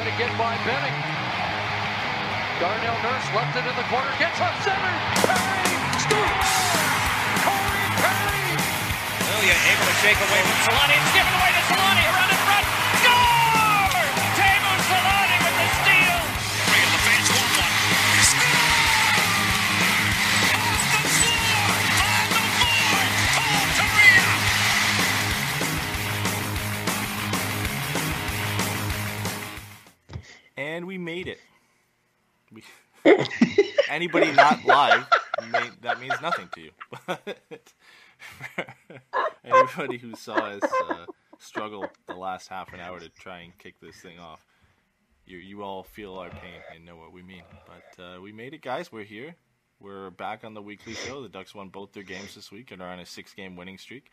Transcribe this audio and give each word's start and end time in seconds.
And 0.00 0.08
again 0.16 0.32
by 0.40 0.56
Benning. 0.64 0.96
Darnell 2.56 2.96
Nurse 3.04 3.28
left 3.36 3.52
it 3.52 3.68
in 3.68 3.76
the 3.76 3.84
corner, 3.92 4.08
gets 4.16 4.40
up 4.40 4.56
center. 4.64 4.92
Perry 5.28 5.76
scores! 6.00 6.52
Corey 7.44 7.84
Perry! 8.00 8.48
Ilya 9.28 9.56
able 9.60 9.84
to 9.84 9.96
shake 10.00 10.16
away 10.16 10.40
from 10.40 10.56
Solani. 10.64 10.96
It's 10.96 11.12
given 11.12 11.28
away 11.36 11.52
to 11.52 11.62
Solani. 11.68 12.04
Around 12.16 12.32
in 12.32 12.39
and 30.76 30.86
we 30.86 30.98
made 30.98 31.26
it. 31.26 31.38
We, 32.52 32.62
anybody 33.88 34.32
not 34.32 34.64
live, 34.64 35.06
may, 35.50 35.68
that 35.82 36.00
means 36.00 36.14
nothing 36.22 36.48
to 36.54 36.60
you. 36.60 36.70
But 37.06 37.42
anybody 39.44 39.98
who 39.98 40.14
saw 40.14 40.34
us 40.34 40.62
uh, 40.88 41.06
struggle 41.38 41.86
the 42.06 42.14
last 42.14 42.48
half 42.48 42.72
an 42.72 42.80
hour 42.80 43.00
to 43.00 43.08
try 43.08 43.40
and 43.40 43.56
kick 43.58 43.80
this 43.80 43.96
thing 43.96 44.18
off, 44.18 44.44
you 45.26 45.38
you 45.38 45.62
all 45.62 45.82
feel 45.82 46.14
our 46.16 46.30
pain 46.30 46.60
and 46.74 46.84
know 46.84 46.96
what 46.96 47.12
we 47.12 47.22
mean. 47.22 47.42
But 47.66 48.02
uh, 48.02 48.20
we 48.20 48.32
made 48.32 48.54
it, 48.54 48.62
guys. 48.62 48.92
We're 48.92 49.04
here. 49.04 49.34
We're 49.80 50.10
back 50.10 50.44
on 50.44 50.54
the 50.54 50.62
weekly 50.62 50.94
show. 50.94 51.22
The 51.22 51.28
Ducks 51.28 51.54
won 51.54 51.68
both 51.68 51.92
their 51.92 52.02
games 52.02 52.34
this 52.34 52.52
week 52.52 52.70
and 52.70 52.82
are 52.82 52.90
on 52.90 53.00
a 53.00 53.06
six-game 53.06 53.56
winning 53.56 53.78
streak. 53.78 54.10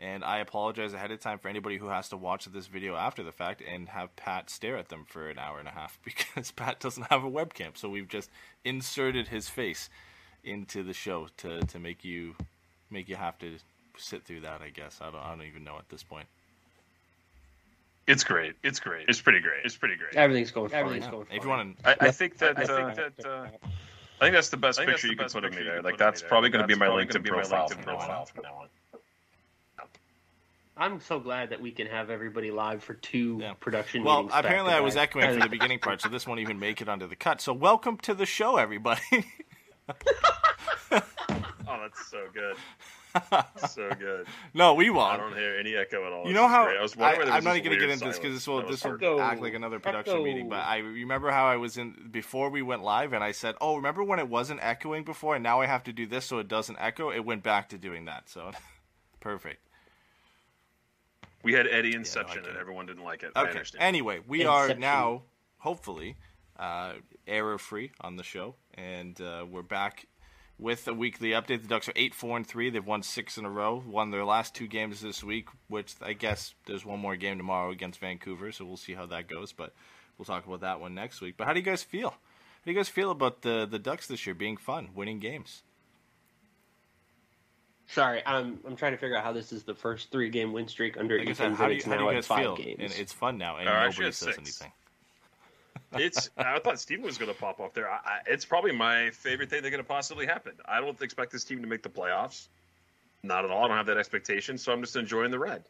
And 0.00 0.24
I 0.24 0.38
apologize 0.38 0.94
ahead 0.94 1.10
of 1.10 1.20
time 1.20 1.38
for 1.38 1.48
anybody 1.48 1.76
who 1.76 1.88
has 1.88 2.08
to 2.08 2.16
watch 2.16 2.46
this 2.46 2.66
video 2.66 2.96
after 2.96 3.22
the 3.22 3.32
fact 3.32 3.60
and 3.60 3.86
have 3.90 4.16
Pat 4.16 4.48
stare 4.48 4.78
at 4.78 4.88
them 4.88 5.04
for 5.06 5.28
an 5.28 5.38
hour 5.38 5.58
and 5.58 5.68
a 5.68 5.72
half 5.72 5.98
because 6.04 6.50
Pat 6.50 6.80
doesn't 6.80 7.06
have 7.10 7.22
a 7.22 7.30
webcam. 7.30 7.76
So 7.76 7.90
we've 7.90 8.08
just 8.08 8.30
inserted 8.64 9.28
his 9.28 9.48
face 9.48 9.90
into 10.42 10.82
the 10.82 10.94
show 10.94 11.28
to, 11.36 11.60
to 11.60 11.78
make 11.78 12.02
you 12.02 12.34
make 12.90 13.10
you 13.10 13.16
have 13.16 13.38
to 13.40 13.58
sit 13.98 14.24
through 14.24 14.40
that. 14.40 14.62
I 14.62 14.70
guess 14.70 14.98
I 15.02 15.10
don't 15.10 15.20
I 15.20 15.30
don't 15.30 15.42
even 15.42 15.64
know 15.64 15.76
at 15.76 15.88
this 15.90 16.02
point. 16.02 16.26
It's 18.06 18.24
great. 18.24 18.54
It's 18.64 18.80
great. 18.80 19.04
It's 19.06 19.20
pretty 19.20 19.40
great. 19.40 19.64
It's 19.64 19.76
pretty 19.76 19.96
great. 19.96 20.14
Everything's 20.16 20.50
going 20.50 20.70
fine. 20.70 21.00
Yeah. 21.00 21.22
If 21.30 21.44
you 21.44 21.50
want 21.50 21.78
to, 21.78 21.88
I, 21.88 22.08
I 22.08 22.10
think 22.10 22.38
that. 22.38 22.58
I 22.58 22.62
uh, 22.62 22.94
think 22.94 23.16
that, 23.16 23.26
uh, 23.28 23.46
I 24.20 24.24
think 24.24 24.34
that's 24.34 24.48
the 24.48 24.56
best 24.56 24.80
I 24.80 24.82
think 24.82 24.92
that's 24.92 25.02
picture 25.02 25.08
the 25.08 25.12
you 25.12 25.18
can 25.18 25.28
put 25.28 25.44
of 25.44 25.54
me 25.54 25.62
there. 25.62 25.82
Like 25.82 25.94
put 25.94 25.98
that's 26.00 26.22
probably 26.22 26.48
going 26.50 26.62
to 26.62 26.66
be 26.66 26.74
my 26.74 26.88
LinkedIn 26.88 27.24
profile 27.24 27.68
from 27.68 27.78
now 27.82 27.84
LinkedIn 27.84 27.90
on. 27.90 27.98
profile 27.98 28.24
from 28.26 28.42
now 28.42 28.54
on. 28.62 28.68
I'm 30.80 30.98
so 31.00 31.20
glad 31.20 31.50
that 31.50 31.60
we 31.60 31.72
can 31.72 31.86
have 31.88 32.08
everybody 32.08 32.50
live 32.50 32.82
for 32.82 32.94
two 32.94 33.38
Yeah. 33.40 33.52
production 33.52 34.02
well, 34.02 34.22
meetings. 34.22 34.32
apparently 34.34 34.72
I 34.72 34.80
was 34.80 34.94
back. 34.94 35.10
echoing 35.14 35.34
for 35.34 35.42
the 35.42 35.48
beginning 35.50 35.78
part, 35.78 36.00
so 36.00 36.08
this 36.08 36.26
won't 36.26 36.40
even 36.40 36.58
make 36.58 36.80
it 36.80 36.88
onto 36.88 37.06
the 37.06 37.16
cut. 37.16 37.42
So 37.42 37.52
welcome 37.52 37.98
to 37.98 38.14
the 38.14 38.24
show, 38.26 38.56
everybody. 38.56 39.00
Oh, 41.72 41.78
that's 41.82 42.10
so 42.10 42.26
good. 42.34 42.56
so 43.68 43.90
good. 43.96 44.26
no, 44.54 44.74
we 44.74 44.90
won't. 44.90 45.12
I 45.12 45.16
don't 45.18 45.36
hear 45.36 45.56
any 45.56 45.76
echo 45.76 46.04
at 46.04 46.12
all. 46.12 46.26
You 46.26 46.32
know 46.34 46.48
how 46.48 46.64
great. 46.64 46.78
I 46.78 46.82
was 46.82 46.96
I, 46.96 47.00
wondering 47.00 47.18
whether 47.20 47.30
am 47.38 47.44
not 47.44 47.52
was 47.52 47.60
going 47.60 47.78
to 47.78 47.78
get 47.78 47.90
into 47.90 48.04
this 48.06 48.18
because 48.18 48.34
this 48.34 48.46
will 48.48 48.66
this 48.68 48.82
will 48.82 48.92
perfect. 48.98 49.20
act 49.20 49.40
like 49.40 49.54
another 49.54 49.78
production 49.78 50.14
Echo. 50.14 50.24
meeting. 50.24 50.48
But 50.48 50.64
I 50.64 50.78
remember 50.78 51.30
how 51.30 51.46
I 51.46 51.56
was 51.58 51.76
in 51.76 52.08
before 52.10 52.50
we 52.50 52.60
went 52.62 52.82
live, 52.82 53.12
and 53.12 53.22
I 53.22 53.30
said, 53.30 53.54
"Oh, 53.60 53.76
remember 53.76 54.02
when 54.02 54.18
it 54.18 54.28
wasn't 54.28 54.58
echoing 54.64 55.04
before, 55.04 55.36
and 55.36 55.44
now 55.44 55.60
I 55.60 55.66
have 55.66 55.84
to 55.84 55.92
do 55.92 56.06
this 56.08 56.24
so 56.24 56.38
it 56.40 56.48
doesn't 56.48 56.76
echo." 56.80 57.12
It 57.12 57.24
went 57.24 57.44
back 57.44 57.68
to 57.68 57.78
doing 57.78 58.06
that. 58.06 58.28
So 58.28 58.50
perfect. 59.20 59.64
We 61.42 61.52
had 61.54 61.66
Eddie 61.66 61.94
I 61.94 61.98
Inception, 61.98 62.42
get 62.42 62.50
and 62.50 62.58
everyone 62.58 62.86
didn't 62.86 63.04
like 63.04 63.22
it. 63.22 63.32
I 63.34 63.42
Okay. 63.42 63.50
understand. 63.50 63.82
Anyway, 63.82 64.20
we 64.26 64.44
are 64.44 64.74
now 64.74 65.22
hopefully 65.58 66.16
uh, 66.58 66.94
error 67.26 67.58
free 67.58 67.92
on 68.00 68.16
the 68.16 68.22
show, 68.22 68.54
and 68.74 69.18
uh, 69.20 69.46
we're 69.48 69.62
back 69.62 70.06
with 70.58 70.86
a 70.86 70.92
weekly 70.92 71.30
update. 71.30 71.62
The 71.62 71.68
Ducks 71.68 71.88
are 71.88 71.92
eight 71.96 72.14
four 72.14 72.36
and 72.36 72.46
three. 72.46 72.68
They've 72.68 72.84
won 72.84 73.02
six 73.02 73.38
in 73.38 73.44
a 73.46 73.50
row. 73.50 73.82
Won 73.86 74.10
their 74.10 74.24
last 74.24 74.54
two 74.54 74.66
games 74.66 75.00
this 75.00 75.24
week, 75.24 75.48
which 75.68 75.94
I 76.02 76.12
guess 76.12 76.54
there's 76.66 76.84
one 76.84 77.00
more 77.00 77.16
game 77.16 77.38
tomorrow 77.38 77.70
against 77.70 78.00
Vancouver, 78.00 78.52
so 78.52 78.64
we'll 78.66 78.76
see 78.76 78.92
how 78.94 79.06
that 79.06 79.26
goes. 79.28 79.52
But 79.52 79.72
we'll 80.18 80.26
talk 80.26 80.46
about 80.46 80.60
that 80.60 80.80
one 80.80 80.94
next 80.94 81.20
week. 81.22 81.36
But 81.38 81.46
how 81.46 81.54
do 81.54 81.60
you 81.60 81.64
guys 81.64 81.82
feel? 81.82 82.10
How 82.10 82.16
do 82.66 82.70
you 82.72 82.76
guys 82.76 82.90
feel 82.90 83.10
about 83.10 83.40
the 83.40 83.66
the 83.70 83.78
Ducks 83.78 84.06
this 84.06 84.26
year 84.26 84.34
being 84.34 84.58
fun, 84.58 84.90
winning 84.94 85.18
games? 85.20 85.62
Sorry, 87.92 88.22
I'm 88.24 88.60
I'm 88.66 88.76
trying 88.76 88.92
to 88.92 88.98
figure 88.98 89.16
out 89.16 89.24
how 89.24 89.32
this 89.32 89.52
is 89.52 89.64
the 89.64 89.74
first 89.74 90.10
three 90.12 90.30
game 90.30 90.52
win 90.52 90.68
streak 90.68 90.96
under 90.96 91.18
Like 91.18 91.28
I 91.28 91.30
Ethan, 91.32 91.56
said, 91.56 91.58
how 91.58 91.66
do 91.66 91.72
you, 91.72 91.78
it's 91.78 91.86
how 91.86 91.96
do 91.96 92.04
you 92.04 92.12
guys 92.12 92.26
feel? 92.26 92.56
games. 92.56 92.78
And 92.80 92.92
it's 92.92 93.12
fun 93.12 93.36
now, 93.36 93.56
and 93.56 93.66
nobody 93.66 94.12
says 94.12 94.28
it's 94.28 94.38
anything. 94.38 94.72
It's. 95.94 96.30
I 96.36 96.60
thought 96.60 96.78
Steven 96.78 97.04
was 97.04 97.18
going 97.18 97.32
to 97.32 97.38
pop 97.38 97.58
off 97.58 97.74
there. 97.74 97.90
I, 97.90 97.96
I, 97.96 98.18
it's 98.28 98.44
probably 98.44 98.70
my 98.70 99.10
favorite 99.10 99.50
thing 99.50 99.62
that 99.62 99.70
could 99.70 99.80
have 99.80 99.88
possibly 99.88 100.24
happened. 100.24 100.58
I 100.66 100.80
don't 100.80 101.00
expect 101.02 101.32
this 101.32 101.42
team 101.42 101.62
to 101.62 101.66
make 101.66 101.82
the 101.82 101.88
playoffs. 101.88 102.46
Not 103.24 103.44
at 103.44 103.50
all. 103.50 103.64
I 103.64 103.68
don't 103.68 103.76
have 103.76 103.86
that 103.86 103.98
expectation, 103.98 104.56
so 104.56 104.72
I'm 104.72 104.80
just 104.80 104.94
enjoying 104.94 105.32
the 105.32 105.38
red. 105.38 105.64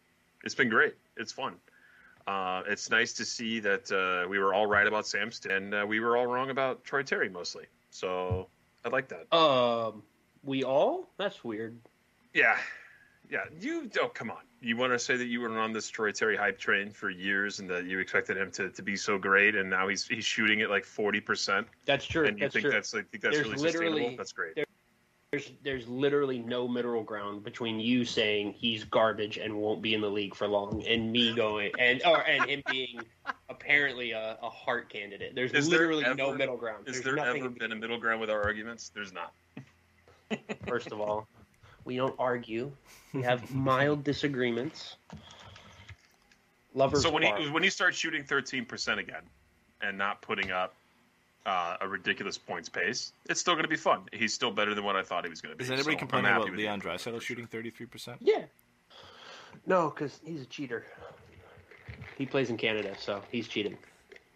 It's 0.44 0.54
been 0.54 0.69
great. 0.69 0.94
It's 1.16 1.32
fun. 1.32 1.54
Uh, 2.26 2.62
it's 2.69 2.91
nice 2.91 3.14
to 3.14 3.25
see 3.25 3.60
that 3.60 3.91
uh, 3.91 4.28
we 4.28 4.38
were 4.38 4.52
all 4.52 4.66
right 4.66 4.87
about 4.87 5.04
Samston, 5.04 5.56
and 5.56 5.75
uh, 5.75 5.87
we 5.88 6.00
were 6.00 6.16
all 6.19 6.26
wrong 6.26 6.50
about 6.50 6.84
Troy 6.84 7.02
Terry 7.02 7.31
mostly. 7.31 7.64
So 7.91 8.47
I 8.84 8.91
like 8.91 9.08
that. 9.08 9.34
Um, 9.34 10.02
we 10.44 10.64
all? 10.64 11.08
That's 11.16 11.42
weird. 11.42 11.76
Yeah, 12.35 12.57
yeah. 13.31 13.45
You 13.61 13.91
oh 14.01 14.09
come 14.09 14.31
on. 14.31 14.39
You 14.63 14.77
want 14.77 14.93
to 14.93 14.99
say 14.99 15.17
that 15.17 15.27
you 15.27 15.41
were 15.41 15.59
on 15.59 15.73
this 15.73 15.89
Troy 15.89 16.13
Terry 16.13 16.37
hype 16.37 16.59
train 16.59 16.91
for 16.91 17.09
years, 17.11 17.61
and 17.61 17.69
that 17.71 17.87
you 17.87 17.99
expected 17.99 18.37
him 18.37 18.51
to, 18.53 18.69
to 18.71 18.83
be 18.83 18.95
so 18.97 19.19
great, 19.19 19.55
and 19.57 19.69
now 19.71 19.89
he's 19.89 20.07
he's 20.07 20.25
shooting 20.25 20.61
at 20.63 20.71
like 20.71 20.85
forty 20.85 21.21
percent, 21.21 21.67
That's 21.87 22.05
true. 22.05 22.27
and 22.27 22.39
you 22.39 22.45
that's 22.45 22.53
think 22.55 22.65
true. 22.65 22.73
that's 22.73 22.95
like 22.95 23.09
think 23.11 23.23
that's 23.23 23.37
There's 23.37 23.49
really 23.49 23.63
literally- 23.63 23.91
sustainable? 23.93 24.17
That's 24.17 24.33
great. 24.33 24.67
There's 25.33 25.53
there's 25.63 25.87
literally 25.87 26.41
no 26.41 26.67
middle 26.67 27.05
ground 27.05 27.45
between 27.45 27.79
you 27.79 28.05
saying 28.05 28.53
he's 28.59 28.83
garbage 28.83 29.37
and 29.39 29.55
won't 29.55 29.81
be 29.81 29.95
in 29.95 30.01
the 30.01 30.11
league 30.11 30.35
for 30.35 30.49
long, 30.49 30.85
and 30.89 31.12
me 31.12 31.33
going 31.35 31.71
and 31.79 32.03
or 32.05 32.23
and 32.27 32.45
him 32.51 32.62
being 32.69 33.01
apparently 33.49 34.11
a, 34.11 34.37
a 34.43 34.51
heart 34.51 34.89
candidate. 34.93 35.37
There's 35.37 35.53
Is 35.53 35.69
there 35.69 35.79
literally 35.93 36.15
no 36.17 36.35
middle 36.35 36.57
ground. 36.57 36.87
Has 36.89 37.01
There's 37.01 37.05
there 37.17 37.25
ever 37.25 37.49
been 37.49 37.71
a 37.71 37.77
middle 37.77 37.99
ground 37.99 38.21
with 38.21 38.29
our 38.29 38.43
arguments? 38.43 38.89
There's 38.93 39.12
not. 39.12 39.33
First 40.67 40.91
of 40.91 41.01
all, 41.01 41.29
we 41.85 41.97
don't 41.97 42.15
argue. 42.19 42.71
We 43.13 43.23
have 43.23 43.53
mild 43.53 44.05
disagreements. 44.05 44.95
Lovers 46.75 47.03
So 47.03 47.11
when 47.11 47.25
part. 47.25 47.41
he 47.41 47.51
when 47.51 47.65
he 47.65 47.69
starts 47.69 47.97
shooting 47.99 48.23
thirteen 48.23 48.65
percent 48.65 49.01
again, 49.01 49.23
and 49.83 49.99
not 49.99 50.23
putting 50.23 50.53
up 50.53 50.75
uh, 51.45 51.77
a 51.81 51.89
ridiculous 51.89 52.39
points 52.39 52.69
pace, 52.69 53.13
it's 53.29 53.41
still 53.41 53.55
going 53.55 53.65
to 53.65 53.69
be 53.69 53.75
fun. 53.75 54.03
He's 54.13 54.33
still 54.33 54.53
better 54.53 54.75
than 54.77 54.85
what 54.85 54.95
I 54.95 55.03
thought 55.03 55.25
he 55.25 55.31
was 55.31 55.41
going 55.41 55.53
to 55.53 55.59
be. 55.59 55.65
Is 55.65 55.71
anybody 55.73 55.97
so 55.97 55.99
complaining 55.99 56.31
about 56.31 56.45
with 56.51 56.57
Leon 56.57 56.81
him. 56.81 56.87
Draisaitl 56.87 57.21
shooting 57.21 57.49
33%? 57.49 58.19
Yeah. 58.21 58.45
No, 59.67 59.91
because 59.91 60.21
he's 60.25 60.43
a 60.43 60.47
cheater. 60.47 60.87
He 62.17 62.27
plays 62.27 62.51
in 62.51 62.57
Canada, 62.57 62.95
so 62.99 63.23
he's 63.33 63.49
cheating. 63.49 63.77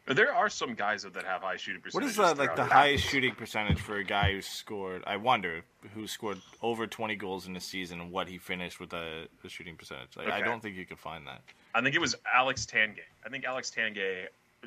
But 0.07 0.17
There 0.17 0.35
are 0.35 0.51
some 0.51 0.75
guys 0.75 1.03
that 1.05 1.15
have 1.25 1.41
high 1.43 1.57
shooting 1.57 1.81
What 1.91 2.03
percentages. 2.03 2.13
is 2.13 2.19
uh, 2.19 2.35
like 2.37 2.57
the 2.57 2.65
it. 2.67 2.71
highest 2.71 3.05
shooting 3.07 3.35
percentage 3.35 3.81
for 3.81 3.97
a 3.97 4.05
guy 4.05 4.33
who 4.33 4.43
scored? 4.43 5.03
I 5.07 5.17
wonder 5.17 5.63
who 5.95 6.07
scored 6.07 6.39
over 6.61 6.87
20 6.87 7.17
goals 7.17 7.47
in 7.47 7.57
a 7.57 7.61
season 7.61 8.01
and 8.01 8.11
what 8.13 8.29
he 8.29 8.37
finished 8.37 8.81
with 8.81 8.93
a, 8.93 9.27
a 9.43 9.49
shooting 9.49 9.77
percentage. 9.77 10.15
Like, 10.17 10.29
I 10.29 10.39
Okay. 10.41 10.45
don't 10.45 10.61
think 10.63 10.77
you 10.77 10.85
could 10.85 10.99
find 10.99 11.27
that. 11.27 11.41
I 11.75 11.81
think 11.81 11.95
it 11.95 12.01
was 12.01 12.15
Alex 12.33 12.67
Tanguay. 12.67 12.99
I 13.25 13.31
think 13.31 13.45
Alex 13.47 13.71
Tanguay 13.75 14.27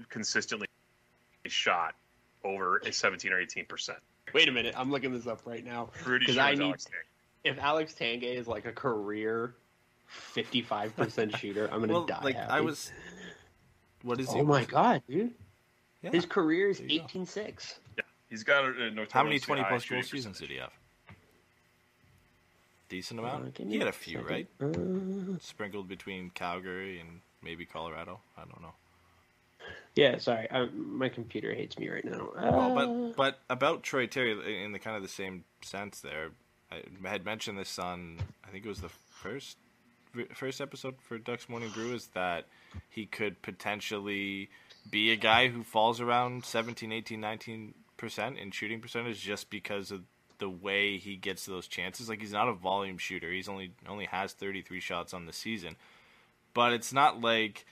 consistently 0.09 0.67
shot 1.45 1.93
over 2.43 2.77
a 2.77 2.91
17 2.91 3.31
or 3.31 3.39
18 3.39 3.65
percent. 3.65 3.99
Wait 4.33 4.49
a 4.49 4.51
minute, 4.51 4.73
I'm 4.77 4.91
looking 4.91 5.13
this 5.13 5.27
up 5.27 5.41
right 5.45 5.63
now. 5.63 5.89
Pretty 6.03 6.25
'Cause 6.25 6.35
sure 6.35 6.43
I 6.43 6.51
it 6.51 6.57
need- 6.59 6.65
Alex 6.65 6.87
If 7.43 7.59
Alex 7.59 7.93
Tanguay 7.97 8.35
is 8.35 8.47
like 8.47 8.65
a 8.65 8.71
career 8.73 9.53
55% 10.35 11.37
shooter, 11.37 11.69
I'm 11.71 11.79
gonna 11.81 11.93
Well, 11.93 12.05
die. 12.05 12.19
like 12.23 12.35
happy. 12.35 12.51
I 12.51 12.61
was. 12.61 12.91
What 14.07 14.19
is 14.19 14.31
he? 14.31 14.39
Oh 14.39 14.43
my 14.43 14.63
god, 14.65 15.01
dude! 15.09 15.33
Yeah. 16.01 16.11
His 16.11 16.25
career 16.25 16.69
is 16.69 16.77
There 16.79 16.87
you 16.87 16.99
go. 17.01 17.05
18-6. 17.07 17.75
Yeah, 17.97 18.03
he's 18.29 18.43
got 18.43 18.63
a, 18.63 18.67
a 18.67 18.71
notoriously 18.71 19.07
How 19.11 19.23
many 19.23 19.39
twenty 19.39 19.63
plus 19.63 19.85
goal 19.85 20.01
seasons 20.03 20.39
did 20.39 20.49
he 20.49 20.57
have? 20.57 20.71
Decent 22.89 23.19
amount. 23.19 23.59
Uh, 23.59 23.63
he 23.65 23.79
had 23.79 23.87
a 23.89 23.91
few, 23.91 24.23
second. 24.25 24.47
right? 24.61 25.35
Uh, 25.35 25.37
Sprinkled 25.41 25.89
between 25.89 26.29
Calgary 26.29 27.01
and 27.01 27.19
maybe 27.43 27.65
Colorado. 27.65 28.21
I 28.37 28.41
don't 28.41 28.61
know. 28.61 28.73
yeah, 29.95 30.17
sorry, 30.19 30.47
I, 30.49 30.67
my 30.73 31.09
computer 31.09 31.53
hates 31.53 31.77
me 31.77 31.89
right 31.89 32.05
now. 32.05 32.29
Well, 32.33 32.59
Uh, 32.71 32.75
but 32.75 33.15
but 33.17 33.39
about 33.49 33.83
Troy 33.83 34.07
Terry 34.07 34.63
in 34.63 34.71
the 34.71 34.79
kind 34.79 34.95
of 34.95 35.01
the 35.01 35.09
same 35.09 35.43
sense 35.61 35.99
there, 35.99 36.29
I 36.71 36.81
had 37.09 37.25
mentioned 37.25 37.57
this 37.57 37.77
on 37.77 38.19
I 38.47 38.51
think 38.51 38.65
it 38.65 38.69
was 38.69 38.79
the 38.79 38.91
first 39.09 39.57
first 40.33 40.61
episode 40.61 40.95
for 41.01 41.17
Ducks 41.17 41.49
Morning 41.49 41.69
Brew 41.69 41.93
is 41.93 42.07
that 42.07 42.45
he 42.89 43.05
could 43.05 43.41
potentially 43.41 44.49
be 44.89 45.11
a 45.11 45.15
guy 45.15 45.47
who 45.47 45.63
falls 45.63 45.99
around 45.99 46.45
17, 46.45 46.91
18, 46.91 47.19
19 47.19 47.73
percent 47.97 48.37
in 48.37 48.51
shooting 48.51 48.79
percentage 48.79 49.19
just 49.19 49.49
because 49.49 49.91
of 49.91 50.03
the 50.37 50.49
way 50.49 50.97
he 50.97 51.15
gets 51.15 51.45
those 51.45 51.67
chances. 51.67 52.09
Like 52.09 52.21
he's 52.21 52.31
not 52.31 52.47
a 52.47 52.53
volume 52.53 52.97
shooter. 52.97 53.31
He's 53.31 53.49
only 53.49 53.71
only 53.87 54.05
has 54.05 54.33
33 54.33 54.79
shots 54.79 55.13
on 55.13 55.25
the 55.25 55.33
season. 55.33 55.75
But 56.53 56.73
it's 56.73 56.93
not 56.93 57.21
like 57.21 57.65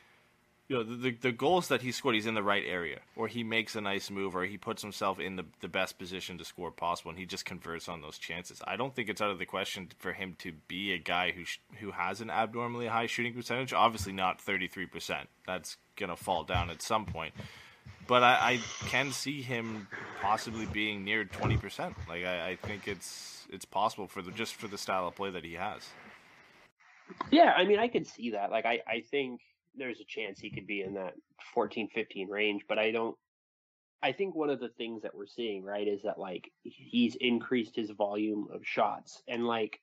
you 0.67 0.75
know 0.75 0.83
the, 0.83 1.11
the, 1.11 1.31
goals 1.31 1.67
that 1.67 1.81
he 1.81 1.91
scored 1.91 2.15
he's 2.15 2.25
in 2.25 2.33
the 2.33 2.43
right 2.43 2.63
area 2.65 2.99
or 3.15 3.27
he 3.27 3.43
makes 3.43 3.75
a 3.75 3.81
nice 3.81 4.09
move 4.09 4.35
or 4.35 4.45
he 4.45 4.57
puts 4.57 4.81
himself 4.81 5.19
in 5.19 5.35
the, 5.35 5.45
the 5.61 5.67
best 5.67 5.99
position 5.99 6.37
to 6.37 6.45
score 6.45 6.71
possible 6.71 7.11
and 7.11 7.19
he 7.19 7.25
just 7.25 7.45
converts 7.45 7.87
on 7.87 8.01
those 8.01 8.17
chances. 8.17 8.61
I 8.65 8.75
don't 8.75 8.95
think 8.95 9.09
it's 9.09 9.21
out 9.21 9.29
of 9.29 9.39
the 9.39 9.45
question 9.45 9.89
for 9.99 10.13
him 10.13 10.35
to 10.39 10.53
be 10.67 10.93
a 10.93 10.97
guy 10.97 11.31
who 11.31 11.45
sh- 11.45 11.59
who 11.79 11.91
has 11.91 12.21
an 12.21 12.29
abnormally 12.29 12.87
high 12.87 13.05
shooting 13.05 13.33
percentage. 13.33 13.73
Obviously 13.73 14.13
not 14.13 14.43
33% 14.43 15.25
that's 15.45 15.77
going 15.95 16.09
to 16.09 16.15
fall 16.15 16.43
down 16.43 16.69
at 16.69 16.81
some 16.81 17.05
point. 17.05 17.33
But 18.07 18.23
I, 18.23 18.33
I 18.33 18.59
can 18.87 19.11
see 19.11 19.41
him 19.41 19.87
possibly 20.21 20.65
being 20.65 21.03
near 21.03 21.25
20% 21.25 21.95
like 22.07 22.25
I, 22.25 22.49
I 22.49 22.55
think 22.55 22.87
it's 22.87 23.47
it's 23.51 23.65
possible 23.65 24.07
for 24.07 24.23
the 24.23 24.31
just 24.31 24.55
for 24.55 24.67
the 24.67 24.77
style 24.77 25.07
of 25.07 25.15
play 25.15 25.29
that 25.29 25.43
he 25.43 25.53
has. 25.53 25.87
Yeah, 27.29 27.53
I 27.55 27.65
mean, 27.65 27.79
I 27.79 27.87
could 27.87 28.07
see 28.07 28.31
that. 28.31 28.51
Like, 28.51 28.65
I, 28.65 28.81
I 28.87 29.01
think 29.01 29.41
there's 29.77 29.99
a 29.99 30.05
chance 30.05 30.39
he 30.39 30.49
could 30.49 30.67
be 30.67 30.81
in 30.81 30.93
that 30.95 31.13
14, 31.53 31.89
15 31.93 32.29
range, 32.29 32.63
but 32.67 32.79
I 32.79 32.91
don't. 32.91 33.15
I 34.03 34.11
think 34.11 34.35
one 34.35 34.49
of 34.49 34.59
the 34.59 34.69
things 34.69 35.01
that 35.01 35.15
we're 35.15 35.25
seeing, 35.25 35.63
right, 35.63 35.87
is 35.87 36.01
that 36.03 36.19
like 36.19 36.51
he's 36.61 37.15
increased 37.15 37.75
his 37.75 37.89
volume 37.89 38.47
of 38.53 38.61
shots 38.63 39.23
and 39.27 39.47
like 39.47 39.79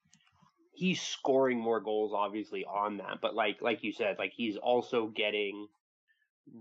he's 0.75 1.01
scoring 1.01 1.59
more 1.59 1.81
goals 1.81 2.13
obviously 2.15 2.65
on 2.65 2.99
that, 2.99 3.19
but 3.21 3.35
like 3.35 3.61
like 3.61 3.83
you 3.83 3.93
said, 3.93 4.17
like 4.19 4.33
he's 4.35 4.57
also 4.57 5.09
getting 5.09 5.67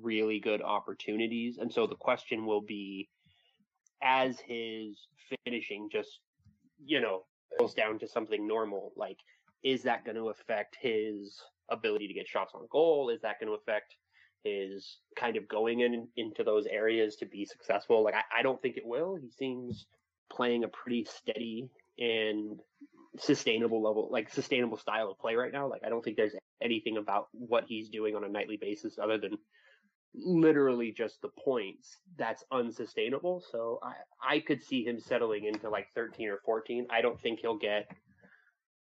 really 0.02 0.40
good 0.40 0.62
opportunities. 0.62 1.58
And 1.58 1.72
so 1.72 1.88
the 1.88 1.96
question 1.96 2.46
will 2.46 2.62
be 2.62 3.10
as 4.02 4.40
his 4.40 4.98
finishing 5.46 5.90
just, 5.92 6.20
you 6.84 7.00
know, 7.00 7.26
goes 7.60 7.74
down 7.74 8.00
to 8.00 8.08
something 8.08 8.48
normal, 8.48 8.92
like 8.96 9.18
is 9.64 9.84
that 9.84 10.04
going 10.06 10.18
to 10.18 10.30
affect 10.30 10.76
his 10.82 11.40
ability 11.72 12.08
to 12.08 12.14
get 12.14 12.28
shots 12.28 12.54
on 12.54 12.68
goal? 12.72 13.10
Is 13.10 13.22
that 13.22 13.40
going 13.40 13.48
to 13.48 13.56
affect 13.56 13.96
his 14.44 14.98
kind 15.16 15.38
of 15.38 15.48
going 15.48 15.82
in 15.82 16.08
into 16.18 16.44
those 16.44 16.66
areas 16.68 17.16
to 17.18 17.26
be 17.26 17.46
successful? 17.46 18.04
Like, 18.04 18.16
I, 18.16 18.40
I 18.40 18.42
don't 18.42 18.62
think 18.62 18.78
it 18.78 18.86
will. 18.86 19.16
He 19.16 19.30
seems 19.30 19.86
playing 20.32 20.64
a 20.64 20.68
pretty 20.68 21.06
steady 21.06 21.70
and 22.00 22.60
sustainable 23.20 23.82
level, 23.82 24.10
like 24.12 24.30
sustainable 24.32 24.78
style 24.78 25.10
of 25.12 25.20
play 25.20 25.36
right 25.36 25.52
now. 25.52 25.68
Like, 25.70 25.84
I 25.86 25.90
don't 25.90 26.04
think 26.04 26.18
there's 26.18 26.36
anything 26.62 26.98
about 26.98 27.28
what 27.32 27.66
he's 27.68 27.90
doing 27.90 28.16
on 28.16 28.24
a 28.24 28.30
nightly 28.30 28.58
basis 28.58 28.98
other 29.02 29.18
than 29.18 29.38
literally 30.14 30.92
just 30.92 31.22
the 31.22 31.30
points 31.30 31.98
that's 32.18 32.44
unsustainable. 32.52 33.44
So 33.52 33.80
I, 33.82 34.36
I 34.36 34.40
could 34.40 34.64
see 34.64 34.84
him 34.84 35.00
settling 35.00 35.46
into 35.46 35.70
like 35.70 35.88
13 35.96 36.30
or 36.30 36.40
14. 36.46 36.88
I 36.90 37.02
don't 37.02 37.20
think 37.20 37.40
he'll 37.40 37.58
get 37.58 37.90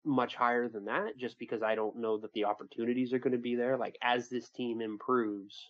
much 0.05 0.35
higher 0.35 0.69
than 0.69 0.87
that 0.87 1.17
just 1.19 1.39
because 1.39 1.63
I 1.63 1.75
don't 1.75 1.97
know 1.97 2.19
that 2.19 2.33
the 2.33 2.45
opportunities 2.45 3.13
are 3.13 3.19
going 3.19 3.33
to 3.33 3.39
be 3.39 3.55
there. 3.55 3.77
Like 3.77 3.97
as 4.03 4.29
this 4.29 4.49
team 4.51 4.81
improves, 4.81 5.69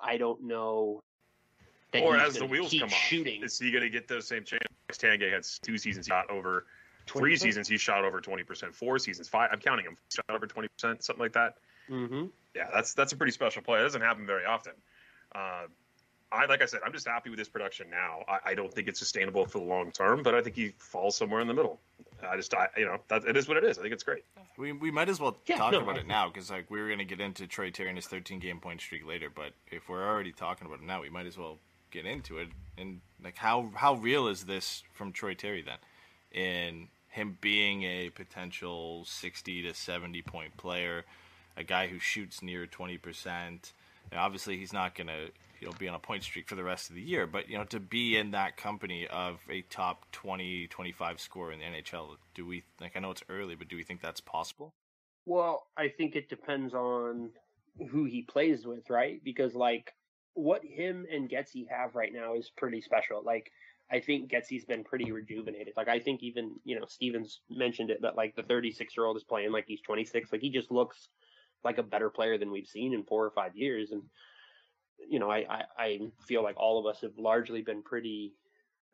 I 0.00 0.16
don't 0.16 0.44
know. 0.44 1.02
That 1.92 2.02
or 2.02 2.16
as 2.16 2.34
the 2.34 2.46
wheels 2.46 2.72
come 2.78 2.90
off, 2.90 3.12
is 3.12 3.58
he 3.58 3.70
going 3.70 3.82
to 3.82 3.90
get 3.90 4.08
those 4.08 4.26
same 4.26 4.44
chances? 4.44 4.68
Tanguay 4.92 5.32
had 5.32 5.44
two 5.62 5.78
seasons 5.78 6.06
he 6.06 6.10
shot 6.10 6.30
over, 6.30 6.66
three 7.06 7.34
20%? 7.34 7.40
seasons 7.40 7.68
he 7.68 7.76
shot 7.76 8.04
over 8.04 8.20
twenty 8.20 8.42
percent, 8.42 8.74
four 8.74 8.98
seasons, 8.98 9.28
five. 9.28 9.50
I'm 9.52 9.60
counting 9.60 9.86
him 9.86 9.96
shot 10.10 10.24
over 10.30 10.46
twenty 10.46 10.68
percent, 10.68 11.02
something 11.02 11.22
like 11.22 11.32
that. 11.32 11.54
Mm-hmm. 11.90 12.26
Yeah, 12.54 12.68
that's 12.72 12.94
that's 12.94 13.12
a 13.12 13.16
pretty 13.16 13.32
special 13.32 13.62
play. 13.62 13.80
It 13.80 13.82
doesn't 13.82 14.02
happen 14.02 14.26
very 14.26 14.44
often. 14.44 14.72
Uh, 15.34 15.66
I 16.30 16.46
like 16.46 16.62
I 16.62 16.66
said, 16.66 16.80
I'm 16.84 16.92
just 16.92 17.08
happy 17.08 17.30
with 17.30 17.38
his 17.38 17.48
production 17.48 17.88
now. 17.90 18.22
I, 18.28 18.50
I 18.50 18.54
don't 18.54 18.72
think 18.72 18.88
it's 18.88 18.98
sustainable 18.98 19.46
for 19.46 19.58
the 19.58 19.64
long 19.64 19.90
term, 19.92 20.22
but 20.22 20.34
I 20.34 20.42
think 20.42 20.56
he 20.56 20.74
falls 20.78 21.16
somewhere 21.16 21.40
in 21.40 21.48
the 21.48 21.54
middle. 21.54 21.80
I 22.28 22.36
just, 22.36 22.52
I, 22.52 22.68
you 22.76 22.84
know, 22.84 22.98
that, 23.08 23.24
it 23.24 23.36
is 23.36 23.48
what 23.48 23.56
it 23.56 23.64
is. 23.64 23.78
I 23.78 23.82
think 23.82 23.94
it's 23.94 24.02
great. 24.02 24.24
We, 24.56 24.72
we 24.72 24.90
might 24.90 25.08
as 25.08 25.20
well 25.20 25.38
Yeah, 25.46 25.56
talk 25.56 25.72
no, 25.72 25.80
about 25.80 25.96
it 25.96 26.06
now 26.06 26.28
because 26.28 26.50
like 26.50 26.70
we 26.70 26.80
are 26.80 26.88
gonna 26.88 27.04
get 27.04 27.20
into 27.20 27.46
Troy 27.46 27.70
Terry 27.70 27.88
and 27.88 27.96
his 27.96 28.06
13 28.06 28.40
game 28.40 28.60
point 28.60 28.80
streak 28.80 29.06
later, 29.06 29.30
but 29.34 29.52
if 29.70 29.88
we're 29.88 30.06
already 30.06 30.32
talking 30.32 30.66
about 30.66 30.80
it 30.80 30.84
now, 30.86 31.00
we 31.00 31.08
might 31.08 31.26
as 31.26 31.38
well 31.38 31.58
get 31.90 32.04
into 32.04 32.38
it. 32.38 32.48
And 32.76 33.00
like, 33.22 33.36
how 33.36 33.70
how 33.74 33.94
real 33.94 34.28
is 34.28 34.44
this 34.44 34.82
from 34.92 35.12
Troy 35.12 35.34
Terry 35.34 35.62
then, 35.62 35.78
in 36.32 36.88
him 37.08 37.38
being 37.40 37.84
a 37.84 38.10
potential 38.10 39.04
60 39.06 39.62
to 39.62 39.72
70 39.72 40.22
point 40.22 40.56
player, 40.56 41.04
a 41.56 41.64
guy 41.64 41.86
who 41.86 41.98
shoots 41.98 42.42
near 42.42 42.66
20 42.66 42.98
percent. 42.98 43.72
Obviously, 44.14 44.56
he's 44.56 44.72
not 44.72 44.94
gonna 44.94 45.28
he'll 45.60 45.72
be 45.72 45.88
on 45.88 45.94
a 45.94 45.98
point 45.98 46.22
streak 46.22 46.48
for 46.48 46.54
the 46.54 46.64
rest 46.64 46.90
of 46.90 46.96
the 46.96 47.02
year, 47.02 47.26
but 47.26 47.48
you 47.48 47.58
know 47.58 47.64
to 47.64 47.80
be 47.80 48.16
in 48.16 48.30
that 48.32 48.56
company 48.56 49.06
of 49.06 49.38
a 49.50 49.62
top 49.62 50.10
20 50.12 50.66
25 50.68 51.20
scorer 51.20 51.52
in 51.52 51.58
the 51.58 51.64
NHL, 51.64 52.16
do 52.34 52.46
we 52.46 52.64
like 52.80 52.96
I 52.96 53.00
know 53.00 53.10
it's 53.10 53.22
early, 53.28 53.54
but 53.54 53.68
do 53.68 53.76
we 53.76 53.82
think 53.82 54.00
that's 54.00 54.20
possible? 54.20 54.74
Well, 55.26 55.66
I 55.76 55.88
think 55.88 56.16
it 56.16 56.28
depends 56.28 56.72
on 56.72 57.30
who 57.90 58.04
he 58.04 58.22
plays 58.22 58.66
with, 58.66 58.88
right? 58.90 59.20
Because 59.22 59.54
like 59.54 59.92
what 60.34 60.64
him 60.64 61.06
and 61.12 61.28
Getzey 61.28 61.66
have 61.68 61.94
right 61.94 62.12
now 62.12 62.34
is 62.34 62.50
pretty 62.56 62.80
special. 62.80 63.22
Like 63.24 63.50
I 63.90 64.00
think 64.00 64.30
Getzey's 64.30 64.64
been 64.64 64.84
pretty 64.84 65.10
rejuvenated. 65.12 65.74
Like 65.76 65.88
I 65.88 65.98
think 65.98 66.22
even 66.22 66.56
you 66.64 66.78
know 66.78 66.86
Stevens 66.86 67.40
mentioned 67.50 67.90
it 67.90 68.02
that 68.02 68.16
like 68.16 68.36
the 68.36 68.42
36 68.42 68.96
year 68.96 69.06
old 69.06 69.16
is 69.16 69.24
playing 69.24 69.52
like 69.52 69.64
he's 69.66 69.80
26. 69.82 70.32
Like 70.32 70.40
he 70.40 70.50
just 70.50 70.70
looks 70.70 71.08
like 71.64 71.78
a 71.78 71.82
better 71.82 72.10
player 72.10 72.38
than 72.38 72.50
we've 72.50 72.66
seen 72.66 72.94
in 72.94 73.04
four 73.04 73.24
or 73.24 73.30
five 73.30 73.56
years. 73.56 73.90
And 73.90 74.02
you 75.08 75.18
know 75.18 75.30
I 75.30 75.44
I, 75.48 75.62
I 75.78 75.98
feel 76.26 76.42
like 76.42 76.56
all 76.56 76.78
of 76.78 76.86
us 76.86 77.02
have 77.02 77.18
largely 77.18 77.62
been 77.62 77.82
pretty 77.82 78.34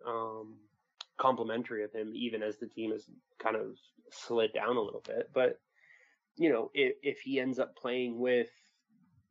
um 0.07 0.55
complimentary 1.19 1.85
of 1.85 1.93
him, 1.93 2.13
even 2.15 2.43
as 2.43 2.59
the 2.59 2.67
team 2.67 2.91
has 2.91 3.05
kind 3.39 3.57
of 3.57 3.77
slid 4.11 4.53
down 4.53 4.77
a 4.77 4.81
little 4.81 5.03
bit. 5.07 5.31
But 5.33 5.61
you 6.37 6.51
know, 6.51 6.71
if, 6.75 6.97
if 7.03 7.21
he 7.21 7.41
ends 7.41 7.59
up 7.59 7.77
playing 7.77 8.19
with, 8.19 8.49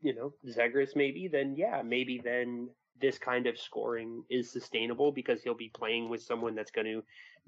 you 0.02 0.16
know, 0.16 0.34
Zegras 0.48 0.96
maybe, 0.96 1.28
then 1.28 1.56
yeah, 1.58 1.82
maybe 1.84 2.22
then 2.24 2.70
this 3.02 3.18
kind 3.18 3.48
of 3.48 3.60
scoring 3.60 4.24
is 4.30 4.52
sustainable 4.52 5.12
because 5.12 5.42
he'll 5.42 5.54
be 5.54 5.72
playing 5.74 6.10
with 6.10 6.22
someone 6.22 6.56
that's 6.56 6.72
going 6.72 6.88
to 6.88 7.04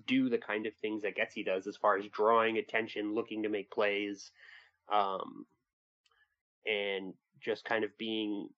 do 0.07 0.27
the 0.29 0.37
kind 0.37 0.65
of 0.65 0.73
things 0.75 1.03
that 1.03 1.15
Getzey 1.15 1.45
does 1.45 1.67
as 1.67 1.77
far 1.77 1.97
as 1.97 2.05
drawing 2.07 2.57
attention, 2.57 3.15
looking 3.15 3.43
to 3.43 3.49
make 3.49 3.71
plays, 3.71 4.31
um, 4.91 5.45
and 6.65 7.13
just 7.39 7.63
kind 7.63 7.85
of 7.85 7.97
being 7.97 8.49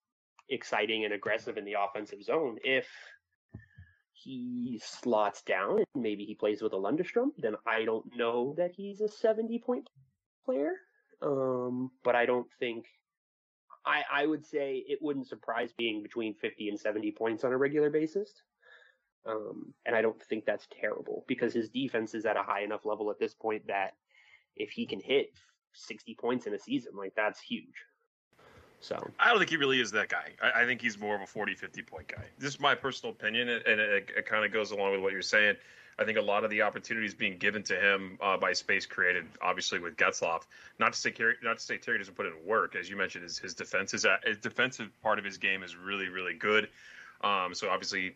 exciting 0.50 1.06
and 1.06 1.14
aggressive 1.14 1.58
in 1.58 1.66
the 1.66 1.76
offensive 1.80 2.24
zone. 2.24 2.58
If 2.64 2.88
he 4.14 4.82
slots 4.84 5.42
down 5.44 5.84
and 5.94 6.04
maybe 6.04 6.26
he 6.26 6.36
plays 6.36 6.62
with 6.62 6.74
a 6.74 6.78
Lundestrom, 6.78 7.30
then 7.38 7.56
I 7.66 7.86
don't 7.86 8.06
know 8.16 8.56
that 8.58 8.72
he's 8.72 9.02
a 9.02 9.08
70 9.08 9.60
point 9.60 9.90
player. 10.46 10.74
Um, 11.22 11.92
but 12.04 12.16
I 12.16 12.26
don't 12.26 12.48
think 12.60 12.86
I 13.86 14.04
I 14.12 14.26
would 14.26 14.46
say 14.46 14.84
it 14.88 15.00
wouldn't 15.02 15.28
surprise 15.28 15.72
being 15.78 16.04
between 16.04 16.36
50 16.36 16.70
and 16.70 16.80
70 16.80 17.12
points 17.12 17.44
on 17.44 17.54
a 17.54 17.58
regular 17.58 17.90
basis. 17.90 18.32
Um, 19.26 19.74
and 19.86 19.96
I 19.96 20.02
don't 20.02 20.22
think 20.24 20.46
that's 20.46 20.68
terrible 20.80 21.26
because 21.28 21.54
his 21.54 21.70
defense 21.70 22.14
is 22.14 22.26
at 22.26 22.38
a 22.38 22.44
high 22.44 22.62
enough 22.62 22.86
level 22.86 23.12
at 23.12 23.20
this 23.20 23.34
point 23.34 23.68
that 23.68 23.94
if 24.56 24.72
he 24.72 24.86
can 24.86 25.00
hit 25.00 25.32
60 25.74 26.16
points 26.16 26.48
in 26.48 26.54
a 26.54 26.60
season, 26.60 26.94
like 26.96 27.14
that's 27.16 27.40
huge. 27.42 27.76
So 28.80 29.10
I 29.20 29.30
don't 29.30 29.40
think 29.40 29.50
he 29.50 29.58
really 29.58 29.82
is 29.82 29.92
that 29.92 30.10
guy. 30.10 30.32
I, 30.42 30.62
I 30.62 30.66
think 30.66 30.82
he's 30.82 31.00
more 31.00 31.16
of 31.16 31.22
a 31.22 31.26
40, 31.26 31.56
50 31.56 31.82
point 31.84 32.08
guy. 32.08 32.24
This 32.38 32.54
is 32.54 32.60
my 32.60 32.76
personal 32.76 33.14
opinion, 33.14 33.50
and 33.50 33.80
it, 33.80 34.10
it 34.16 34.26
kind 34.26 34.46
of 34.46 34.52
goes 34.52 34.72
along 34.72 34.92
with 34.92 35.02
what 35.02 35.14
you're 35.14 35.22
saying. 35.22 35.56
I 36.00 36.06
think 36.06 36.20
a 36.20 36.22
lot 36.22 36.44
of 36.44 36.52
the 36.52 36.62
opportunities 36.62 37.16
being 37.16 37.38
given 37.38 37.64
to 37.64 37.76
him 37.76 38.20
uh, 38.22 38.38
by 38.38 38.54
space 38.54 38.86
created, 38.86 39.26
obviously 39.42 39.80
with 39.80 39.98
Getzlaf. 39.98 40.44
Not 40.80 40.94
to 40.94 41.00
say 41.00 41.10
Terry, 41.10 41.36
not 41.42 41.58
to 41.58 41.64
say 41.64 41.78
Terry 41.78 41.98
doesn't 41.98 42.14
put 42.14 42.28
in 42.28 42.34
work, 42.46 42.76
as 42.76 42.88
you 42.88 42.96
mentioned, 42.96 43.24
his, 43.24 43.40
his 43.40 43.56
defense 43.56 43.96
is 43.96 44.06
at, 44.06 44.24
his 44.24 44.38
defensive 44.38 44.92
part 45.02 45.18
of 45.18 45.26
his 45.26 45.38
game 45.38 45.64
is 45.64 45.76
really 45.76 46.10
really 46.10 46.36
good. 46.36 46.70
Um, 47.22 47.56
so 47.56 47.70
obviously, 47.70 48.16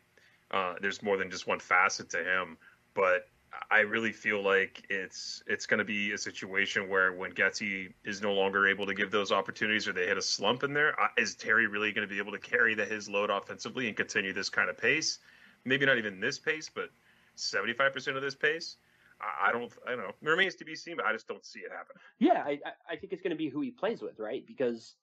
uh, 0.51 0.75
there's 0.79 1.01
more 1.01 1.17
than 1.17 1.31
just 1.31 1.47
one 1.47 1.59
facet 1.59 2.11
to 2.11 2.19
him. 2.19 2.57
But 2.93 3.27
I 3.69 3.79
really 3.79 4.11
feel 4.11 4.41
like 4.41 4.85
it's 4.89 5.43
it's 5.47 5.65
going 5.65 5.79
to 5.79 5.83
be 5.85 6.13
a 6.13 6.17
situation 6.17 6.87
where 6.89 7.13
when 7.13 7.33
Getzey 7.33 7.93
is 8.05 8.21
no 8.21 8.33
longer 8.33 8.67
able 8.67 8.85
to 8.85 8.93
give 8.93 9.11
those 9.11 9.31
opportunities 9.31 9.87
or 9.87 9.93
they 9.93 10.07
hit 10.07 10.17
a 10.17 10.21
slump 10.21 10.63
in 10.63 10.73
there, 10.73 10.99
uh, 10.99 11.07
Terry 11.37 11.67
really 11.67 11.91
going 11.91 12.07
to 12.07 12.13
be 12.13 12.19
able 12.19 12.31
to 12.31 12.39
carry 12.39 12.75
the, 12.75 12.85
his 12.85 13.09
load 13.09 13.29
offensively 13.29 13.87
and 13.87 13.97
continue 13.97 14.31
this 14.33 14.49
kind 14.49 14.69
of 14.69 14.77
pace? 14.77 15.19
Maybe 15.65 15.85
not 15.85 15.97
even 15.97 16.19
this 16.19 16.39
pace, 16.39 16.69
but 16.73 16.89
75% 17.37 18.15
of 18.15 18.21
this 18.21 18.35
pace. 18.35 18.77
I, 19.21 19.51
don't, 19.51 19.71
I 19.85 19.91
don't 19.91 19.99
know. 19.99 20.09
It 20.09 20.27
remains 20.27 20.55
to 20.55 20.65
be 20.65 20.75
seen, 20.75 20.95
but 20.95 21.05
I 21.05 21.13
just 21.13 21.27
don't 21.27 21.45
see 21.45 21.59
it 21.59 21.71
happen. 21.71 21.95
yeah, 22.17 22.43
I- 22.43 22.59
I 22.89 22.95
think 22.95 23.13
it's 23.13 23.21
going 23.21 23.31
to 23.31 23.37
be 23.37 23.49
who 23.49 23.61
he 23.61 23.69
plays 23.69 24.01
with, 24.01 24.17
right? 24.17 24.45
Because 24.47 24.95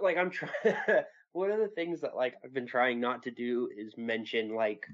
like 0.00 0.16
I'm 0.16 0.30
trying. 0.30 0.52
one 1.32 1.50
of 1.50 1.58
the 1.58 1.68
things 1.68 2.00
that 2.00 2.16
like 2.16 2.34
I've 2.44 2.54
been 2.54 2.66
trying 2.66 3.00
not 3.00 3.22
to 3.24 3.30
do 3.30 3.68
is 3.76 3.96
mention 3.96 4.54
like 4.54 4.86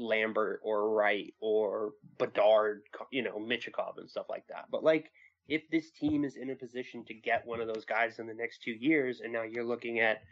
Lambert 0.00 0.60
or 0.64 0.90
Wright 0.90 1.34
or 1.40 1.92
Bedard, 2.18 2.82
you 3.10 3.22
know, 3.22 3.38
Michkov 3.38 3.98
and 3.98 4.08
stuff 4.08 4.26
like 4.28 4.46
that. 4.48 4.66
But 4.70 4.82
like, 4.82 5.10
if 5.48 5.68
this 5.70 5.90
team 5.90 6.24
is 6.24 6.36
in 6.36 6.50
a 6.50 6.54
position 6.54 7.04
to 7.06 7.14
get 7.14 7.46
one 7.46 7.60
of 7.60 7.66
those 7.66 7.84
guys 7.84 8.18
in 8.18 8.26
the 8.26 8.34
next 8.34 8.62
two 8.62 8.72
years, 8.72 9.20
and 9.20 9.32
now 9.32 9.42
you're 9.42 9.64
looking 9.64 10.00
at 10.00 10.22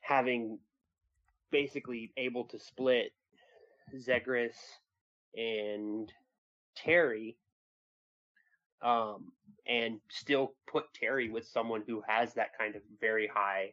having 0.00 0.58
basically 1.50 2.12
able 2.16 2.44
to 2.44 2.58
split 2.58 3.12
Zegras 3.94 4.56
and 5.36 6.10
Terry, 6.74 7.36
um, 8.82 9.32
and 9.66 10.00
still 10.10 10.54
put 10.66 10.92
Terry 10.94 11.28
with 11.28 11.46
someone 11.46 11.82
who 11.86 12.02
has 12.08 12.34
that 12.34 12.56
kind 12.58 12.76
of 12.76 12.82
very 13.00 13.26
high, 13.26 13.72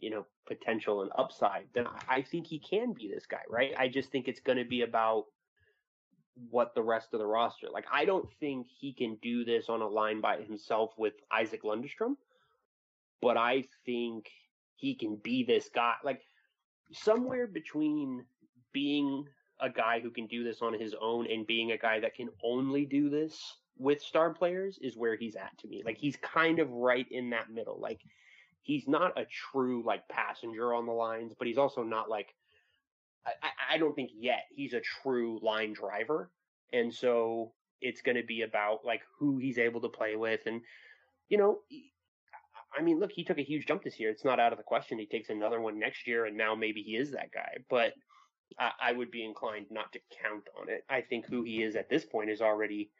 you 0.00 0.10
know, 0.10 0.26
potential 0.46 1.02
and 1.02 1.10
upside, 1.16 1.64
then 1.74 1.86
I 2.08 2.22
think 2.22 2.46
he 2.46 2.58
can 2.58 2.92
be 2.92 3.08
this 3.08 3.26
guy, 3.26 3.42
right? 3.48 3.74
I 3.78 3.88
just 3.88 4.10
think 4.10 4.28
it's 4.28 4.40
going 4.40 4.58
to 4.58 4.64
be 4.64 4.82
about 4.82 5.24
what 6.50 6.74
the 6.74 6.82
rest 6.82 7.08
of 7.12 7.20
the 7.20 7.26
roster. 7.26 7.68
Like 7.72 7.86
I 7.92 8.04
don't 8.04 8.28
think 8.40 8.66
he 8.68 8.92
can 8.92 9.16
do 9.22 9.44
this 9.44 9.68
on 9.68 9.80
a 9.80 9.88
line 9.88 10.20
by 10.20 10.38
himself 10.38 10.92
with 10.98 11.14
Isac 11.32 11.62
Lundestrom, 11.62 12.16
but 13.22 13.36
I 13.36 13.64
think 13.86 14.28
he 14.76 14.94
can 14.94 15.16
be 15.16 15.44
this 15.44 15.70
guy. 15.74 15.94
Like 16.02 16.22
somewhere 16.92 17.46
between 17.46 18.24
being 18.72 19.24
a 19.60 19.70
guy 19.70 20.00
who 20.00 20.10
can 20.10 20.26
do 20.26 20.42
this 20.42 20.60
on 20.60 20.78
his 20.78 20.94
own 21.00 21.30
and 21.30 21.46
being 21.46 21.72
a 21.72 21.78
guy 21.78 22.00
that 22.00 22.14
can 22.14 22.28
only 22.42 22.84
do 22.84 23.08
this 23.08 23.40
with 23.78 24.00
star 24.00 24.32
players 24.32 24.78
is 24.82 24.96
where 24.96 25.16
he's 25.16 25.36
at 25.36 25.56
to 25.58 25.68
me. 25.68 25.82
Like 25.84 25.96
he's 25.96 26.16
kind 26.16 26.58
of 26.58 26.70
right 26.70 27.06
in 27.10 27.30
that 27.30 27.50
middle. 27.50 27.78
Like 27.80 28.00
he's 28.64 28.88
not 28.88 29.18
a 29.18 29.26
true 29.52 29.84
like 29.86 30.08
passenger 30.08 30.74
on 30.74 30.86
the 30.86 30.92
lines, 30.92 31.32
but 31.38 31.46
he's 31.46 31.58
also 31.58 31.82
not 31.82 32.10
like 32.10 32.34
I, 33.26 33.74
I 33.74 33.78
don't 33.78 33.94
think 33.94 34.10
yet 34.18 34.44
he's 34.54 34.74
a 34.74 34.80
true 34.80 35.38
line 35.42 35.72
driver. 35.72 36.30
And 36.72 36.92
so 36.92 37.52
it's 37.80 38.02
going 38.02 38.16
to 38.16 38.24
be 38.24 38.42
about 38.42 38.84
like 38.84 39.02
who 39.18 39.38
he's 39.38 39.58
able 39.58 39.80
to 39.82 39.88
play 39.88 40.16
with. 40.16 40.40
And, 40.46 40.62
you 41.28 41.38
know, 41.38 41.60
I 42.76 42.82
mean, 42.82 42.98
look, 42.98 43.12
he 43.12 43.24
took 43.24 43.38
a 43.38 43.42
huge 43.42 43.66
jump 43.66 43.84
this 43.84 44.00
year. 44.00 44.10
It's 44.10 44.24
not 44.24 44.40
out 44.40 44.52
of 44.52 44.58
the 44.58 44.64
question. 44.64 44.98
He 44.98 45.06
takes 45.06 45.30
another 45.30 45.60
one 45.60 45.78
next 45.78 46.06
year, 46.06 46.26
and 46.26 46.36
now 46.36 46.54
maybe 46.54 46.82
he 46.82 46.96
is 46.96 47.12
that 47.12 47.30
guy. 47.32 47.58
But 47.70 47.92
I, 48.58 48.72
I 48.82 48.92
would 48.92 49.10
be 49.10 49.24
inclined 49.24 49.66
not 49.70 49.92
to 49.92 50.00
count 50.22 50.44
on 50.60 50.68
it. 50.68 50.84
I 50.90 51.02
think 51.02 51.26
who 51.26 51.44
he 51.44 51.62
is 51.62 51.76
at 51.76 51.88
this 51.88 52.04
point 52.04 52.30
is 52.30 52.40
already 52.40 52.90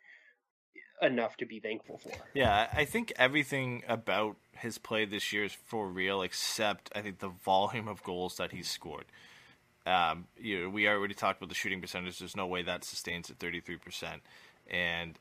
enough 1.02 1.36
to 1.38 1.46
be 1.46 1.60
thankful 1.60 1.98
for. 1.98 2.12
Yeah, 2.34 2.68
I 2.72 2.84
think 2.84 3.12
everything 3.16 3.82
about 3.88 4.36
his 4.56 4.78
play 4.78 5.04
this 5.04 5.32
year 5.32 5.44
is 5.44 5.52
for 5.52 5.88
real, 5.88 6.22
except 6.22 6.90
I 6.94 7.00
think 7.00 7.18
the 7.18 7.28
volume 7.28 7.88
of 7.88 8.02
goals 8.02 8.36
that 8.36 8.52
he's 8.52 8.68
scored. 8.68 9.06
Um, 9.86 10.26
you 10.38 10.62
know, 10.62 10.68
we 10.70 10.88
already 10.88 11.14
talked 11.14 11.40
about 11.40 11.50
the 11.50 11.54
shooting 11.54 11.80
percentage. 11.80 12.18
There's 12.18 12.36
no 12.36 12.46
way 12.46 12.62
that 12.62 12.84
sustains 12.84 13.30
at 13.30 13.38
33%. 13.38 14.20
And, 14.70 15.18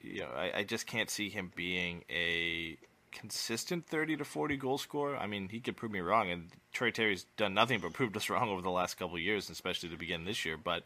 you 0.00 0.20
know, 0.20 0.30
I, 0.36 0.58
I 0.58 0.62
just 0.62 0.86
can't 0.86 1.10
see 1.10 1.28
him 1.28 1.50
being 1.56 2.04
a 2.08 2.78
consistent 3.10 3.86
30 3.86 4.18
to 4.18 4.24
40 4.24 4.56
goal 4.56 4.78
scorer. 4.78 5.16
I 5.16 5.26
mean, 5.26 5.48
he 5.48 5.60
could 5.60 5.76
prove 5.76 5.90
me 5.90 6.00
wrong, 6.00 6.30
and 6.30 6.48
Troy 6.72 6.90
Terry's 6.90 7.24
done 7.36 7.54
nothing 7.54 7.80
but 7.80 7.94
proved 7.94 8.16
us 8.16 8.30
wrong 8.30 8.48
over 8.48 8.62
the 8.62 8.70
last 8.70 8.98
couple 8.98 9.18
years, 9.18 9.50
especially 9.50 9.88
to 9.88 9.96
begin 9.96 10.24
this 10.24 10.44
year. 10.44 10.56
But 10.56 10.84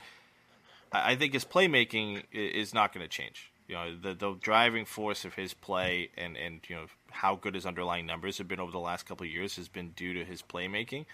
I 0.92 1.16
think 1.16 1.32
his 1.32 1.44
playmaking 1.44 2.25
is 2.32 2.73
not 2.73 2.94
going 2.94 3.04
to 3.04 3.09
change. 3.09 3.50
You 3.70 3.76
know, 3.76 3.96
the 3.96 4.14
the 4.14 4.34
driving 4.34 4.84
force 4.84 5.24
of 5.24 5.34
his 5.34 5.54
play 5.54 6.10
and 6.16 6.36
and 6.36 6.60
you 6.66 6.74
know 6.74 6.86
how 7.10 7.36
good 7.36 7.54
his 7.54 7.64
underlying 7.64 8.04
numbers 8.04 8.38
have 8.38 8.48
been 8.48 8.58
over 8.58 8.72
the 8.72 8.80
last 8.80 9.06
couple 9.06 9.24
of 9.24 9.32
years 9.32 9.54
has 9.54 9.68
been 9.68 9.90
due 9.90 10.12
to 10.14 10.24
his 10.24 10.42
playmaking. 10.42 11.06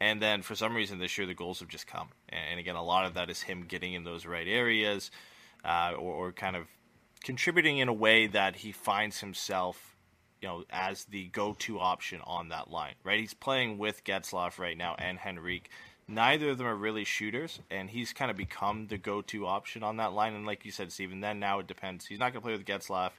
And 0.00 0.22
then 0.22 0.40
for 0.40 0.54
some 0.54 0.74
reason 0.74 0.98
this 0.98 1.18
year 1.18 1.26
the 1.26 1.34
goals 1.34 1.60
have 1.60 1.68
just 1.68 1.86
come. 1.86 2.08
And 2.30 2.58
again, 2.58 2.74
a 2.74 2.82
lot 2.82 3.04
of 3.04 3.12
that 3.14 3.28
is 3.28 3.42
him 3.42 3.66
getting 3.68 3.92
in 3.92 4.04
those 4.04 4.24
right 4.24 4.48
areas, 4.48 5.10
uh, 5.62 5.92
or, 5.92 6.28
or 6.28 6.32
kind 6.32 6.56
of 6.56 6.68
contributing 7.22 7.76
in 7.76 7.88
a 7.88 7.92
way 7.92 8.26
that 8.28 8.56
he 8.56 8.72
finds 8.72 9.20
himself 9.20 9.94
you 10.40 10.48
know, 10.48 10.64
as 10.70 11.04
the 11.04 11.26
go-to 11.26 11.78
option 11.78 12.22
on 12.24 12.48
that 12.48 12.70
line, 12.70 12.94
right? 13.04 13.20
He's 13.20 13.34
playing 13.34 13.76
with 13.76 14.04
Getzlaf 14.04 14.58
right 14.58 14.78
now 14.78 14.94
and 14.98 15.18
Henrique. 15.18 15.68
Neither 16.10 16.50
of 16.50 16.58
them 16.58 16.66
are 16.66 16.74
really 16.74 17.04
shooters, 17.04 17.60
and 17.70 17.88
he's 17.88 18.12
kind 18.12 18.30
of 18.30 18.36
become 18.36 18.88
the 18.88 18.98
go-to 18.98 19.46
option 19.46 19.84
on 19.84 19.98
that 19.98 20.12
line. 20.12 20.34
And 20.34 20.44
like 20.44 20.64
you 20.64 20.72
said, 20.72 20.90
Steven, 20.90 21.20
then 21.20 21.38
now 21.38 21.60
it 21.60 21.68
depends. 21.68 22.06
He's 22.06 22.18
not 22.18 22.32
going 22.32 22.42
to 22.42 22.46
play 22.46 22.52
with 22.52 22.64
Getzlaf 22.66 23.12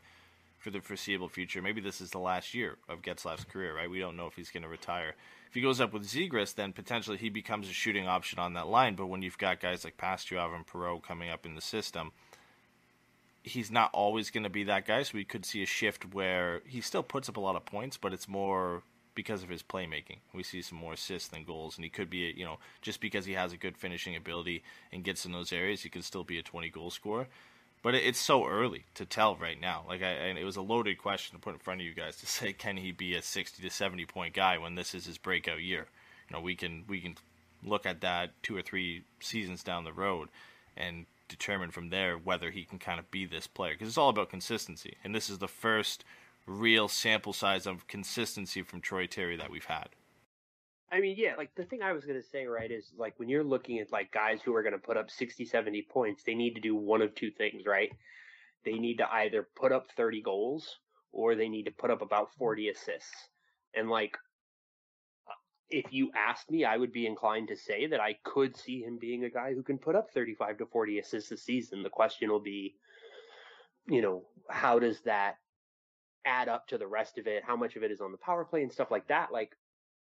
for 0.59 0.71
the 0.71 0.81
foreseeable 0.81 1.29
future. 1.29 1.61
Maybe 1.61 1.79
this 1.79 2.01
is 2.01 2.11
the 2.11 2.19
last 2.19 2.53
year 2.53 2.77
of 2.89 3.01
Getzlaf's 3.01 3.45
career, 3.45 3.75
right? 3.75 3.89
We 3.89 3.99
don't 3.99 4.17
know 4.17 4.27
if 4.27 4.35
he's 4.35 4.51
going 4.51 4.63
to 4.63 4.69
retire. 4.69 5.15
If 5.47 5.53
he 5.53 5.61
goes 5.61 5.79
up 5.79 5.93
with 5.93 6.03
Zegras, 6.03 6.53
then 6.53 6.73
potentially 6.73 7.17
he 7.17 7.29
becomes 7.29 7.69
a 7.69 7.73
shooting 7.73 8.07
option 8.07 8.39
on 8.39 8.53
that 8.53 8.67
line. 8.67 8.95
But 8.95 9.07
when 9.07 9.21
you've 9.21 9.37
got 9.37 9.61
guys 9.61 9.85
like 9.85 9.97
Pastujov 9.97 10.53
and 10.53 10.67
Perreault 10.67 11.03
coming 11.03 11.29
up 11.29 11.45
in 11.45 11.55
the 11.55 11.61
system– 11.61 12.11
he's 13.43 13.71
not 13.71 13.89
always 13.93 14.29
going 14.29 14.43
to 14.43 14.49
be 14.49 14.63
that 14.65 14.85
guy. 14.85 15.03
So 15.03 15.11
we 15.15 15.25
could 15.25 15.45
see 15.45 15.63
a 15.63 15.65
shift 15.65 16.13
where 16.13 16.61
he 16.65 16.81
still 16.81 17.03
puts 17.03 17.29
up 17.29 17.37
a 17.37 17.39
lot 17.39 17.55
of 17.55 17.65
points, 17.65 17.97
but 17.97 18.13
it's 18.13 18.27
more 18.27 18.83
because 19.15 19.43
of 19.43 19.49
his 19.49 19.63
playmaking. 19.63 20.17
We 20.33 20.43
see 20.43 20.61
some 20.61 20.77
more 20.77 20.93
assists 20.93 21.29
than 21.29 21.43
goals, 21.43 21.77
and 21.77 21.83
he 21.83 21.89
could 21.89 22.09
be, 22.09 22.33
you 22.35 22.45
know, 22.45 22.57
just 22.81 23.01
because 23.01 23.25
he 23.25 23.33
has 23.33 23.53
a 23.53 23.57
good 23.57 23.77
finishing 23.77 24.15
ability 24.15 24.63
and 24.91 25.03
gets 25.03 25.25
in 25.25 25.31
those 25.31 25.51
areas, 25.51 25.81
he 25.81 25.89
could 25.89 26.03
still 26.03 26.23
be 26.23 26.37
a 26.37 26.43
20 26.43 26.69
goal 26.69 26.89
scorer. 26.89 27.27
But 27.83 27.95
it's 27.95 28.19
so 28.19 28.45
early 28.45 28.85
to 28.93 29.05
tell 29.05 29.35
right 29.35 29.59
now. 29.59 29.83
Like, 29.87 30.03
I, 30.03 30.09
and 30.09 30.37
it 30.37 30.43
was 30.43 30.55
a 30.55 30.61
loaded 30.61 30.99
question 30.99 31.35
to 31.35 31.41
put 31.41 31.53
in 31.53 31.59
front 31.59 31.81
of 31.81 31.87
you 31.87 31.93
guys 31.93 32.17
to 32.17 32.25
say, 32.27 32.53
can 32.53 32.77
he 32.77 32.91
be 32.91 33.15
a 33.15 33.21
60 33.21 33.61
to 33.63 33.69
70 33.69 34.05
point 34.05 34.33
guy 34.33 34.57
when 34.57 34.75
this 34.75 34.93
is 34.93 35.05
his 35.05 35.17
breakout 35.17 35.61
year? 35.61 35.87
You 36.29 36.37
know, 36.37 36.41
we 36.41 36.55
can 36.55 36.85
we 36.87 37.01
can 37.01 37.15
look 37.63 37.85
at 37.85 38.01
that 38.01 38.31
two 38.43 38.55
or 38.55 38.61
three 38.61 39.03
seasons 39.19 39.63
down 39.63 39.83
the 39.83 39.93
road 39.93 40.29
and 40.77 41.05
determine 41.27 41.71
from 41.71 41.89
there 41.89 42.17
whether 42.17 42.51
he 42.51 42.63
can 42.63 42.79
kind 42.79 42.99
of 42.99 43.09
be 43.11 43.25
this 43.25 43.47
player 43.47 43.73
because 43.73 43.87
it's 43.87 43.97
all 43.97 44.09
about 44.09 44.29
consistency. 44.29 44.95
And 45.03 45.15
this 45.15 45.29
is 45.29 45.39
the 45.39 45.47
first 45.47 46.03
real 46.45 46.87
sample 46.87 47.33
size 47.33 47.65
of 47.65 47.87
consistency 47.87 48.61
from 48.61 48.81
Troy 48.81 49.07
Terry 49.07 49.37
that 49.37 49.51
we've 49.51 49.65
had. 49.65 49.89
I 50.91 50.99
mean, 50.99 51.15
yeah, 51.17 51.35
like 51.37 51.55
the 51.55 51.63
thing 51.63 51.81
I 51.81 51.93
was 51.93 52.03
going 52.03 52.21
to 52.21 52.27
say, 52.27 52.45
right, 52.45 52.69
is 52.69 52.91
like 52.97 53.17
when 53.17 53.29
you're 53.29 53.45
looking 53.45 53.79
at 53.79 53.91
like 53.93 54.11
guys 54.11 54.41
who 54.43 54.53
are 54.53 54.61
going 54.61 54.73
to 54.73 54.79
put 54.79 54.97
up 54.97 55.09
60, 55.09 55.45
70 55.45 55.87
points, 55.89 56.23
they 56.23 56.35
need 56.35 56.55
to 56.55 56.61
do 56.61 56.75
one 56.75 57.01
of 57.01 57.15
two 57.15 57.31
things, 57.31 57.63
right? 57.65 57.89
They 58.65 58.73
need 58.73 58.97
to 58.97 59.09
either 59.09 59.47
put 59.55 59.71
up 59.71 59.87
30 59.95 60.21
goals 60.21 60.79
or 61.13 61.35
they 61.35 61.47
need 61.47 61.63
to 61.63 61.71
put 61.71 61.91
up 61.91 62.01
about 62.01 62.33
40 62.37 62.69
assists. 62.69 63.29
And 63.73 63.89
like 63.89 64.17
uh, 65.27 65.33
if 65.69 65.85
you 65.91 66.11
asked 66.13 66.51
me, 66.51 66.65
I 66.65 66.75
would 66.75 66.91
be 66.91 67.07
inclined 67.07 67.47
to 67.47 67.55
say 67.55 67.87
that 67.87 68.01
I 68.01 68.17
could 68.25 68.57
see 68.57 68.81
him 68.81 68.97
being 68.99 69.23
a 69.23 69.29
guy 69.29 69.53
who 69.53 69.63
can 69.63 69.77
put 69.77 69.95
up 69.95 70.09
35 70.13 70.57
to 70.57 70.65
40 70.65 70.99
assists 70.99 71.31
a 71.31 71.37
season. 71.37 71.83
The 71.83 71.89
question 71.89 72.29
will 72.29 72.41
be, 72.41 72.75
you 73.87 74.01
know, 74.01 74.23
how 74.49 74.77
does 74.77 74.99
that 75.05 75.37
add 76.25 76.49
up 76.49 76.67
to 76.67 76.77
the 76.77 76.87
rest 76.87 77.17
of 77.17 77.27
it? 77.27 77.43
How 77.45 77.55
much 77.55 77.75
of 77.75 77.83
it 77.83 77.91
is 77.91 78.01
on 78.01 78.11
the 78.11 78.17
power 78.17 78.45
play 78.45 78.63
and 78.63 78.71
stuff 78.71 78.91
like 78.91 79.07
that? 79.07 79.31
Like, 79.31 79.55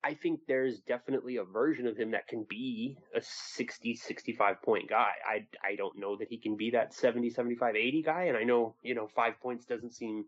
I 0.03 0.13
think 0.13 0.41
there's 0.47 0.79
definitely 0.79 1.37
a 1.37 1.43
version 1.43 1.85
of 1.85 1.97
him 1.97 2.11
that 2.11 2.27
can 2.27 2.45
be 2.49 2.97
a 3.13 3.21
60, 3.21 3.95
65 3.95 4.61
point 4.61 4.89
guy. 4.89 5.11
I, 5.27 5.45
I 5.65 5.75
don't 5.75 5.99
know 5.99 6.15
that 6.17 6.29
he 6.29 6.37
can 6.37 6.55
be 6.55 6.71
that 6.71 6.93
70, 6.93 7.29
75, 7.31 7.75
80 7.75 8.01
guy. 8.03 8.23
And 8.23 8.37
I 8.37 8.43
know, 8.43 8.75
you 8.81 8.95
know, 8.95 9.07
five 9.13 9.39
points 9.41 9.65
doesn't 9.65 9.93
seem 9.93 10.25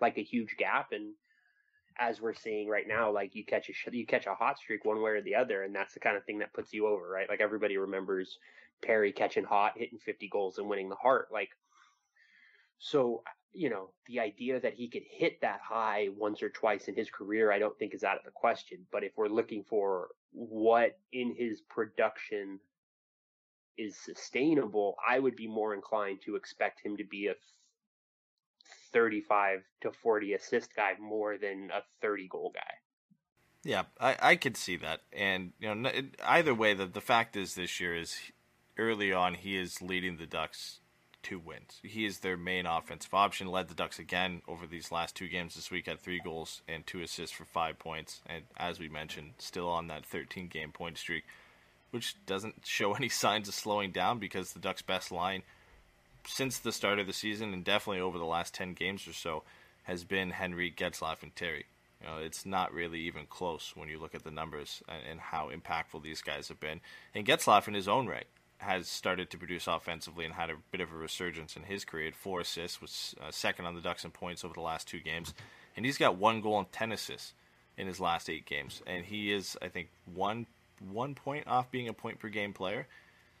like 0.00 0.18
a 0.18 0.22
huge 0.22 0.56
gap. 0.58 0.92
And 0.92 1.14
as 1.98 2.20
we're 2.20 2.34
seeing 2.34 2.68
right 2.68 2.86
now, 2.86 3.10
like 3.12 3.34
you 3.34 3.44
catch 3.44 3.70
a 3.70 3.96
you 3.96 4.06
catch 4.06 4.26
a 4.26 4.34
hot 4.34 4.58
streak 4.58 4.84
one 4.84 5.00
way 5.00 5.12
or 5.12 5.22
the 5.22 5.36
other, 5.36 5.62
and 5.62 5.74
that's 5.74 5.94
the 5.94 6.00
kind 6.00 6.16
of 6.16 6.24
thing 6.24 6.38
that 6.40 6.52
puts 6.52 6.72
you 6.72 6.86
over, 6.86 7.08
right? 7.08 7.28
Like 7.28 7.40
everybody 7.40 7.78
remembers 7.78 8.38
Perry 8.82 9.12
catching 9.12 9.44
hot, 9.44 9.72
hitting 9.76 9.98
50 9.98 10.28
goals, 10.28 10.58
and 10.58 10.68
winning 10.68 10.88
the 10.88 10.96
Hart. 10.96 11.28
Like, 11.32 11.50
so 12.84 13.22
uh, 13.26 13.30
you 13.54 13.70
know, 13.70 13.90
the 14.08 14.18
idea 14.20 14.60
that 14.60 14.74
he 14.74 14.88
could 14.88 15.04
hit 15.08 15.40
that 15.40 15.60
high 15.62 16.08
once 16.18 16.42
or 16.42 16.48
twice 16.50 16.88
in 16.88 16.96
his 16.96 17.08
career, 17.08 17.52
I 17.52 17.58
don't 17.58 17.78
think 17.78 17.94
is 17.94 18.02
out 18.02 18.18
of 18.18 18.24
the 18.24 18.32
question. 18.32 18.78
But 18.90 19.04
if 19.04 19.12
we're 19.16 19.28
looking 19.28 19.62
for 19.62 20.08
what 20.32 20.98
in 21.12 21.34
his 21.38 21.60
production 21.60 22.58
is 23.78 23.96
sustainable, 23.96 24.96
I 25.08 25.20
would 25.20 25.36
be 25.36 25.46
more 25.46 25.72
inclined 25.72 26.18
to 26.24 26.34
expect 26.34 26.84
him 26.84 26.96
to 26.96 27.04
be 27.04 27.28
a 27.28 27.34
35 28.92 29.62
to 29.82 29.92
40 29.92 30.34
assist 30.34 30.74
guy 30.74 30.92
more 31.00 31.38
than 31.38 31.70
a 31.72 31.82
30 32.02 32.26
goal 32.28 32.50
guy. 32.52 32.60
Yeah, 33.62 33.84
I, 34.00 34.16
I 34.20 34.36
could 34.36 34.56
see 34.56 34.76
that. 34.78 35.02
And, 35.12 35.52
you 35.60 35.72
know, 35.72 35.90
either 36.24 36.54
way, 36.54 36.74
the, 36.74 36.86
the 36.86 37.00
fact 37.00 37.36
is 37.36 37.54
this 37.54 37.80
year 37.80 37.96
is 37.96 38.18
early 38.76 39.12
on, 39.12 39.34
he 39.34 39.56
is 39.56 39.80
leading 39.80 40.16
the 40.16 40.26
Ducks 40.26 40.80
to 41.24 41.38
wins. 41.38 41.80
He 41.82 42.04
is 42.04 42.20
their 42.20 42.36
main 42.36 42.66
offensive 42.66 43.12
option. 43.12 43.48
Led 43.48 43.68
the 43.68 43.74
Ducks 43.74 43.98
again 43.98 44.42
over 44.46 44.66
these 44.66 44.92
last 44.92 45.14
two 45.14 45.28
games 45.28 45.54
this 45.54 45.70
week. 45.70 45.86
Had 45.86 46.00
three 46.00 46.20
goals 46.22 46.62
and 46.68 46.86
two 46.86 47.00
assists 47.00 47.34
for 47.34 47.44
five 47.44 47.78
points. 47.78 48.20
And 48.26 48.44
as 48.56 48.78
we 48.78 48.88
mentioned, 48.88 49.32
still 49.38 49.68
on 49.68 49.88
that 49.88 50.06
13 50.06 50.48
game 50.48 50.72
point 50.72 50.98
streak, 50.98 51.24
which 51.90 52.14
doesn't 52.26 52.66
show 52.66 52.94
any 52.94 53.08
signs 53.10 53.48
of 53.48 53.54
slowing 53.54 53.90
down 53.90 54.18
because 54.18 54.52
the 54.52 54.60
Ducks' 54.60 54.82
best 54.82 55.10
line 55.10 55.42
since 56.26 56.58
the 56.58 56.72
start 56.72 56.98
of 56.98 57.06
the 57.06 57.12
season 57.12 57.52
and 57.52 57.64
definitely 57.64 58.00
over 58.00 58.18
the 58.18 58.24
last 58.24 58.54
10 58.54 58.74
games 58.74 59.06
or 59.06 59.12
so 59.12 59.42
has 59.84 60.04
been 60.04 60.30
Henry, 60.30 60.70
Getzlaf, 60.70 61.22
and 61.22 61.34
Terry. 61.36 61.66
You 62.00 62.06
know, 62.06 62.18
it's 62.18 62.44
not 62.44 62.72
really 62.72 63.00
even 63.00 63.26
close 63.26 63.72
when 63.74 63.88
you 63.88 63.98
look 63.98 64.14
at 64.14 64.24
the 64.24 64.30
numbers 64.30 64.82
and, 64.88 65.02
and 65.10 65.20
how 65.20 65.50
impactful 65.50 66.02
these 66.02 66.22
guys 66.22 66.48
have 66.48 66.60
been. 66.60 66.80
And 67.14 67.26
Getzlaf, 67.26 67.68
in 67.68 67.74
his 67.74 67.88
own 67.88 68.06
right, 68.06 68.26
has 68.64 68.88
started 68.88 69.30
to 69.30 69.38
produce 69.38 69.66
offensively 69.66 70.24
and 70.24 70.34
had 70.34 70.50
a 70.50 70.56
bit 70.70 70.80
of 70.80 70.92
a 70.92 70.96
resurgence 70.96 71.56
in 71.56 71.62
his 71.64 71.84
career. 71.84 72.10
Four 72.12 72.40
assists, 72.40 72.80
was 72.80 73.14
uh, 73.20 73.30
second 73.30 73.66
on 73.66 73.74
the 73.74 73.80
Ducks 73.80 74.04
in 74.04 74.10
points 74.10 74.44
over 74.44 74.54
the 74.54 74.60
last 74.60 74.88
two 74.88 75.00
games, 75.00 75.34
and 75.76 75.84
he's 75.84 75.98
got 75.98 76.16
one 76.16 76.40
goal 76.40 76.58
and 76.58 76.72
ten 76.72 76.92
assists 76.92 77.34
in 77.76 77.86
his 77.86 78.00
last 78.00 78.28
eight 78.28 78.46
games. 78.46 78.82
And 78.86 79.04
he 79.04 79.32
is, 79.32 79.56
I 79.62 79.68
think, 79.68 79.88
one 80.12 80.46
one 80.90 81.14
point 81.14 81.46
off 81.46 81.70
being 81.70 81.88
a 81.88 81.92
point 81.92 82.18
per 82.18 82.28
game 82.28 82.52
player. 82.52 82.86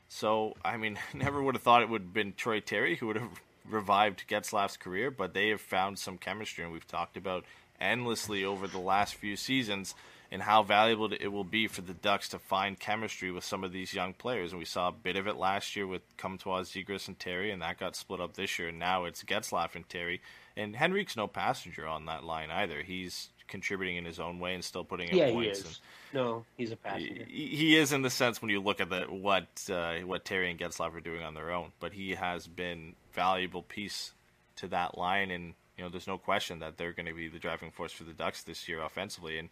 So, 0.08 0.54
I 0.64 0.76
mean, 0.76 0.98
never 1.14 1.42
would 1.42 1.54
have 1.54 1.62
thought 1.62 1.82
it 1.82 1.88
would 1.88 2.02
have 2.02 2.14
been 2.14 2.34
Troy 2.34 2.60
Terry 2.60 2.96
who 2.96 3.06
would 3.08 3.16
have 3.16 3.40
revived 3.68 4.28
Getzlaf's 4.28 4.76
career, 4.76 5.10
but 5.10 5.34
they 5.34 5.48
have 5.48 5.60
found 5.60 5.98
some 5.98 6.18
chemistry, 6.18 6.64
and 6.64 6.72
we've 6.72 6.86
talked 6.86 7.16
about 7.16 7.44
endlessly 7.80 8.44
over 8.44 8.66
the 8.66 8.78
last 8.78 9.14
few 9.14 9.36
seasons 9.36 9.94
and 10.30 10.42
how 10.42 10.62
valuable 10.62 11.12
it 11.12 11.28
will 11.28 11.44
be 11.44 11.66
for 11.66 11.80
the 11.82 11.94
Ducks 11.94 12.28
to 12.30 12.38
find 12.38 12.78
chemistry 12.78 13.30
with 13.30 13.44
some 13.44 13.62
of 13.64 13.72
these 13.72 13.94
young 13.94 14.14
players. 14.14 14.52
And 14.52 14.58
we 14.58 14.64
saw 14.64 14.88
a 14.88 14.92
bit 14.92 15.16
of 15.16 15.26
it 15.26 15.36
last 15.36 15.76
year 15.76 15.86
with 15.86 16.02
Comtois, 16.16 16.62
Zegras, 16.62 17.06
and 17.08 17.18
Terry, 17.18 17.50
and 17.50 17.62
that 17.62 17.78
got 17.78 17.94
split 17.96 18.20
up 18.20 18.34
this 18.34 18.58
year. 18.58 18.68
And 18.68 18.78
now 18.78 19.04
it's 19.04 19.22
Getzlaf 19.22 19.74
and 19.74 19.88
Terry. 19.88 20.20
And 20.56 20.76
Henrique's 20.76 21.16
no 21.16 21.26
passenger 21.26 21.86
on 21.86 22.06
that 22.06 22.24
line 22.24 22.50
either. 22.50 22.82
He's 22.82 23.30
contributing 23.46 23.96
in 23.96 24.04
his 24.04 24.18
own 24.18 24.38
way 24.38 24.54
and 24.54 24.64
still 24.64 24.84
putting 24.84 25.08
in 25.08 25.16
Yeah, 25.16 25.26
he 25.26 25.32
points. 25.32 25.58
is. 25.60 25.64
And 25.66 25.78
No, 26.14 26.44
he's 26.56 26.72
a 26.72 26.76
passenger. 26.76 27.24
he, 27.28 27.46
he 27.48 27.76
is 27.76 27.92
in 27.92 28.02
the 28.02 28.10
sense 28.10 28.40
when 28.40 28.50
you 28.50 28.60
look 28.60 28.80
at 28.80 28.88
the, 28.88 29.02
what 29.02 29.46
uh, 29.70 29.96
what 30.06 30.24
Terry 30.24 30.50
and 30.50 30.58
Getzlaf 30.58 30.94
are 30.94 31.00
doing 31.00 31.22
on 31.22 31.34
their 31.34 31.50
own, 31.52 31.72
but 31.80 31.92
he 31.92 32.12
has 32.14 32.46
been 32.46 32.94
valuable 33.12 33.62
piece 33.62 34.12
to 34.56 34.68
that 34.68 34.96
line, 34.96 35.30
and 35.30 35.54
you 35.76 35.84
know 35.84 35.90
there's 35.90 36.06
no 36.06 36.16
question 36.16 36.60
that 36.60 36.78
they're 36.78 36.92
going 36.92 37.06
to 37.06 37.12
be 37.12 37.28
the 37.28 37.38
driving 37.38 37.70
force 37.70 37.92
for 37.92 38.04
the 38.04 38.12
Ducks 38.14 38.42
this 38.44 38.66
year 38.68 38.80
offensively, 38.82 39.38
and 39.38 39.48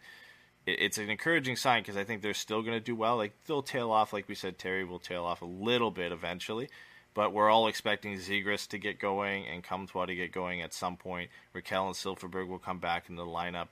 it's 0.65 0.97
an 0.97 1.09
encouraging 1.09 1.55
sign 1.55 1.81
because 1.81 1.97
I 1.97 2.03
think 2.03 2.21
they're 2.21 2.33
still 2.33 2.61
going 2.61 2.77
to 2.77 2.83
do 2.83 2.95
well. 2.95 3.17
Like 3.17 3.33
they'll 3.45 3.63
tail 3.63 3.91
off, 3.91 4.13
like 4.13 4.27
we 4.27 4.35
said, 4.35 4.57
Terry 4.57 4.83
will 4.83 4.99
tail 4.99 5.25
off 5.25 5.41
a 5.41 5.45
little 5.45 5.91
bit 5.91 6.11
eventually. 6.11 6.69
But 7.13 7.31
we're 7.31 7.49
all 7.49 7.67
expecting 7.67 8.17
Zegras 8.17 8.67
to 8.69 8.79
get 8.79 8.99
going 8.99 9.45
and 9.45 9.63
Comtois 9.63 10.07
to 10.07 10.15
get 10.15 10.31
going 10.31 10.61
at 10.61 10.73
some 10.73 10.97
point. 10.97 11.29
Rakell 11.55 11.85
and 11.85 11.95
Silfverberg 11.95 12.47
will 12.47 12.57
come 12.57 12.79
back 12.79 13.07
in 13.07 13.15
the 13.15 13.25
lineup 13.25 13.67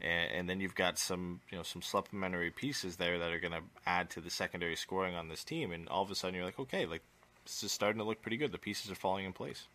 and, 0.00 0.30
and 0.32 0.48
then 0.48 0.60
you've 0.60 0.74
got 0.74 0.98
some 0.98 1.40
you 1.50 1.56
know 1.56 1.62
some 1.62 1.82
supplementary 1.82 2.50
pieces 2.50 2.96
there 2.96 3.18
that 3.18 3.32
are 3.32 3.38
going 3.38 3.52
to 3.52 3.62
add 3.86 4.10
to 4.10 4.20
the 4.20 4.30
secondary 4.30 4.76
scoring 4.76 5.14
on 5.14 5.28
this 5.28 5.44
team, 5.44 5.72
and 5.72 5.88
all 5.88 6.02
of 6.02 6.10
a 6.10 6.14
sudden 6.14 6.34
you're 6.34 6.44
like, 6.44 6.58
okay, 6.58 6.86
like 6.86 7.02
this 7.44 7.62
is 7.62 7.72
starting 7.72 7.98
to 7.98 8.04
look 8.04 8.22
pretty 8.22 8.36
good. 8.36 8.52
The 8.52 8.58
pieces 8.58 8.90
are 8.90 8.96
falling 8.96 9.24
in 9.24 9.32
place. 9.32 9.66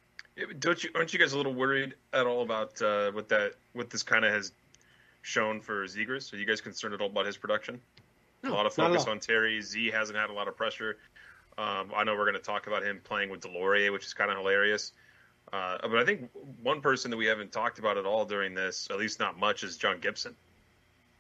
Don't 0.59 0.81
you? 0.83 0.89
Aren't 0.95 1.11
you 1.13 1.19
guys 1.19 1.33
a 1.33 1.38
little 1.38 1.53
worried 1.53 1.95
at 2.13 2.25
all 2.25 2.43
about 2.43 2.81
uh, 2.81 3.11
what 3.11 3.29
that 3.29 3.53
what 3.73 3.89
this 3.89 4.03
kind 4.03 4.23
of 4.23 4.31
has 4.31 4.51
shown 5.21 5.61
for 5.61 5.85
Zegras? 5.85 6.33
Are 6.33 6.38
you 6.38 6.45
guys 6.45 6.61
concerned 6.61 6.93
at 6.93 7.01
all 7.01 7.07
about 7.07 7.25
his 7.25 7.38
production? 7.38 7.81
a 8.43 8.49
lot 8.49 8.65
of 8.65 8.73
focus 8.73 9.05
on 9.05 9.19
Terry. 9.19 9.61
Z 9.61 9.91
hasn't 9.91 10.17
had 10.17 10.29
a 10.29 10.33
lot 10.33 10.47
of 10.47 10.55
pressure. 10.55 10.97
Um, 11.57 11.91
I 11.95 12.05
know 12.05 12.15
we're 12.15 12.23
going 12.23 12.35
to 12.35 12.39
talk 12.39 12.67
about 12.67 12.83
him 12.83 13.01
playing 13.03 13.29
with 13.29 13.41
Deslauriers, 13.41 13.91
which 13.91 14.05
is 14.05 14.13
kind 14.13 14.31
of 14.31 14.38
hilarious. 14.38 14.93
Uh, 15.51 15.77
but 15.81 15.97
I 15.97 16.05
think 16.05 16.29
one 16.61 16.79
person 16.79 17.11
that 17.11 17.17
we 17.17 17.25
haven't 17.25 17.51
talked 17.51 17.79
about 17.79 17.97
at 17.97 18.05
all 18.05 18.23
during 18.23 18.53
this, 18.53 18.88
at 18.91 18.97
least 18.97 19.19
not 19.19 19.38
much, 19.38 19.63
is 19.63 19.77
John 19.77 19.99
Gibson. 19.99 20.35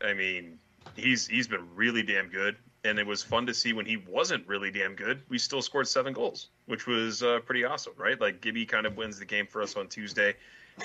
I 0.01 0.13
mean, 0.13 0.59
he's 0.95 1.27
he's 1.27 1.47
been 1.47 1.67
really 1.75 2.03
damn 2.03 2.29
good, 2.29 2.55
and 2.83 2.99
it 2.99 3.05
was 3.05 3.23
fun 3.23 3.45
to 3.47 3.53
see 3.53 3.73
when 3.73 3.85
he 3.85 3.97
wasn't 3.97 4.47
really 4.47 4.71
damn 4.71 4.95
good. 4.95 5.21
We 5.29 5.39
still 5.39 5.61
scored 5.61 5.87
seven 5.87 6.13
goals, 6.13 6.49
which 6.67 6.87
was 6.87 7.23
uh, 7.23 7.39
pretty 7.45 7.65
awesome, 7.65 7.93
right? 7.97 8.19
Like 8.21 8.39
Gibby 8.39 8.65
kind 8.65 8.85
of 8.85 8.95
wins 8.95 9.19
the 9.19 9.25
game 9.25 9.47
for 9.47 9.61
us 9.61 9.75
on 9.75 9.87
Tuesday 9.87 10.35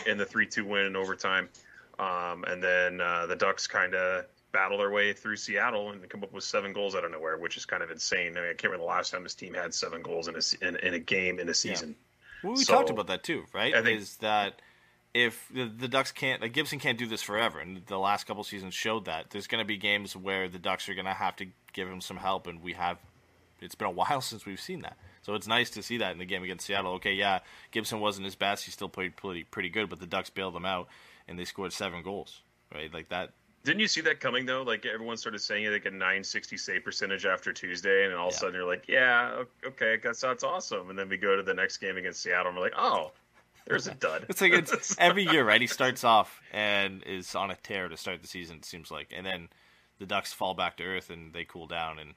in 0.06 0.18
the 0.18 0.24
three-two 0.24 0.64
win 0.64 0.86
in 0.86 0.96
overtime, 0.96 1.48
um, 1.98 2.44
and 2.44 2.62
then 2.62 3.00
uh, 3.00 3.26
the 3.26 3.36
Ducks 3.36 3.66
kind 3.66 3.94
of 3.94 4.24
battle 4.52 4.78
their 4.78 4.90
way 4.90 5.12
through 5.12 5.36
Seattle 5.36 5.90
and 5.90 6.08
come 6.08 6.22
up 6.22 6.32
with 6.32 6.44
seven 6.44 6.72
goals 6.72 6.94
out 6.94 7.04
of 7.04 7.10
nowhere, 7.10 7.36
which 7.38 7.56
is 7.56 7.64
kind 7.66 7.82
of 7.82 7.90
insane. 7.90 8.36
I 8.36 8.40
mean, 8.40 8.44
I 8.50 8.54
can't 8.54 8.64
remember 8.64 8.84
the 8.84 8.88
last 8.88 9.10
time 9.12 9.22
this 9.24 9.34
team 9.34 9.54
had 9.54 9.74
seven 9.74 10.02
goals 10.02 10.28
in 10.28 10.36
a 10.36 10.66
in, 10.68 10.76
in 10.76 10.94
a 10.94 10.98
game 10.98 11.38
in 11.40 11.48
a 11.48 11.54
season. 11.54 11.96
Well, 12.42 12.54
we 12.54 12.64
So, 12.64 12.74
talked 12.74 12.90
about 12.90 13.06
that 13.08 13.22
too, 13.22 13.44
right? 13.52 13.74
I 13.74 13.82
think- 13.82 14.00
is 14.00 14.16
that 14.18 14.60
if 15.12 15.48
the, 15.54 15.66
the 15.66 15.88
Ducks 15.88 16.10
can't, 16.12 16.42
like 16.42 16.52
Gibson 16.52 16.78
can't 16.80 16.98
do 16.98 17.06
this 17.06 17.22
forever, 17.22 17.58
and 17.60 17.84
the 17.86 17.98
last 17.98 18.26
couple 18.26 18.42
seasons 18.44 18.74
showed 18.74 19.04
that. 19.06 19.30
There's 19.30 19.46
going 19.46 19.60
to 19.62 19.64
be 19.66 19.76
games 19.76 20.16
where 20.16 20.48
the 20.48 20.58
Ducks 20.58 20.88
are 20.88 20.94
going 20.94 21.04
to 21.06 21.12
have 21.12 21.36
to 21.36 21.46
give 21.72 21.88
him 21.88 22.00
some 22.00 22.16
help, 22.16 22.46
and 22.46 22.62
we 22.62 22.72
have. 22.74 22.98
It's 23.60 23.74
been 23.76 23.86
a 23.88 23.92
while 23.92 24.20
since 24.20 24.44
we've 24.44 24.60
seen 24.60 24.82
that, 24.82 24.96
so 25.22 25.34
it's 25.34 25.46
nice 25.46 25.70
to 25.70 25.82
see 25.82 25.98
that 25.98 26.12
in 26.12 26.18
the 26.18 26.24
game 26.24 26.42
against 26.42 26.66
Seattle. 26.66 26.94
Okay, 26.94 27.14
yeah, 27.14 27.38
Gibson 27.70 28.00
wasn't 28.00 28.24
his 28.24 28.34
best; 28.34 28.64
he 28.64 28.70
still 28.72 28.88
played 28.88 29.16
pretty 29.16 29.44
pretty 29.44 29.68
good, 29.68 29.88
but 29.88 30.00
the 30.00 30.06
Ducks 30.06 30.30
bailed 30.30 30.54
him 30.56 30.66
out, 30.66 30.88
and 31.28 31.38
they 31.38 31.44
scored 31.44 31.72
seven 31.72 32.02
goals, 32.02 32.40
right? 32.74 32.92
Like 32.92 33.08
that. 33.10 33.30
Didn't 33.64 33.80
you 33.80 33.88
see 33.88 34.02
that 34.02 34.20
coming 34.20 34.44
though? 34.44 34.62
Like 34.62 34.84
everyone 34.84 35.16
started 35.16 35.38
saying 35.38 35.70
like 35.70 35.86
a 35.86 35.90
960 35.90 36.56
save 36.58 36.84
percentage 36.84 37.24
after 37.24 37.52
Tuesday, 37.52 38.04
and 38.04 38.12
then 38.12 38.18
all 38.20 38.28
of 38.28 38.32
Yeah. 38.32 38.36
a 38.36 38.40
sudden 38.40 38.54
you're 38.54 38.66
like, 38.66 38.84
yeah, 38.88 39.42
okay, 39.66 39.98
that's 40.02 40.20
that's 40.20 40.44
awesome. 40.44 40.90
And 40.90 40.98
then 40.98 41.08
we 41.08 41.16
go 41.16 41.34
to 41.36 41.42
the 41.42 41.54
next 41.54 41.78
game 41.78 41.96
against 41.96 42.22
Seattle, 42.22 42.48
and 42.48 42.56
we're 42.56 42.64
like, 42.64 42.74
oh, 42.76 43.12
there's 43.66 43.86
a 43.86 43.94
dud. 43.94 44.26
It's 44.28 44.42
like 44.42 44.52
it's 44.52 44.96
every 44.98 45.24
year, 45.24 45.44
right? 45.46 45.60
He 45.60 45.66
starts 45.66 46.04
off 46.04 46.40
and 46.52 47.02
is 47.04 47.34
on 47.34 47.50
a 47.50 47.56
tear 47.56 47.88
to 47.88 47.96
start 47.96 48.20
the 48.20 48.28
season. 48.28 48.56
It 48.58 48.66
seems 48.66 48.90
like, 48.90 49.14
and 49.16 49.24
then 49.24 49.48
the 49.98 50.04
Ducks 50.06 50.32
fall 50.34 50.52
back 50.52 50.76
to 50.76 50.84
earth 50.84 51.08
and 51.08 51.32
they 51.32 51.44
cool 51.44 51.66
down, 51.66 51.98
and 51.98 52.14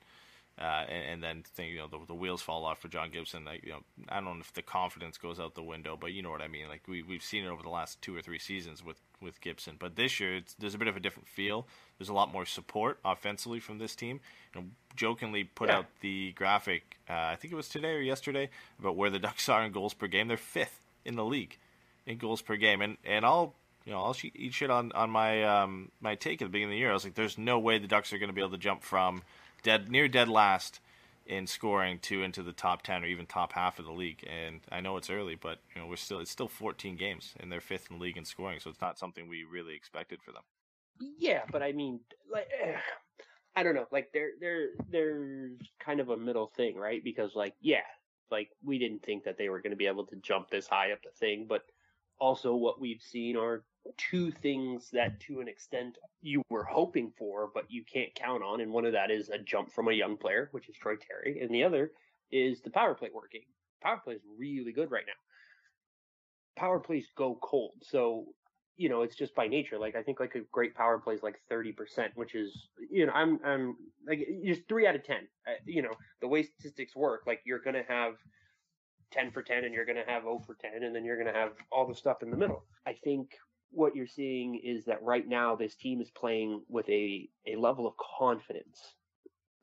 uh, 0.60 0.86
and, 0.90 1.04
and 1.14 1.24
then 1.24 1.44
think, 1.54 1.72
you 1.72 1.78
know 1.78 1.88
the, 1.88 2.00
the 2.08 2.14
wheels 2.16 2.42
fall 2.42 2.66
off 2.66 2.80
for 2.80 2.88
John 2.88 3.12
Gibson. 3.12 3.46
Like 3.46 3.64
you 3.64 3.72
know, 3.72 3.84
I 4.10 4.16
don't 4.16 4.26
know 4.26 4.36
if 4.40 4.54
the 4.54 4.62
confidence 4.62 5.18
goes 5.18 5.40
out 5.40 5.54
the 5.56 5.62
window, 5.64 5.98
but 6.00 6.14
you 6.14 6.22
know 6.22 6.32
what 6.32 6.42
I 6.42 6.48
mean. 6.48 6.68
Like 6.68 6.82
we 6.88 7.04
we've 7.04 7.24
seen 7.24 7.44
it 7.46 7.48
over 7.50 7.62
the 7.62 7.70
last 7.70 8.02
two 8.02 8.16
or 8.16 8.22
three 8.22 8.40
seasons 8.40 8.84
with 8.84 8.98
with 9.22 9.40
Gibson, 9.42 9.76
but 9.78 9.96
this 9.96 10.20
year 10.20 10.38
it's, 10.38 10.54
there's 10.56 10.74
a 10.76 10.78
bit 10.78 10.88
of 10.88 10.96
a 10.96 11.00
different 11.00 11.28
feel. 11.28 11.68
There's 11.98 12.10
a 12.10 12.14
lot 12.14 12.32
more 12.32 12.46
support 12.46 13.00
offensively 13.06 13.60
from 13.60 13.78
this 13.80 13.96
team. 13.96 14.20
You 14.56 14.62
know, 14.62 14.68
jokingly 14.96 15.44
put 15.44 15.70
Yeah. 15.70 15.78
out 15.80 15.86
the 16.02 16.32
graphic. 16.34 16.98
Uh, 17.10 17.14
I 17.14 17.36
think 17.36 17.52
it 17.52 17.56
was 17.56 17.70
today 17.70 17.94
or 17.96 18.02
yesterday 18.02 18.50
about 18.80 18.96
where 18.96 19.10
the 19.10 19.20
Ducks 19.28 19.50
are 19.50 19.64
in 19.64 19.72
goals 19.72 19.94
per 19.94 20.08
game. 20.08 20.28
They're 20.28 20.38
fifth 20.38 20.80
in 21.06 21.16
the 21.16 21.26
league 21.26 21.58
in 22.06 22.18
goals 22.18 22.42
per 22.42 22.56
game, 22.56 22.82
and 22.82 22.98
and 23.06 23.26
I'll 23.26 23.54
you 23.86 23.92
know 23.94 24.02
I'll 24.02 24.16
eat 24.36 24.54
shit 24.54 24.70
on 24.72 24.92
on 24.94 25.10
my 25.12 25.44
um 25.44 25.92
my 26.02 26.16
take 26.16 26.42
at 26.42 26.46
the 26.46 26.50
beginning 26.50 26.72
of 26.74 26.76
the 26.76 26.80
year. 26.80 26.90
I 26.90 26.94
was 26.94 27.04
like, 27.04 27.16
there's 27.16 27.38
no 27.38 27.60
way 27.60 27.78
the 27.78 27.88
Ducks 27.88 28.12
are 28.12 28.18
going 28.18 28.30
to 28.30 28.34
be 28.34 28.42
able 28.42 28.52
to 28.52 28.58
jump 28.58 28.84
from 28.84 29.22
dead 29.68 29.92
near 29.92 30.08
dead 30.08 30.30
last 30.30 30.80
in 31.26 31.46
scoring 31.46 32.00
to 32.00 32.24
into 32.24 32.42
the 32.42 32.54
top 32.54 32.84
ten 32.84 33.04
or 33.04 33.08
even 33.08 33.26
top 33.26 33.52
half 33.52 33.80
of 33.80 33.86
the 33.86 33.92
league. 33.92 34.26
And 34.26 34.62
I 34.72 34.80
know 34.80 34.96
it's 34.96 35.10
early, 35.10 35.36
but 35.36 35.60
you 35.76 35.82
know 35.82 35.88
we're 35.88 35.98
still 35.98 36.20
it's 36.20 36.32
still 36.32 36.48
14 36.48 36.96
games 36.96 37.34
and 37.40 37.52
they're 37.52 37.60
fifth 37.60 37.88
in 37.92 37.98
the 37.98 38.04
league 38.04 38.18
in 38.18 38.24
scoring, 38.24 38.60
so 38.62 38.70
it's 38.70 38.80
not 38.80 38.98
something 38.98 39.28
we 39.28 39.44
really 39.44 39.76
expected 39.76 40.22
for 40.24 40.32
them. 40.32 40.44
Yeah, 41.20 41.42
but 41.52 41.62
I 41.62 41.74
mean, 41.74 42.00
like, 42.32 42.48
I 43.56 43.64
don't 43.64 43.76
know. 43.76 43.88
Like, 43.92 44.10
they're 44.14 44.32
they're 44.40 44.70
they're 44.90 45.50
kind 45.80 46.00
of 46.00 46.10
a 46.10 46.18
middle 46.18 46.52
thing, 46.56 46.78
right? 46.78 47.04
Because, 47.04 47.36
like, 47.36 47.56
yeah, 47.60 47.88
like 48.32 48.50
we 48.64 48.80
didn't 48.80 49.04
think 49.04 49.26
that 49.26 49.38
they 49.38 49.50
were 49.50 49.62
going 49.62 49.72
to 49.72 49.78
be 49.78 49.88
able 49.88 50.06
to 50.06 50.16
jump 50.18 50.50
this 50.50 50.68
high 50.68 50.94
up 50.94 51.00
the 51.04 51.10
thing, 51.20 51.46
but 51.50 51.64
also 52.20 52.56
what 52.56 52.80
we've 52.80 53.02
seen 53.02 53.38
are 53.38 53.64
two 53.98 54.32
things 54.32 54.90
that, 54.92 55.20
to 55.22 55.40
an 55.40 55.48
extent, 55.48 55.98
you 56.22 56.42
were 56.50 56.64
hoping 56.64 57.12
for, 57.18 57.50
but 57.54 57.66
you 57.70 57.84
can't 57.84 58.14
count 58.16 58.44
on. 58.44 58.62
And 58.62 58.72
one 58.72 58.86
of 58.86 58.94
that 58.94 59.12
is 59.12 59.30
a 59.30 59.38
jump 59.38 59.72
from 59.72 59.88
a 59.88 59.94
young 59.94 60.18
player, 60.18 60.50
which 60.52 60.70
is 60.70 60.76
Troy 60.76 60.96
Terry, 60.96 61.42
and 61.42 61.50
the 61.50 61.64
other 61.64 61.92
is 62.32 62.62
the 62.62 62.70
power 62.70 62.94
play 62.94 63.10
working. 63.14 63.44
Power 63.82 64.02
play 64.04 64.16
is 64.16 64.22
really 64.38 64.72
good 64.72 64.92
right 64.92 65.06
now. 65.06 65.14
Power 66.60 66.80
plays 66.80 67.06
go 67.16 67.38
cold, 67.42 67.74
so 67.84 68.26
you 68.78 68.90
know, 68.90 69.02
it's 69.02 69.16
just 69.16 69.34
by 69.34 69.48
nature. 69.48 69.80
Like 69.80 69.96
I 69.96 70.04
think 70.04 70.20
like 70.20 70.36
a 70.36 70.42
great 70.52 70.76
power 70.76 71.00
play 71.00 71.16
is 71.16 71.24
like 71.24 71.40
thirty 71.50 71.72
percent, 71.72 72.12
which 72.16 72.36
is 72.36 72.68
you 72.92 73.06
know 73.06 73.12
I'm 73.12 73.40
I'm 73.44 73.76
like 74.08 74.28
just 74.46 74.68
three 74.68 74.88
out 74.88 74.96
of 74.96 75.04
ten. 75.04 75.28
Uh, 75.48 75.54
you 75.66 75.82
know 75.82 75.94
the 76.22 76.28
way 76.28 76.44
statistics 76.44 76.96
work, 76.96 77.24
like 77.26 77.42
you're 77.46 77.60
gonna 77.60 77.84
have 77.88 78.14
ten 79.12 79.32
for 79.32 79.42
ten, 79.42 79.64
and 79.64 79.74
you're 79.74 79.86
gonna 79.86 80.04
have 80.08 80.24
zero 80.24 80.40
for 80.46 80.56
ten, 80.56 80.84
and 80.84 80.96
then 80.96 81.06
you're 81.06 81.18
gonna 81.18 81.38
have 81.38 81.54
all 81.72 81.88
the 81.88 81.96
stuff 81.96 82.24
in 82.24 82.30
the 82.30 82.38
middle. 82.38 82.64
I 82.86 82.94
think 82.94 83.38
what 83.72 83.96
you're 83.96 84.08
seeing 84.08 84.56
is 84.56 84.86
that 84.86 85.04
right 85.04 85.28
now 85.28 85.56
this 85.56 85.76
team 85.76 86.02
is 86.02 86.10
playing 86.12 86.64
with 86.70 86.88
a 86.90 87.30
a 87.46 87.56
level 87.56 87.88
of 87.88 87.94
confidence 87.98 88.96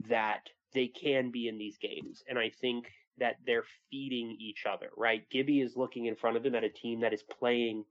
that 0.08 0.48
they 0.74 0.88
can 0.88 1.30
be 1.30 1.48
in 1.48 1.58
these 1.58 1.78
games, 1.78 2.22
and 2.28 2.38
I 2.38 2.50
think 2.60 2.86
that 3.18 3.36
they're 3.46 3.64
feeding 3.90 4.36
each 4.40 4.66
other. 4.66 4.90
Right, 4.96 5.28
Gibby 5.30 5.60
is 5.60 5.76
looking 5.76 6.06
in 6.06 6.16
front 6.16 6.36
of 6.36 6.44
him 6.44 6.54
at 6.54 6.64
a 6.64 6.68
team 6.68 7.00
that 7.00 7.12
is 7.12 7.22
playing. 7.22 7.84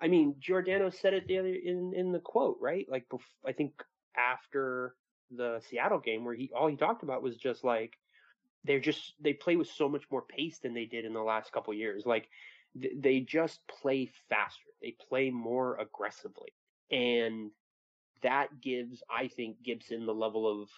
I 0.00 0.08
mean, 0.08 0.36
Giordano 0.40 0.90
said 0.90 1.14
it 1.14 1.26
the 1.26 1.38
other 1.38 1.54
in 1.54 1.92
in 1.94 2.12
the 2.12 2.20
quote, 2.20 2.58
right? 2.60 2.86
Like, 2.88 3.08
bef- 3.08 3.20
I 3.46 3.52
think 3.52 3.72
after 4.16 4.94
the 5.30 5.60
Seattle 5.68 5.98
game, 5.98 6.24
where 6.24 6.34
he 6.34 6.50
all 6.56 6.68
he 6.68 6.76
talked 6.76 7.02
about 7.02 7.22
was 7.22 7.36
just 7.36 7.64
like 7.64 7.98
they're 8.64 8.80
just 8.80 9.14
they 9.20 9.32
play 9.32 9.56
with 9.56 9.68
so 9.68 9.88
much 9.88 10.04
more 10.10 10.22
pace 10.22 10.58
than 10.60 10.74
they 10.74 10.86
did 10.86 11.04
in 11.04 11.12
the 11.12 11.22
last 11.22 11.52
couple 11.52 11.74
years. 11.74 12.06
Like, 12.06 12.28
th- 12.80 12.94
they 12.98 13.20
just 13.20 13.60
play 13.68 14.10
faster. 14.28 14.70
They 14.80 14.96
play 15.08 15.30
more 15.30 15.76
aggressively, 15.78 16.52
and 16.90 17.50
that 18.22 18.60
gives, 18.60 19.02
I 19.10 19.28
think, 19.28 19.62
Gibson 19.62 20.06
the 20.06 20.14
level 20.14 20.62
of 20.62 20.68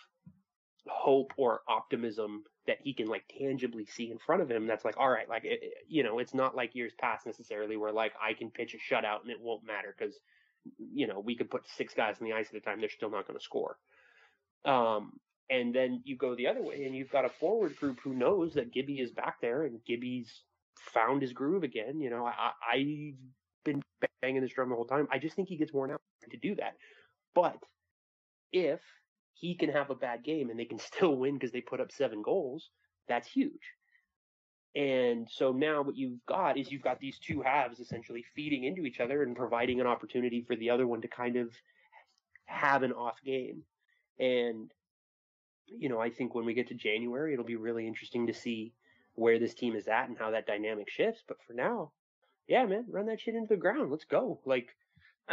hope 0.88 1.32
or 1.36 1.62
optimism 1.68 2.44
that 2.66 2.78
he 2.82 2.92
can 2.94 3.06
like 3.06 3.24
tangibly 3.28 3.86
see 3.86 4.10
in 4.10 4.18
front 4.18 4.42
of 4.42 4.50
him 4.50 4.66
that's 4.66 4.84
like 4.84 4.96
all 4.98 5.08
right 5.08 5.28
like 5.28 5.44
it, 5.44 5.60
it- 5.62 5.74
you 5.88 6.02
know 6.02 6.18
it's 6.18 6.34
not 6.34 6.54
like 6.56 6.74
years 6.74 6.92
past 7.00 7.26
necessarily 7.26 7.76
where 7.76 7.92
like 7.92 8.12
i 8.20 8.34
can 8.34 8.50
pitch 8.50 8.74
a 8.74 8.78
shutout 8.94 9.22
and 9.22 9.30
it 9.30 9.40
won't 9.40 9.64
matter 9.64 9.94
because 9.96 10.18
you 10.78 11.06
know 11.06 11.20
we 11.20 11.36
could 11.36 11.50
put 11.50 11.66
six 11.66 11.94
guys 11.94 12.16
on 12.20 12.26
the 12.26 12.34
ice 12.34 12.48
at 12.50 12.56
a 12.56 12.60
time 12.60 12.80
they're 12.80 12.90
still 12.90 13.10
not 13.10 13.26
going 13.26 13.38
to 13.38 13.44
score 13.44 13.78
um 14.66 15.18
and 15.50 15.74
then 15.74 16.00
you 16.04 16.16
go 16.16 16.34
the 16.34 16.46
other 16.46 16.62
way 16.62 16.84
and 16.84 16.94
you've 16.94 17.10
got 17.10 17.24
a 17.24 17.28
forward 17.28 17.76
group 17.76 17.98
who 18.02 18.14
knows 18.14 18.54
that 18.54 18.72
gibby 18.72 19.00
is 19.00 19.10
back 19.10 19.40
there 19.40 19.64
and 19.64 19.84
gibby's 19.86 20.42
found 20.78 21.22
his 21.22 21.32
groove 21.32 21.62
again 21.62 22.00
you 22.00 22.10
know 22.10 22.26
i 22.26 22.50
i've 22.72 23.14
been 23.64 23.82
banging 24.22 24.42
this 24.42 24.52
drum 24.52 24.68
the 24.68 24.74
whole 24.74 24.84
time 24.84 25.08
i 25.10 25.18
just 25.18 25.34
think 25.36 25.48
he 25.48 25.56
gets 25.56 25.72
worn 25.72 25.90
out 25.90 26.00
to 26.30 26.36
do 26.36 26.54
that 26.54 26.76
but 27.34 27.58
if 28.52 28.80
he 29.34 29.54
can 29.54 29.68
have 29.68 29.90
a 29.90 29.94
bad 29.94 30.24
game 30.24 30.48
and 30.48 30.58
they 30.58 30.64
can 30.64 30.78
still 30.92 31.16
win 31.16 31.34
because 31.34 31.52
they 31.52 31.60
put 31.60 31.80
up 31.80 31.92
seven 31.92 32.22
goals, 32.22 32.70
that's 33.08 33.28
huge. 33.28 33.52
And 34.76 35.28
so 35.30 35.52
now 35.52 35.82
what 35.82 35.96
you've 35.96 36.24
got 36.26 36.56
is 36.56 36.72
you've 36.72 36.82
got 36.82 36.98
these 36.98 37.18
two 37.18 37.42
halves 37.42 37.78
essentially 37.78 38.24
feeding 38.34 38.64
into 38.64 38.86
each 38.86 38.98
other 38.98 39.22
and 39.22 39.36
providing 39.36 39.80
an 39.80 39.86
opportunity 39.86 40.42
for 40.42 40.56
the 40.56 40.70
other 40.70 40.86
one 40.86 41.00
to 41.02 41.08
kind 41.08 41.36
of 41.36 41.50
have 42.46 42.82
an 42.82 42.92
off 42.92 43.16
game. 43.24 43.62
And, 44.18 44.72
you 45.66 45.88
know, 45.88 46.00
I 46.00 46.10
think 46.10 46.34
when 46.34 46.44
we 46.44 46.54
get 46.54 46.68
to 46.68 46.74
January, 46.74 47.32
it'll 47.32 47.44
be 47.44 47.56
really 47.56 47.86
interesting 47.86 48.26
to 48.26 48.34
see 48.34 48.72
where 49.14 49.38
this 49.38 49.54
team 49.54 49.76
is 49.76 49.88
at 49.88 50.08
and 50.08 50.18
how 50.18 50.30
that 50.30 50.46
dynamic 50.46 50.90
shifts. 50.90 51.22
But 51.26 51.38
for 51.46 51.52
now, 51.52 51.92
yeah, 52.46 52.64
man, 52.66 52.84
run 52.88 53.06
that 53.06 53.20
shit 53.20 53.34
into 53.34 53.48
the 53.48 53.56
ground. 53.56 53.90
Let's 53.90 54.04
go. 54.04 54.40
Like, 54.44 54.74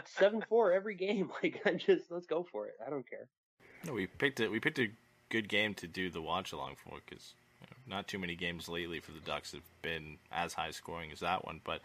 seven 0.06 0.44
four 0.48 0.72
every 0.74 0.96
game. 0.96 1.32
Like, 1.44 1.62
I 1.66 1.74
just 1.74 2.12
let's 2.12 2.28
go 2.28 2.46
for 2.52 2.68
it. 2.68 2.76
I 2.86 2.90
don't 2.90 3.10
care. 3.10 3.28
No, 3.86 3.94
we 3.94 4.08
picked 4.08 4.40
it. 4.40 4.52
We 4.52 4.60
picked 4.60 4.80
a 4.80 4.90
good 5.30 5.50
game 5.50 5.74
to 5.76 5.88
do 5.88 6.10
the 6.10 6.22
watch 6.22 6.52
along 6.52 6.76
for 6.84 6.98
because 7.08 7.34
you 7.62 7.68
know, 7.68 7.96
not 7.96 8.08
too 8.08 8.20
many 8.20 8.36
games 8.36 8.70
lately 8.70 9.00
for 9.00 9.12
the 9.12 9.20
Ducks 9.20 9.54
have 9.54 9.64
been 9.82 10.18
as 10.32 10.54
high 10.54 10.72
scoring 10.72 11.12
as 11.12 11.22
that 11.22 11.46
one. 11.46 11.62
But 11.64 11.82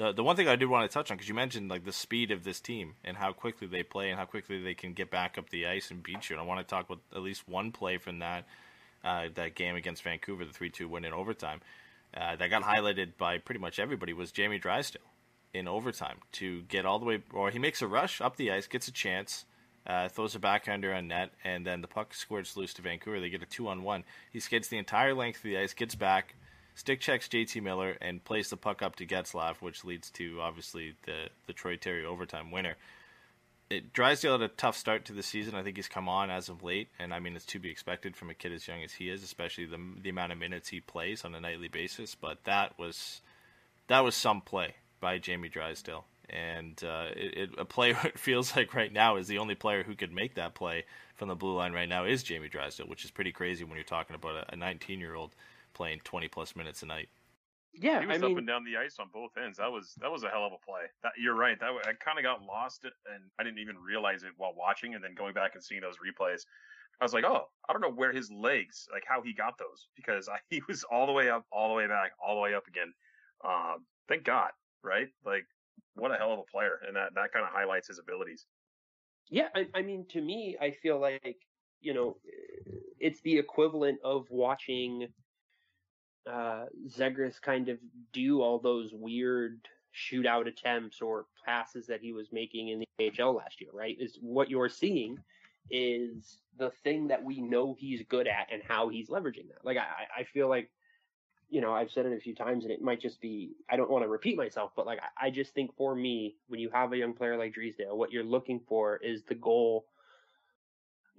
the 0.00 0.12
the 0.12 0.24
one 0.24 0.34
thing 0.34 0.48
I 0.48 0.56
did 0.56 0.66
want 0.66 0.90
to 0.90 0.92
touch 0.92 1.10
on 1.10 1.18
because 1.18 1.28
you 1.28 1.34
mentioned 1.34 1.68
like 1.68 1.84
the 1.84 1.92
speed 1.92 2.30
of 2.30 2.42
this 2.42 2.58
team 2.58 2.94
and 3.04 3.18
how 3.18 3.32
quickly 3.32 3.66
they 3.66 3.82
play 3.82 4.08
and 4.08 4.18
how 4.18 4.24
quickly 4.24 4.62
they 4.62 4.72
can 4.72 4.94
get 4.94 5.10
back 5.10 5.36
up 5.36 5.50
the 5.50 5.66
ice 5.66 5.90
and 5.90 6.02
beat 6.02 6.30
you. 6.30 6.36
And 6.36 6.42
I 6.42 6.46
want 6.46 6.58
to 6.58 6.64
talk 6.64 6.86
about 6.86 7.00
at 7.14 7.20
least 7.20 7.46
one 7.46 7.70
play 7.70 7.98
from 7.98 8.18
that 8.20 8.46
uh, 9.04 9.26
that 9.34 9.54
game 9.54 9.76
against 9.76 10.02
Vancouver, 10.02 10.46
the 10.46 10.52
three 10.52 10.70
two 10.70 10.88
win 10.88 11.04
in 11.04 11.12
overtime. 11.12 11.60
Uh, 12.16 12.34
that 12.34 12.48
got 12.48 12.62
highlighted 12.62 13.10
by 13.18 13.38
pretty 13.38 13.60
much 13.60 13.78
everybody 13.78 14.14
was 14.14 14.32
Jamie 14.32 14.58
Drysdale 14.58 15.02
in 15.52 15.68
overtime 15.68 16.18
to 16.32 16.62
get 16.62 16.86
all 16.86 16.98
the 16.98 17.04
way, 17.04 17.22
or 17.32 17.50
he 17.50 17.58
makes 17.58 17.82
a 17.82 17.86
rush 17.86 18.20
up 18.20 18.36
the 18.36 18.50
ice, 18.50 18.66
gets 18.66 18.88
a 18.88 18.92
chance, 18.92 19.44
uh, 19.86 20.08
throws 20.08 20.34
a 20.34 20.38
backhander 20.38 20.94
on 20.94 21.08
net, 21.08 21.30
and 21.44 21.66
then 21.66 21.82
the 21.82 21.88
puck 21.88 22.14
squirts 22.14 22.56
loose 22.56 22.72
to 22.74 22.82
Vancouver. 22.82 23.20
They 23.20 23.30
get 23.30 23.42
a 23.42 23.46
two 23.46 23.68
on 23.68 23.82
one. 23.82 24.04
He 24.32 24.40
skids 24.40 24.68
the 24.68 24.78
entire 24.78 25.14
length 25.14 25.38
of 25.38 25.42
the 25.44 25.58
ice, 25.58 25.74
gets 25.74 25.94
back, 25.94 26.34
stick 26.74 27.00
checks 27.00 27.28
JT 27.28 27.62
Miller, 27.62 27.96
and 28.00 28.24
plays 28.24 28.50
the 28.50 28.56
puck 28.56 28.82
up 28.82 28.96
to 28.96 29.06
Getzlaf, 29.06 29.56
which 29.60 29.84
leads 29.84 30.10
to 30.12 30.40
obviously 30.40 30.94
the 31.04 31.28
the 31.46 31.52
Troy 31.52 31.76
Terry 31.76 32.04
overtime 32.04 32.50
winner. 32.50 32.76
It, 33.68 33.92
Drysdale 33.92 34.32
had 34.32 34.42
a 34.42 34.48
tough 34.48 34.76
start 34.76 35.04
to 35.04 35.12
the 35.12 35.22
season. 35.22 35.54
I 35.54 35.62
think 35.62 35.76
he's 35.76 35.86
come 35.86 36.08
on 36.08 36.28
as 36.30 36.48
of 36.48 36.64
late, 36.64 36.88
and 36.98 37.14
I 37.14 37.20
mean 37.20 37.36
it's 37.36 37.44
to 37.46 37.60
be 37.60 37.70
expected 37.70 38.16
from 38.16 38.28
a 38.28 38.34
kid 38.34 38.52
as 38.52 38.66
young 38.66 38.82
as 38.82 38.94
he 38.94 39.08
is, 39.08 39.22
especially 39.22 39.66
the 39.66 39.78
the 40.00 40.10
amount 40.10 40.32
of 40.32 40.38
minutes 40.38 40.68
he 40.68 40.80
plays 40.80 41.24
on 41.24 41.34
a 41.34 41.40
nightly 41.40 41.68
basis. 41.68 42.14
But 42.14 42.44
that 42.44 42.78
was 42.78 43.20
that 43.86 44.00
was 44.00 44.14
some 44.14 44.40
play 44.40 44.74
by 45.00 45.18
Jamie 45.18 45.48
Drysdale, 45.48 46.04
and 46.28 46.82
uh, 46.84 47.08
it, 47.16 47.38
it, 47.38 47.50
a 47.58 47.64
player 47.64 47.98
it 48.04 48.18
feels 48.18 48.56
like 48.56 48.74
right 48.74 48.92
now 48.92 49.16
is 49.16 49.28
the 49.28 49.38
only 49.38 49.54
player 49.54 49.82
who 49.82 49.94
could 49.94 50.12
make 50.12 50.34
that 50.34 50.54
play 50.54 50.84
from 51.14 51.28
the 51.28 51.36
blue 51.36 51.54
line 51.54 51.72
right 51.72 51.88
now 51.88 52.04
is 52.04 52.22
Jamie 52.22 52.48
Drysdale, 52.48 52.86
which 52.86 53.04
is 53.04 53.10
pretty 53.10 53.30
crazy 53.30 53.62
when 53.62 53.74
you're 53.74 53.84
talking 53.84 54.16
about 54.16 54.46
a 54.48 54.56
19 54.56 54.98
year 54.98 55.14
old 55.14 55.34
playing 55.74 56.00
20 56.04 56.28
plus 56.28 56.56
minutes 56.56 56.82
a 56.82 56.86
night. 56.86 57.08
Yeah, 57.72 58.00
he 58.00 58.06
was 58.06 58.16
I 58.16 58.20
mean, 58.20 58.32
up 58.32 58.38
and 58.38 58.46
down 58.46 58.64
the 58.64 58.76
ice 58.76 58.96
on 58.98 59.08
both 59.12 59.30
ends. 59.42 59.58
That 59.58 59.70
was 59.70 59.94
that 60.00 60.10
was 60.10 60.24
a 60.24 60.28
hell 60.28 60.44
of 60.44 60.52
a 60.52 60.58
play. 60.64 60.90
That, 61.02 61.12
you're 61.16 61.36
right. 61.36 61.58
That 61.60 61.70
I 61.86 61.92
kind 62.04 62.18
of 62.18 62.24
got 62.24 62.42
lost 62.42 62.84
and 62.84 63.22
I 63.38 63.44
didn't 63.44 63.60
even 63.60 63.76
realize 63.78 64.24
it 64.24 64.30
while 64.36 64.54
watching, 64.56 64.94
and 64.94 65.04
then 65.04 65.14
going 65.14 65.34
back 65.34 65.54
and 65.54 65.62
seeing 65.62 65.80
those 65.80 65.96
replays. 65.96 66.42
I 67.00 67.04
was 67.04 67.14
like, 67.14 67.24
oh, 67.24 67.44
I 67.68 67.72
don't 67.72 67.80
know 67.80 67.92
where 67.92 68.12
his 68.12 68.30
legs, 68.30 68.86
like 68.92 69.04
how 69.06 69.22
he 69.22 69.32
got 69.32 69.56
those, 69.56 69.86
because 69.96 70.28
I, 70.28 70.36
he 70.50 70.60
was 70.68 70.84
all 70.84 71.06
the 71.06 71.12
way 71.12 71.30
up, 71.30 71.46
all 71.52 71.68
the 71.68 71.74
way 71.74 71.86
back, 71.86 72.12
all 72.22 72.34
the 72.34 72.40
way 72.40 72.54
up 72.54 72.66
again. 72.66 72.92
Um, 73.44 73.86
thank 74.08 74.24
God, 74.24 74.50
right? 74.82 75.08
Like, 75.24 75.46
what 75.94 76.10
a 76.10 76.16
hell 76.16 76.32
of 76.32 76.40
a 76.40 76.50
player, 76.50 76.80
and 76.86 76.96
that 76.96 77.14
that 77.14 77.32
kind 77.32 77.46
of 77.46 77.52
highlights 77.52 77.88
his 77.88 77.98
abilities. 77.98 78.46
Yeah, 79.30 79.48
I, 79.54 79.66
I 79.74 79.82
mean, 79.82 80.06
to 80.10 80.20
me, 80.20 80.56
I 80.60 80.72
feel 80.82 81.00
like 81.00 81.36
you 81.80 81.94
know, 81.94 82.16
it's 82.98 83.20
the 83.22 83.38
equivalent 83.38 83.98
of 84.04 84.26
watching 84.30 85.08
uh, 86.26 86.66
Zegras 86.88 87.40
kind 87.40 87.68
of 87.68 87.78
do 88.12 88.42
all 88.42 88.58
those 88.58 88.90
weird 88.92 89.60
shootout 89.94 90.46
attempts 90.46 91.00
or 91.00 91.26
passes 91.44 91.86
that 91.86 92.00
he 92.00 92.12
was 92.12 92.28
making 92.32 92.68
in 92.68 92.84
the 92.98 93.12
AHL 93.20 93.34
last 93.34 93.60
year, 93.60 93.70
right? 93.72 93.96
Is 93.98 94.18
what 94.20 94.50
you're 94.50 94.68
seeing 94.68 95.18
is 95.70 96.38
the 96.58 96.70
thing 96.82 97.08
that 97.08 97.22
we 97.22 97.40
know 97.40 97.74
he's 97.78 98.02
good 98.08 98.26
at 98.26 98.48
and 98.52 98.62
how 98.66 98.88
he's 98.88 99.08
leveraging 99.08 99.48
that. 99.48 99.64
Like 99.64 99.78
I, 99.78 100.20
I 100.20 100.24
feel 100.24 100.48
like, 100.48 100.70
you 101.48 101.60
know, 101.60 101.72
I've 101.72 101.90
said 101.90 102.06
it 102.06 102.16
a 102.16 102.20
few 102.20 102.34
times 102.34 102.64
and 102.64 102.72
it 102.72 102.82
might 102.82 103.00
just 103.00 103.20
be 103.20 103.56
I 103.68 103.76
don't 103.76 103.90
want 103.90 104.04
to 104.04 104.08
repeat 104.08 104.36
myself, 104.36 104.72
but 104.76 104.86
like 104.86 105.00
I, 105.18 105.26
I 105.26 105.30
just 105.30 105.54
think 105.54 105.74
for 105.76 105.94
me, 105.94 106.36
when 106.48 106.60
you 106.60 106.70
have 106.70 106.92
a 106.92 106.96
young 106.96 107.12
player 107.12 107.36
like 107.36 107.54
Drysdale, 107.54 107.96
what 107.96 108.12
you're 108.12 108.24
looking 108.24 108.60
for 108.68 108.96
is 108.98 109.22
the 109.24 109.34
goal 109.34 109.86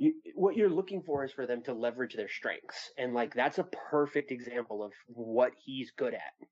you, 0.02 0.14
what 0.34 0.58
you're 0.58 0.70
looking 0.70 1.04
for 1.04 1.24
is 1.24 1.32
for 1.32 1.46
them 1.46 1.62
to 1.62 1.74
leverage 1.74 2.16
their 2.16 2.28
strengths 2.28 2.90
and 2.98 3.14
like 3.14 3.36
that's 3.36 3.60
a 3.60 3.70
perfect 3.92 4.32
example 4.32 4.84
of 4.84 4.92
what 5.06 5.52
he's 5.64 5.92
good 5.92 6.16
at. 6.16 6.48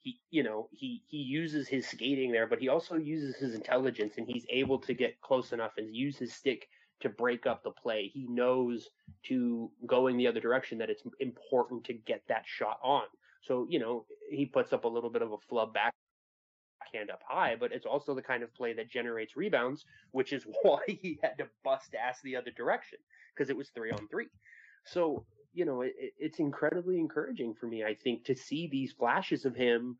He 0.00 0.18
you 0.30 0.42
know 0.42 0.68
he 0.72 1.04
he 1.06 1.18
uses 1.18 1.68
his 1.68 1.86
skating 1.86 2.32
there 2.32 2.48
but 2.48 2.58
he 2.58 2.68
also 2.68 2.96
uses 2.96 3.36
his 3.36 3.54
intelligence 3.54 4.14
and 4.18 4.26
he's 4.26 4.44
able 4.50 4.80
to 4.80 4.92
get 4.92 5.20
close 5.20 5.52
enough 5.52 5.70
and 5.76 5.94
use 5.94 6.18
his 6.18 6.34
stick 6.34 6.66
to 7.02 7.08
break 7.08 7.46
up 7.46 7.62
the 7.62 7.70
play. 7.70 8.10
He 8.12 8.26
knows 8.28 8.88
to 9.26 9.70
go 9.86 10.08
in 10.08 10.16
the 10.16 10.26
other 10.26 10.40
direction 10.40 10.78
that 10.78 10.90
it's 10.90 11.04
important 11.20 11.84
to 11.84 11.92
get 11.94 12.22
that 12.28 12.42
shot 12.44 12.78
on. 12.82 13.04
So 13.42 13.68
you 13.70 13.78
know 13.78 14.04
he 14.32 14.46
puts 14.46 14.72
up 14.72 14.84
a 14.84 14.88
little 14.88 15.10
bit 15.10 15.22
of 15.22 15.30
a 15.30 15.38
flub 15.48 15.72
back 15.72 15.94
backhand 16.90 17.10
up 17.10 17.22
high, 17.26 17.56
but 17.58 17.72
it's 17.72 17.86
also 17.86 18.14
the 18.14 18.22
kind 18.22 18.42
of 18.42 18.54
play 18.54 18.72
that 18.72 18.90
generates 18.90 19.36
rebounds, 19.36 19.84
which 20.12 20.32
is 20.32 20.44
why 20.62 20.80
he 20.86 21.18
had 21.22 21.38
to 21.38 21.46
bust 21.64 21.94
ass 21.94 22.18
the 22.22 22.36
other 22.36 22.50
direction 22.50 22.98
because 23.34 23.50
it 23.50 23.56
was 23.56 23.68
three 23.70 23.90
on 23.90 24.08
three. 24.08 24.28
So, 24.84 25.24
you 25.52 25.64
know, 25.64 25.82
it, 25.82 25.94
it's 26.18 26.38
incredibly 26.38 26.98
encouraging 26.98 27.54
for 27.54 27.66
me, 27.66 27.84
I 27.84 27.94
think, 27.94 28.24
to 28.24 28.36
see 28.36 28.68
these 28.68 28.92
flashes 28.92 29.44
of 29.44 29.54
him 29.54 29.98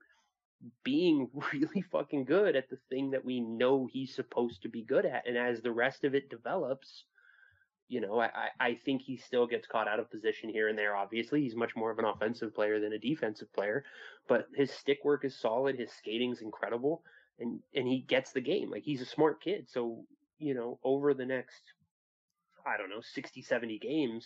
being 0.85 1.29
really 1.53 1.83
fucking 1.91 2.25
good 2.25 2.57
at 2.57 2.69
the 2.71 2.79
thing 2.89 3.11
that 3.11 3.25
we 3.25 3.41
know 3.41 3.89
he's 3.91 4.15
supposed 4.15 4.63
to 4.63 4.69
be 4.69 4.83
good 4.83 5.07
at. 5.07 5.27
And 5.27 5.37
as 5.37 5.61
the 5.61 5.73
rest 5.73 6.05
of 6.05 6.15
it 6.15 6.31
develops, 6.31 7.05
you 7.91 8.01
know, 8.01 8.21
I, 8.21 8.51
I 8.61 8.79
think 8.85 9.03
he 9.03 9.17
still 9.17 9.49
gets 9.49 9.67
caught 9.67 9.89
out 9.89 9.99
of 9.99 10.13
position 10.13 10.49
here 10.49 10.69
and 10.69 10.79
there. 10.79 10.95
Obviously, 10.95 11.43
he's 11.43 11.57
much 11.57 11.75
more 11.75 11.91
of 11.91 11.99
an 11.99 12.05
offensive 12.05 12.55
player 12.55 12.79
than 12.79 12.93
a 12.93 12.99
defensive 12.99 13.53
player, 13.53 13.85
but 14.29 14.47
his 14.55 14.71
stick 14.71 14.99
work 15.05 15.25
is 15.25 15.37
solid. 15.37 15.77
His 15.77 15.91
skating's 15.91 16.41
incredible, 16.41 17.03
and 17.41 17.59
and 17.75 17.89
he 17.89 18.03
gets 18.03 18.31
the 18.31 18.41
game. 18.41 18.71
Like 18.71 18.85
he's 18.85 19.01
a 19.01 19.07
smart 19.07 19.43
kid. 19.43 19.67
So 19.69 20.05
you 20.39 20.55
know, 20.55 20.79
over 20.85 21.15
the 21.15 21.27
next, 21.27 21.61
I 22.65 22.77
don't 22.77 22.91
know, 22.91 23.03
60, 23.03 23.43
70 23.43 23.81
games, 23.81 24.25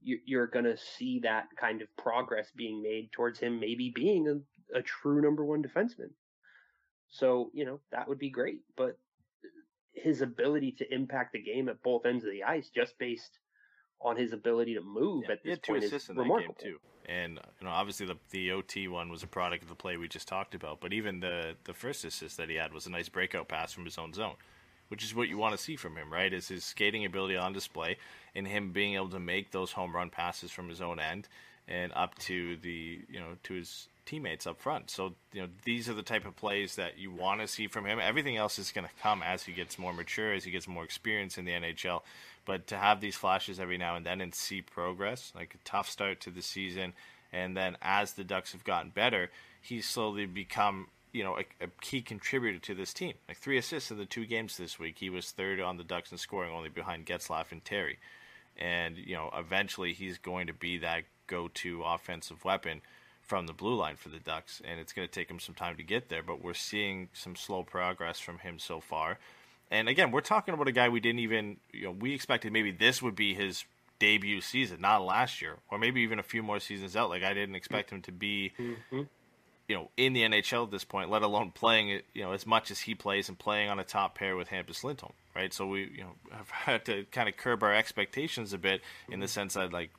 you, 0.00 0.18
you're 0.24 0.46
gonna 0.46 0.78
see 0.78 1.20
that 1.20 1.48
kind 1.60 1.82
of 1.82 1.94
progress 1.98 2.48
being 2.56 2.82
made 2.82 3.12
towards 3.12 3.38
him 3.38 3.60
maybe 3.60 3.92
being 3.94 4.28
a, 4.28 4.78
a 4.78 4.82
true 4.82 5.20
number 5.20 5.44
one 5.44 5.62
defenseman. 5.62 6.10
So 7.10 7.50
you 7.52 7.66
know 7.66 7.80
that 7.92 8.08
would 8.08 8.18
be 8.18 8.30
great, 8.30 8.60
but 8.78 8.96
his 10.02 10.20
ability 10.22 10.72
to 10.72 10.94
impact 10.94 11.32
the 11.32 11.42
game 11.42 11.68
at 11.68 11.82
both 11.82 12.06
ends 12.06 12.24
of 12.24 12.30
the 12.30 12.44
ice 12.44 12.70
just 12.74 12.98
based 12.98 13.38
on 14.00 14.16
his 14.16 14.32
ability 14.32 14.74
to 14.74 14.80
move 14.80 15.24
Yeah, 15.26 15.32
at 15.32 15.42
this 15.42 15.58
point 15.58 15.84
assists 15.84 16.08
is 16.10 16.16
remarkable. 16.16 16.54
game 16.60 16.72
too. 16.72 16.78
And 17.06 17.40
you 17.60 17.66
know, 17.66 17.72
obviously 17.72 18.06
the 18.06 18.16
the 18.30 18.52
OT 18.52 18.86
one 18.88 19.10
was 19.10 19.22
a 19.22 19.26
product 19.26 19.62
of 19.62 19.68
the 19.68 19.74
play 19.74 19.96
we 19.96 20.08
just 20.08 20.28
talked 20.28 20.54
about. 20.54 20.80
But 20.80 20.92
even 20.92 21.20
the 21.20 21.56
the 21.64 21.74
first 21.74 22.04
assist 22.04 22.36
that 22.36 22.48
he 22.48 22.56
had 22.56 22.72
was 22.72 22.86
a 22.86 22.90
nice 22.90 23.08
breakout 23.08 23.48
pass 23.48 23.72
from 23.72 23.84
his 23.84 23.98
own 23.98 24.12
zone, 24.12 24.34
which 24.88 25.02
is 25.02 25.14
what 25.14 25.28
you 25.28 25.38
want 25.38 25.56
to 25.56 25.62
see 25.62 25.76
from 25.76 25.96
him, 25.96 26.12
right? 26.12 26.32
Is 26.32 26.48
his 26.48 26.64
skating 26.64 27.04
ability 27.04 27.36
on 27.36 27.52
display 27.52 27.96
and 28.34 28.46
him 28.46 28.72
being 28.72 28.94
able 28.94 29.08
to 29.10 29.18
make 29.18 29.50
those 29.50 29.72
home 29.72 29.94
run 29.96 30.10
passes 30.10 30.50
from 30.50 30.68
his 30.68 30.80
own 30.80 31.00
end 31.00 31.28
and 31.66 31.92
up 31.94 32.16
to 32.18 32.56
the 32.58 33.00
you 33.08 33.20
know 33.20 33.36
to 33.44 33.54
his 33.54 33.88
teammates 34.08 34.46
up 34.46 34.58
front. 34.58 34.90
So 34.90 35.14
you 35.34 35.42
know 35.42 35.48
these 35.64 35.88
are 35.88 35.94
the 35.94 36.02
type 36.02 36.24
of 36.24 36.34
plays 36.34 36.76
that 36.76 36.98
you 36.98 37.10
want 37.10 37.42
to 37.42 37.46
see 37.46 37.66
from 37.66 37.84
him. 37.84 38.00
Everything 38.00 38.38
else 38.38 38.58
is 38.58 38.72
going 38.72 38.86
to 38.86 39.02
come 39.02 39.22
as 39.22 39.42
he 39.42 39.52
gets 39.52 39.78
more 39.78 39.92
mature, 39.92 40.32
as 40.32 40.44
he 40.44 40.50
gets 40.50 40.66
more 40.66 40.82
experience 40.82 41.36
in 41.36 41.44
the 41.44 41.52
NHL. 41.52 42.00
But 42.46 42.66
to 42.68 42.78
have 42.78 43.02
these 43.02 43.16
flashes 43.16 43.60
every 43.60 43.76
now 43.76 43.96
and 43.96 44.06
then 44.06 44.22
and 44.22 44.34
see 44.34 44.62
progress, 44.62 45.30
like 45.36 45.54
a 45.54 45.68
tough 45.68 45.90
start 45.90 46.22
to 46.22 46.30
the 46.30 46.40
season, 46.40 46.94
and 47.34 47.54
then 47.54 47.76
as 47.82 48.14
the 48.14 48.24
Ducks 48.24 48.52
have 48.52 48.64
gotten 48.64 48.90
better, 48.90 49.30
he's 49.60 49.86
slowly 49.86 50.24
become 50.24 50.88
you 51.12 51.22
know 51.22 51.36
a, 51.38 51.64
a 51.64 51.68
key 51.82 52.00
contributor 52.00 52.58
to 52.60 52.74
this 52.74 52.94
team. 52.94 53.12
Like 53.28 53.36
three 53.36 53.58
assists 53.58 53.90
in 53.90 53.98
the 53.98 54.06
two 54.06 54.24
games 54.24 54.56
this 54.56 54.78
week. 54.78 54.96
He 54.98 55.10
was 55.10 55.30
third 55.30 55.60
on 55.60 55.76
the 55.76 55.84
Ducks 55.84 56.12
in 56.12 56.16
scoring, 56.16 56.50
only 56.54 56.70
behind 56.70 57.04
Getzlaf 57.04 57.52
and 57.52 57.62
Terry. 57.62 57.98
And 58.56 58.96
you 58.96 59.16
know 59.16 59.30
eventually 59.36 59.92
he's 59.92 60.16
going 60.16 60.46
to 60.46 60.54
be 60.54 60.78
that 60.78 61.04
go-to 61.26 61.82
offensive 61.82 62.42
weapon 62.42 62.80
from 63.28 63.46
the 63.46 63.52
blue 63.52 63.74
line 63.74 63.96
for 63.96 64.08
the 64.08 64.18
Ducks, 64.18 64.60
and 64.64 64.80
it's 64.80 64.92
going 64.94 65.06
to 65.06 65.12
take 65.12 65.30
him 65.30 65.38
some 65.38 65.54
time 65.54 65.76
to 65.76 65.82
get 65.82 66.08
there. 66.08 66.22
But 66.22 66.42
we're 66.42 66.54
seeing 66.54 67.10
some 67.12 67.36
slow 67.36 67.62
progress 67.62 68.18
from 68.18 68.38
him 68.38 68.58
so 68.58 68.80
far. 68.80 69.18
And 69.70 69.86
again, 69.86 70.10
we're 70.10 70.22
talking 70.22 70.54
about 70.54 70.66
a 70.66 70.72
guy 70.72 70.88
we 70.88 70.98
didn't 70.98 71.18
even, 71.20 71.58
you 71.72 71.84
know, 71.84 71.90
we 71.90 72.14
expected 72.14 72.52
maybe 72.54 72.70
this 72.72 73.02
would 73.02 73.14
be 73.14 73.34
his 73.34 73.64
debut 73.98 74.40
season, 74.40 74.80
not 74.80 75.04
last 75.04 75.42
year, 75.42 75.56
or 75.70 75.78
maybe 75.78 76.00
even 76.00 76.18
a 76.18 76.22
few 76.22 76.42
more 76.42 76.58
seasons 76.58 76.96
out. 76.96 77.10
Like 77.10 77.22
I 77.22 77.34
didn't 77.34 77.54
expect 77.54 77.90
him 77.90 78.00
to 78.02 78.12
be, 78.12 78.52
Mm-hmm. 78.58 79.02
you 79.68 79.76
know, 79.76 79.90
in 79.98 80.14
the 80.14 80.22
NHL 80.22 80.64
at 80.64 80.70
this 80.70 80.84
point, 80.84 81.10
let 81.10 81.20
alone 81.22 81.50
playing 81.50 81.90
it, 81.90 82.06
you 82.14 82.22
know, 82.22 82.32
as 82.32 82.46
much 82.46 82.70
as 82.70 82.80
he 82.80 82.94
plays 82.94 83.28
and 83.28 83.38
playing 83.38 83.68
on 83.68 83.78
a 83.78 83.84
top 83.84 84.14
pair 84.16 84.36
with 84.36 84.48
Hampus 84.48 84.82
Lindholm, 84.84 85.12
right? 85.36 85.52
So 85.52 85.66
we, 85.66 85.80
you 85.82 86.00
know, 86.04 86.12
have 86.30 86.48
had 86.48 86.84
to 86.86 87.04
kind 87.12 87.28
of 87.28 87.36
curb 87.36 87.62
our 87.62 87.74
expectations 87.74 88.54
a 88.54 88.58
bit 88.58 88.80
in 89.10 89.20
the 89.20 89.28
sense 89.28 89.52
that 89.52 89.70
like 89.70 89.90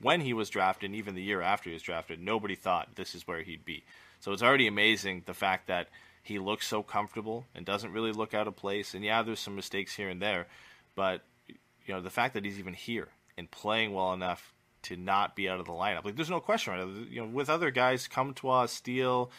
when 0.00 0.20
he 0.20 0.32
was 0.32 0.50
drafted, 0.50 0.90
and 0.90 0.96
even 0.96 1.14
the 1.14 1.22
year 1.22 1.40
after 1.40 1.70
he 1.70 1.74
was 1.74 1.82
drafted, 1.82 2.20
nobody 2.20 2.54
thought 2.54 2.96
this 2.96 3.14
is 3.14 3.26
where 3.26 3.42
he'd 3.42 3.64
be. 3.64 3.84
So 4.20 4.32
it's 4.32 4.42
already 4.42 4.66
amazing 4.66 5.22
the 5.26 5.34
fact 5.34 5.68
that 5.68 5.88
he 6.22 6.38
looks 6.38 6.66
so 6.66 6.82
comfortable 6.82 7.46
and 7.54 7.64
doesn't 7.64 7.92
really 7.92 8.12
look 8.12 8.34
out 8.34 8.48
of 8.48 8.56
place. 8.56 8.94
And 8.94 9.04
yeah, 9.04 9.22
there's 9.22 9.40
some 9.40 9.54
mistakes 9.56 9.94
here 9.94 10.08
and 10.08 10.20
there, 10.20 10.46
but 10.94 11.22
you 11.48 11.94
know 11.94 12.00
the 12.00 12.10
fact 12.10 12.34
that 12.34 12.44
he's 12.44 12.58
even 12.58 12.74
here 12.74 13.08
and 13.38 13.50
playing 13.50 13.94
well 13.94 14.12
enough 14.12 14.52
to 14.82 14.96
not 14.96 15.36
be 15.36 15.48
out 15.48 15.60
of 15.60 15.66
the 15.66 15.72
lineup. 15.72 16.04
Like 16.04 16.16
there's 16.16 16.30
no 16.30 16.40
question, 16.40 16.72
right? 16.72 17.10
You 17.10 17.22
know, 17.22 17.28
with 17.28 17.48
other 17.48 17.70
guys, 17.70 18.08
Comtois, 18.08 18.66
Steel, 18.66 19.30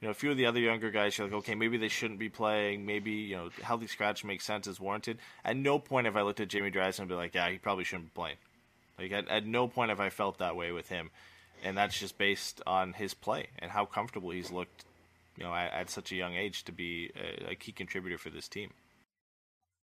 you 0.00 0.06
know, 0.06 0.12
a 0.12 0.14
few 0.14 0.30
of 0.30 0.36
the 0.36 0.46
other 0.46 0.60
younger 0.60 0.90
guys, 0.90 1.16
you're 1.16 1.26
like, 1.26 1.36
okay, 1.36 1.54
maybe 1.54 1.78
they 1.78 1.88
shouldn't 1.88 2.18
be 2.18 2.28
playing. 2.28 2.84
Maybe 2.86 3.12
you 3.12 3.36
know, 3.36 3.50
healthy 3.62 3.86
scratch 3.86 4.24
makes 4.24 4.44
sense, 4.44 4.66
is 4.66 4.80
warranted. 4.80 5.18
At 5.44 5.56
no 5.56 5.78
point 5.78 6.06
have 6.06 6.16
I 6.16 6.22
looked 6.22 6.40
at 6.40 6.48
Jamie 6.48 6.70
Drysdale 6.70 7.04
and 7.04 7.08
be 7.08 7.14
like, 7.14 7.34
yeah, 7.34 7.48
he 7.50 7.58
probably 7.58 7.84
shouldn't 7.84 8.14
be 8.14 8.18
playing. 8.18 8.36
Like 8.98 9.12
at, 9.12 9.28
at 9.28 9.46
no 9.46 9.68
point 9.68 9.90
have 9.90 10.00
I 10.00 10.10
felt 10.10 10.38
that 10.38 10.56
way 10.56 10.72
with 10.72 10.88
him, 10.88 11.10
and 11.62 11.76
that's 11.76 11.98
just 11.98 12.18
based 12.18 12.62
on 12.66 12.94
his 12.94 13.14
play 13.14 13.48
and 13.58 13.70
how 13.70 13.84
comfortable 13.84 14.30
he's 14.30 14.50
looked. 14.50 14.84
You 15.36 15.44
know, 15.44 15.54
at, 15.54 15.72
at 15.72 15.90
such 15.90 16.12
a 16.12 16.14
young 16.14 16.34
age 16.34 16.64
to 16.64 16.72
be 16.72 17.10
a, 17.14 17.50
a 17.50 17.54
key 17.54 17.72
contributor 17.72 18.16
for 18.16 18.30
this 18.30 18.48
team. 18.48 18.70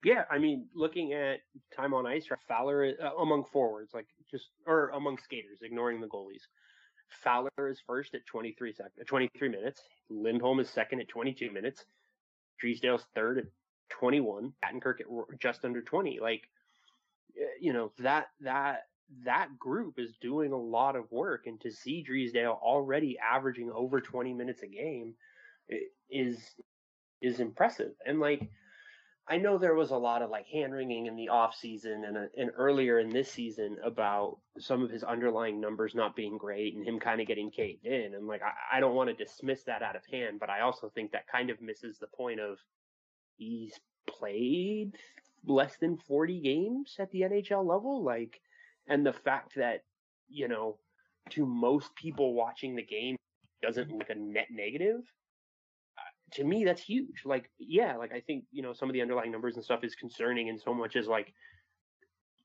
Yeah, 0.03 0.23
I 0.29 0.38
mean, 0.38 0.67
looking 0.73 1.13
at 1.13 1.39
time 1.75 1.93
on 1.93 2.05
ice, 2.05 2.27
Fowler 2.47 2.93
uh, 3.01 3.15
among 3.21 3.45
forwards, 3.45 3.93
like 3.93 4.07
just 4.31 4.47
or 4.65 4.89
among 4.89 5.17
skaters, 5.17 5.59
ignoring 5.62 5.99
the 5.99 6.07
goalies. 6.07 6.43
Fowler 7.09 7.49
is 7.69 7.81
first 7.85 8.13
at 8.15 8.25
23 8.25 8.73
sec- 8.73 9.07
23 9.07 9.49
minutes. 9.49 9.81
Lindholm 10.09 10.59
is 10.59 10.69
second 10.69 11.01
at 11.01 11.07
22 11.09 11.51
minutes. 11.51 11.85
Drysdale's 12.59 13.05
third 13.15 13.39
at 13.39 13.45
21. 13.89 14.53
Shattenkirk 14.63 15.01
at 15.01 15.39
just 15.39 15.65
under 15.65 15.81
20. 15.81 16.19
Like, 16.21 16.43
you 17.59 17.73
know 17.73 17.91
that 17.99 18.27
that 18.41 18.83
that 19.26 19.58
group 19.58 19.95
is 19.98 20.15
doing 20.22 20.52
a 20.52 20.58
lot 20.58 20.95
of 20.95 21.12
work, 21.12 21.48
and 21.48 21.60
to 21.62 21.72
see 21.72 22.04
Drysdale 22.04 22.60
already 22.62 23.17
averaging 23.19 23.72
over 23.72 24.02
20 24.02 24.34
minutes 24.34 24.62
a 24.63 24.67
game 24.67 25.15
is 26.10 26.38
is 27.22 27.39
impressive. 27.39 27.91
And 28.06 28.19
like 28.19 28.50
I 29.30 29.38
know 29.38 29.60
there 29.60 29.76
was 29.76 29.91
a 29.91 29.98
lot 29.98 30.24
of 30.24 30.32
like 30.32 30.48
hand 30.48 30.74
wringing 30.74 31.06
in 31.06 31.15
the 31.15 31.30
off 31.30 31.56
season 31.56 32.04
and, 32.04 32.17
uh, 32.17 32.22
and 32.36 32.50
earlier 32.56 32.98
in 32.98 33.12
this 33.12 33.32
season 33.32 33.78
about 33.84 34.39
some 34.58 34.82
of 34.82 34.89
his 34.89 35.04
underlying 35.04 35.62
numbers 35.62 35.93
not 35.93 36.15
being 36.15 36.36
great 36.36 36.76
and 36.76 36.84
him 36.84 37.00
kind 37.00 37.22
of 37.22 37.28
getting 37.28 37.52
caved 37.52 37.86
in. 37.86 38.15
And 38.15 38.26
like, 38.26 38.41
I, 38.41 38.78
I 38.78 38.80
don't 38.80 38.95
want 38.95 39.15
to 39.15 39.24
dismiss 39.24 39.62
that 39.65 39.84
out 39.84 39.95
of 39.95 40.02
hand, 40.12 40.39
but 40.39 40.50
I 40.50 40.62
also 40.62 40.89
think 40.89 41.12
that 41.12 41.28
kind 41.28 41.52
of 41.52 41.62
misses 41.62 42.00
the 42.00 42.08
point 42.08 42.39
of 42.39 42.58
he's 43.38 43.80
played 44.08 44.95
less 45.45 45.78
than 45.78 45.98
40 45.98 46.39
games 46.41 46.95
at 46.98 47.12
the 47.12 47.22
NHL 47.22 47.63
level. 47.63 48.04
Like, 48.04 48.41
and 48.89 49.06
the 49.06 49.13
fact 49.13 49.56
that, 49.56 49.84
you 50.28 50.47
know, 50.47 50.78
to 51.32 51.45
most 51.45 51.95
people 51.95 52.34
watching 52.34 52.75
the 52.75 52.84
game 52.84 53.15
doesn't 53.62 53.91
look 53.91 54.10
a 54.10 54.15
net 54.15 54.47
negative 54.52 55.02
uh, 55.97 56.36
to 56.36 56.43
me 56.43 56.65
that's 56.65 56.82
huge. 56.82 57.23
Like 57.25 57.49
yeah 57.60 57.97
like 57.97 58.12
i 58.13 58.19
think 58.19 58.45
you 58.52 58.63
know 58.63 58.73
some 58.73 58.89
of 58.89 58.93
the 58.93 59.02
underlying 59.02 59.32
numbers 59.32 59.56
and 59.56 59.63
stuff 59.63 59.84
is 59.84 59.95
concerning 59.95 60.47
in 60.47 60.58
so 60.58 60.73
much 60.73 60.95
as 60.95 61.08
like 61.08 61.34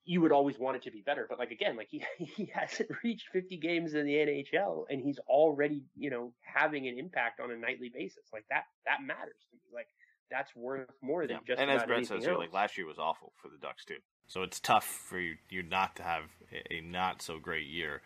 you 0.07 0.21
would 0.21 0.31
always 0.31 0.59
want 0.59 0.77
it 0.77 0.83
to 0.83 0.91
be 0.91 1.01
better. 1.01 1.25
But 1.27 1.39
like 1.39 1.51
again 1.51 1.75
like 1.75 1.87
he 1.91 2.03
he 2.17 2.51
hasn't 2.53 2.89
reached 3.03 3.29
50 3.29 3.57
games 3.57 3.93
in 3.93 4.05
the 4.05 4.13
NHL 4.13 4.85
and 4.89 5.01
he's 5.01 5.19
already 5.27 5.83
you 5.95 6.09
know 6.09 6.33
having 6.41 6.87
an 6.87 6.99
impact 6.99 7.39
on 7.39 7.51
a 7.51 7.57
nightly 7.57 7.89
basis. 7.93 8.23
Like 8.31 8.45
that 8.49 8.63
that 8.85 9.01
matters 9.01 9.41
to 9.49 9.55
me. 9.55 9.63
Like 9.73 9.87
that's 10.29 10.55
worth 10.55 10.89
more 11.01 11.25
than 11.27 11.37
yeah. 11.37 11.47
just 11.47 11.61
and 11.61 11.71
as 11.71 11.83
Brett 11.83 12.05
says 12.05 12.23
here, 12.23 12.37
like 12.37 12.53
last 12.53 12.77
year 12.77 12.85
was 12.85 12.99
awful 12.99 13.33
for 13.41 13.49
the 13.49 13.57
Ducks 13.57 13.85
too 13.85 13.97
so 14.27 14.43
it's 14.43 14.59
tough 14.59 14.85
for 14.85 15.19
you, 15.19 15.35
you 15.49 15.63
not 15.63 15.95
to 15.95 16.03
have 16.03 16.23
a, 16.71 16.81
not 16.81 17.21
so 17.21 17.39
great 17.39 17.67
year 17.67 18.01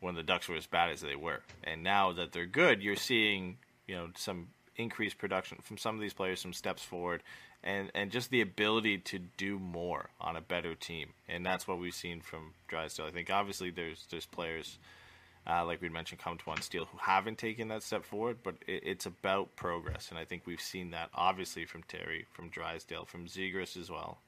when 0.00 0.14
the 0.14 0.22
Ducks 0.22 0.48
were 0.48 0.56
as 0.56 0.66
bad 0.66 0.90
as 0.90 1.00
they 1.00 1.16
were 1.16 1.40
and 1.64 1.82
now 1.82 2.12
that 2.12 2.32
they're 2.32 2.46
good 2.46 2.82
you're 2.82 2.96
seeing 2.96 3.56
you 3.86 3.94
know 3.94 4.08
some 4.16 4.48
increased 4.78 5.18
production 5.18 5.58
from 5.62 5.76
some 5.76 5.96
of 5.96 6.00
these 6.00 6.14
players, 6.14 6.40
some 6.40 6.52
steps 6.52 6.82
forward, 6.82 7.22
and 7.62 7.90
and 7.94 8.10
just 8.10 8.30
the 8.30 8.40
ability 8.40 8.98
to 8.98 9.18
do 9.18 9.58
more 9.58 10.08
on 10.20 10.36
a 10.36 10.40
better 10.40 10.74
team, 10.74 11.08
and 11.28 11.44
that's 11.44 11.68
what 11.68 11.78
we've 11.78 11.94
seen 11.94 12.20
from 12.20 12.54
Drysdale. 12.68 13.06
I 13.06 13.10
think 13.10 13.30
obviously 13.30 13.70
there's 13.70 14.06
there's 14.10 14.26
players. 14.26 14.78
Uh, 15.50 15.64
like 15.64 15.80
we 15.80 15.88
mentioned, 15.88 16.20
Comtois 16.20 16.52
and 16.52 16.62
Steel, 16.62 16.84
who 16.92 16.98
haven't 16.98 17.38
taken 17.38 17.68
that 17.68 17.82
step 17.82 18.04
forward, 18.04 18.36
but 18.42 18.56
it, 18.66 18.82
it's 18.84 19.06
about 19.06 19.56
progress, 19.56 20.10
and 20.10 20.18
I 20.18 20.24
think 20.26 20.42
we've 20.44 20.60
seen 20.60 20.90
that 20.90 21.08
obviously 21.14 21.64
from 21.64 21.84
Terry, 21.84 22.26
from 22.30 22.50
Drysdale, 22.50 23.06
from 23.06 23.26
Zegras 23.26 23.74
as 23.74 23.90
well. 23.90 24.18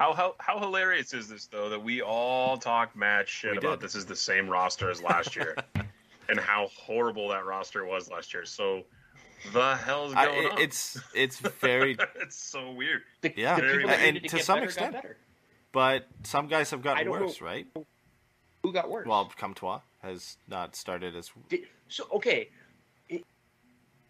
How, 0.00 0.14
how 0.14 0.34
how 0.38 0.58
hilarious 0.58 1.12
is 1.12 1.28
this 1.28 1.44
though 1.44 1.68
that 1.68 1.84
we 1.84 2.00
all 2.00 2.56
talk 2.56 2.96
mad 2.96 3.28
shit 3.28 3.52
we 3.52 3.58
about 3.58 3.80
did. 3.80 3.86
this 3.86 3.94
is 3.94 4.06
the 4.06 4.16
same 4.16 4.48
roster 4.48 4.90
as 4.90 5.02
last 5.02 5.36
year, 5.36 5.54
and 6.30 6.40
how 6.40 6.68
horrible 6.68 7.28
that 7.28 7.44
roster 7.44 7.84
was 7.84 8.10
last 8.10 8.32
year. 8.32 8.46
So 8.46 8.84
the 9.52 9.76
hell's 9.76 10.14
going 10.14 10.46
I, 10.46 10.50
on? 10.52 10.58
It's 10.58 10.98
it's 11.14 11.38
very 11.38 11.98
it's 12.22 12.42
so 12.42 12.72
weird. 12.72 13.02
The, 13.20 13.34
yeah, 13.36 13.56
the 13.56 13.90
and 13.90 14.22
to, 14.22 14.28
to 14.38 14.42
some 14.42 14.56
better, 14.56 14.64
extent. 14.64 14.92
Better. 14.94 15.18
But 15.70 16.06
some 16.22 16.48
guys 16.48 16.70
have 16.70 16.80
gotten 16.80 17.10
worse, 17.10 17.38
know. 17.38 17.46
right? 17.46 17.66
Who 18.62 18.72
got 18.72 18.90
worse? 18.90 19.06
Well, 19.06 19.30
Comtois 19.36 19.80
has 20.02 20.38
not 20.48 20.76
started 20.76 21.14
as. 21.14 21.30
Did, 21.50 21.66
so 21.90 22.06
okay, 22.14 22.48
it, 23.10 23.22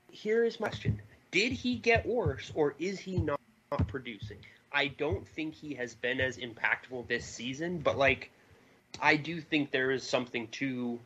here 0.08 0.44
is 0.44 0.60
my 0.60 0.68
question: 0.68 1.02
Did 1.32 1.50
he 1.50 1.74
get 1.74 2.06
worse, 2.06 2.52
or 2.54 2.76
is 2.78 3.00
he 3.00 3.16
not, 3.16 3.40
not 3.72 3.88
producing? 3.88 4.38
I 4.72 4.88
don't 4.88 5.26
think 5.26 5.54
he 5.54 5.74
has 5.74 5.94
been 5.94 6.20
as 6.20 6.38
impactful 6.38 7.08
this 7.08 7.24
season, 7.24 7.78
but 7.78 7.98
like, 7.98 8.30
I 9.00 9.16
do 9.16 9.40
think 9.40 9.70
there 9.70 9.90
is 9.90 10.02
something 10.02 10.48
to 10.48 10.98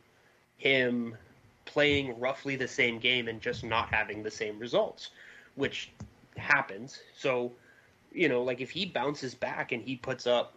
him 0.57 1.15
playing 1.65 2.19
roughly 2.19 2.55
the 2.55 2.67
same 2.67 2.99
game 2.99 3.27
and 3.27 3.41
just 3.41 3.63
not 3.63 3.89
having 3.89 4.23
the 4.23 4.31
same 4.31 4.59
results, 4.59 5.09
which 5.55 5.91
happens. 6.37 6.99
So, 7.17 7.51
you 8.11 8.29
know, 8.29 8.43
like 8.43 8.61
if 8.61 8.69
he 8.69 8.85
bounces 8.85 9.33
back 9.33 9.71
and 9.71 9.81
he 9.81 9.95
puts 9.95 10.27
up, 10.27 10.55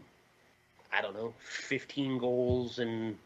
I 0.93 1.01
don't 1.01 1.15
know, 1.15 1.35
15 1.41 2.19
goals 2.19 2.79
and, 2.79 3.17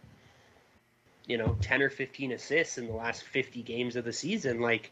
you 1.26 1.38
know, 1.38 1.56
10 1.60 1.82
or 1.82 1.90
15 1.90 2.32
assists 2.32 2.78
in 2.78 2.86
the 2.86 2.94
last 2.94 3.24
50 3.24 3.62
games 3.62 3.96
of 3.96 4.04
the 4.04 4.12
season, 4.12 4.60
like, 4.60 4.90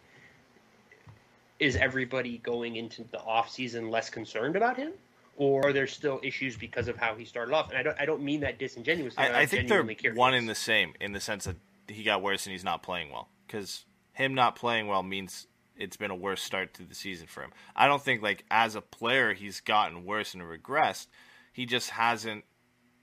is 1.61 1.77
everybody 1.77 2.39
going 2.39 2.77
into 2.77 3.05
the 3.05 3.21
off 3.21 3.51
season 3.51 3.91
less 3.91 4.11
concerned 4.11 4.57
about 4.57 4.77
him? 4.77 4.93
Or 5.37 5.69
are 5.69 5.73
there 5.73 5.87
still 5.87 6.21
issues 6.23 6.57
because 6.57 6.89
of 6.89 6.97
how 6.97 7.15
he 7.15 7.25
started 7.25 7.55
off? 7.55 7.71
And 7.71 7.79
I 7.79 7.83
don't, 7.83 8.01
I 8.01 8.05
don't 8.05 8.23
mean 8.23 8.41
that 8.41 8.59
disingenuously. 8.59 9.23
I, 9.23 9.43
I 9.43 9.47
think 9.47 9.69
they're 9.69 9.85
curious. 9.85 10.19
one 10.19 10.35
in 10.35 10.47
the 10.47 10.55
same, 10.55 10.95
in 11.01 11.13
the 11.13 11.21
sense 11.21 11.45
that 11.45 11.57
he 11.87 12.03
got 12.03 12.23
worse 12.23 12.47
and 12.47 12.53
he's 12.53 12.65
not 12.65 12.83
playing 12.83 13.11
well 13.11 13.29
because 13.47 13.85
him 14.13 14.35
not 14.35 14.57
playing 14.57 14.87
well 14.87 15.03
means 15.03 15.47
it's 15.77 15.97
been 15.97 16.11
a 16.11 16.17
worse 16.17 16.43
start 16.43 16.75
to 16.75 16.83
the 16.83 16.95
season 16.95 17.27
for 17.27 17.43
him. 17.43 17.53
I 17.75 17.87
don't 17.87 18.03
think 18.03 18.23
like 18.23 18.45
as 18.51 18.75
a 18.75 18.83
player 18.83 19.33
he's 19.33 19.61
gotten 19.61 20.05
worse 20.05 20.35
and 20.35 20.43
regressed. 20.43 21.07
He 21.53 21.67
just 21.67 21.91
hasn't, 21.91 22.45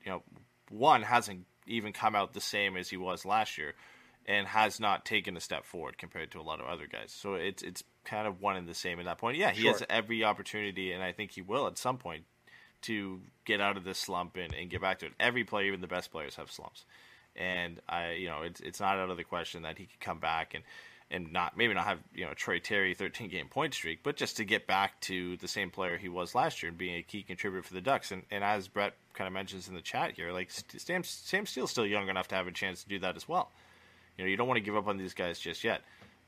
you 0.06 0.12
know, 0.12 0.24
one 0.70 1.02
hasn't 1.02 1.46
even 1.66 1.92
come 1.92 2.16
out 2.16 2.34
the 2.34 2.42
same 2.42 2.78
as 2.78 2.90
he 2.90 2.98
was 2.98 3.26
last 3.26 3.58
year, 3.58 3.74
and 4.26 4.48
has 4.48 4.80
not 4.80 5.06
taken 5.06 5.36
a 5.36 5.42
step 5.42 5.66
forward 5.66 5.98
compared 5.98 6.32
to 6.32 6.40
a 6.40 6.42
lot 6.42 6.60
of 6.60 6.68
other 6.68 6.88
guys. 6.88 7.12
So 7.12 7.34
it's 7.34 7.64
it's 7.64 7.84
kind 8.08 8.28
of 8.28 8.42
one 8.42 8.58
and 8.58 8.68
the 8.68 8.74
same 8.74 9.00
at 9.00 9.06
that 9.06 9.18
point. 9.18 9.38
Yeah, 9.38 9.52
he 9.52 9.62
sure. 9.62 9.74
has 9.74 9.84
every 9.90 10.24
opportunity, 10.24 10.92
and 10.92 11.04
I 11.04 11.12
think 11.12 11.32
he 11.32 11.42
will 11.42 11.68
at 11.68 11.78
some 11.78 11.98
point 11.98 12.24
to 12.84 13.22
get 13.46 13.60
out 13.62 13.78
of 13.78 13.84
this 13.84 13.98
slump 13.98 14.38
and, 14.38 14.54
and 14.54 14.70
get 14.70 14.82
back 14.82 15.00
to 15.00 15.08
it. 15.08 15.14
Every 15.20 15.44
player, 15.44 15.68
even 15.68 15.82
the 15.82 15.88
best 15.88 16.12
players, 16.12 16.36
have 16.36 16.52
slumps 16.52 16.86
and 17.38 17.80
I, 17.88 18.14
you 18.14 18.28
know, 18.28 18.42
it's 18.42 18.60
it's 18.60 18.80
not 18.80 18.98
out 18.98 19.10
of 19.10 19.18
the 19.18 19.24
question 19.24 19.62
that 19.62 19.78
he 19.78 19.86
could 19.86 20.00
come 20.00 20.20
back 20.20 20.54
and 20.54 20.64
and 21.10 21.32
not 21.32 21.56
maybe 21.56 21.74
not 21.74 21.86
have 21.86 22.00
you 22.14 22.26
know 22.26 22.34
Troy 22.34 22.60
Terry 22.60 22.94
13 22.94 23.30
game 23.30 23.48
point 23.48 23.74
streak, 23.74 24.00
but 24.04 24.16
just 24.16 24.38
to 24.38 24.46
get 24.46 24.68
back 24.68 25.00
to 25.02 25.38
the 25.38 25.48
same 25.48 25.70
player 25.70 25.98
he 25.98 26.10
was 26.10 26.36
last 26.36 26.62
year 26.62 26.70
and 26.70 26.78
being 26.78 26.98
a 26.98 27.04
key 27.04 27.24
contributor 27.24 27.66
for 27.66 27.74
the 27.74 27.82
Ducks. 27.82 28.12
And 28.12 28.24
and 28.32 28.44
as 28.44 28.68
Brett 28.68 28.94
kind 29.14 29.28
of 29.28 29.34
mentions 29.34 29.68
in 29.68 29.76
the 29.76 29.82
chat 29.82 30.14
here, 30.16 30.32
like 30.32 30.50
Sam 30.52 31.04
Sam 31.04 31.46
Steel's 31.46 31.72
still 31.72 31.86
young 31.86 32.10
enough 32.10 32.28
to 32.30 32.36
have 32.36 32.48
a 32.48 32.52
chance 32.52 32.84
to 32.84 32.90
do 32.90 33.00
that 33.00 33.16
as 33.16 33.28
well. 33.28 33.52
You 34.18 34.26
know, 34.26 34.30
you 34.30 34.38
don't 34.38 34.48
want 34.48 34.58
to 34.58 34.64
give 34.64 34.76
up 34.76 34.88
on 34.88 34.98
these 34.98 35.14
guys 35.14 35.40
just 35.40 35.64
yet. 35.64 35.82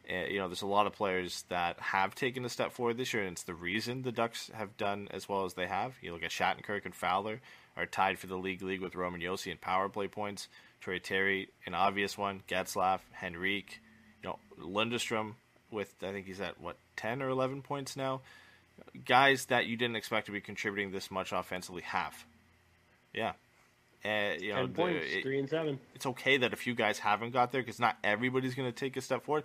Uh, 0.10 0.26
you 0.26 0.40
know, 0.40 0.48
there's 0.48 0.64
a 0.64 0.68
lot 0.68 0.88
of 0.88 0.94
players 0.94 1.44
that 1.50 1.80
have 1.80 2.16
taken 2.16 2.44
a 2.44 2.50
step 2.50 2.72
forward 2.72 2.98
this 2.98 3.14
year, 3.14 3.24
and 3.24 3.34
it's 3.34 3.44
the 3.44 3.54
reason 3.54 4.02
the 4.02 4.12
Ducks 4.12 4.50
have 4.54 4.76
done 4.76 5.08
as 5.12 5.30
well 5.30 5.46
as 5.46 5.54
they 5.54 5.68
have. 5.68 5.94
You 6.02 6.14
look 6.14 6.24
at 6.24 6.32
Shattenkirk 6.32 6.86
and 6.86 6.96
Fowler 6.96 7.42
are 7.78 7.86
tied 7.86 8.18
for 8.18 8.28
the 8.28 8.38
league 8.38 8.62
league 8.62 8.82
with 8.82 8.96
Roman 8.96 9.22
Josi 9.22 9.52
in 9.52 9.58
power 9.58 9.88
play 9.88 10.08
points. 10.08 10.48
Troy 10.82 11.00
Terry, 11.00 11.50
an 11.66 11.74
obvious 11.74 12.18
one. 12.18 12.42
Getzlaf, 12.48 13.02
Henrique, 13.22 13.80
you 14.24 14.30
know, 14.30 14.40
Lundestrom 14.60 15.34
with 15.72 15.94
I 16.02 16.12
think 16.12 16.26
he's 16.26 16.42
at 16.42 16.60
what 16.60 16.78
ten 16.96 17.22
or 17.22 17.30
eleven 17.30 17.62
points 17.62 17.96
now. 17.96 18.22
Guys 19.06 19.46
that 19.48 19.66
you 19.66 19.78
didn't 19.78 19.98
expect 19.98 20.28
to 20.28 20.32
be 20.32 20.42
contributing 20.42 20.92
this 20.92 21.12
much 21.12 21.32
offensively 21.32 21.82
have. 21.84 22.26
Yeah. 23.14 23.34
Uh, 24.06 24.34
you 24.40 24.54
know, 24.54 24.62
Ten 24.62 24.74
points, 24.74 25.06
the, 25.06 25.18
it, 25.18 25.24
three 25.24 25.40
and 25.40 25.50
seven. 25.50 25.80
It's 25.94 26.06
okay 26.06 26.38
that 26.38 26.54
a 26.54 26.56
few 26.56 26.74
guys 26.74 27.00
haven't 27.00 27.32
got 27.32 27.52
there 27.52 27.62
because 27.62 27.82
not 27.82 27.98
everybody's 28.02 28.56
going 28.56 28.72
to 28.72 28.76
take 28.76 28.96
a 28.96 29.02
step 29.02 29.26
forward. 29.26 29.44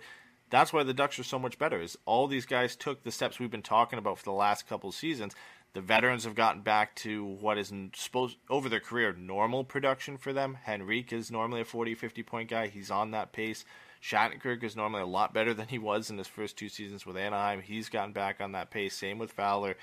That's 0.49 0.71
why 0.71 0.83
the 0.83 0.93
Ducks 0.93 1.19
are 1.19 1.23
so 1.23 1.39
much 1.39 1.57
better. 1.57 1.81
Is 1.81 1.97
all 2.05 2.27
these 2.27 2.45
guys 2.45 2.75
took 2.75 3.03
the 3.03 3.11
steps 3.11 3.39
we've 3.39 3.51
been 3.51 3.61
talking 3.61 3.99
about 3.99 4.19
for 4.19 4.25
the 4.25 4.31
last 4.31 4.67
couple 4.67 4.91
seasons. 4.91 5.35
The 5.73 5.81
veterans 5.81 6.23
have 6.23 6.35
gotten 6.35 6.61
back 6.61 6.95
to 6.97 7.25
what 7.25 7.57
is 7.57 7.73
supposed 7.95 8.37
over 8.49 8.69
their 8.69 8.79
career 8.79 9.11
normal 9.11 9.65
production 9.65 10.17
for 10.17 10.31
them. 10.31 10.57
Henrique 10.65 11.11
is 11.11 11.29
normally 11.29 11.61
a 11.61 11.65
40, 11.65 11.95
50 11.95 12.23
point 12.23 12.49
guy. 12.49 12.67
He's 12.67 12.89
on 12.89 13.11
that 13.11 13.33
pace. 13.33 13.65
Shattenkirk 14.01 14.63
is 14.63 14.77
normally 14.77 15.01
a 15.01 15.07
lot 15.07 15.33
better 15.33 15.53
than 15.55 15.67
he 15.67 15.77
was 15.77 16.09
in 16.09 16.17
his 16.17 16.27
first 16.27 16.57
two 16.57 16.69
seasons 16.69 17.05
with 17.05 17.17
Anaheim. 17.17 17.61
He's 17.61 17.89
gotten 17.89 18.13
back 18.13 18.39
on 18.39 18.53
that 18.53 18.69
pace. 18.69 18.95
Same 18.95 19.17
with 19.17 19.33
Fowler. 19.33 19.75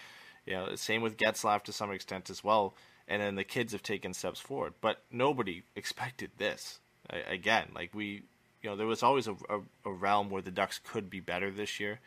You 0.46 0.54
know, 0.54 0.74
same 0.76 1.02
with 1.02 1.18
Getzlaf 1.18 1.62
to 1.64 1.72
some 1.72 1.92
extent 1.92 2.30
as 2.30 2.42
well. 2.42 2.74
And 3.06 3.20
then 3.20 3.34
the 3.34 3.44
kids 3.44 3.72
have 3.72 3.82
taken 3.82 4.14
steps 4.14 4.40
forward. 4.40 4.72
But 4.80 5.02
nobody 5.10 5.64
expected 5.76 6.30
this. 6.38 6.80
Again, 7.10 7.68
like 7.74 7.94
we, 7.94 8.22
you 8.62 8.70
know, 8.70 8.76
there 8.76 8.86
was 8.86 9.02
always 9.02 9.26
a, 9.26 9.32
a, 9.48 9.60
a 9.84 9.92
realm 9.92 10.30
where 10.30 10.42
the 10.42 10.50
Ducks 10.50 10.80
could 10.82 11.10
be 11.10 11.20
better 11.20 11.50
this 11.50 11.80
year 11.80 12.00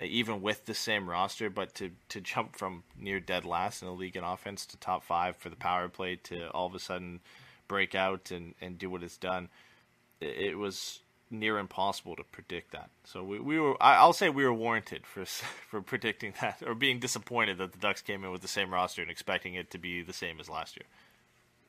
even 0.00 0.42
with 0.42 0.66
the 0.66 0.74
same 0.74 1.08
roster, 1.08 1.48
but 1.48 1.74
to, 1.74 1.90
to 2.08 2.20
jump 2.20 2.56
from 2.56 2.82
near 2.98 3.20
dead 3.20 3.44
last 3.44 3.82
in 3.82 3.86
the 3.86 3.94
league 3.94 4.16
in 4.16 4.24
offense 4.24 4.66
to 4.66 4.76
top 4.76 5.04
five 5.04 5.36
for 5.36 5.48
the 5.48 5.56
power 5.56 5.88
play 5.88 6.16
to 6.16 6.48
all 6.50 6.66
of 6.66 6.74
a 6.74 6.80
sudden 6.80 7.20
break 7.68 7.94
out 7.94 8.30
and, 8.30 8.54
and 8.60 8.78
do 8.78 8.90
what 8.90 9.02
it's 9.02 9.16
done, 9.16 9.48
it, 10.20 10.50
it 10.50 10.58
was 10.58 11.00
near 11.30 11.58
impossible 11.58 12.16
to 12.16 12.24
predict 12.24 12.72
that. 12.72 12.90
So 13.04 13.22
we, 13.22 13.38
we 13.38 13.60
were, 13.60 13.80
I, 13.80 14.04
will 14.04 14.12
say 14.12 14.28
we 14.30 14.44
were 14.44 14.52
warranted 14.52 15.06
for 15.06 15.24
for 15.70 15.80
predicting 15.80 16.34
that 16.40 16.62
or 16.66 16.74
being 16.74 16.98
disappointed 16.98 17.58
that 17.58 17.72
the 17.72 17.78
Ducks 17.78 18.02
came 18.02 18.24
in 18.24 18.32
with 18.32 18.42
the 18.42 18.48
same 18.48 18.72
roster 18.72 19.02
and 19.02 19.10
expecting 19.10 19.54
it 19.54 19.70
to 19.70 19.78
be 19.78 20.02
the 20.02 20.12
same 20.12 20.40
as 20.40 20.48
last 20.48 20.76
year. 20.76 20.86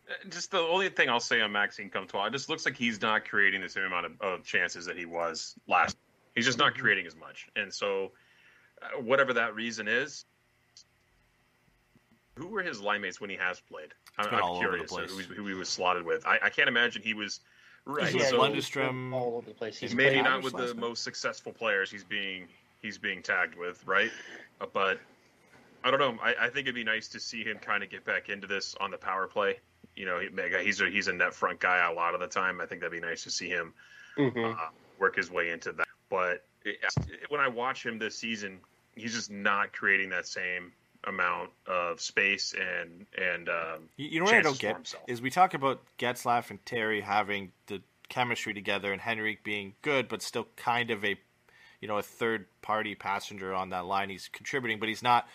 Uh, 0.07 0.29
just 0.29 0.51
the 0.51 0.59
only 0.59 0.89
thing 0.89 1.09
I'll 1.09 1.19
say 1.19 1.41
on 1.41 1.51
Maxime 1.51 1.89
Comtois, 1.89 2.27
it 2.27 2.31
just 2.31 2.49
looks 2.49 2.65
like 2.65 2.77
he's 2.77 3.01
not 3.01 3.27
creating 3.27 3.61
the 3.61 3.69
same 3.69 3.83
amount 3.83 4.05
of, 4.05 4.21
of 4.21 4.43
chances 4.43 4.85
that 4.85 4.97
he 4.97 5.05
was 5.05 5.55
last 5.67 5.97
He's 6.35 6.45
just 6.45 6.57
not 6.57 6.73
mm-hmm. 6.73 6.81
creating 6.81 7.07
as 7.07 7.15
much, 7.15 7.47
and 7.55 7.73
so 7.73 8.11
uh, 8.81 9.01
whatever 9.01 9.33
that 9.33 9.55
reason 9.55 9.87
is, 9.87 10.25
who 12.35 12.47
were 12.47 12.61
his 12.61 12.81
line 12.81 13.01
mates 13.01 13.21
when 13.21 13.29
he 13.29 13.37
has 13.37 13.61
played? 13.61 13.93
I'm, 14.17 14.27
I'm 14.33 14.57
curious 14.59 14.91
who, 14.93 15.05
who, 15.33 15.47
he 15.47 15.53
was 15.53 15.69
slotted 15.69 16.05
with. 16.05 16.25
I, 16.27 16.39
I 16.43 16.49
can't 16.49 16.67
imagine 16.67 17.01
he 17.01 17.13
was 17.13 17.39
right. 17.85 18.13
Yeah, 18.13 18.27
so 18.27 18.39
Lundestrom, 18.39 19.13
all 19.13 19.37
over 19.37 19.47
the 19.47 19.55
place. 19.55 19.77
He's 19.77 19.95
maybe 19.95 20.21
not 20.21 20.43
with 20.43 20.53
the 20.53 20.75
most 20.75 21.03
successful 21.03 21.53
players 21.53 21.89
he's 21.89 22.03
being 22.03 22.47
he's 22.81 22.97
being 22.97 23.21
tagged 23.21 23.55
with, 23.55 23.85
right? 23.87 24.11
Uh, 24.59 24.65
but 24.73 24.99
I 25.85 25.91
don't 25.91 25.99
know. 26.01 26.17
I, 26.21 26.35
I, 26.41 26.49
think 26.49 26.65
it'd 26.65 26.75
be 26.75 26.83
nice 26.83 27.07
to 27.09 27.19
see 27.19 27.43
him 27.43 27.59
kind 27.59 27.81
of 27.81 27.89
get 27.89 28.03
back 28.03 28.27
into 28.27 28.47
this 28.47 28.75
on 28.81 28.91
the 28.91 28.97
power 28.97 29.27
play. 29.27 29.59
You 29.95 30.05
know, 30.05 30.19
he's 30.61 30.81
a, 30.81 30.89
he's 30.89 31.07
a 31.07 31.13
net 31.13 31.33
front 31.33 31.59
guy 31.59 31.89
a 31.89 31.93
lot 31.93 32.13
of 32.13 32.19
the 32.19 32.27
time. 32.27 32.59
I 32.59 32.65
think 32.65 32.81
that'd 32.81 32.91
be 32.91 33.05
nice 33.05 33.23
to 33.23 33.31
see 33.31 33.47
him 33.47 33.73
mm-hmm. 34.17 34.43
uh, 34.43 34.69
work 34.99 35.15
his 35.15 35.31
way 35.31 35.51
into 35.51 35.71
that 35.71 35.85
but 36.09 36.45
it, 36.63 36.77
when 37.29 37.41
I 37.41 37.47
watch 37.47 37.85
him 37.85 37.99
this 37.99 38.17
season, 38.17 38.59
he's 38.95 39.13
just 39.13 39.31
not 39.31 39.73
creating 39.73 40.09
that 40.09 40.27
same 40.27 40.71
amount 41.07 41.51
of 41.67 42.01
space 42.01 42.55
and 42.59 43.05
and 43.15 43.47
um, 43.47 43.89
you, 43.95 44.07
you 44.07 44.19
know 44.19 44.25
what 44.25 44.33
I 44.33 44.41
don't 44.41 44.57
get 44.57 44.95
is 45.07 45.21
we 45.21 45.29
talk 45.29 45.53
about 45.53 45.83
Getzlaf 45.99 46.49
and 46.49 46.65
Terry 46.65 47.01
having 47.01 47.51
the 47.67 47.81
chemistry 48.09 48.55
together 48.55 48.91
and 48.91 48.99
Henrique 48.99 49.43
being 49.43 49.73
good, 49.83 50.07
but 50.07 50.23
still 50.23 50.47
kind 50.55 50.89
of 50.89 51.03
a 51.05 51.15
you 51.81 51.87
know 51.87 51.97
a 51.97 52.03
third 52.03 52.45
party 52.61 52.95
passenger 52.95 53.53
on 53.53 53.69
that 53.69 53.85
line. 53.85 54.09
He's 54.09 54.29
contributing, 54.31 54.79
but 54.79 54.89
he's 54.89 55.03
not. 55.03 55.27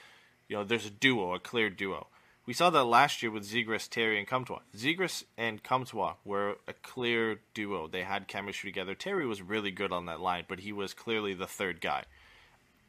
You 0.48 0.56
know, 0.56 0.64
there's 0.64 0.86
a 0.86 0.90
duo, 0.90 1.34
a 1.34 1.38
clear 1.38 1.70
duo. 1.70 2.08
We 2.50 2.54
saw 2.54 2.68
that 2.70 2.82
last 2.82 3.22
year 3.22 3.30
with 3.30 3.48
Zegras, 3.48 3.88
Terry, 3.88 4.18
and 4.18 4.26
Comtois. 4.26 4.58
Zegras 4.76 5.22
and 5.38 5.62
Comtois 5.62 6.14
were 6.24 6.56
a 6.66 6.72
clear 6.72 7.38
duo. 7.54 7.86
They 7.86 8.02
had 8.02 8.26
chemistry 8.26 8.72
together. 8.72 8.96
Terry 8.96 9.24
was 9.24 9.40
really 9.40 9.70
good 9.70 9.92
on 9.92 10.06
that 10.06 10.20
line, 10.20 10.46
but 10.48 10.58
he 10.58 10.72
was 10.72 10.92
clearly 10.92 11.32
the 11.32 11.46
third 11.46 11.80
guy. 11.80 12.02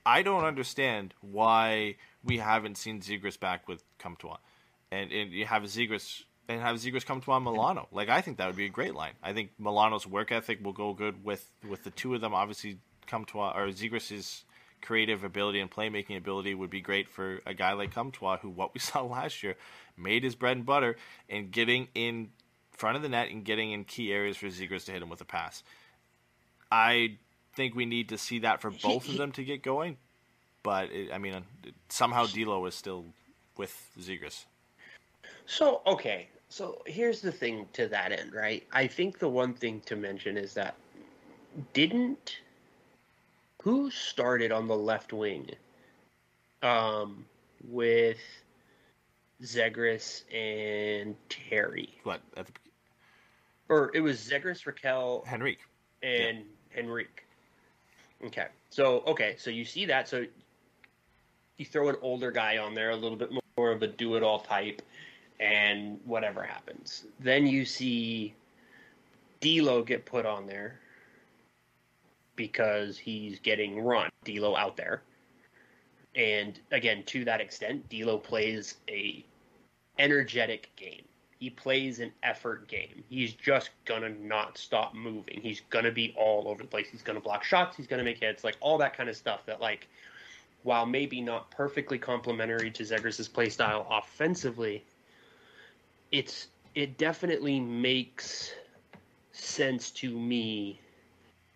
I 0.03 0.23
don't 0.23 0.45
understand 0.45 1.13
why 1.21 1.97
we 2.23 2.39
haven't 2.39 2.79
seen 2.79 3.01
Zegras 3.01 3.39
back 3.39 3.67
with 3.67 3.83
Comtois. 3.99 4.39
And, 4.91 5.11
and 5.11 5.31
you 5.31 5.45
have 5.45 5.61
Zegras 5.65 6.23
and 6.49 6.59
have 6.59 6.77
Zegras 6.77 7.05
Comtois 7.05 7.37
Milano. 7.37 7.87
Like 7.91 8.09
I 8.09 8.21
think 8.21 8.37
that 8.37 8.47
would 8.47 8.55
be 8.55 8.65
a 8.65 8.69
great 8.69 8.95
line. 8.95 9.13
I 9.21 9.31
think 9.31 9.51
Milano's 9.59 10.07
work 10.07 10.31
ethic 10.31 10.65
will 10.65 10.73
go 10.73 10.93
good 10.93 11.23
with 11.23 11.47
with 11.69 11.83
the 11.83 11.91
two 11.91 12.15
of 12.15 12.21
them. 12.21 12.33
Obviously, 12.33 12.79
Comtois 13.05 13.53
or 13.55 13.67
Zegras 13.67 14.11
is 14.11 14.43
creative 14.81 15.23
ability 15.23 15.59
and 15.59 15.69
playmaking 15.69 16.17
ability 16.17 16.53
would 16.53 16.69
be 16.69 16.81
great 16.81 17.07
for 17.07 17.41
a 17.45 17.53
guy 17.53 17.73
like 17.73 17.93
Comtois, 17.93 18.37
who 18.37 18.49
what 18.49 18.73
we 18.73 18.79
saw 18.81 19.01
last 19.01 19.43
year 19.43 19.55
made 19.97 20.23
his 20.23 20.35
bread 20.35 20.57
and 20.57 20.65
butter 20.65 20.95
in 21.29 21.49
getting 21.49 21.87
in 21.95 22.29
front 22.71 22.95
of 22.95 23.03
the 23.03 23.09
net 23.09 23.29
and 23.29 23.45
getting 23.45 23.71
in 23.71 23.83
key 23.83 24.11
areas 24.11 24.37
for 24.37 24.47
Zegras 24.47 24.85
to 24.85 24.91
hit 24.91 25.01
him 25.01 25.09
with 25.09 25.21
a 25.21 25.25
pass. 25.25 25.63
I 26.71 27.17
think 27.53 27.75
we 27.75 27.85
need 27.85 28.09
to 28.09 28.17
see 28.17 28.39
that 28.39 28.61
for 28.61 28.71
both 28.71 29.07
of 29.07 29.17
them 29.17 29.31
to 29.33 29.43
get 29.43 29.61
going, 29.61 29.97
but 30.63 30.91
it, 30.91 31.11
I 31.11 31.17
mean, 31.17 31.35
somehow 31.89 32.25
D'Lo 32.25 32.65
is 32.65 32.75
still 32.75 33.05
with 33.57 33.89
Zegras. 33.99 34.45
So 35.45 35.81
okay, 35.85 36.29
so 36.49 36.81
here's 36.85 37.21
the 37.21 37.31
thing 37.31 37.67
to 37.73 37.87
that 37.87 38.11
end, 38.11 38.33
right? 38.33 38.65
I 38.71 38.87
think 38.87 39.19
the 39.19 39.29
one 39.29 39.53
thing 39.53 39.81
to 39.85 39.95
mention 39.95 40.37
is 40.37 40.53
that 40.53 40.75
didn't 41.73 42.37
who 43.61 43.91
started 43.91 44.51
on 44.51 44.67
the 44.67 44.75
left 44.75 45.13
wing 45.13 45.49
um, 46.63 47.25
with 47.67 48.19
Zegras 49.43 50.23
and 50.33 51.15
Terry? 51.29 51.89
What? 52.03 52.21
At 52.35 52.47
the... 52.47 52.53
Or 53.69 53.91
it 53.93 54.01
was 54.01 54.19
Zegras, 54.19 54.63
Rakell, 54.65 55.23
Henrique, 55.31 55.61
and 56.01 56.39
yeah. 56.39 56.79
Henrique. 56.79 57.23
Okay, 58.25 58.47
so 58.69 59.03
okay, 59.07 59.35
so 59.37 59.49
you 59.49 59.63
see 59.63 59.85
that. 59.85 60.07
So 60.07 60.25
you 61.57 61.65
throw 61.65 61.89
an 61.89 61.95
older 62.01 62.31
guy 62.31 62.57
on 62.57 62.73
there, 62.73 62.89
a 62.89 62.95
little 62.95 63.17
bit 63.17 63.31
more 63.57 63.71
of 63.71 63.81
a 63.81 63.87
do-it-all 63.87 64.39
type, 64.39 64.81
and 65.39 65.99
whatever 66.05 66.43
happens. 66.43 67.05
Then 67.19 67.47
you 67.47 67.65
see 67.65 68.33
D'Lo 69.39 69.83
get 69.83 70.05
put 70.05 70.25
on 70.25 70.45
there 70.45 70.79
because 72.41 72.97
he's 72.97 73.37
getting 73.37 73.83
run. 73.83 74.09
D'Lo 74.25 74.55
out 74.55 74.75
there, 74.75 75.03
and 76.15 76.59
again, 76.71 77.03
to 77.03 77.23
that 77.25 77.39
extent, 77.39 77.87
D'Lo 77.89 78.17
plays 78.17 78.77
a 78.89 79.23
energetic 79.99 80.71
game. 80.75 81.03
He 81.39 81.51
plays 81.51 81.99
an 81.99 82.11
effort 82.23 82.67
game. 82.67 83.03
He's 83.09 83.33
just 83.33 83.69
gonna 83.85 84.09
not 84.09 84.57
stop 84.57 84.95
moving. 84.95 85.39
He's 85.39 85.61
gonna 85.69 85.91
be 85.91 86.15
all 86.17 86.47
over 86.47 86.63
the 86.63 86.67
place. 86.67 86.87
He's 86.91 87.03
gonna 87.03 87.19
block 87.19 87.43
shots. 87.43 87.77
He's 87.77 87.85
gonna 87.85 88.03
make 88.03 88.19
hits, 88.19 88.43
like 88.43 88.57
all 88.59 88.79
that 88.79 88.97
kind 88.97 89.07
of 89.07 89.15
stuff. 89.15 89.45
That 89.45 89.61
like, 89.61 89.87
while 90.63 90.87
maybe 90.87 91.21
not 91.21 91.51
perfectly 91.51 91.99
complementary 91.99 92.71
to 92.71 92.83
Zegras's 92.83 93.27
play 93.27 93.49
style 93.49 93.85
offensively, 93.91 94.83
it's 96.11 96.47
it 96.73 96.97
definitely 96.97 97.59
makes 97.59 98.51
sense 99.31 99.91
to 99.91 100.17
me 100.17 100.79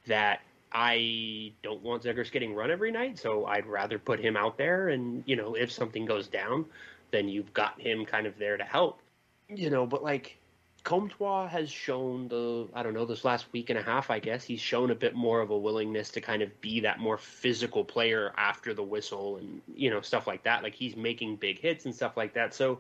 that 0.08 0.42
I 0.78 1.54
don't 1.64 1.82
want 1.82 2.04
Zegras 2.04 2.30
getting 2.30 2.54
run 2.54 2.70
every 2.70 2.92
night, 2.92 3.18
so 3.18 3.46
I'd 3.46 3.66
rather 3.66 3.98
put 3.98 4.20
him 4.20 4.36
out 4.36 4.58
there. 4.58 4.90
And 4.90 5.24
you 5.26 5.38
know, 5.38 5.56
if 5.56 5.72
something 5.72 6.06
goes 6.06 6.28
down, 6.28 6.66
then 7.12 7.30
you've 7.30 7.54
got 7.54 7.80
him 7.80 8.06
kind 8.06 8.28
of 8.28 8.38
there 8.38 8.58
to 8.58 8.64
help. 8.66 9.00
You 9.48 9.70
know, 9.70 9.86
but 9.86 10.04
like 10.04 10.38
Comtois 10.84 11.48
has 11.48 11.72
shown 11.72 12.28
the 12.28 12.68
I 12.74 12.84
don't 12.84 12.94
know 12.94 13.06
this 13.06 13.24
last 13.24 13.46
week 13.54 13.70
and 13.70 13.80
a 13.80 13.82
half, 13.82 14.12
I 14.12 14.20
guess 14.20 14.44
he's 14.44 14.60
shown 14.60 14.92
a 14.92 14.96
bit 14.96 15.16
more 15.16 15.40
of 15.40 15.50
a 15.50 15.58
willingness 15.58 16.10
to 16.10 16.20
kind 16.20 16.42
of 16.42 16.60
be 16.60 16.82
that 16.82 17.00
more 17.00 17.18
physical 17.18 17.86
player 17.86 18.34
after 18.36 18.74
the 18.74 18.84
whistle 18.84 19.38
and 19.38 19.62
you 19.74 19.90
know 19.90 20.02
stuff 20.02 20.28
like 20.28 20.44
that. 20.44 20.62
Like 20.62 20.76
he's 20.76 20.98
making 20.98 21.38
big 21.38 21.58
hits 21.58 21.86
and 21.86 21.96
stuff 21.96 22.18
like 22.18 22.34
that. 22.34 22.54
So, 22.54 22.80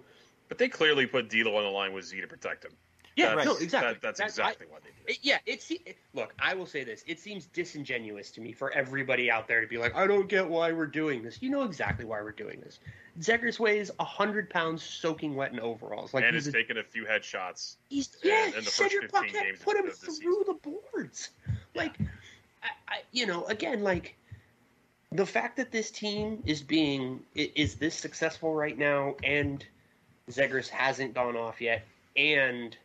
but 0.50 0.58
they 0.58 0.68
clearly 0.68 1.06
put 1.06 1.30
D'Lo 1.30 1.56
on 1.56 1.64
the 1.64 1.70
line 1.70 1.94
with 1.94 2.04
Z 2.04 2.20
to 2.20 2.28
protect 2.28 2.66
him. 2.66 2.72
Yeah, 3.16 3.36
that's, 3.36 3.46
no, 3.46 3.56
exactly. 3.58 3.94
That, 3.94 4.02
that's, 4.02 4.20
exactly 4.20 4.68
I, 4.70 4.74
what 4.74 4.84
they 4.84 4.90
did. 4.90 5.16
It, 5.16 5.20
yeah, 5.22 5.38
it's 5.46 5.72
it, 5.72 5.98
look. 6.14 6.34
I 6.38 6.54
will 6.54 6.66
say 6.66 6.84
this: 6.84 7.04
it 7.08 7.20
seems 7.20 7.46
disingenuous 7.46 8.30
to 8.32 8.42
me 8.42 8.52
for 8.52 8.72
everybody 8.72 9.32
out 9.32 9.48
there 9.48 9.62
to 9.62 9.68
be 9.68 9.78
like, 9.78 9.96
"I 9.96 10.06
don't 10.06 10.28
get 10.28 10.50
why 10.50 10.74
we're 10.74 10.86
doing 10.86 11.24
this." 11.24 11.42
You 11.42 11.50
know 11.50 11.64
exactly 11.64 12.04
why 12.04 12.22
we're 12.22 12.32
doing 12.32 12.60
this. 12.60 12.80
Zegras 13.22 13.58
weighs 13.58 13.90
hundred 14.00 14.50
pounds, 14.50 14.84
soaking 14.84 15.36
wet 15.36 15.54
in 15.54 15.62
overalls. 15.62 16.14
Like 16.14 16.26
and 16.26 16.36
he's 16.36 16.52
taken 16.52 16.78
a 16.78 16.84
few 16.84 17.06
headshots. 17.06 17.76
He's 17.90 18.10
uh, 18.16 18.20
yeah. 18.24 18.48
In, 18.48 18.56
in 18.56 18.64
the 18.66 18.70
Cedric 18.70 19.12
put 19.12 19.78
him 19.78 19.90
through 19.90 20.44
the 20.46 20.56
boards. 20.62 21.30
Like, 21.74 21.96
yeah. 21.98 22.08
I, 22.64 22.68
I, 22.96 23.02
you 23.14 23.26
know, 23.28 23.46
again, 23.46 23.82
like 23.82 24.16
the 25.14 25.26
fact 25.26 25.56
that 25.58 25.72
this 25.72 25.90
team 25.92 26.44
is 26.46 26.62
being 26.62 27.22
is 27.34 27.76
this 27.76 27.96
successful 27.96 28.54
right 28.54 28.78
now, 28.78 29.16
and 29.24 29.66
Zegras 30.30 30.68
hasn't 30.68 31.14
gone 31.14 31.38
off 31.38 31.62
yet, 31.62 31.86
and 32.18 32.76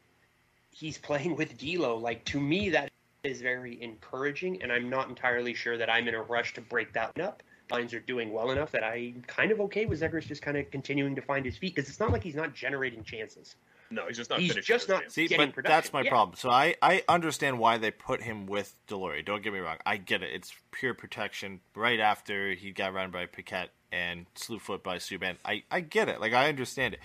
he's 0.70 0.98
playing 0.98 1.36
with 1.36 1.58
D'Lo. 1.58 1.96
Like 1.96 2.24
to 2.26 2.40
me, 2.40 2.70
that 2.70 2.90
is 3.22 3.40
very 3.40 3.80
encouraging, 3.82 4.62
and 4.62 4.72
I'm 4.72 4.88
not 4.88 5.08
entirely 5.08 5.54
sure 5.54 5.76
that 5.76 5.90
I'm 5.90 6.08
in 6.08 6.14
a 6.14 6.22
rush 6.22 6.54
to 6.54 6.60
break 6.60 6.92
that 6.94 7.18
up. 7.20 7.42
Lines 7.70 7.94
are 7.94 8.00
doing 8.00 8.32
well 8.32 8.50
enough 8.50 8.72
that 8.72 8.82
I'm 8.82 9.22
kind 9.28 9.52
of 9.52 9.60
okay 9.60 9.86
with 9.86 10.00
Zegras 10.00 10.26
just 10.26 10.42
kind 10.42 10.56
of 10.56 10.68
continuing 10.70 11.14
to 11.14 11.22
find 11.22 11.44
his 11.44 11.56
feet 11.56 11.74
because 11.76 11.88
it's 11.88 12.00
not 12.00 12.10
like 12.10 12.22
he's 12.22 12.34
not 12.34 12.52
generating 12.52 13.04
chances. 13.04 13.54
No, 13.92 14.06
he's 14.06 14.16
just 14.16 14.30
not. 14.30 14.40
He's 14.40 14.54
just 14.54 14.86
those 14.86 14.88
not- 14.88 15.00
games. 15.02 15.14
See, 15.14 15.26
getting 15.26 15.48
but 15.48 15.54
production, 15.54 15.76
that's 15.76 15.92
my 15.92 16.02
yeah. 16.02 16.10
problem. 16.10 16.36
So 16.36 16.50
I, 16.50 16.76
I 16.80 17.02
understand 17.08 17.58
why 17.58 17.78
they 17.78 17.90
put 17.90 18.22
him 18.22 18.46
with 18.46 18.74
Deslauriers. 18.88 19.24
Don't 19.24 19.42
get 19.42 19.52
me 19.52 19.58
wrong. 19.58 19.78
I 19.84 19.96
get 19.96 20.22
it. 20.22 20.30
It's 20.32 20.52
pure 20.70 20.94
protection 20.94 21.60
right 21.74 22.00
after 22.00 22.52
he 22.54 22.70
got 22.70 22.94
run 22.94 23.10
by 23.10 23.26
Paquette 23.26 23.70
and 23.92 24.26
slew 24.36 24.60
foot 24.60 24.84
by 24.84 24.98
Subban. 24.98 25.36
I, 25.44 25.64
I 25.70 25.80
get 25.80 26.08
it. 26.08 26.20
Like, 26.20 26.32
I 26.32 26.48
understand 26.48 26.94
it. 26.94 27.00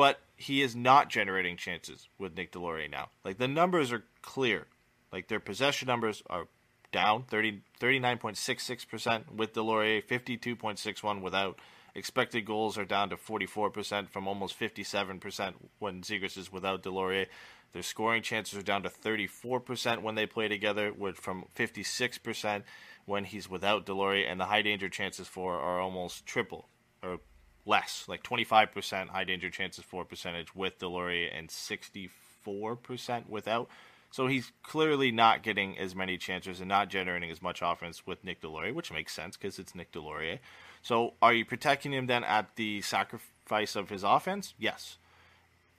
But 0.00 0.18
he 0.34 0.62
is 0.62 0.74
not 0.74 1.10
generating 1.10 1.58
chances 1.58 2.08
with 2.16 2.34
Nick 2.34 2.52
Deslauriers 2.52 2.90
now. 2.90 3.10
Like, 3.22 3.36
the 3.36 3.46
numbers 3.46 3.92
are 3.92 4.04
clear. 4.22 4.66
Like, 5.12 5.28
their 5.28 5.40
possession 5.40 5.88
numbers 5.88 6.22
are 6.30 6.46
down 6.90 7.24
30, 7.24 7.60
39.66% 7.78 9.30
with 9.30 9.52
Deslauriers, 9.52 10.06
52.61 10.06 11.20
without. 11.20 11.58
Expected 11.94 12.46
goals 12.46 12.78
are 12.78 12.86
down 12.86 13.10
to 13.10 13.16
44% 13.16 14.08
from 14.08 14.26
almost 14.26 14.58
57% 14.58 15.52
when 15.80 16.00
Zegras 16.00 16.38
is 16.38 16.50
without 16.50 16.82
Deslauriers. 16.82 17.26
Their 17.74 17.82
scoring 17.82 18.22
chances 18.22 18.58
are 18.58 18.62
down 18.62 18.84
to 18.84 18.88
34% 18.88 20.00
when 20.00 20.14
they 20.14 20.24
play 20.24 20.48
together, 20.48 20.94
with 20.94 21.18
from 21.18 21.44
56% 21.54 22.62
when 23.04 23.24
he's 23.24 23.50
without 23.50 23.84
Deslauriers, 23.84 24.32
and 24.32 24.40
the 24.40 24.46
high 24.46 24.62
danger 24.62 24.88
chances 24.88 25.28
for 25.28 25.60
are 25.60 25.78
almost 25.78 26.24
triple 26.24 26.70
or 27.02 27.20
less, 27.66 28.04
like 28.08 28.22
25% 28.22 29.08
high 29.08 29.24
danger 29.24 29.50
chances 29.50 29.84
for 29.84 30.04
percentage 30.04 30.54
with 30.54 30.78
Deslauriers 30.78 31.30
and 31.36 31.48
64% 31.48 33.28
without. 33.28 33.68
So 34.12 34.26
he's 34.26 34.50
clearly 34.62 35.12
not 35.12 35.42
getting 35.42 35.78
as 35.78 35.94
many 35.94 36.18
chances 36.18 36.58
and 36.60 36.68
not 36.68 36.88
generating 36.88 37.30
as 37.30 37.40
much 37.40 37.60
offense 37.62 38.06
with 38.06 38.24
Nick 38.24 38.40
Deslauriers, 38.40 38.74
which 38.74 38.92
makes 38.92 39.12
sense 39.14 39.36
because 39.36 39.58
it's 39.58 39.74
Nick 39.74 39.92
Deslauriers. 39.92 40.40
So 40.82 41.14
are 41.22 41.32
you 41.32 41.44
protecting 41.44 41.92
him 41.92 42.06
then 42.06 42.24
at 42.24 42.56
the 42.56 42.80
sacrifice 42.82 43.76
of 43.76 43.88
his 43.88 44.02
offense? 44.02 44.54
Yes. 44.58 44.96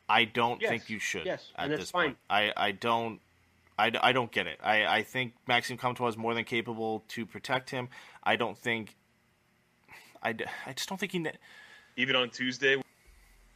I 0.07 0.25
don't 0.25 0.61
Yes. 0.61 0.69
think 0.69 0.89
you 0.89 0.99
should 0.99 1.25
Yes, 1.25 1.51
at 1.57 1.69
this 1.69 1.91
point. 1.91 2.17
I, 2.29 2.51
I 2.55 2.71
don't 2.71 3.19
I, 3.79 3.91
I 4.01 4.11
don't 4.11 4.31
get 4.31 4.45
it. 4.45 4.59
I, 4.61 4.85
I 4.85 5.03
think 5.03 5.33
Maxime 5.47 5.77
Comtois 5.77 6.09
is 6.09 6.17
more 6.17 6.33
than 6.35 6.43
capable 6.43 7.03
to 7.09 7.25
protect 7.25 7.69
him. 7.71 7.89
I 8.23 8.35
don't 8.35 8.57
think 8.57 8.95
I, 10.21 10.35
I 10.67 10.73
just 10.73 10.87
don't 10.87 10.97
think 10.99 11.13
he 11.13 11.25
Even 11.97 12.15
on 12.15 12.29
Tuesday, 12.29 12.81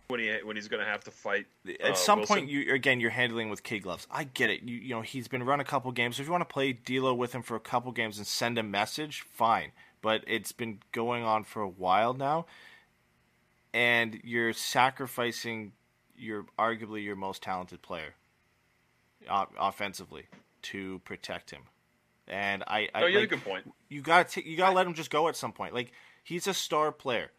when 0.08 0.20
he 0.20 0.32
when 0.44 0.56
he's 0.56 0.68
going 0.68 0.84
to 0.84 0.90
have 0.90 1.04
to 1.06 1.12
fight. 1.12 1.48
at 1.68 1.82
uh, 1.82 1.94
some 1.96 2.20
Wilson. 2.20 2.36
point 2.38 2.50
you 2.50 2.74
again 2.74 3.00
you're 3.00 3.10
handling 3.10 3.50
with 3.50 3.64
kid 3.64 3.80
gloves. 3.80 4.08
I 4.12 4.26
get 4.26 4.50
it. 4.50 4.64
You 4.64 4.78
you 4.78 4.90
know 4.96 5.02
he's 5.02 5.28
been 5.28 5.44
run 5.44 5.60
a 5.60 5.64
couple 5.66 5.92
games. 5.92 6.20
If 6.20 6.26
you 6.26 6.32
want 6.32 6.48
to 6.48 6.54
play 6.54 6.74
D'Lo 6.74 7.14
with 7.14 7.34
him 7.34 7.42
for 7.42 7.56
a 7.56 7.60
couple 7.60 7.92
games 7.92 8.18
and 8.18 8.28
send 8.28 8.58
a 8.58 8.64
message, 8.64 9.22
fine. 9.22 9.72
But 10.02 10.24
it's 10.28 10.52
been 10.52 10.80
going 10.92 11.24
on 11.24 11.44
for 11.44 11.62
a 11.62 11.68
while 11.68 12.14
now, 12.14 12.46
and 13.74 14.20
you're 14.24 14.54
sacrificing 14.54 15.72
your 16.18 16.46
arguably 16.58 17.04
your 17.04 17.16
most 17.16 17.42
talented 17.42 17.82
player 17.82 18.14
o- 19.30 19.48
offensively 19.60 20.28
to 20.62 21.00
protect 21.00 21.52
him. 21.52 21.64
And 22.28 22.64
I, 22.68 22.90
I 22.94 23.02
No, 23.02 23.08
you 23.08 23.20
like, 23.20 23.32
a 23.32 23.36
good 23.36 23.44
point. 23.44 23.74
you 23.90 24.02
got 24.02 24.30
to 24.30 24.48
you 24.48 24.58
got 24.58 24.70
to 24.70 24.76
let 24.76 24.88
him 24.88 24.94
just 24.94 25.10
go 25.10 25.28
at 25.28 25.36
some 25.36 25.52
point. 25.52 25.74
Like 25.74 25.92
he's 26.24 26.48
a 26.48 26.54
star 26.54 26.92
player. 26.92 27.32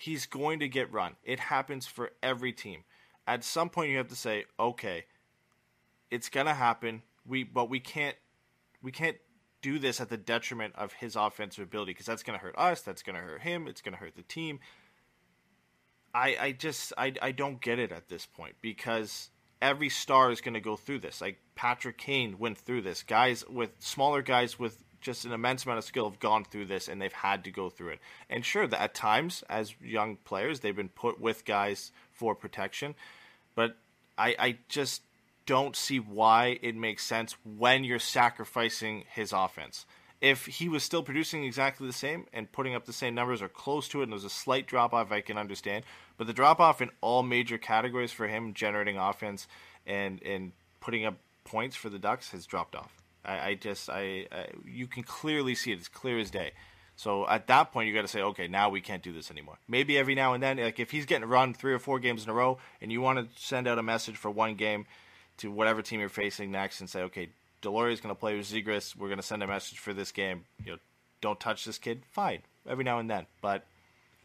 He's 0.00 0.24
going 0.24 0.60
to 0.60 0.68
get 0.68 0.90
run. 0.90 1.16
It 1.24 1.38
happens 1.38 1.86
for 1.86 2.12
every 2.22 2.54
team. 2.54 2.84
At 3.26 3.44
some 3.44 3.68
point 3.68 3.90
you 3.90 3.98
have 3.98 4.08
to 4.08 4.16
say, 4.16 4.46
"Okay, 4.58 5.04
it's 6.10 6.30
to 6.46 6.54
happen. 6.54 7.02
We 7.26 7.44
but 7.44 7.68
we 7.68 7.80
can't 7.80 8.16
we 8.80 8.92
can't 8.92 9.18
do 9.60 9.78
this 9.78 10.00
at 10.00 10.08
the 10.08 10.16
detriment 10.16 10.74
of 10.74 10.94
his 10.94 11.16
offensive 11.16 11.62
ability 11.64 11.92
because 11.92 12.06
that's 12.06 12.22
to 12.38 12.42
hurt 12.42 12.56
us, 12.56 12.80
that's 12.80 13.02
to 13.16 13.20
hurt 13.20 13.42
him, 13.42 13.68
it's 13.68 13.82
to 13.92 14.00
hurt 14.00 14.16
the 14.16 14.22
team." 14.22 14.60
I 16.14 16.36
I 16.40 16.52
just 16.52 16.94
I 16.96 17.12
I 17.20 17.32
don't 17.32 17.60
get 17.60 17.78
it 17.78 17.92
at 17.92 18.08
this 18.08 18.24
point 18.24 18.54
because 18.62 19.28
every 19.60 19.90
star 19.90 20.30
is 20.30 20.40
going 20.40 20.54
to 20.54 20.60
go 20.60 20.76
through 20.76 21.00
this. 21.00 21.20
Like 21.20 21.40
Patrick 21.56 21.98
Kane 21.98 22.38
went 22.38 22.56
through 22.56 22.80
this. 22.80 23.02
Guys 23.02 23.46
with 23.46 23.72
smaller 23.80 24.22
guys 24.22 24.58
with 24.58 24.82
just 25.00 25.24
an 25.24 25.32
immense 25.32 25.64
amount 25.64 25.78
of 25.78 25.84
skill 25.84 26.08
have 26.08 26.20
gone 26.20 26.44
through 26.44 26.66
this 26.66 26.88
and 26.88 27.00
they've 27.00 27.12
had 27.12 27.44
to 27.44 27.50
go 27.50 27.70
through 27.70 27.90
it. 27.90 28.00
And 28.28 28.44
sure, 28.44 28.66
that 28.66 28.80
at 28.80 28.94
times 28.94 29.42
as 29.48 29.74
young 29.82 30.16
players 30.16 30.60
they've 30.60 30.76
been 30.76 30.88
put 30.88 31.20
with 31.20 31.44
guys 31.44 31.92
for 32.12 32.34
protection, 32.34 32.94
but 33.54 33.76
I 34.16 34.34
I 34.38 34.58
just 34.68 35.02
don't 35.46 35.74
see 35.74 35.98
why 35.98 36.58
it 36.62 36.76
makes 36.76 37.04
sense 37.04 37.36
when 37.44 37.82
you're 37.82 37.98
sacrificing 37.98 39.04
his 39.10 39.32
offense. 39.32 39.86
If 40.20 40.46
he 40.46 40.68
was 40.68 40.82
still 40.82 41.02
producing 41.02 41.44
exactly 41.44 41.86
the 41.86 41.94
same 41.94 42.26
and 42.32 42.52
putting 42.52 42.74
up 42.74 42.84
the 42.84 42.92
same 42.92 43.14
numbers 43.14 43.40
or 43.40 43.48
close 43.48 43.88
to 43.88 44.00
it, 44.00 44.04
and 44.04 44.12
there's 44.12 44.24
a 44.24 44.30
slight 44.30 44.66
drop 44.66 44.92
off, 44.92 45.10
I 45.10 45.22
can 45.22 45.38
understand. 45.38 45.84
But 46.18 46.26
the 46.26 46.34
drop 46.34 46.60
off 46.60 46.82
in 46.82 46.90
all 47.00 47.22
major 47.22 47.56
categories 47.56 48.12
for 48.12 48.28
him 48.28 48.52
generating 48.52 48.98
offense 48.98 49.48
and 49.86 50.22
and 50.22 50.52
putting 50.80 51.06
up 51.06 51.14
points 51.44 51.74
for 51.74 51.88
the 51.88 51.98
Ducks 51.98 52.30
has 52.30 52.46
dropped 52.46 52.76
off. 52.76 52.99
I, 53.24 53.38
I 53.50 53.54
just 53.54 53.90
I, 53.90 54.26
I 54.32 54.46
you 54.64 54.86
can 54.86 55.02
clearly 55.02 55.54
see 55.54 55.72
it. 55.72 55.78
It's 55.78 55.88
clear 55.88 56.18
as 56.18 56.30
day. 56.30 56.52
So 56.96 57.26
at 57.26 57.46
that 57.46 57.72
point, 57.72 57.88
you 57.88 57.94
got 57.94 58.02
to 58.02 58.08
say, 58.08 58.20
okay, 58.20 58.46
now 58.46 58.68
we 58.68 58.82
can't 58.82 59.02
do 59.02 59.10
this 59.10 59.30
anymore. 59.30 59.56
Maybe 59.66 59.96
every 59.96 60.14
now 60.14 60.34
and 60.34 60.42
then, 60.42 60.58
like 60.58 60.78
if 60.78 60.90
he's 60.90 61.06
getting 61.06 61.26
run 61.26 61.54
three 61.54 61.72
or 61.72 61.78
four 61.78 61.98
games 61.98 62.24
in 62.24 62.30
a 62.30 62.34
row, 62.34 62.58
and 62.82 62.92
you 62.92 63.00
want 63.00 63.18
to 63.18 63.42
send 63.42 63.66
out 63.66 63.78
a 63.78 63.82
message 63.82 64.18
for 64.18 64.30
one 64.30 64.54
game 64.54 64.84
to 65.38 65.50
whatever 65.50 65.80
team 65.80 66.00
you're 66.00 66.10
facing 66.10 66.50
next, 66.50 66.80
and 66.80 66.90
say, 66.90 67.02
okay, 67.04 67.30
Deloria's 67.62 68.02
going 68.02 68.14
to 68.14 68.18
play 68.18 68.36
with 68.36 68.46
Zegras. 68.46 68.94
We're 68.94 69.08
going 69.08 69.18
to 69.18 69.26
send 69.26 69.42
a 69.42 69.46
message 69.46 69.78
for 69.78 69.94
this 69.94 70.12
game. 70.12 70.44
You 70.62 70.72
know, 70.72 70.78
don't 71.22 71.40
touch 71.40 71.64
this 71.64 71.78
kid. 71.78 72.02
Fine, 72.10 72.40
every 72.68 72.84
now 72.84 72.98
and 72.98 73.08
then, 73.08 73.24
but 73.40 73.64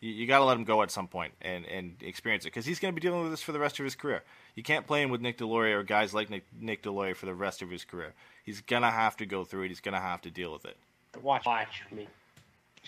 you, 0.02 0.12
you 0.12 0.28
got 0.28 0.40
to 0.40 0.44
let 0.46 0.58
him 0.58 0.66
go 0.66 0.82
at 0.82 0.92
some 0.92 1.08
point 1.08 1.34
and 1.42 1.66
and 1.66 1.96
experience 2.02 2.44
it 2.44 2.50
because 2.50 2.66
he's 2.66 2.80
going 2.80 2.94
to 2.94 3.00
be 3.00 3.06
dealing 3.06 3.22
with 3.22 3.32
this 3.32 3.42
for 3.42 3.54
the 3.54 3.60
rest 3.60 3.80
of 3.80 3.86
his 3.86 3.96
career. 3.96 4.24
You 4.54 4.64
can't 4.64 4.86
play 4.86 5.02
him 5.02 5.10
with 5.10 5.22
Nick 5.22 5.38
Deslauriers 5.38 5.76
or 5.76 5.84
guys 5.84 6.14
like 6.14 6.30
Nick, 6.30 6.44
Nick 6.60 6.84
Deslauriers 6.84 7.16
for 7.16 7.26
the 7.26 7.34
rest 7.34 7.62
of 7.62 7.70
his 7.70 7.86
career. 7.86 8.14
He's 8.46 8.62
gonna 8.62 8.92
have 8.92 9.18
to 9.18 9.26
go 9.26 9.44
through 9.44 9.64
it. 9.64 9.68
He's 9.70 9.82
gonna 9.82 10.00
have 10.00 10.22
to 10.22 10.32
deal 10.32 10.54
with 10.54 10.66
it. 10.66 10.78
Watch, 11.22 11.46
watch 11.46 11.84
me. 11.92 12.08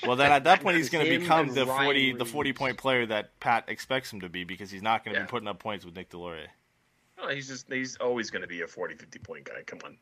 Well, 0.05 0.16
then 0.16 0.32
at 0.32 0.43
that 0.43 0.60
point 0.64 0.78
he's 0.78 0.89
going 0.89 1.05
to 1.05 1.18
become 1.20 1.53
the 1.53 1.66
Ryan 1.66 1.84
forty 1.86 2.14
the 2.14 2.26
forty 2.26 2.53
point 2.53 2.78
player 2.78 3.05
that 3.08 3.39
Pat 3.39 3.66
expects 3.68 4.14
him 4.14 4.22
to 4.22 4.30
be 4.30 4.43
because 4.43 4.70
he's 4.70 4.84
not 4.84 5.03
going 5.03 5.16
to 5.16 5.22
Yeah. 5.22 5.26
be 5.26 5.30
putting 5.30 5.47
up 5.47 5.58
points 5.60 5.86
with 5.86 5.95
Nick 5.95 6.10
Deslauriers. 6.12 6.47
No, 7.18 7.30
he's 7.30 7.47
just 7.47 7.72
he's 7.72 7.95
always 7.97 8.30
going 8.30 8.43
to 8.43 8.47
be 8.47 8.62
a 8.62 8.68
40, 8.68 8.93
50 8.95 9.20
point 9.20 9.45
guy. 9.45 9.64
Come 9.66 9.80
on. 9.86 9.97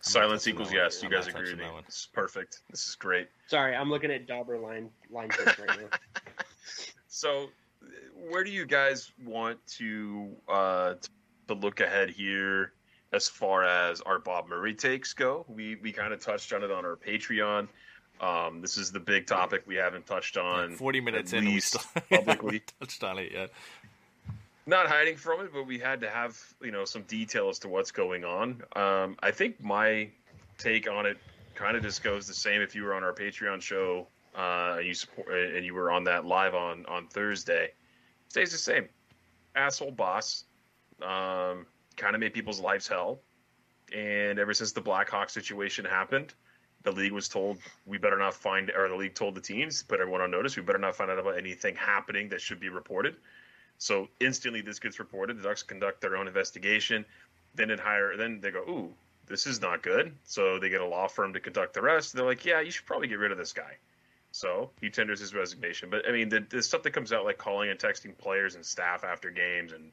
Silence 0.00 0.46
equals 0.46 0.72
yes. 0.72 1.02
You 1.02 1.08
I'm 1.08 1.12
guys 1.14 1.26
agree 1.26 1.50
with 1.50 1.58
me. 1.58 1.64
that 1.64 1.74
one. 1.74 1.82
This 1.84 1.96
is 1.96 2.08
perfect. 2.12 2.60
This 2.70 2.88
is 2.88 2.94
great. 2.94 3.28
Sorry, 3.48 3.74
I'm 3.76 3.90
looking 3.90 4.10
at 4.10 4.26
Dauber 4.26 4.56
line 4.58 4.88
line 5.10 5.28
trips 5.28 5.58
right 5.58 5.78
now. 5.78 5.88
So, 7.10 7.48
where 8.30 8.44
do 8.44 8.50
you 8.50 8.64
guys 8.64 9.10
want 9.24 9.58
to 9.78 10.30
uh, 10.48 10.94
to 11.48 11.54
look 11.54 11.80
ahead 11.80 12.10
here 12.10 12.72
as 13.12 13.28
far 13.28 13.64
as 13.64 14.00
our 14.02 14.18
Bob 14.18 14.48
Murray 14.48 14.74
takes 14.74 15.12
go? 15.14 15.44
We 15.48 15.76
we 15.76 15.92
kind 15.92 16.12
of 16.12 16.20
touched 16.20 16.52
on 16.52 16.62
it 16.62 16.70
on 16.70 16.84
our 16.84 16.96
Patreon. 16.96 17.68
Um, 18.20 18.60
this 18.60 18.76
is 18.76 18.90
the 18.90 19.00
big 19.00 19.26
topic 19.26 19.62
we 19.66 19.76
haven't 19.76 20.06
touched 20.06 20.36
on. 20.36 20.74
Forty 20.74 21.00
minutes 21.00 21.32
in, 21.32 21.44
we 21.46 21.60
still 21.60 21.80
publicly. 22.10 22.62
touched 22.80 23.04
on 23.04 23.18
it 23.18 23.32
yet. 23.32 23.50
not 24.66 24.86
hiding 24.88 25.16
from 25.16 25.40
it, 25.40 25.52
but 25.52 25.66
we 25.66 25.78
had 25.78 26.00
to 26.00 26.10
have 26.10 26.36
you 26.62 26.70
know 26.72 26.84
some 26.84 27.02
detail 27.02 27.48
as 27.48 27.58
to 27.60 27.68
what's 27.68 27.90
going 27.92 28.24
on. 28.24 28.62
Um, 28.74 29.16
I 29.22 29.30
think 29.30 29.62
my 29.62 30.08
take 30.58 30.90
on 30.90 31.06
it 31.06 31.16
kind 31.54 31.76
of 31.76 31.82
just 31.82 32.02
goes 32.02 32.26
the 32.26 32.34
same. 32.34 32.60
If 32.60 32.74
you 32.74 32.82
were 32.84 32.94
on 32.94 33.04
our 33.04 33.12
Patreon 33.14 33.62
show, 33.62 34.06
uh, 34.36 34.76
and 34.78 34.86
you 34.86 34.94
support, 34.94 35.28
and 35.32 35.64
you 35.64 35.72
were 35.74 35.90
on 35.90 36.04
that 36.04 36.24
live 36.26 36.54
on 36.54 36.84
on 36.86 37.06
Thursday, 37.06 37.70
stays 38.28 38.50
the 38.52 38.58
same. 38.58 38.88
Asshole 39.54 39.92
boss, 39.92 40.44
um, 41.02 41.66
kind 41.98 42.14
of 42.14 42.20
made 42.20 42.32
people's 42.32 42.60
lives 42.60 42.88
hell, 42.88 43.20
and 43.94 44.38
ever 44.38 44.54
since 44.54 44.72
the 44.72 44.80
Blackhawk 44.80 45.30
situation 45.30 45.84
happened. 45.84 46.32
The 46.84 46.92
league 46.92 47.12
was 47.12 47.28
told 47.28 47.58
we 47.86 47.98
better 47.98 48.16
not 48.16 48.34
find, 48.34 48.70
or 48.70 48.88
the 48.88 48.94
league 48.94 49.14
told 49.14 49.34
the 49.34 49.40
teams, 49.40 49.82
put 49.82 50.00
everyone 50.00 50.20
on 50.20 50.30
notice. 50.30 50.56
We 50.56 50.62
better 50.62 50.78
not 50.78 50.94
find 50.94 51.10
out 51.10 51.18
about 51.18 51.36
anything 51.36 51.74
happening 51.74 52.28
that 52.28 52.40
should 52.40 52.60
be 52.60 52.68
reported. 52.68 53.16
So 53.78 54.08
instantly, 54.20 54.60
this 54.60 54.78
gets 54.78 54.98
reported. 54.98 55.38
The 55.38 55.42
Ducks 55.42 55.64
conduct 55.64 56.00
their 56.00 56.16
own 56.16 56.28
investigation. 56.28 57.04
Then 57.54 57.70
it 57.70 57.80
hire. 57.80 58.16
Then 58.16 58.40
they 58.40 58.52
go, 58.52 58.60
"Ooh, 58.60 58.94
this 59.26 59.46
is 59.46 59.60
not 59.60 59.82
good." 59.82 60.14
So 60.24 60.60
they 60.60 60.68
get 60.68 60.80
a 60.80 60.86
law 60.86 61.08
firm 61.08 61.32
to 61.32 61.40
conduct 61.40 61.74
the 61.74 61.82
rest. 61.82 62.12
They're 62.12 62.24
like, 62.24 62.44
"Yeah, 62.44 62.60
you 62.60 62.70
should 62.70 62.86
probably 62.86 63.08
get 63.08 63.18
rid 63.18 63.32
of 63.32 63.38
this 63.38 63.52
guy." 63.52 63.76
So 64.30 64.70
he 64.80 64.90
tenders 64.90 65.20
his 65.20 65.34
resignation. 65.34 65.90
But 65.90 66.08
I 66.08 66.12
mean, 66.12 66.28
the, 66.28 66.40
the 66.40 66.62
stuff 66.62 66.82
that 66.84 66.92
comes 66.92 67.12
out, 67.12 67.24
like 67.24 67.38
calling 67.38 67.70
and 67.70 67.78
texting 67.78 68.16
players 68.18 68.54
and 68.54 68.64
staff 68.64 69.02
after 69.04 69.30
games 69.30 69.72
and 69.72 69.92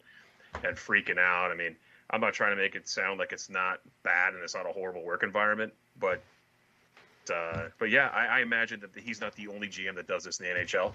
and 0.64 0.78
freaking 0.78 1.18
out. 1.18 1.52
I 1.52 1.56
mean, 1.56 1.76
I'm 2.10 2.22
not 2.22 2.34
trying 2.34 2.56
to 2.56 2.62
make 2.62 2.76
it 2.76 2.88
sound 2.88 3.20
like 3.20 3.32
it's 3.32 3.50
not 3.50 3.80
bad 4.04 4.34
and 4.34 4.44
it's 4.44 4.56
not 4.56 4.70
a 4.70 4.72
horrible 4.72 5.04
work 5.04 5.24
environment, 5.24 5.74
but 6.00 6.22
uh, 7.34 7.70
but 7.80 7.90
yeah, 7.90 8.10
I, 8.14 8.26
I 8.26 8.40
imagine 8.42 8.80
that 8.82 8.92
he's 9.02 9.20
not 9.20 9.36
the 9.36 9.48
only 9.48 9.68
GM 9.68 9.96
that 9.96 10.08
does 10.08 10.24
this 10.24 10.40
in 10.40 10.46
the 10.46 10.62
NHL. 10.62 10.94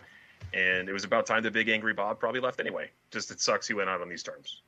And 0.55 0.89
it 0.89 0.93
was 0.93 1.05
about 1.05 1.27
time 1.27 1.43
the 1.43 1.51
big 1.51 1.69
angry 1.69 1.93
Bob 1.93 2.19
probably 2.19 2.41
left 2.41 2.61
anyway. 2.61 2.91
Just 3.11 3.31
it 3.31 3.41
sucks 3.41 3.67
he 3.69 3.75
went 3.75 3.91
out 3.91 4.01
on 4.01 4.09
these 4.09 4.23
terms. 4.23 4.63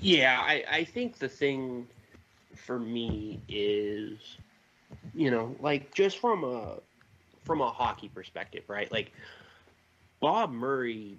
Yeah, 0.00 0.40
I, 0.42 0.64
I 0.70 0.84
think 0.84 1.18
the 1.18 1.28
thing 1.28 1.86
for 2.56 2.78
me 2.78 3.40
is, 3.48 4.18
you 5.14 5.30
know, 5.30 5.54
like 5.60 5.94
just 5.94 6.18
from 6.18 6.44
a 6.44 6.78
from 7.44 7.60
a 7.60 7.70
hockey 7.70 8.08
perspective, 8.08 8.64
right? 8.68 8.90
Like 8.90 9.12
Bob 10.20 10.50
Murray, 10.50 11.18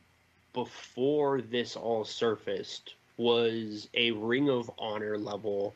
before 0.54 1.42
this 1.42 1.76
all 1.76 2.04
surfaced, 2.04 2.96
was 3.18 3.88
a 3.94 4.12
Ring 4.12 4.50
of 4.50 4.70
Honor 4.78 5.18
level 5.18 5.74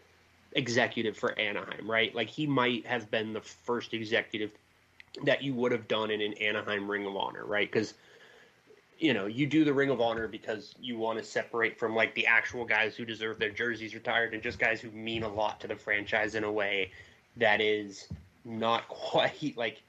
executive 0.54 1.18
for 1.18 1.38
Anaheim, 1.40 1.90
right? 1.90 2.14
Like 2.14 2.30
he 2.30 2.48
might 2.48 2.86
have 2.86 3.10
been 3.12 3.34
the 3.34 3.42
first 3.42 3.94
executive 3.94 4.52
that 5.24 5.42
you 5.42 5.54
would 5.54 5.72
have 5.72 5.88
done 5.88 6.12
in 6.12 6.22
an 6.22 6.34
Anaheim 6.34 6.90
Ring 6.90 7.06
of 7.06 7.16
Honor, 7.16 7.46
right? 7.46 7.72
Because 7.72 7.94
you 8.98 9.14
know 9.14 9.28
you 9.28 9.48
do 9.48 9.64
the 9.64 9.74
Ring 9.74 9.90
of 9.90 10.02
Honor 10.02 10.28
because 10.28 10.76
you 10.80 10.98
want 10.98 11.18
to 11.20 11.24
separate 11.24 11.80
from 11.80 11.96
like 11.96 12.14
the 12.16 12.28
actual 12.28 12.66
guys 12.66 12.96
who 12.96 13.06
deserve 13.06 13.40
their 13.40 13.52
jerseys 13.52 13.94
retired 13.94 14.34
and 14.34 14.44
just 14.44 14.60
guys 14.60 14.82
who 14.82 14.92
mean 14.92 15.24
a 15.24 15.30
lot 15.30 15.60
to 15.62 15.68
the 15.68 15.76
franchise 15.76 16.36
in 16.36 16.44
a 16.44 16.52
way 16.52 16.92
that 17.38 17.62
is 17.62 18.08
not 18.44 18.88
quite 18.90 19.56
like 19.56 19.82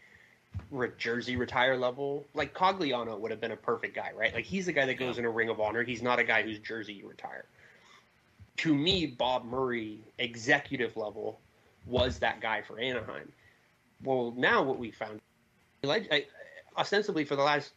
re- 0.71 0.91
jersey 0.99 1.37
retire 1.37 1.77
level. 1.77 2.25
Like 2.35 2.55
Cogliano 2.55 3.19
would 3.19 3.31
have 3.31 3.41
been 3.41 3.53
a 3.53 3.57
perfect 3.57 3.95
guy, 3.95 4.11
right? 4.17 4.33
Like 4.35 4.45
he's 4.45 4.67
the 4.67 4.73
guy 4.73 4.87
that 4.87 4.95
goes 4.95 5.19
in 5.19 5.25
a 5.25 5.31
Ring 5.31 5.49
of 5.49 5.61
Honor. 5.61 5.83
He's 5.83 6.03
not 6.03 6.19
a 6.19 6.25
guy 6.25 6.43
whose 6.43 6.59
jersey 6.59 6.95
you 6.95 7.09
retire. 7.09 7.45
To 8.59 8.75
me, 8.75 9.07
Bob 9.07 9.45
Murray, 9.45 10.01
executive 10.19 10.97
level, 10.97 11.41
was 11.87 12.19
that 12.19 12.41
guy 12.41 12.63
for 12.63 12.79
Anaheim. 12.79 13.33
Well, 14.03 14.35
now 14.37 14.63
what 14.63 14.79
we 14.79 14.91
found, 14.91 15.21
like, 15.83 16.29
ostensibly 16.77 17.25
for 17.25 17.37
the 17.37 17.43
last, 17.43 17.73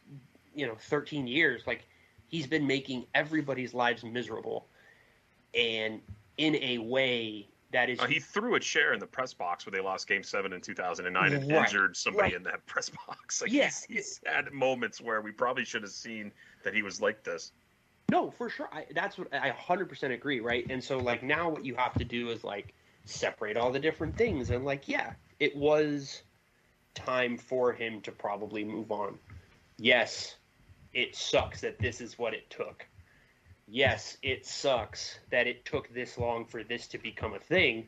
you 0.54 0.66
know, 0.66 0.74
13 0.78 1.26
years, 1.26 1.62
like 1.66 1.84
he's 2.28 2.46
been 2.46 2.66
making 2.66 3.06
everybody's 3.14 3.74
lives 3.74 4.04
miserable, 4.04 4.66
and 5.54 6.00
in 6.36 6.56
a 6.56 6.78
way 6.78 7.48
that 7.74 7.90
is 7.90 8.00
Uh, 8.00 8.06
he 8.06 8.20
threw 8.20 8.54
a 8.54 8.60
chair 8.60 8.94
in 8.94 9.00
the 9.00 9.06
press 9.06 9.34
box 9.34 9.66
where 9.66 9.72
they 9.72 9.80
lost 9.80 10.08
Game 10.08 10.22
Seven 10.22 10.52
in 10.52 10.60
2009 10.60 11.32
and 11.32 11.50
Right, 11.50 11.66
injured 11.66 11.96
somebody 11.96 12.28
right. 12.28 12.34
in 12.34 12.42
that 12.44 12.64
press 12.66 12.88
box. 12.88 13.42
Like 13.42 13.52
Yeah. 13.52 13.64
he's, 13.64 13.84
he's 13.84 14.20
had 14.24 14.52
moments 14.52 15.00
where 15.00 15.20
we 15.20 15.32
probably 15.32 15.64
should 15.64 15.82
have 15.82 15.92
seen 15.92 16.32
that 16.62 16.72
he 16.72 16.82
was 16.82 17.00
like 17.00 17.24
this. 17.24 17.52
No, 18.10 18.30
for 18.30 18.48
sure. 18.48 18.68
I, 18.72 18.86
that's 18.94 19.18
what 19.18 19.32
I 19.34 19.50
100% 19.50 20.12
agree, 20.12 20.40
right? 20.40 20.66
And 20.70 20.82
so, 20.82 21.00
like, 21.00 21.22
now 21.22 21.48
what 21.48 21.64
you 21.64 21.74
have 21.74 21.96
to 21.96 22.04
do 22.04 22.30
is, 22.30 22.44
like, 22.44 22.74
separate 23.06 23.56
all 23.56 23.72
the 23.72 23.78
different 23.78 24.16
things. 24.16 24.50
And, 24.50 24.64
like, 24.64 24.88
yeah, 24.88 25.14
it 25.40 25.56
was 25.56 26.22
time 26.94 27.36
for 27.38 27.72
him 27.72 28.00
to 28.02 28.12
probably 28.12 28.62
move 28.62 28.92
on. 28.92 29.18
Yes, 29.78 30.36
it 30.92 31.16
sucks 31.16 31.60
that 31.62 31.80
this 31.80 32.00
is 32.00 32.18
what 32.18 32.34
it 32.34 32.48
took. 32.50 32.86
Yes, 33.66 34.18
it 34.22 34.46
sucks 34.46 35.18
that 35.30 35.46
it 35.46 35.64
took 35.64 35.92
this 35.92 36.18
long 36.18 36.44
for 36.44 36.62
this 36.62 36.86
to 36.88 36.98
become 36.98 37.34
a 37.34 37.38
thing. 37.38 37.86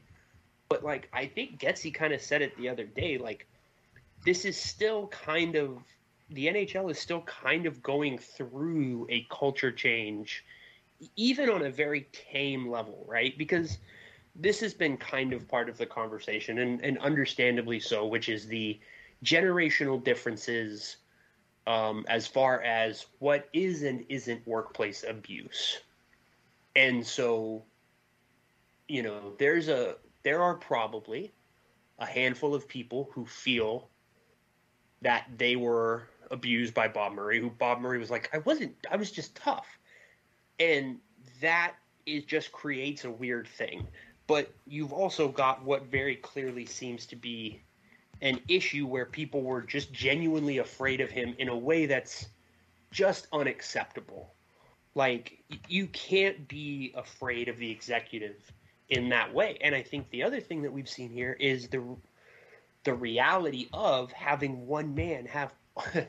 But, 0.68 0.82
like, 0.82 1.08
I 1.12 1.26
think 1.26 1.60
Getsy 1.60 1.94
kind 1.94 2.12
of 2.12 2.20
said 2.20 2.42
it 2.42 2.56
the 2.56 2.68
other 2.68 2.84
day, 2.84 3.18
like, 3.18 3.46
this 4.24 4.44
is 4.44 4.56
still 4.56 5.06
kind 5.08 5.54
of 5.54 5.78
the 6.30 6.46
NHL 6.48 6.90
is 6.90 6.98
still 6.98 7.22
kind 7.22 7.66
of 7.66 7.82
going 7.82 8.18
through 8.18 9.06
a 9.10 9.26
culture 9.30 9.70
change, 9.70 10.44
even 11.14 11.48
on 11.48 11.62
a 11.62 11.70
very 11.70 12.08
tame 12.12 12.68
level, 12.68 13.04
right? 13.06 13.36
Because 13.38 13.78
this 14.34 14.60
has 14.60 14.74
been 14.74 14.96
kind 14.96 15.32
of 15.32 15.46
part 15.48 15.68
of 15.68 15.78
the 15.78 15.86
conversation, 15.86 16.58
and, 16.58 16.82
and 16.82 16.98
understandably 16.98 17.78
so, 17.78 18.06
which 18.06 18.28
is 18.28 18.46
the 18.46 18.78
generational 19.24 20.02
differences 20.02 20.96
um, 21.66 22.04
as 22.08 22.26
far 22.26 22.62
as 22.62 23.06
what 23.18 23.48
is 23.52 23.82
and 23.82 24.04
isn't 24.08 24.46
workplace 24.46 25.04
abuse. 25.06 25.78
And 26.74 27.06
so, 27.06 27.64
you 28.88 29.02
know, 29.02 29.34
there's 29.38 29.68
a 29.68 29.96
there 30.22 30.42
are 30.42 30.54
probably 30.54 31.32
a 31.98 32.06
handful 32.06 32.54
of 32.54 32.68
people 32.68 33.10
who 33.12 33.24
feel 33.24 33.88
that 35.02 35.26
they 35.36 35.56
were 35.56 36.08
abused 36.30 36.74
by 36.74 36.88
Bob 36.88 37.12
Murray, 37.12 37.40
who 37.40 37.50
Bob 37.50 37.80
Murray 37.80 37.98
was 37.98 38.10
like, 38.10 38.28
I 38.32 38.38
wasn't, 38.38 38.74
I 38.90 38.96
was 38.96 39.10
just 39.10 39.34
tough. 39.36 39.66
And 40.58 40.98
that 41.40 41.74
is 42.06 42.24
just 42.24 42.52
creates 42.52 43.04
a 43.04 43.10
weird 43.10 43.46
thing. 43.46 43.86
But 44.26 44.50
you've 44.66 44.92
also 44.92 45.28
got 45.28 45.64
what 45.64 45.86
very 45.86 46.16
clearly 46.16 46.66
seems 46.66 47.06
to 47.06 47.16
be 47.16 47.62
an 48.22 48.40
issue 48.48 48.86
where 48.86 49.06
people 49.06 49.42
were 49.42 49.62
just 49.62 49.92
genuinely 49.92 50.58
afraid 50.58 51.00
of 51.00 51.10
him 51.10 51.34
in 51.38 51.48
a 51.48 51.56
way 51.56 51.86
that's 51.86 52.26
just 52.90 53.26
unacceptable. 53.32 54.32
Like, 54.94 55.38
you 55.68 55.86
can't 55.88 56.48
be 56.48 56.92
afraid 56.96 57.48
of 57.48 57.58
the 57.58 57.70
executive 57.70 58.36
in 58.88 59.08
that 59.10 59.32
way. 59.32 59.58
And 59.60 59.74
I 59.74 59.82
think 59.82 60.08
the 60.10 60.22
other 60.22 60.40
thing 60.40 60.62
that 60.62 60.72
we've 60.72 60.88
seen 60.88 61.10
here 61.10 61.36
is 61.38 61.68
the 61.68 61.82
the 62.84 62.94
reality 62.94 63.68
of 63.72 64.12
having 64.12 64.64
one 64.64 64.94
man 64.94 65.26
have 65.26 65.52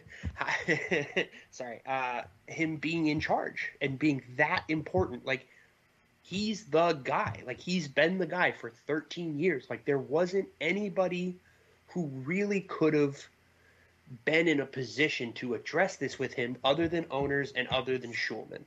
sorry 1.49 1.81
uh 1.87 2.21
him 2.45 2.77
being 2.77 3.07
in 3.07 3.19
charge 3.19 3.71
and 3.81 3.97
being 3.97 4.21
that 4.37 4.63
important 4.69 5.25
like 5.25 5.47
he's 6.21 6.65
the 6.65 6.93
guy 7.03 7.41
like 7.47 7.59
he's 7.59 7.87
been 7.87 8.19
the 8.19 8.27
guy 8.27 8.51
for 8.51 8.69
13 8.69 9.39
years 9.39 9.65
like 9.71 9.85
there 9.85 9.97
wasn't 9.97 10.47
anybody 10.61 11.39
who 11.97 12.05
really 12.25 12.61
could 12.61 12.93
have 12.93 13.17
been 14.23 14.47
in 14.47 14.59
a 14.59 14.65
position 14.67 15.33
to 15.33 15.55
address 15.55 15.95
this 15.95 16.19
with 16.19 16.31
him 16.31 16.55
other 16.63 16.87
than 16.87 17.03
owners 17.09 17.51
and 17.55 17.67
other 17.69 17.97
than 17.97 18.13
Schulman. 18.13 18.61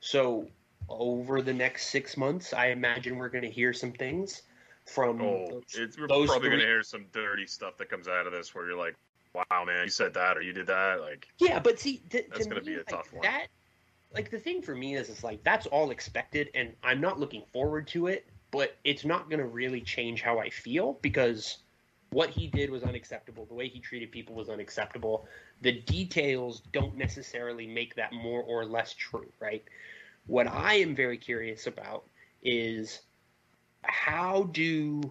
So 0.00 0.48
over 0.88 1.42
the 1.42 1.52
next 1.52 1.88
six 1.88 2.16
months, 2.16 2.54
I 2.54 2.68
imagine 2.68 3.18
we're 3.18 3.28
going 3.28 3.44
to 3.44 3.50
hear 3.50 3.74
some 3.74 3.92
things 3.92 4.44
from 4.86 5.20
Oh, 5.20 5.46
those- 5.50 5.62
it's, 5.74 5.98
we're 5.98 6.08
those 6.08 6.28
probably 6.30 6.48
going 6.48 6.60
to 6.60 6.66
hear 6.66 6.82
some 6.82 7.04
dirty 7.12 7.46
stuff 7.46 7.76
that 7.76 7.90
comes 7.90 8.08
out 8.08 8.26
of 8.26 8.32
this 8.32 8.54
where 8.54 8.66
you're 8.66 8.78
like, 8.78 8.96
wow, 9.34 9.64
man, 9.66 9.84
you 9.84 9.90
said 9.90 10.14
that 10.14 10.38
or 10.38 10.40
you 10.40 10.54
did 10.54 10.66
that. 10.68 11.02
Like, 11.02 11.28
Yeah, 11.38 11.58
but 11.58 11.78
see, 11.78 11.98
to, 12.08 12.24
That's 12.30 12.44
to 12.44 12.48
gonna 12.48 12.60
me, 12.62 12.66
be 12.66 12.74
a 12.76 12.78
like, 12.78 12.86
tough 12.88 13.12
one. 13.12 13.20
That, 13.24 13.48
like, 14.14 14.30
the 14.30 14.38
thing 14.38 14.62
for 14.62 14.74
me 14.74 14.94
is, 14.96 15.10
it's 15.10 15.22
like 15.22 15.44
that's 15.44 15.66
all 15.66 15.90
expected, 15.90 16.48
and 16.54 16.72
I'm 16.82 17.02
not 17.02 17.20
looking 17.20 17.42
forward 17.52 17.86
to 17.88 18.06
it. 18.06 18.26
But 18.52 18.76
it's 18.82 19.04
not 19.04 19.30
going 19.30 19.38
to 19.38 19.46
really 19.46 19.80
change 19.82 20.22
how 20.22 20.40
I 20.40 20.50
feel 20.50 20.98
because 21.02 21.58
what 22.10 22.30
he 22.30 22.46
did 22.48 22.70
was 22.70 22.82
unacceptable. 22.82 23.46
The 23.46 23.54
way 23.54 23.68
he 23.68 23.78
treated 23.78 24.10
people 24.10 24.34
was 24.34 24.48
unacceptable. 24.48 25.26
The 25.62 25.80
details 25.82 26.62
don't 26.72 26.96
necessarily 26.96 27.66
make 27.66 27.94
that 27.96 28.12
more 28.12 28.42
or 28.42 28.64
less 28.64 28.94
true, 28.94 29.30
right? 29.40 29.64
What 30.26 30.46
I 30.48 30.74
am 30.74 30.94
very 30.94 31.16
curious 31.16 31.66
about 31.66 32.04
is 32.42 33.00
how 33.82 34.44
do 34.52 35.02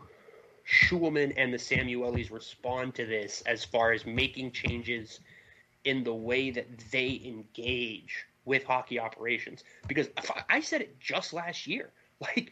Schulman 0.67 1.33
and 1.37 1.53
the 1.53 1.57
Samuelis 1.57 2.31
respond 2.31 2.95
to 2.95 3.05
this 3.05 3.41
as 3.45 3.63
far 3.63 3.91
as 3.91 4.05
making 4.05 4.51
changes 4.51 5.21
in 5.85 6.03
the 6.03 6.13
way 6.13 6.51
that 6.51 6.67
they 6.91 7.21
engage 7.25 8.25
with 8.45 8.63
hockey 8.63 8.99
operations. 8.99 9.63
Because 9.87 10.09
I- 10.49 10.59
said 10.59 10.81
it 10.81 10.99
just 10.99 11.33
last 11.33 11.65
year. 11.67 11.91
Like, 12.21 12.51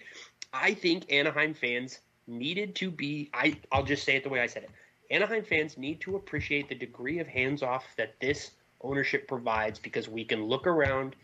I 0.54 0.74
think 0.74 1.12
Anaheim 1.12 1.54
fans 1.54 2.00
needed 2.28 2.76
to 2.76 2.92
be. 2.92 3.30
I 3.34 3.58
I'll 3.72 3.84
just 3.84 4.04
say 4.04 4.16
it 4.16 4.24
the 4.24 4.30
way 4.30 4.42
I 4.42 4.48
said 4.48 4.64
it. 4.64 4.72
Anaheim 5.10 5.44
fans 5.44 5.78
need 5.78 6.02
to 6.02 6.16
appreciate 6.18 6.70
the 6.70 6.76
degree 6.76 7.20
of 7.20 7.28
hands 7.28 7.64
off 7.64 7.86
that 7.98 8.20
this 8.20 8.52
ownership 8.82 9.28
provides 9.28 9.80
because 9.80 10.10
we 10.10 10.26
can 10.26 10.44
look 10.46 10.68
around 10.68 11.16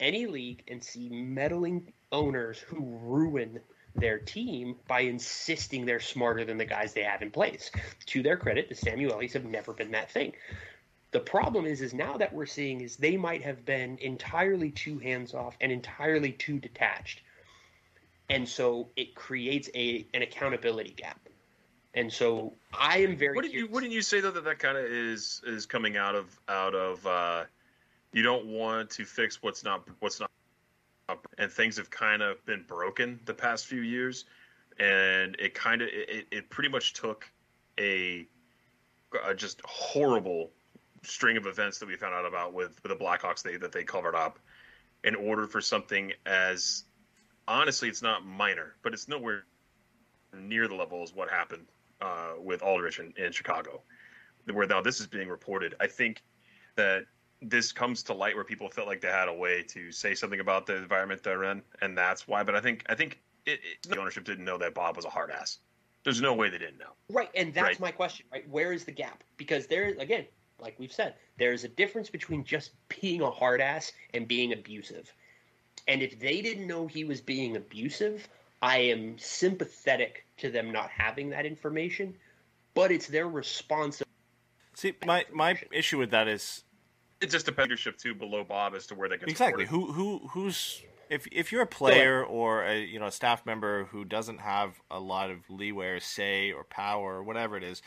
any 0.00 0.26
league 0.26 0.62
and 0.68 0.82
see 0.82 1.08
meddling 1.08 1.92
owners 2.10 2.58
who 2.58 2.98
ruin 3.02 3.60
their 3.94 4.18
team 4.18 4.76
by 4.88 5.00
insisting 5.00 5.84
they're 5.84 6.00
smarter 6.00 6.44
than 6.44 6.56
the 6.56 6.64
guys 6.64 6.92
they 6.92 7.02
have 7.02 7.22
in 7.22 7.30
place. 7.30 7.70
To 8.06 8.22
their 8.22 8.36
credit, 8.36 8.68
the 8.68 8.74
Samuelis 8.74 9.32
have 9.34 9.44
never 9.44 9.72
been 9.72 9.90
that 9.92 10.10
thing. 10.10 10.32
The 11.10 11.20
problem 11.20 11.66
is, 11.66 11.82
is 11.82 11.92
now 11.92 12.16
that 12.16 12.32
we're 12.32 12.46
seeing 12.46 12.80
is 12.80 12.96
they 12.96 13.18
might 13.18 13.42
have 13.42 13.66
been 13.66 13.98
entirely 13.98 14.70
too 14.70 14.98
hands 14.98 15.34
off 15.34 15.56
and 15.60 15.70
entirely 15.70 16.32
too 16.32 16.58
detached, 16.58 17.20
and 18.28 18.48
so 18.48 18.88
it 18.96 19.14
creates 19.14 19.68
a 19.74 20.06
an 20.14 20.22
accountability 20.22 20.94
gap. 20.96 21.18
And 21.94 22.10
so 22.10 22.54
I 22.72 22.98
am 22.98 23.16
very. 23.16 23.34
what 23.36 23.42
did 23.42 23.52
you 23.52 23.66
wouldn't 23.68 23.92
you 23.92 24.02
say 24.02 24.20
though 24.20 24.30
that 24.30 24.44
that 24.44 24.58
kind 24.58 24.78
of 24.78 24.84
is 24.84 25.42
is 25.46 25.66
coming 25.66 25.96
out 25.96 26.14
of 26.14 26.38
out 26.48 26.74
of 26.74 27.06
uh, 27.06 27.44
you 28.12 28.22
don't 28.22 28.46
want 28.46 28.90
to 28.90 29.04
fix 29.04 29.42
what's 29.42 29.64
not 29.64 29.86
what's 30.00 30.20
not 30.20 30.30
and 31.36 31.52
things 31.52 31.76
have 31.76 31.90
kind 31.90 32.22
of 32.22 32.44
been 32.46 32.64
broken 32.66 33.20
the 33.26 33.34
past 33.34 33.66
few 33.66 33.82
years 33.82 34.24
and 34.78 35.36
it 35.38 35.54
kind 35.54 35.82
of 35.82 35.88
it, 35.92 36.26
it 36.30 36.50
pretty 36.50 36.68
much 36.68 36.94
took 36.94 37.30
a, 37.78 38.26
a 39.24 39.34
just 39.34 39.60
horrible 39.64 40.50
string 41.02 41.36
of 41.36 41.46
events 41.46 41.78
that 41.78 41.86
we 41.86 41.96
found 41.96 42.14
out 42.14 42.24
about 42.24 42.54
with, 42.54 42.80
with 42.82 42.96
the 42.96 43.04
Blackhawks 43.04 43.42
they, 43.42 43.56
that 43.56 43.72
they 43.72 43.84
covered 43.84 44.14
up 44.14 44.38
in 45.04 45.14
order 45.14 45.46
for 45.46 45.60
something 45.60 46.12
as 46.26 46.84
honestly 47.48 47.88
it's 47.88 48.02
not 48.02 48.24
minor 48.24 48.74
but 48.82 48.92
it's 48.92 49.08
nowhere 49.08 49.44
near 50.34 50.68
the 50.68 50.74
level 50.74 51.02
as 51.02 51.14
what 51.14 51.28
happened 51.28 51.66
uh, 52.00 52.32
with 52.38 52.62
Aldrich 52.62 52.98
in, 52.98 53.12
in 53.16 53.32
Chicago, 53.32 53.82
where 54.50 54.66
now 54.66 54.80
this 54.80 55.00
is 55.00 55.06
being 55.06 55.28
reported. 55.28 55.74
I 55.80 55.86
think 55.86 56.22
that 56.76 57.04
this 57.40 57.72
comes 57.72 58.02
to 58.04 58.14
light 58.14 58.34
where 58.34 58.44
people 58.44 58.68
felt 58.68 58.86
like 58.86 59.00
they 59.00 59.08
had 59.08 59.28
a 59.28 59.34
way 59.34 59.62
to 59.68 59.92
say 59.92 60.14
something 60.14 60.40
about 60.40 60.66
the 60.66 60.76
environment 60.76 61.22
they're 61.22 61.44
in, 61.44 61.62
and 61.80 61.96
that's 61.96 62.26
why. 62.26 62.42
But 62.42 62.54
I 62.54 62.60
think 62.60 62.84
I 62.88 62.94
think 62.94 63.20
it, 63.46 63.60
it, 63.62 63.88
the 63.88 63.98
ownership 63.98 64.24
didn't 64.24 64.44
know 64.44 64.58
that 64.58 64.74
Bob 64.74 64.96
was 64.96 65.04
a 65.04 65.10
hard 65.10 65.30
ass. 65.30 65.58
There's 66.04 66.20
no 66.20 66.34
way 66.34 66.48
they 66.48 66.58
didn't 66.58 66.78
know. 66.78 66.92
Right, 67.08 67.30
and 67.34 67.54
that's 67.54 67.64
Right. 67.64 67.80
my 67.80 67.90
question, 67.92 68.26
right? 68.32 68.48
Where 68.48 68.72
is 68.72 68.84
the 68.84 68.90
gap? 68.92 69.22
Because 69.36 69.68
there, 69.68 69.94
again, 70.00 70.26
like 70.58 70.76
we've 70.78 70.92
said, 70.92 71.14
there's 71.38 71.62
a 71.62 71.68
difference 71.68 72.10
between 72.10 72.42
just 72.44 72.72
being 73.00 73.20
a 73.20 73.30
hard 73.30 73.60
ass 73.60 73.92
and 74.12 74.26
being 74.26 74.52
abusive. 74.52 75.12
And 75.88 76.02
if 76.02 76.18
they 76.18 76.40
didn't 76.40 76.66
know 76.66 76.86
he 76.86 77.04
was 77.04 77.20
being 77.20 77.56
abusive, 77.56 78.28
I 78.60 78.78
am 78.78 79.18
sympathetic 79.18 80.24
to 80.38 80.50
them 80.50 80.70
not 80.70 80.90
having 80.90 81.30
that 81.30 81.44
information, 81.46 82.14
but 82.74 82.92
it's 82.92 83.08
their 83.08 83.28
responsibility. 83.28 84.10
See, 84.74 84.94
my 85.04 85.24
my 85.32 85.60
issue 85.72 85.98
with 85.98 86.10
that 86.12 86.28
is 86.28 86.64
It 87.20 87.30
just 87.30 87.46
depends 87.46 87.70
leadership 87.70 87.98
too 87.98 88.14
below 88.14 88.44
Bob 88.44 88.74
as 88.74 88.86
to 88.86 88.94
where 88.94 89.08
they 89.08 89.18
get 89.18 89.28
exactly 89.28 89.66
supported. 89.66 89.92
who 89.92 90.18
who 90.20 90.28
who's 90.28 90.82
if 91.10 91.26
if 91.30 91.52
you're 91.52 91.62
a 91.62 91.66
player 91.66 92.24
or 92.24 92.64
a 92.64 92.82
you 92.82 92.98
know 92.98 93.06
a 93.06 93.12
staff 93.12 93.44
member 93.44 93.84
who 93.84 94.04
doesn't 94.04 94.38
have 94.38 94.80
a 94.90 94.98
lot 94.98 95.30
of 95.30 95.38
leeway 95.50 95.88
or 95.88 96.00
say 96.00 96.52
or 96.52 96.64
power 96.64 97.16
or 97.16 97.22
whatever 97.22 97.56
it 97.56 97.64
is, 97.64 97.82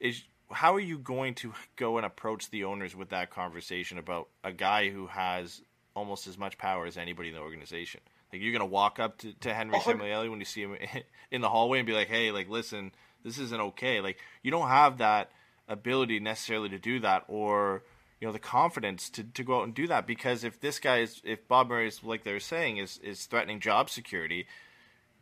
is 0.00 0.24
how 0.50 0.74
are 0.74 0.80
you 0.80 0.98
going 0.98 1.34
to 1.34 1.52
go 1.76 1.96
and 1.96 2.06
approach 2.06 2.50
the 2.50 2.64
owners 2.64 2.96
with 2.96 3.10
that 3.10 3.30
conversation 3.30 3.98
about 3.98 4.28
a 4.44 4.52
guy 4.52 4.90
who 4.90 5.06
has 5.06 5.62
almost 5.98 6.26
as 6.26 6.38
much 6.38 6.56
power 6.58 6.86
as 6.86 6.96
anybody 6.96 7.28
in 7.28 7.34
the 7.34 7.40
organization? 7.40 8.00
Like 8.32 8.42
you're 8.42 8.52
gonna 8.52 8.66
walk 8.66 8.98
up 8.98 9.18
to, 9.18 9.32
to 9.32 9.54
Henry 9.54 9.78
Samueli 9.78 10.30
when 10.30 10.38
you 10.38 10.44
see 10.44 10.62
him 10.62 10.76
in 11.30 11.40
the 11.40 11.48
hallway 11.48 11.78
and 11.78 11.86
be 11.86 11.92
like, 11.92 12.08
"Hey, 12.08 12.30
like 12.30 12.48
listen, 12.48 12.92
this 13.24 13.38
isn't 13.38 13.60
okay." 13.60 14.00
Like 14.00 14.18
you 14.42 14.50
don't 14.50 14.68
have 14.68 14.98
that 14.98 15.30
ability 15.68 16.20
necessarily 16.20 16.68
to 16.70 16.78
do 16.78 17.00
that, 17.00 17.24
or 17.28 17.82
you 18.20 18.26
know 18.26 18.32
the 18.32 18.38
confidence 18.38 19.08
to, 19.10 19.24
to 19.24 19.42
go 19.42 19.60
out 19.60 19.64
and 19.64 19.74
do 19.74 19.86
that 19.86 20.06
because 20.06 20.44
if 20.44 20.60
this 20.60 20.78
guy 20.78 20.98
is 20.98 21.20
if 21.24 21.46
Bob 21.48 21.68
Murray 21.68 21.88
is 21.88 22.02
like 22.02 22.24
they're 22.24 22.40
saying 22.40 22.78
is 22.78 22.98
is 22.98 23.26
threatening 23.26 23.60
job 23.60 23.90
security, 23.90 24.46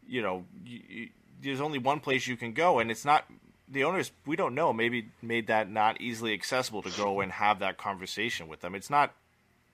you 0.07 0.23
know 0.23 0.45
you, 0.65 0.81
you, 0.89 1.09
there's 1.41 1.61
only 1.61 1.79
one 1.79 2.01
place 2.01 2.27
you 2.27 2.37
can 2.37 2.53
go, 2.53 2.79
and 2.79 2.91
it's 2.91 3.05
not 3.05 3.27
the 3.69 3.85
owners. 3.85 4.11
We 4.25 4.37
don't 4.37 4.55
know. 4.55 4.73
Maybe 4.73 5.11
made 5.23 5.49
that 5.49 5.71
not 5.71 6.01
easily 6.01 6.33
accessible 6.33 6.83
to 6.83 6.91
go 6.91 7.21
and 7.21 7.33
have 7.33 7.59
that 7.61 7.79
conversation 7.79 8.49
with 8.49 8.61
them. 8.61 8.75
It's 8.75 8.91
not 8.91 9.15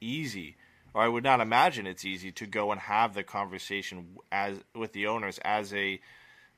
easy, 0.00 0.56
or 0.94 1.02
I 1.02 1.08
would 1.08 1.24
not 1.24 1.40
imagine 1.40 1.86
it's 1.86 2.04
easy 2.04 2.32
to 2.32 2.46
go 2.46 2.70
and 2.72 2.80
have 2.80 3.14
the 3.14 3.22
conversation 3.22 4.16
as 4.30 4.58
with 4.74 4.92
the 4.92 5.06
owners 5.06 5.38
as 5.44 5.72
a 5.72 6.00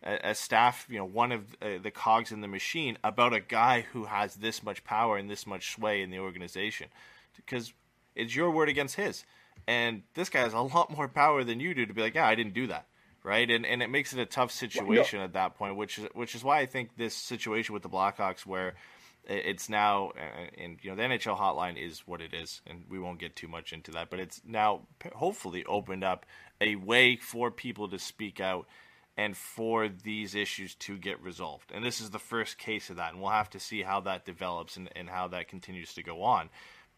a 0.03 0.35
staff, 0.35 0.87
you 0.91 0.99
know, 0.99 1.05
one 1.07 1.33
of 1.33 1.57
uh, 1.63 1.79
the 1.83 1.91
cogs 1.91 2.31
in 2.31 2.43
the 2.43 2.49
machine 2.49 2.99
about 3.03 3.33
a 3.33 3.41
guy 3.41 3.87
who 3.93 4.05
has 4.05 4.35
this 4.35 4.63
much 4.63 4.85
power 4.85 5.17
and 5.17 5.31
this 5.31 5.47
much 5.47 5.73
sway 5.73 6.03
in 6.03 6.11
the 6.11 6.19
organization, 6.19 6.89
because 7.37 7.73
it's 8.15 8.37
your 8.37 8.51
word 8.51 8.69
against 8.69 8.97
his, 8.97 9.25
and 9.67 10.03
this 10.13 10.29
guy 10.29 10.41
has 10.41 10.53
a 10.53 10.61
lot 10.61 10.95
more 10.95 11.09
power 11.09 11.43
than 11.43 11.59
you 11.59 11.75
do 11.75 11.87
to 11.87 11.95
be 11.95 12.03
like, 12.03 12.15
yeah, 12.15 12.27
I 12.27 12.35
didn't 12.35 12.53
do 12.53 12.67
that, 12.67 12.87
right? 13.23 13.51
And 13.51 13.65
and 13.65 13.83
it 13.83 13.89
makes 13.89 14.13
it 14.13 14.19
a 14.19 14.27
tough 14.27 14.53
situation 14.53 15.21
at 15.21 15.33
that 15.33 15.57
point, 15.57 15.77
which 15.77 15.99
is 15.99 16.07
which 16.13 16.35
is 16.35 16.45
why 16.45 16.59
I 16.59 16.67
think 16.67 16.97
this 16.99 17.15
situation 17.15 17.73
with 17.73 17.83
the 17.83 17.89
Blackhawks 17.89 18.45
where 18.45 18.75
it's 19.27 19.69
now 19.69 20.13
uh, 20.17 20.63
and 20.63 20.79
you 20.83 20.91
know 20.91 20.97
the 20.97 21.03
NHL 21.03 21.39
hotline 21.39 21.77
is 21.77 22.01
what 22.07 22.21
it 22.21 22.35
is 22.35 22.61
and 22.67 22.85
we 22.89 22.99
won't 22.99 23.19
get 23.19 23.37
too 23.37 23.49
much 23.49 23.73
into 23.73 23.91
that 23.93 24.11
but 24.11 24.21
it's 24.21 24.41
now 24.47 24.83
hopefully 25.15 25.65
opened 25.65 26.05
up 26.05 26.27
a 26.61 26.77
way 26.77 27.17
for 27.17 27.51
people 27.51 27.89
to 27.89 27.99
speak 27.99 28.41
out 28.41 28.67
and 29.17 29.37
for 29.37 29.89
these 29.89 30.35
issues 30.35 30.75
to 30.75 30.99
get 30.99 31.23
resolved. 31.23 31.71
And 31.73 31.85
this 31.85 32.01
is 32.01 32.11
the 32.11 32.19
first 32.19 32.59
case 32.59 32.91
of 32.91 32.97
that 32.97 33.13
and 33.13 33.21
we'll 33.21 33.31
have 33.31 33.51
to 33.51 33.61
see 33.61 33.83
how 33.83 34.01
that 34.01 34.25
develops 34.25 34.77
and, 34.77 34.89
and 34.97 35.09
how 35.09 35.29
that 35.29 35.49
continues 35.49 35.95
to 35.95 36.03
go 36.03 36.23
on. 36.23 36.51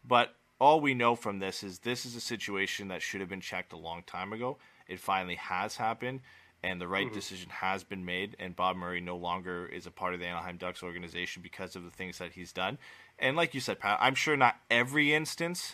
But 0.05 0.35
all 0.59 0.81
we 0.81 0.95
know 0.95 1.15
from 1.15 1.39
this 1.39 1.63
is 1.63 1.79
this 1.79 2.05
is 2.05 2.15
a 2.15 2.21
situation 2.21 2.87
that 2.87 3.01
should 3.01 3.19
have 3.19 3.29
been 3.29 3.41
checked 3.41 3.73
a 3.73 3.77
long 3.77 4.03
time 4.03 4.33
ago. 4.33 4.57
It 4.87 4.99
finally 4.99 5.35
has 5.35 5.77
happened 5.77 6.21
and 6.63 6.81
the 6.81 6.87
right 6.87 7.05
mm-hmm. 7.05 7.15
decision 7.15 7.49
has 7.49 7.83
been 7.83 8.05
made, 8.05 8.35
and 8.39 8.55
Bob 8.55 8.75
Murray 8.75 9.01
no 9.01 9.15
longer 9.15 9.67
is 9.67 9.85
a 9.85 9.91
part 9.91 10.13
of 10.13 10.19
the 10.19 10.25
Anaheim 10.25 10.57
Ducks 10.57 10.83
organization 10.83 11.41
because 11.41 11.75
of 11.75 11.83
the 11.83 11.91
things 11.91 12.17
that 12.17 12.33
he's 12.33 12.51
done. 12.51 12.77
And 13.19 13.35
like 13.35 13.53
you 13.53 13.61
said, 13.61 13.79
Pat, 13.79 13.97
I'm 14.01 14.15
sure 14.15 14.35
not 14.37 14.55
every 14.69 15.13
instance 15.13 15.73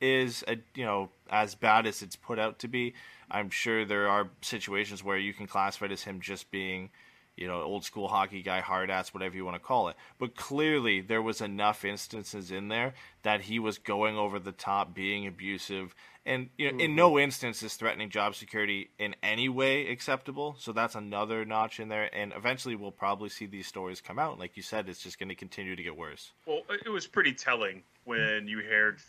is 0.00 0.42
a, 0.48 0.56
you 0.74 0.84
know 0.84 1.10
as 1.28 1.54
bad 1.54 1.86
as 1.86 2.02
it's 2.02 2.16
put 2.16 2.38
out 2.38 2.58
to 2.60 2.68
be. 2.68 2.94
I'm 3.30 3.50
sure 3.50 3.84
there 3.84 4.08
are 4.08 4.30
situations 4.40 5.04
where 5.04 5.18
you 5.18 5.32
can 5.32 5.46
classify 5.46 5.86
it 5.86 5.92
as 5.92 6.02
him 6.02 6.20
just 6.20 6.50
being, 6.50 6.90
you 7.36 7.46
know, 7.46 7.62
old 7.62 7.84
school 7.84 8.08
hockey 8.08 8.42
guy, 8.42 8.60
hard 8.60 8.90
ass, 8.90 9.14
whatever 9.14 9.36
you 9.36 9.44
want 9.44 9.54
to 9.54 9.60
call 9.60 9.88
it. 9.88 9.96
But 10.18 10.34
clearly, 10.34 11.00
there 11.00 11.22
was 11.22 11.40
enough 11.40 11.84
instances 11.84 12.50
in 12.50 12.68
there 12.68 12.94
that 13.22 13.42
he 13.42 13.58
was 13.58 13.78
going 13.78 14.16
over 14.16 14.38
the 14.38 14.52
top, 14.52 14.94
being 14.94 15.26
abusive, 15.26 15.94
and 16.30 16.48
you 16.56 16.70
know, 16.70 16.78
in 16.78 16.90
mm-hmm. 16.90 16.96
no 16.96 17.18
instance 17.18 17.62
is 17.62 17.74
threatening 17.74 18.08
job 18.08 18.36
security 18.36 18.90
in 18.98 19.16
any 19.22 19.48
way 19.48 19.88
acceptable. 19.88 20.54
So 20.58 20.72
that's 20.72 20.94
another 20.94 21.44
notch 21.44 21.80
in 21.80 21.88
there. 21.88 22.08
And 22.14 22.32
eventually, 22.36 22.76
we'll 22.76 22.92
probably 22.92 23.28
see 23.28 23.46
these 23.46 23.66
stories 23.66 24.00
come 24.00 24.18
out. 24.18 24.38
Like 24.38 24.56
you 24.56 24.62
said, 24.62 24.88
it's 24.88 25.02
just 25.02 25.18
going 25.18 25.28
to 25.30 25.34
continue 25.34 25.74
to 25.74 25.82
get 25.82 25.96
worse. 25.96 26.30
Well, 26.46 26.62
it 26.84 26.88
was 26.88 27.06
pretty 27.06 27.32
telling 27.32 27.82
when 28.04 28.46
you 28.46 28.60
heard 28.60 29.00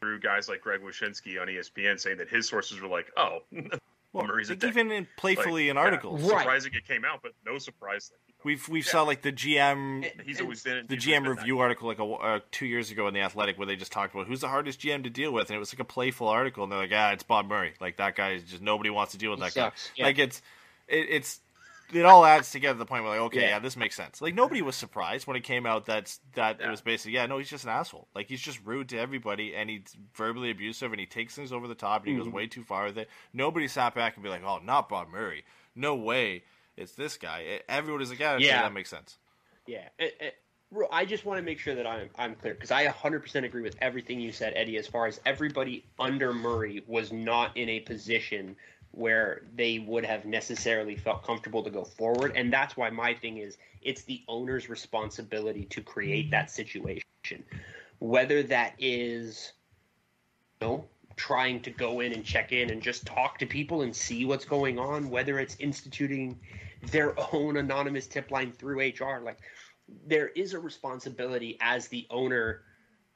through 0.00 0.20
guys 0.20 0.48
like 0.50 0.60
Greg 0.60 0.82
Wyshynski 0.82 1.40
on 1.40 1.48
ESPN 1.48 1.98
saying 1.98 2.18
that 2.18 2.28
his 2.28 2.46
sources 2.46 2.80
were 2.80 2.88
like, 2.88 3.10
"Oh, 3.16 3.38
Well, 4.16 4.26
Murray's 4.26 4.48
a 4.48 4.52
like 4.52 4.60
dick." 4.60 4.70
even 4.70 4.90
in 4.92 5.06
playfully 5.16 5.64
Like, 5.64 5.70
in 5.70 5.76
yeah, 5.76 5.82
articles, 5.82 6.22
Right. 6.22 6.40
Surprising 6.40 6.74
it 6.74 6.86
came 6.86 7.04
out, 7.04 7.20
but 7.22 7.32
no 7.44 7.58
surprise. 7.58 8.08
That, 8.10 8.16
you 8.28 8.32
know, 8.34 8.40
we've 8.44 8.68
we've 8.68 8.84
Yeah. 8.86 8.90
saw 8.92 9.02
like 9.02 9.22
the 9.22 9.32
GM 9.32 10.04
he's 10.24 10.40
always 10.40 10.62
been 10.62 10.86
the 10.88 10.96
GM 10.96 11.22
always 11.22 11.22
been 11.22 11.36
review 11.38 11.58
article 11.60 11.88
like 11.88 11.98
a, 11.98 12.04
uh, 12.04 12.40
two 12.50 12.66
years 12.66 12.90
ago 12.90 13.06
in 13.08 13.14
the 13.14 13.20
Athletic 13.20 13.58
where 13.58 13.66
they 13.66 13.76
just 13.76 13.92
talked 13.92 14.14
about 14.14 14.26
who's 14.26 14.40
the 14.40 14.48
hardest 14.48 14.80
GM 14.80 15.02
to 15.04 15.10
deal 15.10 15.32
with, 15.32 15.48
and 15.50 15.56
it 15.56 15.58
was 15.60 15.72
like 15.72 15.80
a 15.80 15.84
playful 15.84 16.28
article, 16.28 16.62
and 16.64 16.72
they're 16.72 16.78
like, 16.78 16.90
ah, 16.94 17.12
it's 17.12 17.22
Bob 17.22 17.48
Murray. 17.48 17.74
Like 17.80 17.96
that 17.98 18.14
guy 18.16 18.32
is 18.32 18.42
just 18.44 18.62
nobody 18.62 18.90
wants 18.90 19.12
to 19.12 19.18
deal 19.18 19.30
with 19.30 19.40
He 19.40 19.44
that 19.46 19.52
sucks, 19.52 19.86
guy. 19.88 19.92
yeah. 19.96 20.04
Like 20.06 20.18
it's 20.18 20.42
it, 20.88 21.06
it's 21.10 21.40
it 21.92 22.04
all 22.04 22.24
adds 22.24 22.50
together 22.50 22.74
to 22.74 22.78
the 22.78 22.86
point 22.86 23.04
where 23.04 23.12
like, 23.12 23.26
okay, 23.26 23.42
yeah. 23.42 23.48
Yeah. 23.48 23.58
this 23.58 23.76
makes 23.76 23.96
sense. 23.96 24.20
Like 24.20 24.34
nobody 24.34 24.62
was 24.62 24.76
surprised 24.76 25.26
when 25.26 25.36
it 25.36 25.42
came 25.42 25.66
out 25.66 25.86
that's 25.86 26.20
that 26.34 26.60
it 26.60 26.68
was 26.68 26.80
basically 26.80 27.12
yeah, 27.12 27.26
no, 27.26 27.38
he's 27.38 27.50
just 27.50 27.64
an 27.64 27.70
asshole. 27.70 28.08
Like 28.14 28.28
he's 28.28 28.40
just 28.40 28.60
rude 28.64 28.88
to 28.90 28.98
everybody, 28.98 29.54
and 29.54 29.70
he's 29.70 29.96
verbally 30.14 30.50
abusive, 30.50 30.92
and 30.92 31.00
he 31.00 31.06
takes 31.06 31.34
things 31.34 31.52
over 31.52 31.68
the 31.68 31.74
top, 31.74 32.02
and 32.02 32.12
he 32.12 32.16
goes 32.16 32.26
mm-hmm. 32.26 32.36
way 32.36 32.46
too 32.46 32.62
far 32.62 32.86
with 32.86 32.98
it. 32.98 33.08
Nobody 33.32 33.68
sat 33.68 33.94
back 33.94 34.16
and 34.16 34.22
be 34.22 34.30
like, 34.30 34.42
oh, 34.44 34.60
not 34.64 34.88
Bob 34.88 35.08
Murray. 35.08 35.44
No 35.74 35.94
way. 35.94 36.44
It's 36.76 36.92
this 36.92 37.16
guy. 37.16 37.60
Everyone 37.68 38.02
is 38.02 38.10
like, 38.10 38.18
yeah, 38.18 38.36
yeah, 38.36 38.46
Yeah. 38.46 38.62
that 38.62 38.72
makes 38.72 38.90
sense. 38.90 39.18
Yeah. 39.66 39.88
It, 39.98 40.16
it, 40.20 40.34
I 40.90 41.04
just 41.04 41.24
want 41.24 41.38
to 41.38 41.44
make 41.44 41.58
sure 41.60 41.74
that 41.74 41.86
I'm 41.86 42.10
I'm 42.18 42.34
clear 42.34 42.54
because 42.54 42.72
I 42.72 42.86
100% 42.86 43.44
agree 43.44 43.62
with 43.62 43.76
everything 43.80 44.18
you 44.20 44.32
said, 44.32 44.52
Eddie. 44.56 44.76
As 44.76 44.86
far 44.86 45.06
as 45.06 45.20
everybody 45.24 45.84
under 45.98 46.32
Murray 46.32 46.82
was 46.86 47.12
not 47.12 47.56
in 47.56 47.68
a 47.68 47.80
position 47.80 48.56
where 48.96 49.42
they 49.54 49.78
would 49.78 50.04
have 50.04 50.24
necessarily 50.24 50.96
felt 50.96 51.22
comfortable 51.22 51.62
to 51.62 51.70
go 51.70 51.84
forward, 51.84 52.32
and 52.34 52.52
that's 52.52 52.76
why 52.76 52.88
my 52.88 53.12
thing 53.12 53.36
is 53.36 53.58
it's 53.82 54.02
the 54.02 54.22
owner's 54.26 54.68
responsibility 54.68 55.64
to 55.66 55.82
create 55.82 56.30
that 56.30 56.50
situation, 56.50 57.04
whether 57.98 58.42
that 58.42 58.72
is, 58.78 59.52
you 60.60 60.66
know, 60.66 60.84
trying 61.16 61.60
to 61.60 61.70
go 61.70 62.00
in 62.00 62.12
and 62.12 62.24
check 62.24 62.52
in 62.52 62.70
and 62.70 62.82
just 62.82 63.06
talk 63.06 63.38
to 63.38 63.46
people 63.46 63.82
and 63.82 63.94
see 63.94 64.24
what's 64.24 64.44
going 64.44 64.78
on, 64.78 65.10
whether 65.10 65.38
it's 65.38 65.56
instituting 65.58 66.38
their 66.90 67.14
own 67.34 67.58
anonymous 67.58 68.06
tip 68.06 68.30
line 68.30 68.50
through 68.50 68.80
HR, 68.80 69.20
like 69.22 69.38
there 70.06 70.28
is 70.28 70.54
a 70.54 70.58
responsibility 70.58 71.58
as 71.60 71.88
the 71.88 72.06
owner 72.10 72.62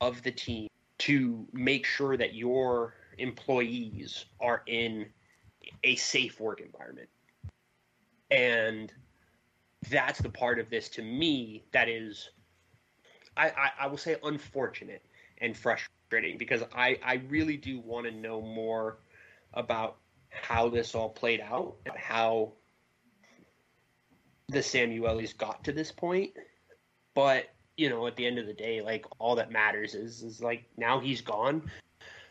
of 0.01 0.23
the 0.23 0.31
team 0.31 0.69
to 0.99 1.47
make 1.53 1.87
sure 1.87 2.17
that 2.17 2.35
your 2.35 2.95
employees 3.19 4.27
are 4.41 4.63
in 4.67 5.07
a 5.85 5.97
safe 5.97 6.41
work 6.41 6.61
environment. 6.61 7.09
And 8.31 8.93
that's 9.89 10.21
the 10.21 10.29
part 10.29 10.59
of 10.59 10.71
this 10.71 10.89
to 10.91 11.03
me 11.03 11.65
that 11.73 11.89
is, 11.89 12.31
I, 13.37 13.49
I, 13.49 13.71
I 13.81 13.87
will 13.87 13.97
say, 13.97 14.17
unfortunate 14.23 15.05
and 15.39 15.57
frustrating 15.57 16.39
because 16.39 16.63
I, 16.75 16.99
I 17.05 17.23
really 17.29 17.57
do 17.57 17.81
want 17.81 18.07
to 18.07 18.13
know 18.13 18.41
more 18.41 18.99
about 19.55 19.97
how 20.29 20.69
this 20.69 20.95
all 20.95 21.09
played 21.09 21.41
out, 21.41 21.77
how 21.97 22.53
the 24.49 24.59
Samuelis 24.59 25.37
got 25.37 25.65
to 25.65 25.73
this 25.73 25.91
point. 25.91 26.33
But 27.15 27.47
you 27.77 27.89
know, 27.89 28.07
at 28.07 28.17
the 28.17 28.27
end 28.27 28.39
of 28.39 28.47
the 28.47 28.53
day, 28.53 28.83
like 28.83 29.07
all 29.19 29.35
that 29.37 29.51
matters 29.51 29.95
is 29.95 30.23
is 30.23 30.43
like 30.43 30.65
now 30.77 31.01
he's 31.01 31.21
gone. 31.21 31.63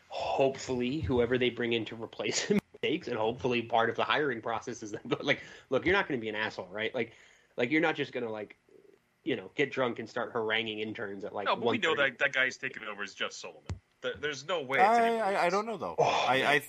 Hopefully, 0.08 1.00
whoever 1.00 1.38
they 1.38 1.50
bring 1.50 1.72
in 1.72 1.84
to 1.86 1.96
replace 1.96 2.40
him 2.40 2.60
takes, 2.82 3.08
and 3.08 3.16
hopefully 3.16 3.62
part 3.62 3.90
of 3.90 3.96
the 3.96 4.04
hiring 4.04 4.40
process 4.40 4.82
is 4.82 4.92
that. 4.92 5.00
But 5.08 5.24
like, 5.24 5.40
look, 5.70 5.84
you're 5.84 5.94
not 5.94 6.08
going 6.08 6.18
to 6.18 6.22
be 6.22 6.28
an 6.28 6.34
asshole, 6.34 6.68
right? 6.70 6.94
Like, 6.94 7.12
like 7.56 7.70
you're 7.70 7.80
not 7.80 7.94
just 7.94 8.12
going 8.12 8.24
to 8.24 8.30
like, 8.30 8.56
you 9.24 9.36
know, 9.36 9.50
get 9.54 9.70
drunk 9.72 9.98
and 9.98 10.08
start 10.08 10.32
haranguing 10.32 10.80
interns 10.80 11.24
at 11.24 11.34
like. 11.34 11.46
No, 11.46 11.56
but 11.56 11.66
we 11.66 11.78
know 11.78 11.94
1:30. 11.94 11.96
that 11.96 12.18
that 12.18 12.32
guy's 12.32 12.56
taking 12.56 12.82
over 12.84 13.02
is 13.04 13.14
Jeff 13.14 13.32
Solomon. 13.32 13.62
There's 14.20 14.46
no 14.46 14.62
way. 14.62 14.78
I, 14.78 15.16
I, 15.34 15.46
I 15.46 15.50
don't 15.50 15.66
know 15.66 15.76
though. 15.76 15.94
Oh, 15.98 16.24
I, 16.28 16.62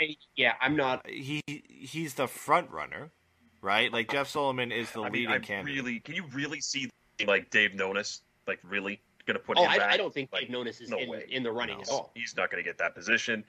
I 0.00 0.16
Yeah, 0.36 0.54
I'm 0.60 0.76
not. 0.76 1.06
he 1.06 1.42
he's 1.46 2.14
the 2.14 2.26
front 2.26 2.70
runner, 2.70 3.10
right? 3.60 3.92
Like 3.92 4.10
Jeff 4.10 4.28
Solomon 4.28 4.72
is 4.72 4.90
the 4.92 5.00
I 5.00 5.04
mean, 5.04 5.12
leading 5.12 5.30
I 5.34 5.38
candidate. 5.40 5.76
really 5.76 6.00
can 6.00 6.14
you 6.14 6.24
really 6.32 6.60
see 6.60 6.88
like 7.26 7.50
Dave 7.50 7.72
Nonis 7.72 8.22
like 8.46 8.60
really 8.62 8.98
gonna 9.26 9.38
put 9.40 9.58
Oh, 9.58 9.64
him 9.64 9.68
I, 9.70 9.78
back? 9.78 9.92
I 9.92 9.98
don't 9.98 10.14
think 10.14 10.32
Like, 10.32 10.48
Dave 10.48 10.56
Nonis 10.56 10.80
is 10.80 10.88
no 10.88 10.96
in, 10.96 11.10
way. 11.10 11.26
in 11.28 11.42
the 11.42 11.52
running 11.52 11.76
No, 11.76 11.82
at 11.82 11.88
all. 11.90 12.12
He's 12.14 12.34
not 12.34 12.50
gonna 12.50 12.62
get 12.62 12.78
that 12.78 12.94
position. 12.94 13.44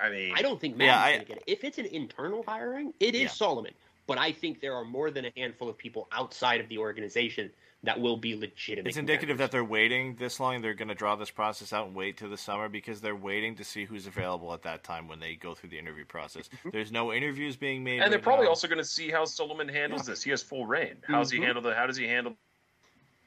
I 0.00 0.10
mean, 0.10 0.32
I 0.36 0.42
don't 0.42 0.60
think 0.60 0.74
Yeah, 0.78 0.86
Matt's 0.86 1.02
I- 1.02 1.10
going 1.12 1.20
to 1.20 1.26
get 1.26 1.36
it. 1.38 1.44
If 1.46 1.64
it's 1.64 1.78
an 1.78 1.86
internal 1.86 2.44
hiring, 2.46 2.94
it 3.00 3.14
is 3.14 3.22
Yeah. 3.22 3.28
Solomon. 3.28 3.74
But 4.06 4.16
I 4.18 4.32
think 4.32 4.60
there 4.60 4.74
are 4.74 4.84
more 4.84 5.10
than 5.10 5.26
a 5.26 5.32
handful 5.36 5.68
of 5.68 5.76
people 5.76 6.08
outside 6.12 6.60
of 6.60 6.68
the 6.68 6.78
organization 6.78 7.50
that 7.84 8.00
will 8.00 8.16
be 8.16 8.34
legitimate. 8.34 8.88
It's 8.88 8.96
indicative 8.96 9.38
that 9.38 9.50
they're 9.52 9.62
waiting 9.62 10.16
this 10.16 10.40
long. 10.40 10.62
They're 10.62 10.74
going 10.74 10.88
to 10.88 10.94
draw 10.94 11.14
this 11.14 11.30
process 11.30 11.72
out 11.72 11.86
and 11.86 11.94
wait 11.94 12.16
till 12.16 12.30
the 12.30 12.36
summer 12.36 12.68
because 12.68 13.00
they're 13.00 13.14
waiting 13.14 13.54
to 13.56 13.64
see 13.64 13.84
who's 13.84 14.06
available 14.06 14.52
at 14.54 14.62
that 14.62 14.82
time 14.82 15.08
when 15.08 15.20
they 15.20 15.34
go 15.36 15.54
through 15.54 15.68
the 15.68 15.78
interview 15.78 16.04
process. 16.06 16.48
Mm-hmm. 16.48 16.70
There's 16.70 16.90
no 16.90 17.12
interviews 17.12 17.56
being 17.56 17.84
made, 17.84 18.00
And 18.00 18.10
they're 18.10 18.18
probably 18.18 18.46
now. 18.46 18.50
also 18.50 18.66
going 18.66 18.78
to 18.78 18.84
see 18.84 19.10
how 19.10 19.26
Solomon 19.26 19.68
handles 19.68 20.06
this. 20.06 20.22
He 20.22 20.30
has 20.30 20.42
full 20.42 20.66
reign. 20.66 20.96
How 21.06 21.18
does 21.18 21.30
he 21.30 21.36
mm-hmm. 21.36 21.44
handle 21.44 21.62
the? 21.62 21.74
How 21.74 21.86
does 21.86 21.96
he 21.96 22.08
handle 22.08 22.34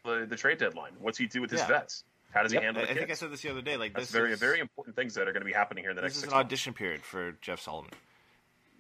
the, 0.03 0.25
the 0.27 0.35
trade 0.35 0.57
deadline? 0.57 0.93
What's 0.99 1.17
he 1.17 1.27
do 1.27 1.41
with 1.41 1.51
his 1.51 1.61
Yeah. 1.61 1.67
vets? 1.67 2.03
How 2.33 2.43
does 2.43 2.51
Yep. 2.51 2.61
he 2.61 2.65
handle 2.65 2.83
I, 2.83 2.85
the 2.85 2.91
I 2.91 2.95
think 2.95 3.11
I 3.11 3.13
said 3.15 3.31
this 3.31 3.41
the 3.41 3.49
other 3.49 3.61
day. 3.61 3.77
Like 3.77 3.93
That's 3.93 4.07
this 4.07 4.11
very 4.11 4.33
is, 4.33 4.39
very 4.39 4.59
important 4.59 4.95
things 4.95 5.13
that 5.15 5.27
are 5.27 5.33
going 5.33 5.41
to 5.41 5.45
be 5.45 5.53
happening 5.53 5.83
here 5.83 5.91
in 5.91 5.95
the 5.95 6.01
next. 6.01 6.13
This 6.15 6.17
is 6.17 6.23
six 6.23 6.31
an 6.33 6.37
months. 6.37 6.47
audition 6.47 6.73
period 6.73 7.01
for 7.03 7.33
Jeff 7.41 7.59
Solomon. 7.61 7.91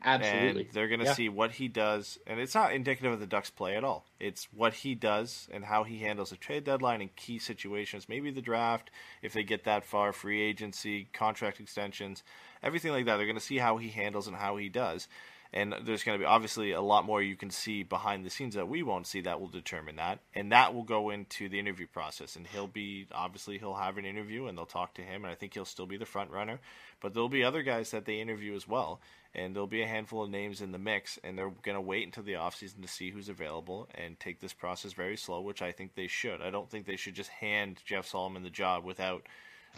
absolutely. 0.03 0.63
And 0.63 0.71
they're 0.71 0.87
going 0.87 0.99
to 0.99 1.05
Yeah. 1.05 1.13
see 1.13 1.29
what 1.29 1.51
he 1.51 1.67
does, 1.67 2.17
and 2.25 2.39
it's 2.39 2.55
not 2.55 2.73
indicative 2.73 3.11
of 3.11 3.19
the 3.19 3.27
Ducks' 3.27 3.49
play 3.49 3.75
at 3.75 3.83
all. 3.83 4.05
It's 4.19 4.45
what 4.53 4.73
he 4.73 4.95
does 4.95 5.47
and 5.51 5.65
how 5.65 5.83
he 5.83 5.99
handles 5.99 6.31
a 6.31 6.37
trade 6.37 6.63
deadline 6.63 7.01
in 7.01 7.09
key 7.15 7.39
situations, 7.39 8.09
maybe 8.09 8.31
the 8.31 8.41
draft, 8.41 8.89
if 9.21 9.33
they 9.33 9.43
get 9.43 9.63
that 9.65 9.85
far, 9.85 10.11
free 10.13 10.41
agency, 10.41 11.07
contract 11.13 11.59
extensions, 11.59 12.23
everything 12.63 12.91
like 12.91 13.05
that. 13.05 13.17
They're 13.17 13.25
going 13.25 13.35
to 13.35 13.41
see 13.41 13.57
how 13.59 13.77
he 13.77 13.89
handles 13.89 14.27
and 14.27 14.37
how 14.37 14.57
he 14.57 14.69
does. 14.69 15.07
And 15.53 15.75
there's 15.83 16.03
going 16.03 16.17
to 16.17 16.23
be 16.23 16.27
obviously 16.27 16.71
a 16.71 16.81
lot 16.81 17.05
more 17.05 17.21
you 17.21 17.35
can 17.35 17.49
see 17.49 17.83
behind 17.83 18.25
the 18.25 18.29
scenes 18.29 18.55
that 18.55 18.69
we 18.69 18.83
won't 18.83 19.05
see 19.05 19.19
that 19.21 19.41
will 19.41 19.49
determine 19.49 19.97
that. 19.97 20.19
And 20.33 20.51
that 20.53 20.73
will 20.73 20.83
go 20.83 21.09
into 21.09 21.49
the 21.49 21.59
interview 21.59 21.87
process. 21.87 22.37
And 22.37 22.47
he'll 22.47 22.67
be, 22.67 23.07
obviously, 23.11 23.57
he'll 23.57 23.73
have 23.73 23.97
an 23.97 24.05
interview 24.05 24.47
and 24.47 24.57
they'll 24.57 24.65
talk 24.65 24.93
to 24.95 25.01
him. 25.01 25.25
And 25.25 25.31
I 25.31 25.35
think 25.35 25.53
he'll 25.53 25.65
still 25.65 25.85
be 25.85 25.97
the 25.97 26.05
front 26.05 26.31
runner. 26.31 26.59
But 27.01 27.13
there'll 27.13 27.27
be 27.27 27.43
other 27.43 27.63
guys 27.63 27.91
that 27.91 28.05
they 28.05 28.21
interview 28.21 28.55
as 28.55 28.67
well 28.67 29.01
and 29.33 29.55
there'll 29.55 29.67
be 29.67 29.81
a 29.81 29.87
handful 29.87 30.23
of 30.23 30.29
names 30.29 30.61
in 30.61 30.71
the 30.71 30.77
mix, 30.77 31.17
and 31.23 31.37
they're 31.37 31.53
going 31.63 31.75
to 31.75 31.81
wait 31.81 32.05
until 32.05 32.23
the 32.23 32.33
offseason 32.33 32.81
to 32.81 32.87
see 32.87 33.11
who's 33.11 33.29
available 33.29 33.87
and 33.95 34.19
take 34.19 34.41
this 34.41 34.53
process 34.53 34.91
very 34.91 35.15
slow, 35.15 35.39
which 35.41 35.61
I 35.61 35.71
think 35.71 35.95
they 35.95 36.07
should. 36.07 36.41
I 36.41 36.49
don't 36.49 36.69
think 36.69 36.85
they 36.85 36.97
should 36.97 37.15
just 37.15 37.29
hand 37.29 37.79
Jeff 37.85 38.05
Solomon 38.07 38.43
the 38.43 38.49
job 38.49 38.83
without 38.83 39.25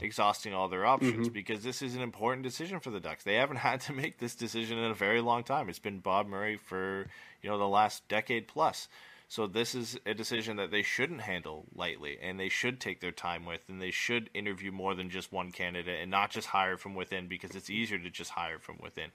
exhausting 0.01 0.53
all 0.53 0.67
their 0.67 0.85
options 0.85 1.27
mm-hmm. 1.27 1.33
because 1.33 1.63
this 1.63 1.81
is 1.81 1.95
an 1.95 2.01
important 2.01 2.43
decision 2.43 2.79
for 2.79 2.89
the 2.89 2.99
Ducks. 2.99 3.23
They 3.23 3.35
haven't 3.35 3.57
had 3.69 3.81
to 3.81 3.93
make 3.93 4.19
this 4.19 4.35
decision 4.35 4.77
in 4.77 4.91
a 4.91 4.95
very 4.95 5.21
long 5.21 5.43
time. 5.43 5.69
It's 5.69 5.79
been 5.79 5.99
Bob 5.99 6.27
Murray 6.27 6.57
for, 6.57 7.07
you 7.41 7.49
know, 7.49 7.57
the 7.57 7.67
last 7.67 8.07
decade 8.07 8.47
plus. 8.47 8.87
So 9.29 9.47
this 9.47 9.73
is 9.73 9.97
a 10.05 10.13
decision 10.13 10.57
that 10.57 10.69
they 10.69 10.83
shouldn't 10.83 11.21
handle 11.21 11.65
lightly, 11.73 12.19
and 12.21 12.39
they 12.39 12.49
should 12.49 12.79
take 12.79 12.99
their 12.99 13.11
time 13.11 13.45
with, 13.45 13.61
and 13.67 13.81
they 13.81 13.89
should 13.89 14.29
interview 14.35 14.71
more 14.71 14.93
than 14.93 15.09
just 15.09 15.31
one 15.31 15.51
candidate 15.51 16.01
and 16.01 16.11
not 16.11 16.29
just 16.29 16.49
hire 16.49 16.77
from 16.77 16.93
within 16.93 17.27
because 17.27 17.55
it's 17.55 17.69
easier 17.69 17.97
to 17.97 18.11
just 18.11 18.29
hire 18.31 18.59
from 18.59 18.77
within. 18.79 19.09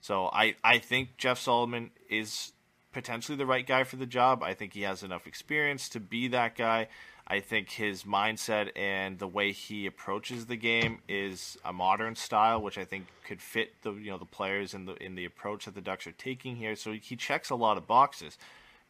So 0.00 0.26
I, 0.32 0.56
I 0.64 0.78
think 0.78 1.18
Jeff 1.18 1.38
Solomon 1.38 1.90
is 2.08 2.52
potentially 2.92 3.36
the 3.38 3.46
right 3.46 3.66
guy 3.66 3.84
for 3.84 3.96
the 3.96 4.06
job. 4.06 4.42
I 4.42 4.54
think 4.54 4.72
he 4.72 4.82
has 4.82 5.02
enough 5.02 5.26
experience 5.26 5.88
to 5.90 6.00
be 6.00 6.28
that 6.28 6.56
guy. 6.56 6.88
I 7.30 7.38
think 7.38 7.70
his 7.70 8.02
mindset 8.02 8.70
and 8.74 9.16
the 9.20 9.28
way 9.28 9.52
he 9.52 9.86
approaches 9.86 10.46
the 10.46 10.56
game 10.56 10.98
is 11.08 11.56
a 11.64 11.72
modern 11.72 12.16
style, 12.16 12.60
which 12.60 12.76
I 12.76 12.84
think 12.84 13.06
could 13.24 13.40
fit 13.40 13.82
the 13.82 13.92
you 13.92 14.10
know 14.10 14.18
the 14.18 14.24
players 14.24 14.74
in 14.74 14.84
the 14.84 14.94
in 14.96 15.14
the 15.14 15.24
approach 15.24 15.66
that 15.66 15.76
the 15.76 15.80
Ducks 15.80 16.08
are 16.08 16.12
taking 16.12 16.56
here. 16.56 16.74
So 16.74 16.92
he 16.92 17.14
checks 17.14 17.48
a 17.48 17.54
lot 17.54 17.76
of 17.76 17.86
boxes, 17.86 18.36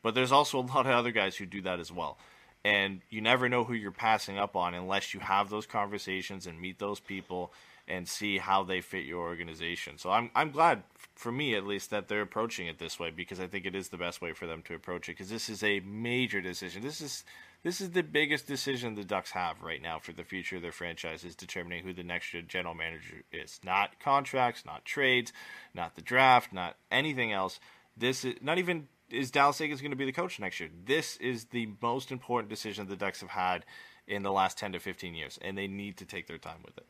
but 0.03 0.15
there's 0.15 0.33
also 0.33 0.59
a 0.59 0.65
lot 0.65 0.87
of 0.87 0.93
other 0.93 1.11
guys 1.11 1.37
who 1.37 1.45
do 1.45 1.61
that 1.61 1.81
as 1.81 1.93
well. 1.93 2.17
And 2.65 3.03
you 3.11 3.21
never 3.21 3.51
know 3.51 3.65
who 3.65 3.75
you're 3.75 3.91
passing 3.91 4.39
up 4.39 4.57
on 4.57 4.73
unless 4.73 5.13
you 5.13 5.21
have 5.21 5.51
those 5.51 5.67
conversations 5.67 6.47
and 6.47 6.59
meet 6.59 6.79
those 6.79 6.99
people 6.99 7.53
and 7.87 8.09
see 8.09 8.39
how 8.39 8.63
they 8.63 8.81
fit 8.81 9.05
your 9.05 9.21
organization. 9.21 9.99
So 9.99 10.11
I'm 10.11 10.31
I'm 10.35 10.51
glad 10.51 10.83
for 11.15 11.31
me 11.31 11.55
at 11.57 11.67
least 11.67 11.91
that 11.91 12.09
they're 12.09 12.23
approaching 12.23 12.69
it 12.69 12.79
this 12.79 12.99
way 12.99 13.11
because 13.11 13.39
I 13.39 13.49
think 13.49 13.67
it 13.67 13.75
is 13.75 13.91
the 13.91 13.99
best 13.99 14.23
way 14.23 14.33
for 14.33 14.47
them 14.47 14.63
to 14.63 14.75
approach 14.75 15.11
it 15.11 15.13
because 15.13 15.29
this 15.29 15.51
is 15.51 15.63
a 15.63 15.81
major 15.81 16.41
decision. 16.41 16.81
This 16.81 17.03
is 17.03 17.23
this 17.63 17.81
is 17.81 17.91
the 17.91 18.03
biggest 18.03 18.47
decision 18.47 18.95
the 18.95 19.05
Ducks 19.05 19.33
have 19.33 19.63
right 19.63 19.83
now 19.83 19.99
for 19.99 20.13
the 20.13 20.25
future 20.25 20.57
of 20.57 20.63
their 20.63 20.73
franchise 20.73 21.25
is 21.25 21.35
determining 21.37 21.85
who 21.85 21.93
the 21.93 22.03
next 22.03 22.35
general 22.49 22.75
manager 22.75 23.23
is. 23.33 23.61
Not 23.63 24.01
contracts, 24.01 24.65
not 24.65 24.85
trades, 24.85 25.33
not 25.75 25.95
the 25.95 26.03
draft, 26.03 26.53
not 26.53 26.77
anything 26.91 27.33
else. 27.33 27.61
This 27.97 28.25
is 28.25 28.35
not 28.41 28.59
even 28.59 28.89
is 29.11 29.31
Dallas 29.31 29.59
Eakins 29.59 29.81
going 29.81 29.91
to 29.91 29.97
be 29.97 30.05
the 30.05 30.13
coach 30.13 30.39
next 30.39 30.61
year. 30.61 30.71
This 30.87 31.17
is 31.17 31.47
the 31.47 31.69
most 31.83 32.13
important 32.13 32.49
decision 32.49 32.87
the 32.87 32.97
Ducks 32.97 33.21
have 33.21 33.31
had 33.31 33.65
in 34.07 34.23
the 34.23 34.33
last 34.33 34.57
10 34.57 34.73
to 34.73 34.79
15 34.79 35.15
years 35.15 35.39
and 35.43 35.59
they 35.59 35.67
need 35.67 35.97
to 35.99 36.05
take 36.05 36.27
their 36.29 36.39
time 36.39 36.63
with 36.65 36.79
it. 36.79 36.87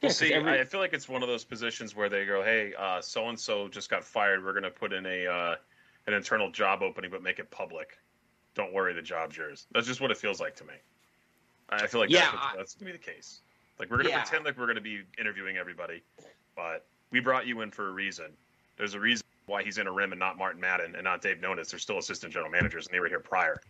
Yeah, 0.00 0.10
see, 0.10 0.32
every- 0.32 0.60
I 0.60 0.64
feel 0.64 0.80
like 0.80 0.92
it's 0.92 1.08
one 1.08 1.22
of 1.22 1.28
those 1.28 1.44
positions 1.44 1.94
where 1.94 2.08
they 2.08 2.24
go, 2.24 2.42
"Hey, 2.42 2.72
so 3.00 3.28
and 3.28 3.38
so 3.38 3.68
just 3.68 3.90
got 3.90 4.04
fired. 4.04 4.44
We're 4.44 4.52
going 4.52 4.62
to 4.62 4.70
put 4.70 4.92
in 4.92 5.04
a 5.04 5.26
uh, 5.26 5.56
an 6.06 6.14
internal 6.14 6.50
job 6.50 6.82
opening, 6.82 7.10
but 7.10 7.22
make 7.22 7.38
it 7.40 7.50
public. 7.50 7.98
Don't 8.58 8.74
worry, 8.74 8.92
the 8.92 9.00
job's 9.00 9.36
yours." 9.38 9.66
That's 9.72 9.86
just 9.86 10.02
what 10.02 10.10
it 10.10 10.18
feels 10.18 10.38
like 10.40 10.54
to 10.56 10.64
me. 10.64 10.74
I 11.70 11.86
feel 11.86 12.00
like 12.00 12.10
Yeah, 12.10 12.20
that's, 12.20 12.34
what- 12.34 12.42
I- 12.42 12.56
that's 12.56 12.74
to 12.74 12.84
be 12.84 12.92
the 12.92 12.98
case. 12.98 13.40
Like 13.78 13.88
we're 13.90 13.96
going 13.98 14.06
to 14.08 14.10
Yeah. 14.10 14.22
pretend 14.22 14.44
like 14.44 14.58
we're 14.58 14.66
going 14.66 14.74
to 14.76 14.82
be 14.82 15.02
interviewing 15.18 15.56
everybody, 15.56 16.02
but 16.56 16.84
we 17.10 17.20
brought 17.20 17.46
you 17.46 17.60
in 17.62 17.70
for 17.70 17.88
a 17.88 17.92
reason. 17.92 18.26
There's 18.76 18.94
a 18.94 19.00
reason 19.00 19.24
why 19.46 19.62
he's 19.62 19.78
in 19.78 19.86
a 19.86 19.92
rim 19.92 20.12
and 20.12 20.18
not 20.18 20.36
Martin 20.36 20.60
Madden 20.60 20.94
and 20.96 21.04
not 21.04 21.22
Dave 21.22 21.38
Nonis. 21.38 21.70
They're 21.70 21.78
still 21.78 21.98
assistant 21.98 22.32
general 22.32 22.50
managers, 22.50 22.86
and 22.86 22.94
they 22.94 23.00
were 23.00 23.08
here 23.08 23.20
prior. 23.20 23.60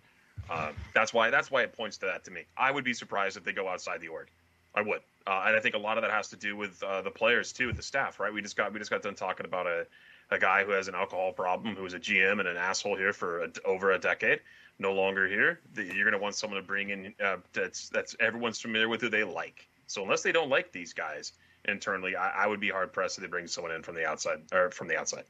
Uh, 0.49 0.73
that's 0.95 1.13
why. 1.13 1.29
That's 1.31 1.51
why 1.51 1.63
it 1.63 1.77
points 1.77 1.99
to 1.99 2.07
that 2.07 2.25
to 2.25 2.31
me. 2.31 2.45
I 2.57 2.71
would 2.71 2.85
be 2.85 2.95
surprised 2.95 3.37
if 3.37 3.45
they 3.45 3.53
go 3.53 3.69
outside 3.69 4.01
the 4.01 4.09
org. 4.09 4.29
I 4.75 4.81
would, 4.83 5.01
uh, 5.27 5.45
and 5.47 5.57
I 5.57 5.61
think 5.61 5.75
a 5.75 5.79
lot 5.79 5.99
of 5.99 6.03
that 6.03 6.11
has 6.11 6.29
to 6.29 6.37
do 6.37 6.57
with 6.57 6.83
uh, 6.83 7.03
the 7.03 7.11
players 7.11 7.53
too, 7.53 7.67
with 7.67 7.77
the 7.77 7.83
staff. 7.83 8.19
Right? 8.19 8.33
We 8.33 8.41
just 8.41 8.57
got 8.57 8.73
we 8.73 8.79
just 8.79 8.91
got 8.91 9.03
done 9.03 9.15
talking 9.15 9.45
about 9.45 9.67
a, 9.67 9.87
a 10.31 10.39
guy 10.39 10.65
who 10.65 10.71
has 10.73 10.89
an 10.89 10.95
alcohol 10.95 11.33
problem, 11.33 11.75
who 11.77 11.83
was 11.83 11.93
a 11.95 12.01
GM 12.01 12.39
and 12.41 12.49
an 12.49 12.57
asshole 12.57 12.97
here 12.97 13.13
for 13.13 13.45
a, 13.45 13.51
over 13.65 13.93
a 13.93 13.99
decade, 13.99 14.41
no 14.79 14.93
longer 14.93 15.29
here. 15.29 15.61
You're 15.77 16.05
going 16.05 16.13
to 16.13 16.19
want 16.19 16.35
someone 16.35 16.61
to 16.61 16.67
bring 16.67 16.91
in 16.91 17.15
uh, 17.23 17.37
that's 17.53 17.89
that's 17.89 18.17
everyone's 18.21 18.61
familiar 18.61 18.89
with 18.89 19.01
who 19.01 19.09
they 19.09 19.25
like. 19.25 19.67
So 19.87 20.03
unless 20.03 20.23
they 20.23 20.33
don't 20.33 20.51
like 20.51 20.73
these 20.73 20.93
guys 20.93 21.33
internally, 21.65 22.17
I, 22.17 22.45
I 22.45 22.47
would 22.47 22.61
be 22.61 22.69
hard 22.69 22.93
pressed 22.93 23.19
if 23.19 23.23
they 23.23 23.29
bring 23.29 23.47
someone 23.47 23.73
in 23.73 23.83
from 23.83 23.95
the 23.95 24.07
outside 24.07 24.41
or 24.53 24.71
from 24.71 24.89
the 24.89 24.97
outside. 24.97 25.25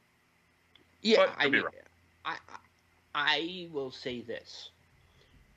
Yeah, 1.01 1.29
I 1.37 1.49
mean. 1.49 1.63
I, 2.25 2.35
I 3.15 3.67
will 3.71 3.91
say 3.91 4.21
this: 4.21 4.69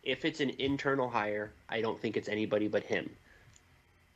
if 0.05 0.25
it's 0.25 0.41
an 0.41 0.51
internal 0.59 1.09
hire, 1.09 1.53
I 1.69 1.81
don't 1.81 2.01
think 2.01 2.17
it's 2.17 2.29
anybody 2.29 2.69
but 2.69 2.85
him. 2.85 3.11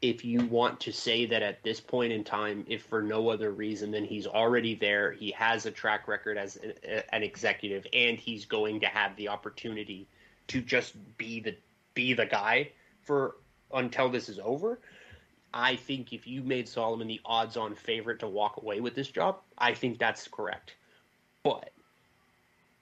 If 0.03 0.25
you 0.25 0.45
want 0.47 0.79
to 0.81 0.93
say 0.93 1.25
that 1.27 1.43
at 1.43 1.63
this 1.63 1.81
point 1.81 2.13
in 2.13 2.23
time, 2.23 2.67
if 2.69 2.83
for 2.83 3.01
no 3.03 3.31
other 3.31 3.51
reason 3.51 3.91
than 3.91 4.05
he's 4.05 4.27
already 4.27 4.75
there, 4.75 5.13
he 5.13 5.31
has 5.33 5.65
a 5.65 5.71
track 5.71 6.07
record 6.07 6.37
as 6.37 6.57
an, 7.13 7.23
executive, 7.23 7.87
and 7.93 8.19
he's 8.19 8.45
going 8.45 8.81
to 8.81 8.87
have 8.87 9.17
the 9.17 9.29
opportunity 9.29 10.07
to 10.49 10.61
just 10.61 10.95
be 11.17 11.41
the 11.41 11.57
be 11.95 12.13
the 12.13 12.27
guy 12.27 12.71
for 13.03 13.37
until 13.73 14.09
this 14.11 14.29
is 14.29 14.39
over. 14.39 14.79
I 15.55 15.77
think 15.77 16.13
if 16.13 16.27
you 16.27 16.43
made 16.43 16.69
Solomon 16.69 17.09
the 17.09 17.21
odds-on 17.25 17.75
favorite 17.75 18.19
to 18.21 18.29
walk 18.29 18.59
away 18.59 18.81
with 18.81 18.95
this 18.95 19.09
job, 19.09 19.39
I 19.57 19.73
think 19.73 19.99
that's 19.99 20.29
correct. 20.29 20.75
But 21.43 21.71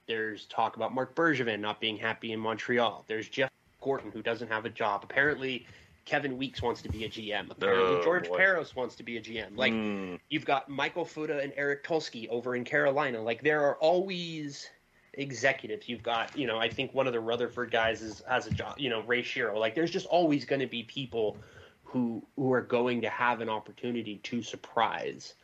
there's 0.09 0.47
talk 0.47 0.75
about 0.75 0.93
Marc 0.93 1.15
Bergevin 1.15 1.61
not 1.61 1.81
being 1.81 1.97
happy 1.97 2.33
in 2.33 2.41
Montreal. 2.41 3.05
There's 3.07 3.29
Jeff 3.29 3.51
Gorton 3.81 4.11
who 4.11 4.23
doesn't 4.23 4.49
have 4.49 4.65
a 4.65 4.71
job. 4.71 5.05
Apparently, 5.05 5.67
Kevin 6.05 6.37
Weeks 6.37 6.61
wants 6.63 6.83
to 6.83 6.89
be 6.89 7.05
a 7.05 7.09
GM. 7.09 7.51
Apparently, 7.51 7.97
Oh, 7.97 8.05
George 8.05 8.29
boy. 8.29 8.39
Peros 8.39 8.75
wants 8.77 8.95
to 8.97 9.03
be 9.03 9.17
a 9.17 9.21
GM. 9.21 9.57
Like 9.57 9.73
Mm. 9.73 10.21
you've 10.29 10.45
got 10.45 10.69
Michael 10.69 11.05
Futa 11.05 11.43
and 11.43 11.53
Eric 11.57 11.85
Tulsky 11.85 12.29
over 12.29 12.55
in 12.57 12.65
Carolina. 12.65 13.21
Like 13.23 13.43
there 13.43 13.63
are 13.63 13.77
always 13.77 14.69
executives. 15.15 15.89
You've 15.89 16.03
got, 16.03 16.37
you 16.37 16.47
know, 16.47 16.59
I 16.59 16.69
think 16.69 16.93
one 16.95 17.07
of 17.07 17.13
the 17.13 17.21
Rutherford 17.21 17.71
guys 17.71 18.03
is 18.03 18.23
has 18.29 18.47
a 18.47 18.51
job. 18.51 18.79
You 18.79 18.91
know, 18.91 19.01
Ray 19.03 19.23
Shero. 19.23 19.57
Like 19.57 19.75
there's 19.75 19.91
just 19.91 20.07
always 20.07 20.45
going 20.45 20.61
to 20.61 20.67
be 20.67 20.83
people 20.83 21.39
who 21.85 22.23
who 22.37 22.53
are 22.53 22.63
going 22.63 23.01
to 23.03 23.09
have 23.09 23.41
an 23.41 23.49
opportunity 23.49 24.17
to 24.25 24.43
surprise. 24.43 25.35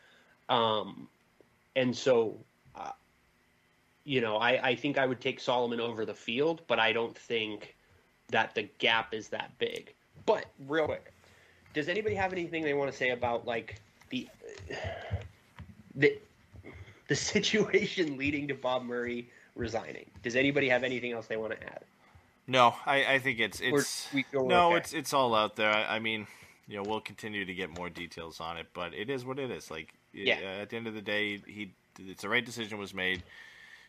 Um, 0.49 1.09
and 1.77 1.97
so, 1.97 2.37
uh, 2.75 2.91
you 4.05 4.21
know, 4.21 4.37
I 4.37 4.69
I 4.71 4.75
think 4.75 4.99
I 4.99 5.07
would 5.07 5.21
take 5.21 5.41
Solomon 5.41 5.81
over 5.81 6.05
the 6.05 6.15
field, 6.15 6.63
but 6.67 6.79
I 6.79 6.93
don't 6.93 7.17
think 7.17 7.77
that 8.31 8.55
the 8.55 8.63
gap 8.79 9.15
is 9.15 9.29
that 9.29 9.57
big. 9.59 9.95
But 10.27 10.47
real 10.69 10.87
quick, 10.87 11.13
does 11.75 11.89
anybody 11.89 12.15
have 12.15 12.33
anything 12.33 12.63
they 12.63 12.75
want 12.75 12.91
to 12.91 12.97
say 12.97 13.11
about 13.11 13.47
like 13.47 13.81
the 14.11 14.29
the 15.95 16.19
the 17.09 17.15
situation 17.17 18.17
leading 18.17 18.49
to 18.49 18.55
Bob 18.55 18.85
Murray 18.85 19.29
resigning? 19.57 20.11
Does 20.23 20.37
anybody 20.37 20.69
have 20.69 20.85
anything 20.85 21.13
else 21.13 21.27
they 21.27 21.37
want 21.37 21.53
to 21.59 21.63
add? 21.65 21.85
No, 22.47 22.75
I, 22.87 23.15
I 23.15 23.19
think 23.21 23.39
it's 23.39 23.61
it's 23.61 24.09
no, 24.33 24.69
okay? 24.69 24.77
it's 24.79 24.93
it's 24.93 25.13
all 25.13 25.35
out 25.35 25.57
there. 25.57 25.71
I, 25.71 25.97
I 25.97 25.99
mean, 26.01 26.27
you 26.67 26.77
know, 26.77 26.83
we'll 26.83 27.01
continue 27.01 27.45
to 27.45 27.55
get 27.55 27.71
more 27.77 27.89
details 27.89 28.41
on 28.41 28.57
it, 28.57 28.67
but 28.75 28.95
it 28.95 29.09
is 29.11 29.25
what 29.25 29.39
it 29.39 29.51
is. 29.51 29.71
Like, 29.71 29.95
Yeah. 30.13 30.39
uh, 30.43 30.63
at 30.63 30.71
the 30.71 30.77
end 30.77 30.87
of 30.87 30.95
the 30.95 31.03
day, 31.03 31.41
he 31.47 31.73
it's 31.99 32.23
the 32.23 32.29
right 32.29 32.45
decision 32.45 32.79
was 32.79 32.95
made. 32.95 33.23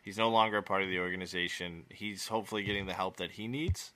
He's 0.03 0.17
no 0.17 0.29
longer 0.29 0.57
a 0.57 0.63
part 0.63 0.81
of 0.83 0.89
the 0.89 0.99
organization. 0.99 1.85
He's 1.89 2.27
hopefully 2.27 2.63
getting 2.63 2.87
the 2.87 2.93
help 2.93 3.17
that 3.17 3.31
he 3.31 3.47
needs, 3.47 3.91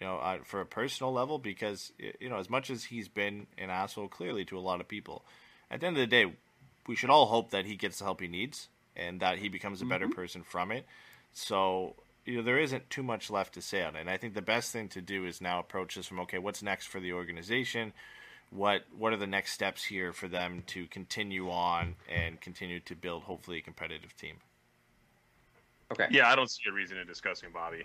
you 0.00 0.06
know, 0.06 0.16
uh, 0.18 0.38
for 0.44 0.60
a 0.60 0.66
personal 0.66 1.12
level. 1.12 1.38
Because 1.38 1.92
you 2.20 2.28
know, 2.28 2.38
as 2.38 2.50
much 2.50 2.70
as 2.70 2.84
he's 2.84 3.08
been 3.08 3.46
an 3.58 3.70
asshole 3.70 4.08
clearly 4.08 4.44
to 4.46 4.58
a 4.58 4.60
lot 4.60 4.80
of 4.80 4.88
people, 4.88 5.24
at 5.70 5.80
the 5.80 5.86
end 5.86 5.96
of 5.96 6.00
the 6.00 6.06
day, 6.06 6.32
we 6.86 6.96
should 6.96 7.10
all 7.10 7.26
hope 7.26 7.50
that 7.50 7.64
he 7.66 7.76
gets 7.76 7.98
the 7.98 8.04
help 8.04 8.20
he 8.20 8.28
needs 8.28 8.68
and 8.96 9.20
that 9.20 9.38
he 9.38 9.48
becomes 9.48 9.82
a 9.82 9.86
better 9.86 10.08
Mm-hmm. 10.08 10.08
person 10.08 10.42
from 10.42 10.72
it. 10.72 10.86
So 11.32 11.96
you 12.24 12.36
know 12.38 12.42
there 12.42 12.58
isn't 12.58 12.90
too 12.90 13.02
much 13.02 13.30
left 13.30 13.54
to 13.54 13.62
say 13.62 13.82
on 13.82 13.96
it. 13.96 14.00
And 14.00 14.10
I 14.10 14.16
think 14.16 14.34
the 14.34 14.42
best 14.42 14.72
thing 14.72 14.88
to 14.90 15.00
do 15.00 15.26
is 15.26 15.40
now 15.40 15.58
approach 15.60 15.94
this 15.96 16.06
from 16.06 16.20
okay, 16.20 16.38
what's 16.38 16.62
next 16.62 16.86
for 16.86 17.00
the 17.00 17.12
organization? 17.12 17.92
What 18.50 18.84
what 18.96 19.12
are 19.12 19.16
the 19.16 19.26
next 19.26 19.52
steps 19.52 19.84
here 19.84 20.12
for 20.12 20.28
them 20.28 20.62
to 20.68 20.86
continue 20.86 21.50
on 21.50 21.96
and 22.08 22.40
continue 22.40 22.80
to 22.80 22.94
build 22.96 23.24
hopefully 23.24 23.58
a 23.58 23.62
competitive 23.62 24.16
team? 24.16 24.38
Okay. 25.92 26.08
Yeah, 26.08 26.28
I 26.28 26.36
don't 26.36 26.50
see 26.50 26.62
a 26.68 26.72
reason 26.72 26.98
in 26.98 27.06
discussing 27.06 27.50
Bobby. 27.52 27.84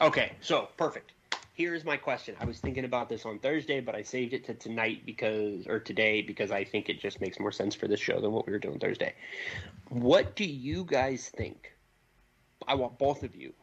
Okay, 0.00 0.32
so 0.40 0.68
perfect. 0.76 1.12
Here's 1.56 1.86
my 1.86 1.96
question. 1.96 2.36
I 2.38 2.44
was 2.44 2.60
thinking 2.60 2.84
about 2.84 3.08
this 3.08 3.24
on 3.24 3.38
Thursday, 3.38 3.80
but 3.80 3.94
I 3.94 4.02
saved 4.02 4.34
it 4.34 4.44
to 4.44 4.52
tonight 4.52 5.06
because, 5.06 5.66
or 5.66 5.80
today, 5.80 6.20
because 6.20 6.50
I 6.50 6.64
think 6.64 6.90
it 6.90 7.00
just 7.00 7.18
makes 7.18 7.40
more 7.40 7.50
sense 7.50 7.74
for 7.74 7.88
this 7.88 7.98
show 7.98 8.20
than 8.20 8.32
what 8.32 8.46
we 8.46 8.52
were 8.52 8.58
doing 8.58 8.78
Thursday. 8.78 9.14
What 9.88 10.36
do 10.36 10.44
you 10.44 10.84
guys 10.84 11.30
think? 11.30 11.72
I 12.68 12.74
want 12.74 12.98
both 12.98 13.22
of 13.22 13.34
you 13.34 13.54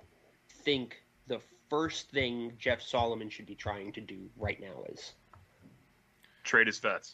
think 0.64 1.04
the 1.28 1.40
first 1.70 2.10
thing 2.10 2.54
Jeff 2.58 2.82
Solomon 2.82 3.30
should 3.30 3.46
be 3.46 3.54
trying 3.54 3.92
to 3.94 4.02
do 4.02 4.28
right 4.38 4.60
now 4.60 4.84
is. 4.90 5.14
Trade 6.44 6.66
his 6.66 6.80
vets. 6.80 7.14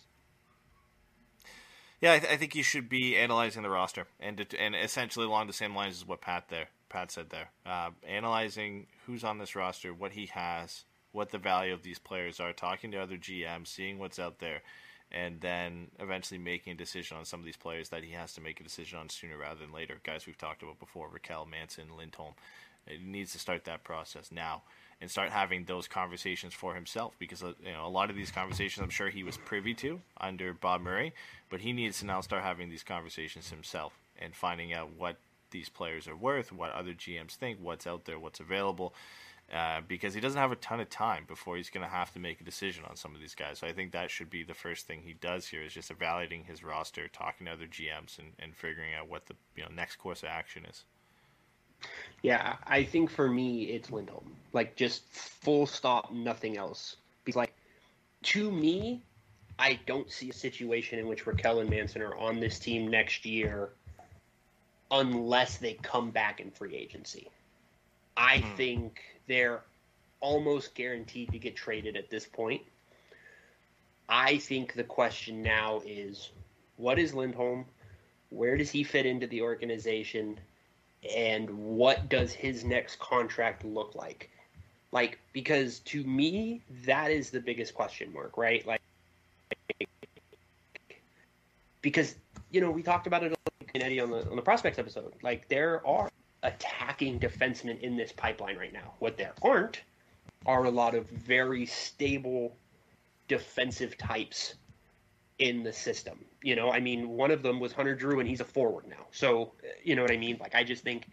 Yeah, 2.00 2.14
I, 2.14 2.20
th- 2.20 2.32
I 2.32 2.38
think 2.38 2.56
you 2.56 2.64
should 2.64 2.88
be 2.88 3.18
analyzing 3.18 3.64
the 3.64 3.70
roster 3.70 4.08
and 4.18 4.38
det- 4.38 4.56
and 4.58 4.74
essentially 4.76 5.26
along 5.26 5.48
the 5.48 5.54
same 5.54 5.76
lines 5.76 5.98
as 5.98 6.08
what 6.08 6.22
Pat 6.22 6.48
there 6.48 6.70
Pat 6.90 7.12
said 7.12 7.30
there, 7.30 7.50
uh, 7.66 7.92
analyzing 8.08 8.88
who's 9.06 9.24
on 9.24 9.38
this 9.38 9.56
roster, 9.56 9.94
what 9.94 10.12
he 10.14 10.28
has, 10.28 10.84
what 11.12 11.32
the 11.32 11.38
value 11.38 11.74
of 11.74 11.84
these 11.84 12.00
players 12.00 12.40
are, 12.40 12.54
talking 12.54 12.92
to 12.92 12.98
other 12.98 13.18
GMs, 13.18 13.68
seeing 13.68 14.00
what's 14.00 14.20
out 14.20 14.40
there, 14.40 14.62
and 15.12 15.42
then 15.42 15.88
eventually 16.00 16.38
making 16.38 16.74
a 16.74 16.78
decision 16.78 17.18
on 17.18 17.26
some 17.26 17.40
of 17.40 17.46
these 17.46 17.58
players 17.58 17.90
that 17.90 18.04
he 18.04 18.12
has 18.12 18.34
to 18.34 18.42
make 18.42 18.60
a 18.60 18.64
decision 18.64 19.00
on 19.00 19.10
sooner 19.10 19.38
rather 19.38 19.60
than 19.60 19.74
later. 19.74 20.00
Guys 20.04 20.26
we've 20.28 20.38
talked 20.38 20.62
about 20.62 20.80
before, 20.80 21.10
Rakell, 21.10 21.50
Manson, 21.50 21.96
Lindholm. 21.98 22.34
He 22.86 22.98
needs 22.98 23.32
to 23.34 23.40
start 23.40 23.66
that 23.66 23.84
process 23.84 24.32
now 24.32 24.64
and 25.02 25.10
start 25.10 25.30
having 25.30 25.66
those 25.66 25.88
conversations 25.88 26.54
for 26.54 26.76
himself 26.76 27.16
because 27.20 27.44
uh, 27.44 27.54
you 27.64 27.72
know 27.72 27.86
a 27.86 27.90
lot 27.90 28.10
of 28.10 28.16
these 28.16 28.32
conversations 28.32 28.84
I'm 28.84 28.90
sure 28.90 29.10
he 29.10 29.24
was 29.24 29.38
privy 29.38 29.74
to 29.76 30.02
under 30.20 30.54
Bob 30.54 30.82
Murray, 30.82 31.14
but 31.50 31.62
he 31.62 31.72
needs 31.72 32.00
to 32.00 32.06
now 32.06 32.22
start 32.22 32.44
having 32.44 32.70
these 32.70 32.84
conversations 32.84 33.50
himself 33.50 33.94
and 34.20 34.36
finding 34.36 34.74
out 34.74 34.90
what 34.98 35.18
these 35.52 35.70
players 35.70 36.08
are 36.08 36.16
worth, 36.16 36.52
what 36.52 36.72
other 36.72 36.94
GMs 36.94 37.32
think, 37.32 37.60
what's 37.62 37.88
out 37.88 38.06
there, 38.06 38.20
what's 38.20 38.40
available. 38.40 38.94
Uh, 39.52 39.82
because 39.88 40.14
he 40.14 40.22
doesn't 40.22 40.40
have 40.40 40.52
a 40.52 40.58
ton 40.58 40.80
of 40.80 40.88
time 40.92 41.24
before 41.28 41.58
he's 41.58 41.72
going 41.72 41.84
to 41.84 41.92
have 41.92 42.14
to 42.14 42.20
make 42.20 42.40
a 42.40 42.44
decision 42.44 42.84
on 42.88 42.96
some 42.96 43.16
of 43.16 43.20
these 43.20 43.34
guys. 43.34 43.58
So 43.58 43.66
I 43.66 43.74
think 43.74 43.94
that 43.94 44.12
should 44.12 44.30
be 44.30 44.44
the 44.44 44.54
first 44.54 44.86
thing 44.86 45.02
he 45.02 45.14
does 45.14 45.48
here 45.48 45.64
is 45.64 45.74
just 45.74 45.90
evaluating 45.90 46.44
his 46.44 46.64
roster, 46.64 47.08
talking 47.08 47.48
to 47.48 47.54
other 47.54 47.66
GMs, 47.66 48.20
and, 48.20 48.28
and 48.38 48.56
figuring 48.56 48.94
out 48.94 49.10
what 49.10 49.26
the 49.26 49.34
you 49.56 49.64
know 49.64 49.70
next 49.76 49.96
course 49.96 50.22
of 50.22 50.30
action 50.30 50.66
is. 50.66 50.84
Yeah, 52.22 52.58
I 52.68 52.84
think 52.84 53.10
for 53.10 53.28
me 53.28 53.64
it's 53.64 53.92
Lindholm. 53.92 54.36
Like 54.54 54.76
just 54.76 55.04
full 55.12 55.66
stop, 55.66 56.12
nothing 56.12 56.56
else. 56.56 56.98
Because 57.26 57.36
like 57.36 57.56
to 58.24 58.52
me, 58.52 59.02
I 59.58 59.80
don't 59.88 60.12
see 60.12 60.30
a 60.30 60.34
situation 60.34 61.00
in 61.00 61.08
which 61.08 61.26
Rakell 61.26 61.62
and 61.62 61.70
Manson 61.72 62.04
are 62.04 62.16
on 62.16 62.40
this 62.40 62.60
team 62.60 62.88
next 62.88 63.26
year 63.26 63.72
unless 64.92 65.58
they 65.58 65.74
come 65.74 66.12
back 66.12 66.40
in 66.40 66.52
free 66.52 66.76
agency. 66.76 67.30
I 68.18 68.40
hmm. 68.40 68.56
think 68.56 69.02
they're 69.28 69.62
almost 70.22 70.76
guaranteed 70.76 71.32
to 71.32 71.40
get 71.40 71.56
traded 71.56 71.96
at 71.96 72.10
this 72.10 72.26
point. 72.26 72.62
I 74.10 74.38
think 74.38 74.74
the 74.74 74.84
question 74.84 75.42
now 75.42 75.82
is 75.86 76.32
what 76.78 76.98
is 76.98 77.14
Lindholm? 77.14 77.66
Where 78.32 78.58
does 78.58 78.72
he 78.72 78.84
fit 78.84 79.06
into 79.06 79.28
the 79.28 79.42
organization? 79.42 80.40
and 81.16 81.50
what 81.50 82.10
does 82.10 82.34
his 82.34 82.64
next 82.64 83.00
contract 83.00 83.64
look 83.64 83.96
like? 83.96 84.30
Like, 84.92 85.20
because 85.34 85.80
to 85.80 86.04
me, 86.04 86.62
that 86.86 87.12
is 87.12 87.30
the 87.30 87.40
biggest 87.40 87.74
question 87.74 88.12
mark, 88.14 88.38
right? 88.38 88.66
Like, 88.66 88.82
because 91.82 92.16
you 92.52 92.60
know 92.60 92.72
we 92.72 92.84
talked 92.84 93.08
about 93.08 93.24
it 93.24 93.34
in 93.74 93.82
Eddie 93.82 94.00
on 94.00 94.12
the 94.12 94.30
on 94.30 94.36
the 94.36 94.42
prospects 94.42 94.80
episode. 94.80 95.14
Like, 95.22 95.48
there 95.50 95.86
are 95.86 96.10
attacking 96.44 97.20
defensemen 97.20 97.80
in 97.82 97.98
this 97.98 98.12
pipeline 98.12 98.58
right 98.58 98.74
now. 98.74 98.94
What 99.00 99.18
there 99.18 99.34
aren't 99.42 99.82
are 100.46 100.66
a 100.66 100.72
lot 100.72 100.96
of 100.96 101.08
very 101.10 101.66
stable 101.66 102.56
defensive 103.28 103.98
types 103.98 104.56
in 105.38 105.64
the 105.64 105.74
system. 105.74 106.24
You 106.42 106.56
know, 106.56 106.72
I 106.72 106.80
mean, 106.80 107.10
one 107.10 107.32
of 107.32 107.44
them 107.44 107.60
was 107.60 107.74
Hunter 107.74 107.96
Drew, 107.96 108.20
and 108.20 108.30
he's 108.30 108.40
a 108.42 108.46
forward 108.46 108.88
now. 108.88 109.08
So, 109.12 109.54
you 109.84 109.96
know 109.96 110.02
what 110.02 110.12
I 110.12 110.18
mean? 110.18 110.38
Like, 110.40 110.56
I 110.56 110.64
just 110.64 110.84
think, 110.84 111.10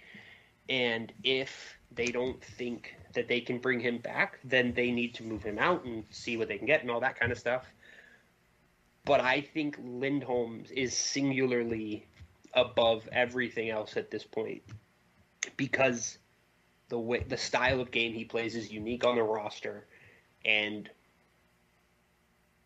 and 0.69 1.13
if 1.25 1.77
they 1.93 2.07
don't 2.07 2.43
think 2.43 2.95
that 3.15 3.29
they 3.29 3.41
can 3.41 3.59
bring 3.59 3.81
him 3.81 3.99
back, 3.99 4.39
then 4.45 4.73
they 4.75 4.91
need 4.91 5.15
to 5.15 5.25
move 5.25 5.43
him 5.43 5.59
out 5.59 5.85
and 5.85 6.05
see 6.11 6.37
what 6.37 6.49
they 6.49 6.59
can 6.59 6.67
get 6.67 6.83
and 6.83 6.91
all 6.91 7.01
that 7.01 7.19
kind 7.19 7.33
of 7.33 7.39
stuff. 7.39 7.65
But 9.05 9.21
I 9.21 9.41
think 9.41 9.79
Lindholm 9.83 10.65
is 10.73 10.97
singularly 10.97 12.07
above 12.57 13.09
everything 13.13 13.71
else 13.71 13.97
at 13.97 14.11
this 14.11 14.25
point 14.25 14.63
because 15.57 16.19
the 16.89 16.99
way 16.99 17.25
the 17.29 17.37
style 17.37 17.81
of 17.81 17.91
game 17.91 18.13
he 18.13 18.25
plays 18.25 18.57
is 18.57 18.73
unique 18.73 19.05
on 19.05 19.17
the 19.17 19.23
roster, 19.23 19.87
and 20.45 20.89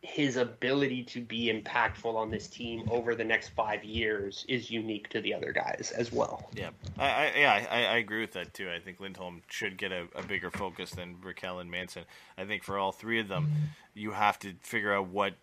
his 0.02 0.36
ability 0.36 1.02
to 1.04 1.20
be 1.20 1.52
impactful 1.52 2.14
on 2.14 2.30
this 2.30 2.48
team 2.48 2.88
over 2.90 3.14
the 3.14 3.24
next 3.24 3.50
five 3.50 3.84
years 3.84 4.46
is 4.48 4.70
unique 4.70 5.08
to 5.10 5.20
the 5.20 5.34
other 5.34 5.52
guys 5.52 5.92
as 5.94 6.10
well. 6.10 6.50
Yeah, 6.54 6.70
I, 6.98 7.08
I 7.08 7.32
yeah 7.36 7.66
I, 7.70 7.76
I 7.84 7.96
agree 7.96 8.20
with 8.20 8.32
that 8.32 8.54
too. 8.54 8.70
I 8.70 8.80
think 8.80 9.00
Lindholm 9.00 9.42
should 9.48 9.76
get 9.76 9.92
a, 9.92 10.06
a 10.14 10.22
bigger 10.22 10.50
focus 10.50 10.90
than 10.92 11.16
Rakell 11.16 11.60
and 11.60 11.70
Manson. 11.70 12.04
I 12.38 12.44
think 12.44 12.62
for 12.62 12.78
all 12.78 12.92
three 12.92 13.20
of 13.20 13.28
them, 13.28 13.50
you 13.94 14.12
have 14.12 14.38
to 14.40 14.54
figure 14.62 14.92
out 14.94 15.08
what 15.08 15.34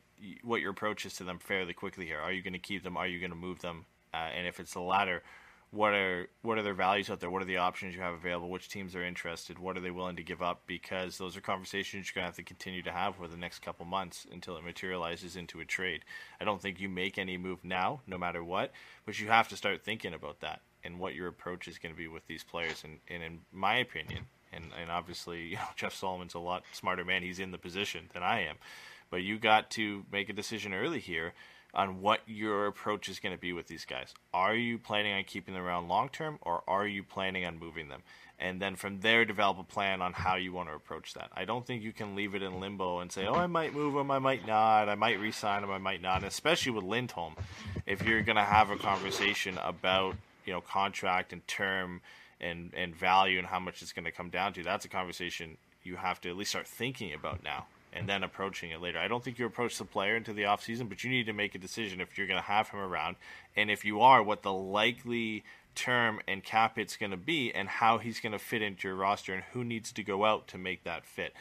what 0.44 0.62
your 0.62 0.72
approach 0.72 1.06
is 1.06 1.14
to 1.16 1.24
them 1.24 1.40
fairly 1.40 1.74
quickly 1.74 2.06
here. 2.06 2.20
Are 2.20 2.32
you 2.32 2.42
going 2.42 2.54
to 2.54 2.60
keep 2.60 2.84
them? 2.84 2.98
Are 2.98 3.08
you 3.08 3.20
going 3.20 3.32
to 3.32 3.38
move 3.38 3.62
them? 3.62 3.86
Uh, 4.18 4.30
and 4.36 4.48
if 4.48 4.60
it's 4.60 4.74
the 4.74 4.82
latter, 4.82 5.22
what 5.72 5.94
are 5.94 6.30
what 6.42 6.58
are 6.58 6.64
their 6.64 6.74
values 6.74 7.10
out 7.10 7.20
there? 7.20 7.30
What 7.30 7.42
are 7.42 7.46
the 7.46 7.58
options 7.58 7.94
you 7.94 8.02
have 8.02 8.14
available? 8.14 8.50
Which 8.50 8.70
teams 8.70 8.96
are 8.96 9.04
interested? 9.04 9.60
What 9.60 9.78
are 9.78 9.82
they 9.82 9.92
willing 9.92 10.16
to 10.16 10.24
give 10.24 10.42
up? 10.42 10.62
Because 10.66 11.18
those 11.18 11.36
are 11.36 11.42
conversations 11.42 12.08
you're 12.08 12.22
going 12.22 12.24
to 12.24 12.30
have 12.30 12.36
to 12.38 12.44
continue 12.44 12.82
to 12.84 12.92
have 12.92 13.16
for 13.16 13.28
the 13.28 13.38
next 13.38 13.60
couple 13.60 13.86
months 13.86 14.26
until 14.32 14.56
it 14.58 14.64
materializes 14.64 15.36
into 15.36 15.60
a 15.60 15.66
trade. 15.66 16.06
I 16.40 16.46
don't 16.46 16.62
think 16.62 16.80
you 16.80 16.90
make 16.90 17.18
any 17.18 17.38
move 17.38 17.64
now, 17.64 18.02
no 18.08 18.18
matter 18.18 18.44
what, 18.44 18.72
but 19.06 19.20
you 19.20 19.28
have 19.28 19.50
to 19.50 19.58
start 19.58 19.84
thinking 19.84 20.14
about 20.14 20.40
that 20.40 20.62
and 20.84 21.00
what 21.00 21.16
your 21.16 21.28
approach 21.28 21.68
is 21.68 21.78
going 21.78 21.94
to 21.94 21.98
be 21.98 22.08
with 22.08 22.28
these 22.28 22.44
players. 22.44 22.84
And, 22.86 23.00
and 23.10 23.22
in 23.22 23.40
my 23.52 23.76
opinion, 23.78 24.28
and, 24.54 24.72
and 24.80 24.90
obviously, 24.90 25.42
you 25.50 25.56
know, 25.58 25.68
Jeff 25.76 25.94
Solomon's 25.94 26.34
a 26.34 26.40
lot 26.40 26.64
smarter 26.72 27.04
man. 27.04 27.24
He's 27.24 27.40
in 27.40 27.52
the 27.52 27.58
position 27.58 28.10
than 28.14 28.24
I 28.24 28.42
am. 28.48 28.56
But 29.10 29.24
you 29.24 29.38
got 29.38 29.70
to 29.72 30.06
make 30.12 30.30
a 30.30 30.34
decision 30.34 30.74
early 30.74 31.00
here 31.00 31.34
on 31.74 32.02
what 32.02 32.22
your 32.26 32.68
approach 32.68 33.10
is 33.10 33.20
going 33.20 33.36
to 33.36 33.40
be 33.40 33.54
with 33.54 33.68
these 33.68 33.86
guys. 33.86 34.14
Are 34.34 34.56
you 34.56 34.78
planning 34.78 35.14
on 35.14 35.24
keeping 35.24 35.54
them 35.54 35.64
around 35.64 35.88
long 35.88 36.10
term, 36.10 36.40
or 36.42 36.64
are 36.68 36.88
you 36.88 37.04
planning 37.04 37.46
on 37.46 37.60
moving 37.60 37.90
them? 37.90 38.02
And 38.40 38.62
then 38.62 38.76
from 38.76 39.00
there, 39.00 39.26
develop 39.26 39.58
a 39.58 39.64
plan 39.64 40.02
on 40.02 40.14
how 40.14 40.36
you 40.36 40.54
want 40.54 40.70
to 40.70 40.76
approach 40.76 41.16
that. 41.16 41.30
I 41.36 41.46
don't 41.46 41.66
think 41.66 41.82
you 41.82 41.92
can 41.92 42.16
leave 42.16 42.36
it 42.36 42.44
in 42.44 42.60
limbo 42.60 43.00
and 43.00 43.12
say, 43.12 43.26
"Oh, 43.26 43.34
I 43.34 43.48
might 43.48 43.74
move 43.74 43.96
them, 43.96 44.12
I 44.12 44.20
might 44.20 44.46
not, 44.46 44.90
I 44.90 44.96
might 44.96 45.20
re-sign 45.20 45.62
them, 45.62 45.72
I 45.72 45.80
might 45.80 46.02
not." 46.02 46.18
And 46.18 46.26
especially 46.26 46.72
with 46.72 46.84
Lindholm, 46.84 47.36
if 47.86 48.06
you're 48.06 48.22
going 48.22 48.36
to 48.36 48.44
have 48.44 48.70
a 48.70 48.78
conversation 48.78 49.58
about 49.64 50.16
you 50.46 50.54
know 50.54 50.62
contract 50.62 51.34
and 51.34 51.46
term 51.48 52.02
and 52.40 52.74
and 52.76 52.96
value 52.96 53.40
and 53.40 53.48
how 53.48 53.60
much 53.60 53.82
it's 53.82 53.92
going 53.92 54.06
to 54.06 54.12
come 54.12 54.30
down 54.30 54.54
to, 54.54 54.64
that's 54.64 54.86
a 54.86 54.90
conversation 54.90 55.58
you 55.84 55.96
have 55.96 56.22
to 56.22 56.30
at 56.30 56.38
least 56.38 56.52
start 56.52 56.68
thinking 56.68 57.14
about 57.14 57.44
now 57.44 57.66
and 57.94 58.08
then 58.08 58.24
approaching 58.24 58.72
it 58.72 58.82
later. 58.82 59.00
I 59.00 59.08
don't 59.08 59.24
think 59.24 59.40
you 59.40 59.46
approach 59.46 59.78
the 59.78 59.86
player 59.86 60.16
into 60.16 60.34
the 60.34 60.44
offseason, 60.44 60.90
but 60.90 61.04
you 61.04 61.10
need 61.10 61.26
to 61.26 61.34
make 61.34 61.56
a 61.56 61.60
decision 61.60 62.02
if 62.02 62.18
you're 62.18 62.28
going 62.28 62.40
to 62.40 62.46
have 62.48 62.70
him 62.70 62.80
around. 62.80 63.16
And 63.56 63.72
if 63.72 63.86
you 63.86 64.02
are, 64.02 64.22
what 64.22 64.44
the 64.44 64.54
likely 64.54 65.44
term 65.76 66.20
and 66.28 66.44
cap 66.44 66.78
it's 66.78 66.98
going 66.98 67.12
to 67.12 67.18
be 67.18 67.54
and 67.54 67.70
how 67.70 67.98
he's 68.00 68.20
going 68.20 68.34
to 68.34 68.40
fit 68.40 68.62
into 68.62 68.88
your 68.88 68.98
roster 68.98 69.34
and 69.34 69.44
who 69.54 69.64
needs 69.64 69.92
to 69.94 70.04
go 70.04 70.26
out 70.26 70.48
to 70.50 70.58
make 70.58 70.84
that 70.84 71.06
fit. 71.06 71.34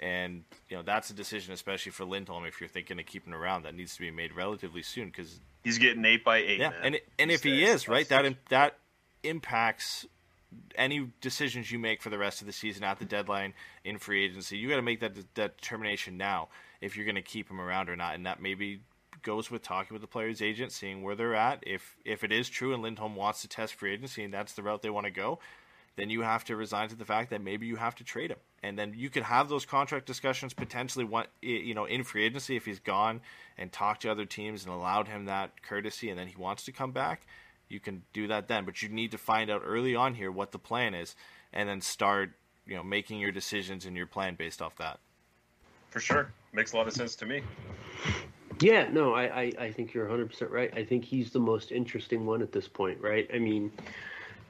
And, 0.00 0.44
you 0.68 0.76
know, 0.76 0.82
that's 0.82 1.10
a 1.10 1.14
decision, 1.14 1.52
especially 1.52 1.92
for 1.92 2.04
Lindholm, 2.04 2.44
if 2.44 2.60
you're 2.60 2.68
thinking 2.68 2.98
of 2.98 3.06
keeping 3.06 3.32
around, 3.32 3.62
that 3.62 3.74
needs 3.74 3.94
to 3.94 4.00
be 4.00 4.10
made 4.10 4.32
relatively 4.34 4.82
soon 4.82 5.06
because 5.08 5.38
He's 5.62 5.78
getting 5.78 6.04
eight 6.04 6.24
by 6.24 6.38
eight. 6.38 6.58
yeah, 6.58 6.70
man. 6.70 6.80
and 6.82 7.00
and 7.20 7.30
if 7.30 7.44
he 7.44 7.62
is 7.62 7.86
right, 7.86 8.08
that 8.08 8.34
that 8.48 8.78
impacts 9.22 10.06
any 10.76 11.08
decisions 11.20 11.70
you 11.70 11.78
make 11.78 12.02
for 12.02 12.10
the 12.10 12.18
rest 12.18 12.40
of 12.40 12.46
the 12.46 12.52
season 12.52 12.84
at 12.84 12.98
the 12.98 13.04
deadline 13.04 13.54
in 13.84 13.98
free 13.98 14.24
agency. 14.24 14.56
You 14.56 14.68
got 14.68 14.76
to 14.76 14.82
make 14.82 15.00
that 15.00 15.14
that 15.34 15.56
determination 15.58 16.16
now 16.16 16.48
if 16.80 16.96
you're 16.96 17.06
going 17.06 17.14
to 17.16 17.22
keep 17.22 17.50
him 17.50 17.60
around 17.60 17.88
or 17.88 17.96
not, 17.96 18.14
and 18.14 18.26
that 18.26 18.40
maybe 18.40 18.80
goes 19.22 19.50
with 19.50 19.62
talking 19.62 19.94
with 19.94 20.00
the 20.00 20.08
player's 20.08 20.42
agent, 20.42 20.72
seeing 20.72 21.02
where 21.02 21.14
they're 21.14 21.34
at. 21.34 21.62
If 21.66 21.96
if 22.04 22.24
it 22.24 22.32
is 22.32 22.48
true 22.48 22.72
and 22.74 22.82
Lindholm 22.82 23.14
wants 23.14 23.42
to 23.42 23.48
test 23.48 23.74
free 23.74 23.92
agency 23.92 24.24
and 24.24 24.34
that's 24.34 24.52
the 24.54 24.62
route 24.62 24.82
they 24.82 24.90
want 24.90 25.06
to 25.06 25.12
go, 25.12 25.38
then 25.96 26.10
you 26.10 26.22
have 26.22 26.44
to 26.44 26.56
resign 26.56 26.88
to 26.88 26.96
the 26.96 27.04
fact 27.04 27.30
that 27.30 27.42
maybe 27.42 27.66
you 27.66 27.76
have 27.76 27.94
to 27.96 28.04
trade 28.04 28.30
him, 28.30 28.38
and 28.62 28.78
then 28.78 28.94
you 28.96 29.10
could 29.10 29.22
have 29.22 29.48
those 29.48 29.64
contract 29.64 30.06
discussions 30.06 30.54
potentially. 30.54 31.06
You 31.40 31.74
know, 31.74 31.84
in 31.84 32.02
free 32.02 32.24
agency 32.24 32.56
if 32.56 32.64
he's 32.64 32.80
gone 32.80 33.20
and 33.58 33.70
talked 33.70 34.02
to 34.02 34.10
other 34.10 34.24
teams 34.24 34.64
and 34.64 34.72
allowed 34.72 35.08
him 35.08 35.26
that 35.26 35.62
courtesy, 35.62 36.10
and 36.10 36.18
then 36.18 36.28
he 36.28 36.36
wants 36.36 36.64
to 36.64 36.72
come 36.72 36.92
back. 36.92 37.26
You 37.72 37.80
can 37.80 38.02
do 38.12 38.28
that 38.28 38.48
then. 38.48 38.64
But 38.64 38.82
you 38.82 38.88
need 38.88 39.10
to 39.12 39.18
find 39.18 39.50
out 39.50 39.62
early 39.64 39.94
on 39.94 40.14
here 40.14 40.30
what 40.30 40.52
the 40.52 40.58
plan 40.58 40.94
is, 40.94 41.16
and 41.52 41.68
then 41.68 41.80
start 41.80 42.32
you 42.66 42.76
know 42.76 42.82
making 42.82 43.18
your 43.18 43.32
decisions 43.32 43.86
and 43.86 43.96
your 43.96 44.06
plan 44.06 44.34
based 44.34 44.62
off 44.62 44.76
that. 44.76 45.00
For 45.90 46.00
sure, 46.00 46.30
makes 46.52 46.72
a 46.72 46.76
lot 46.76 46.86
of 46.86 46.92
sense 46.92 47.16
to 47.16 47.26
me. 47.26 47.42
Yeah, 48.60 48.88
no, 48.92 49.14
I, 49.14 49.22
I, 49.22 49.52
I 49.58 49.72
think 49.72 49.92
you're 49.92 50.06
100% 50.06 50.50
right. 50.50 50.72
I 50.76 50.84
think 50.84 51.04
he's 51.04 51.32
the 51.32 51.40
most 51.40 51.72
interesting 51.72 52.24
one 52.24 52.42
at 52.42 52.52
this 52.52 52.68
point, 52.68 53.00
right? 53.00 53.28
I 53.34 53.38
mean, 53.38 53.72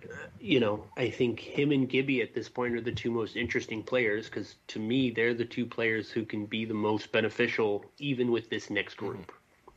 uh, 0.05 0.15
you 0.39 0.61
know, 0.61 0.85
I 0.99 1.09
think 1.09 1.41
him 1.41 1.73
and 1.73 1.89
Gibby 1.89 2.21
at 2.21 2.35
this 2.35 2.49
point 2.49 2.75
are 2.75 2.81
the 2.81 2.93
two 2.93 3.11
most 3.11 3.37
interesting 3.37 3.83
players 3.83 4.27
because 4.27 4.57
to 4.69 4.79
me, 4.79 5.11
they're 5.11 5.35
the 5.35 5.47
two 5.47 5.65
players 5.65 6.11
who 6.11 6.27
can 6.27 6.45
be 6.45 6.67
the 6.67 6.75
most 6.75 7.11
beneficial 7.11 7.87
even 7.99 8.31
with 8.31 8.51
this 8.51 8.69
next 8.69 8.97
group 8.97 9.33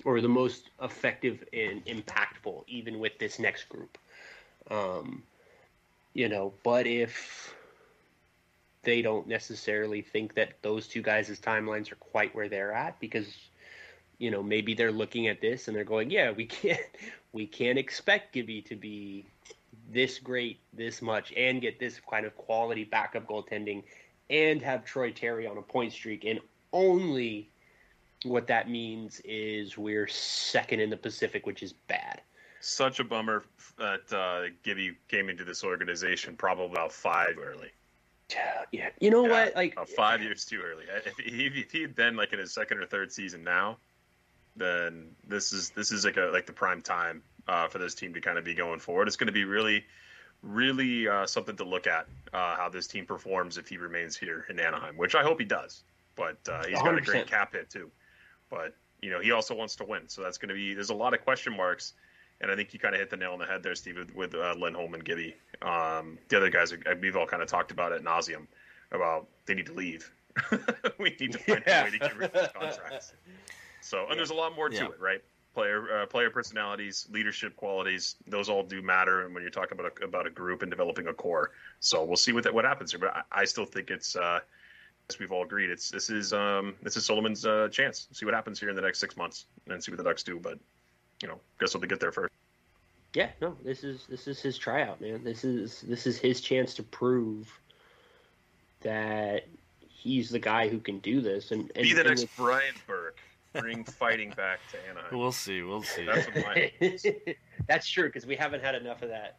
or 0.05 0.21
the 0.21 0.29
most 0.29 0.69
effective 0.81 1.43
and 1.51 1.83
impactful 1.85 2.63
even 2.67 2.99
with 2.99 3.17
this 3.19 3.39
next 3.39 3.67
group. 3.67 3.97
Um, 4.71 5.23
you 6.13 6.29
know, 6.29 6.53
but 6.63 6.87
if 6.87 7.53
they 8.83 9.01
don't 9.01 9.27
necessarily 9.27 10.01
think 10.01 10.35
that 10.35 10.53
those 10.61 10.87
two 10.87 11.01
guys' 11.01 11.37
timelines 11.39 11.91
are 11.91 11.95
quite 11.95 12.33
where 12.33 12.47
they're 12.47 12.71
at 12.71 12.97
because 12.99 13.35
you 14.19 14.31
know 14.31 14.41
maybe 14.41 14.73
they're 14.73 14.91
looking 14.91 15.27
at 15.27 15.41
this 15.41 15.67
and 15.67 15.75
they're 15.75 15.83
going 15.83 16.09
yeah 16.09 16.31
we 16.31 16.45
can't 16.61 16.79
we 17.33 17.45
can't 17.45 17.77
expect 17.77 18.31
gibby 18.31 18.61
to 18.61 18.75
be 18.75 19.25
this 19.91 20.19
great 20.19 20.59
this 20.71 21.01
much 21.01 21.33
and 21.35 21.61
get 21.61 21.79
this 21.79 21.99
kind 22.09 22.25
of 22.25 22.35
quality 22.37 22.83
backup 22.83 23.27
goaltending 23.27 23.83
and 24.29 24.61
have 24.61 24.85
troy 24.85 25.11
terry 25.11 25.45
on 25.45 25.57
a 25.57 25.61
point 25.61 25.91
streak 25.91 26.23
and 26.23 26.39
only 26.71 27.49
what 28.25 28.47
that 28.47 28.69
means 28.69 29.21
is 29.23 29.77
we're 29.77 30.07
second 30.07 30.79
in 30.79 30.89
the 30.89 30.97
pacific 30.97 31.45
which 31.45 31.63
is 31.63 31.73
bad 31.73 32.21
Such 32.61 32.99
a 32.99 33.03
bummer 33.03 33.43
that 33.77 34.11
uh, 34.11 34.51
Gibby 34.63 34.97
came 35.07 35.29
into 35.29 35.43
this 35.43 35.63
organization 35.63 36.35
probably 36.35 36.65
about 36.71 36.91
five 36.91 37.35
early. 37.37 37.71
yeah 38.71 38.89
you 38.99 39.09
know 39.11 39.25
Yeah, 39.25 39.45
what 39.45 39.55
like 39.55 39.87
five 39.95 40.21
years 40.21 40.45
too 40.45 40.61
early. 40.61 40.85
If 41.05 41.17
he, 41.17 41.45
if 41.45 41.71
he 41.71 41.81
had 41.81 41.95
been 41.95 42.15
like 42.15 42.33
in 42.33 42.39
his 42.39 42.53
second 42.53 42.79
or 42.79 42.85
third 42.85 43.11
season 43.11 43.43
now, 43.43 43.77
then 44.55 45.11
this 45.27 45.53
is 45.53 45.69
this 45.71 45.91
is 45.91 46.05
like 46.05 46.17
a 46.17 46.29
like 46.33 46.45
the 46.45 46.53
prime 46.53 46.81
time 46.81 47.21
uh, 47.47 47.67
for 47.67 47.77
this 47.77 47.93
team 47.93 48.13
to 48.13 48.21
kind 48.21 48.37
of 48.37 48.43
be 48.43 48.55
going 48.55 48.79
forward. 48.79 49.07
It's 49.07 49.17
going 49.17 49.27
to 49.27 49.33
be 49.33 49.45
really, 49.45 49.85
really 50.41 51.07
uh, 51.07 51.27
something 51.27 51.55
to 51.57 51.63
look 51.63 51.85
at 51.87 52.07
uh, 52.33 52.55
how 52.55 52.69
this 52.69 52.87
team 52.87 53.05
performs 53.05 53.57
if 53.57 53.67
he 53.67 53.77
remains 53.77 54.17
here 54.17 54.45
in 54.49 54.59
Anaheim, 54.59 54.97
which 54.97 55.13
I 55.15 55.21
hope 55.23 55.39
he 55.39 55.45
does. 55.45 55.83
But 56.15 56.37
uh, 56.49 56.65
he's 56.65 56.81
got 56.81 56.97
a 56.97 57.01
great 57.01 57.27
cap 57.27 57.53
hit 57.53 57.69
too. 57.69 57.91
But 58.55 58.73
you 59.01 59.11
know 59.11 59.19
he 59.19 59.31
also 59.31 59.53
wants 59.53 59.75
to 59.75 59.83
win, 59.83 60.07
so 60.07 60.23
that's 60.23 60.37
going 60.37 60.47
to 60.49 60.55
be 60.55 60.73
there's 60.73 60.89
a 60.89 60.95
lot 60.95 61.13
of 61.13 61.21
question 61.21 61.55
marks. 61.55 61.93
And 62.41 62.49
I 62.51 62.55
think 62.55 62.73
you 62.73 62.79
kind 62.79 62.93
of 62.93 62.99
hit 62.99 63.09
the 63.09 63.17
nail 63.17 63.31
on 63.31 63.39
the 63.39 63.45
head 63.45 63.63
there, 63.63 63.75
Steve, 63.75 63.97
with, 63.97 64.13
with 64.13 64.35
uh, 64.35 64.55
Lindholm 64.57 64.93
and 64.93 65.03
Gibby. 65.05 65.35
Um, 65.61 66.17
the 66.27 66.35
other 66.35 66.49
guys, 66.49 66.73
uh, 66.73 66.77
we've 67.01 67.15
all 67.15 67.25
kind 67.25 67.41
of 67.41 67.47
talked 67.47 67.71
about 67.71 67.93
it 67.93 68.03
nauseum 68.03 68.47
about 68.91 69.27
they 69.45 69.53
need 69.53 69.67
to 69.67 69.73
leave. 69.73 70.11
we 70.99 71.15
need 71.17 71.31
to 71.31 71.37
find 71.37 71.63
a 71.65 71.83
way 71.85 71.91
to 71.91 71.97
get 71.99 72.17
rid 72.17 72.31
of 72.31 72.33
these 72.33 72.51
contracts. 72.53 73.13
So, 73.79 74.07
and 74.09 74.17
there's 74.19 74.31
a 74.31 74.33
lot 74.33 74.53
more 74.53 74.67
to 74.67 74.75
Yeah. 74.75 74.85
it, 74.87 74.99
right? 74.99 75.23
Player, 75.53 76.01
uh, 76.01 76.05
player 76.07 76.29
personalities, 76.29 77.07
leadership 77.09 77.55
qualities, 77.55 78.15
those 78.27 78.49
all 78.49 78.63
do 78.63 78.81
matter. 78.81 79.25
And 79.25 79.33
when 79.33 79.41
you're 79.41 79.49
talking 79.49 79.79
about 79.79 79.93
a, 80.01 80.03
about 80.03 80.27
a 80.27 80.29
group 80.29 80.61
and 80.61 80.69
developing 80.69 81.07
a 81.07 81.13
core, 81.13 81.51
so 81.79 82.03
we'll 82.03 82.17
see 82.17 82.33
what 82.33 82.43
that, 82.43 82.53
what 82.53 82.65
happens 82.65 82.91
here. 82.91 82.99
But 82.99 83.15
I, 83.15 83.43
I 83.43 83.45
still 83.45 83.65
think 83.65 83.89
it's, 83.89 84.17
uh, 84.17 84.41
we've 85.19 85.31
all 85.31 85.43
agreed, 85.43 85.69
it's 85.69 85.89
this 85.89 86.09
is 86.09 86.33
um, 86.33 86.75
this 86.81 86.97
is 86.97 87.05
Solomon's 87.05 87.45
uh, 87.45 87.69
chance. 87.71 88.07
See 88.11 88.25
what 88.25 88.33
happens 88.33 88.59
here 88.59 88.69
in 88.69 88.75
the 88.75 88.81
next 88.81 88.99
six 88.99 89.15
months, 89.17 89.45
and 89.67 89.83
see 89.83 89.91
what 89.91 89.97
the 89.97 90.03
Ducks 90.03 90.23
do. 90.23 90.39
But 90.39 90.59
you 91.21 91.27
know, 91.27 91.39
guess 91.59 91.73
we'll 91.73 91.81
get 91.87 91.99
there 91.99 92.11
first. 92.11 92.33
Yeah, 93.13 93.29
no, 93.41 93.55
this 93.63 93.83
is 93.83 94.05
this 94.09 94.27
is 94.27 94.41
his 94.41 94.57
tryout, 94.57 94.99
man. 94.99 95.23
This 95.23 95.43
is 95.43 95.81
this 95.81 96.05
is 96.07 96.17
his 96.17 96.41
chance 96.41 96.73
to 96.75 96.83
prove 96.83 97.49
that 98.81 99.47
he's 99.79 100.29
the 100.29 100.39
guy 100.39 100.67
who 100.67 100.79
can 100.79 100.99
do 100.99 101.21
this 101.21 101.51
and, 101.51 101.71
and 101.75 101.83
Be 101.83 101.93
the 101.93 102.01
and 102.01 102.09
next 102.09 102.21
with- 102.21 102.35
Brian 102.37 102.75
Burke. 102.87 103.19
Bring 103.53 103.85
fighting 103.85 104.31
back 104.31 104.59
to 104.71 104.77
Anaheim. 104.89 105.17
We'll 105.17 105.31
see. 105.31 105.61
We'll 105.61 105.81
see. 105.81 106.03
That's 106.03 106.27
what 106.27 106.45
mine 106.45 106.71
is. 106.81 107.07
That's 107.67 107.87
true 107.87 108.09
because 108.09 108.25
we 108.25 108.35
haven't 108.35 108.61
had 108.61 108.75
enough 108.75 109.01
of 109.01 109.07
that. 109.07 109.37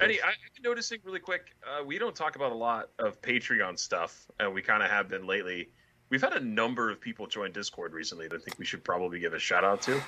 Eddie, 0.00 0.20
I- 0.22 0.28
I've 0.28 0.34
been 0.54 0.62
noticing 0.62 0.98
really 1.04 1.20
quick. 1.20 1.54
Uh, 1.66 1.82
we 1.84 1.98
don't 1.98 2.14
talk 2.14 2.36
about 2.36 2.52
a 2.52 2.56
lot 2.56 2.90
of 2.98 3.20
Patreon 3.22 3.78
stuff, 3.78 4.26
and 4.38 4.52
we 4.52 4.62
kind 4.62 4.82
of 4.82 4.90
have 4.90 5.08
been 5.08 5.26
lately. 5.26 5.68
We've 6.10 6.20
had 6.22 6.34
a 6.34 6.40
number 6.40 6.90
of 6.90 7.00
people 7.00 7.26
join 7.26 7.52
Discord 7.52 7.92
recently 7.92 8.28
that 8.28 8.36
I 8.36 8.38
think 8.38 8.58
we 8.58 8.64
should 8.64 8.84
probably 8.84 9.18
give 9.18 9.32
a 9.34 9.38
shout 9.38 9.64
out 9.64 9.82
to. 9.82 10.00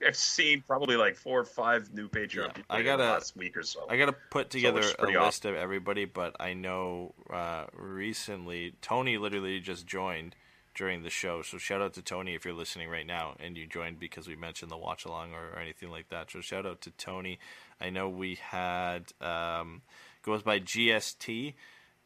I've 0.06 0.16
seen 0.16 0.64
probably 0.66 0.96
like 0.96 1.14
four 1.16 1.40
or 1.40 1.44
five 1.44 1.92
new 1.94 2.08
Patreon 2.08 2.34
Yeah, 2.46 2.48
people 2.48 2.64
I 2.70 2.78
in 2.78 2.84
the 2.84 2.90
gotta- 2.90 3.02
last 3.04 3.36
week 3.36 3.56
or 3.56 3.62
so. 3.62 3.86
I 3.88 3.96
got 3.96 4.06
to 4.06 4.14
put 4.30 4.50
together 4.50 4.80
it's 4.80 4.94
a 4.98 5.06
list 5.06 5.44
of 5.44 5.54
everybody, 5.54 6.04
but 6.06 6.34
I 6.40 6.54
know 6.54 7.14
uh, 7.32 7.66
recently 7.72 8.74
Tony 8.82 9.16
literally 9.18 9.60
just 9.60 9.86
joined 9.86 10.34
during 10.74 11.02
the 11.04 11.10
show. 11.10 11.42
So 11.42 11.56
shout 11.58 11.80
out 11.80 11.94
to 11.94 12.02
Tony 12.02 12.34
if 12.34 12.44
you're 12.44 12.52
listening 12.54 12.88
right 12.88 13.06
now 13.06 13.34
and 13.38 13.56
you 13.56 13.66
joined 13.66 13.98
because 14.00 14.26
we 14.26 14.34
mentioned 14.36 14.70
the 14.70 14.76
watch 14.76 15.04
along 15.04 15.32
or, 15.34 15.50
or 15.54 15.58
anything 15.60 15.90
like 15.90 16.08
that. 16.08 16.30
So 16.30 16.40
shout 16.40 16.66
out 16.66 16.80
to 16.82 16.90
Tony. 16.92 17.38
I 17.80 17.90
know 17.90 18.08
we 18.08 18.36
had 18.36 19.12
um, 19.20 19.82
goes 20.22 20.42
by 20.42 20.60
GST 20.60 21.54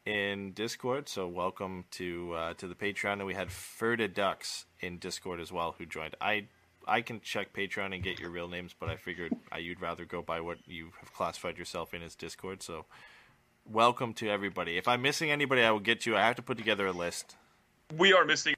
in 0.05 0.51
Discord. 0.53 1.07
So 1.07 1.27
welcome 1.27 1.85
to 1.91 2.33
uh, 2.33 2.53
to 2.55 2.67
the 2.67 2.75
Patreon. 2.75 3.13
And 3.13 3.25
we 3.25 3.33
had 3.33 3.49
Ferda 3.49 4.13
Ducks 4.13 4.65
in 4.79 4.97
Discord 4.97 5.39
as 5.39 5.51
well 5.51 5.75
who 5.77 5.85
joined. 5.85 6.15
I 6.19 6.47
I 6.87 7.01
can 7.01 7.21
check 7.21 7.53
Patreon 7.53 7.93
and 7.93 8.03
get 8.03 8.19
your 8.19 8.31
real 8.31 8.47
names, 8.47 8.75
but 8.77 8.89
I 8.89 8.95
figured 8.95 9.35
I, 9.51 9.59
you'd 9.59 9.81
rather 9.81 10.05
go 10.05 10.21
by 10.21 10.41
what 10.41 10.57
you 10.65 10.91
have 10.99 11.13
classified 11.13 11.57
yourself 11.57 11.93
in 11.93 12.01
as 12.01 12.15
Discord. 12.15 12.63
So, 12.63 12.85
welcome 13.65 14.13
to 14.15 14.29
everybody. 14.29 14.77
If 14.77 14.87
I'm 14.87 15.01
missing 15.01 15.31
anybody, 15.31 15.61
I 15.61 15.71
will 15.71 15.79
get 15.79 16.05
you. 16.05 16.17
I 16.17 16.21
have 16.21 16.35
to 16.37 16.41
put 16.41 16.57
together 16.57 16.87
a 16.87 16.91
list. 16.91 17.35
we 17.97 18.13
are 18.13 18.25
missing. 18.25 18.55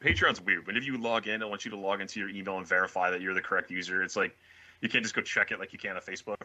Patreon's 0.00 0.40
weird. 0.40 0.66
Whenever 0.66 0.84
you 0.84 0.98
log 0.98 1.26
in, 1.26 1.42
I 1.42 1.46
want 1.46 1.64
you 1.64 1.70
to 1.70 1.76
log 1.76 2.00
into 2.00 2.20
your 2.20 2.28
email 2.28 2.58
and 2.58 2.66
verify 2.66 3.10
that 3.10 3.20
you're 3.20 3.34
the 3.34 3.40
correct 3.40 3.70
user. 3.70 4.02
It's 4.02 4.16
like 4.16 4.36
you 4.86 4.90
can't 4.90 5.04
just 5.04 5.16
go 5.16 5.22
check 5.22 5.50
it 5.50 5.58
like 5.58 5.72
you 5.72 5.80
can 5.80 5.96
on 5.96 6.02
Facebook. 6.02 6.36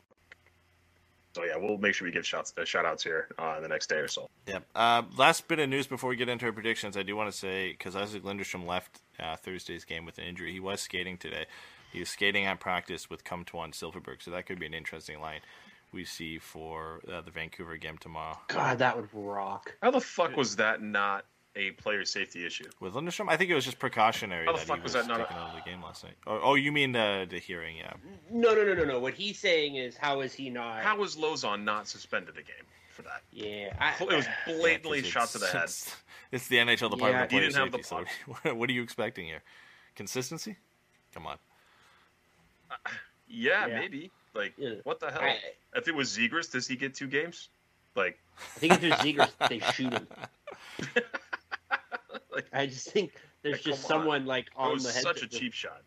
So 1.36 1.44
yeah, 1.44 1.58
we'll 1.58 1.78
make 1.78 1.94
sure 1.94 2.06
we 2.08 2.12
give 2.12 2.26
shots, 2.26 2.54
uh, 2.58 2.66
shout 2.66 2.86
outs 2.86 3.04
here 3.04 3.28
uh, 3.40 3.54
in 3.56 3.64
the 3.64 3.70
next 3.70 3.88
day 3.88 3.98
or 3.98 4.08
so. 4.08 4.30
Yep. 4.48 4.66
Uh, 4.76 5.04
last 5.16 5.48
bit 5.48 5.60
of 5.60 5.70
news 5.70 5.86
before 5.86 6.10
we 6.10 6.16
get 6.16 6.28
into 6.28 6.48
our 6.48 6.52
predictions, 6.52 6.98
I 6.98 7.04
do 7.04 7.16
want 7.16 7.32
to 7.32 7.38
say 7.38 7.70
because 7.70 7.96
Isac 7.96 8.24
Lundestrom 8.24 8.66
left 8.66 9.02
uh, 9.20 9.36
Thursday's 9.36 9.86
game 9.86 10.06
with 10.06 10.18
an 10.18 10.26
injury. 10.26 10.52
He 10.52 10.60
was 10.60 10.82
skating 10.82 11.18
today. 11.18 11.46
He 11.94 12.00
was 12.00 12.10
skating 12.10 12.46
at 12.46 12.60
practice 12.60 13.10
with 13.10 13.24
Comtois 13.24 13.68
Silfverberg, 13.68 14.24
so 14.24 14.32
that 14.32 14.46
could 14.48 14.60
be 14.60 14.66
an 14.66 14.74
interesting 14.74 15.22
line 15.22 15.42
we 15.94 16.04
see 16.04 16.40
for 16.40 17.02
uh, 17.12 17.22
the 17.22 17.32
Vancouver 17.32 17.78
game 17.78 17.98
tomorrow. 17.98 18.40
God, 18.48 18.80
that 18.80 18.96
would 18.96 19.10
rock. 19.14 19.76
How 19.82 19.92
the 19.92 20.02
fuck 20.02 20.36
was 20.36 20.56
that 20.56 20.82
not 20.82 21.26
a 21.56 21.72
player 21.72 22.06
safety 22.06 22.46
issue? 22.46 22.66
With 22.80 22.94
Lundestrom, 22.94 23.28
I 23.30 23.38
think 23.38 23.50
it 23.50 23.56
was 23.56 23.66
just 23.66 23.80
precautionary 23.80 24.46
How 24.46 24.54
the 24.54 24.58
that 24.60 24.68
fuck 24.68 24.78
he 24.78 24.84
was 24.84 24.94
was, 24.96 25.06
that 25.06 25.10
not 25.10 25.20
a- 25.20 25.24
taken 25.24 25.38
out 25.38 25.50
of 25.50 25.64
the 25.64 25.70
game 25.70 25.82
last 25.82 26.04
night. 26.04 26.14
Oh, 26.28 26.40
oh 26.44 26.56
you 26.56 26.72
mean 26.72 26.92
the 26.94 27.28
the 27.30 27.40
hearing? 27.40 27.78
Yeah. 27.78 27.94
No, 28.30 28.54
no, 28.54 28.64
no, 28.64 28.74
no, 28.74 28.86
no. 28.86 29.00
What 29.00 29.14
he's 29.14 29.38
saying 29.40 29.76
is, 29.76 29.98
how 29.98 30.22
is 30.22 30.34
he 30.34 30.50
not? 30.50 30.82
How 30.82 30.98
was 30.98 31.16
Lozon 31.16 31.64
not 31.64 31.88
suspended 31.88 32.36
a 32.36 32.44
game 32.44 32.66
for 32.92 33.02
that? 33.04 33.22
Yeah, 33.32 33.76
I, 33.80 33.94
It 34.04 34.08
was 34.16 34.28
blatantly 34.48 35.00
Yeah, 35.00 35.04
'cause 35.04 35.12
shot 35.12 35.28
to 35.30 35.38
the 35.40 35.46
it's- 35.48 35.54
head. 35.54 35.64
It's, 35.64 35.96
it's 36.32 36.48
the 36.48 36.58
NHL 36.58 36.90
Department 36.92 37.14
Yeah, 37.14 37.24
of 37.24 37.30
Player 37.30 37.42
didn't 37.42 37.56
have 37.56 37.72
the 37.74 37.84
Safety. 37.84 38.06
So 38.26 38.34
what, 38.44 38.56
what 38.58 38.70
are 38.70 38.74
you 38.74 38.84
expecting 38.84 39.26
here? 39.26 39.42
Consistency? 39.96 40.56
Come 41.14 41.28
on. 41.28 41.38
Uh, 42.70 42.76
yeah, 43.28 43.68
Yeah. 43.68 43.80
maybe. 43.80 44.12
Like, 44.34 44.54
Yeah. 44.58 44.76
what 44.86 45.02
the 45.02 45.12
hell? 45.12 45.22
I, 45.22 45.38
if 45.76 45.90
it 45.90 45.94
was 45.96 46.18
Zegras, 46.18 46.50
does 46.50 46.66
he 46.68 46.78
get 46.78 46.94
two 46.94 47.08
games? 47.08 47.50
Like, 47.96 48.18
I 48.56 48.60
think 48.60 48.74
if 48.76 48.80
there's 48.82 48.94
Zegras, 49.02 49.50
they 49.50 49.60
shoot 49.74 49.92
him. 49.92 50.08
like 52.34 52.46
I 52.54 52.66
just 52.66 52.90
think 52.90 53.14
there's 53.42 53.56
Like, 53.58 53.64
just 53.64 53.88
come 53.88 53.98
on. 53.98 54.02
someone 54.04 54.26
like 54.26 54.48
it 54.48 54.52
on 54.56 54.74
was 54.74 54.84
the 54.86 54.92
head. 54.92 55.04
such 55.04 55.24
a 55.24 55.28
cheap 55.28 55.54
shot. 55.54 55.82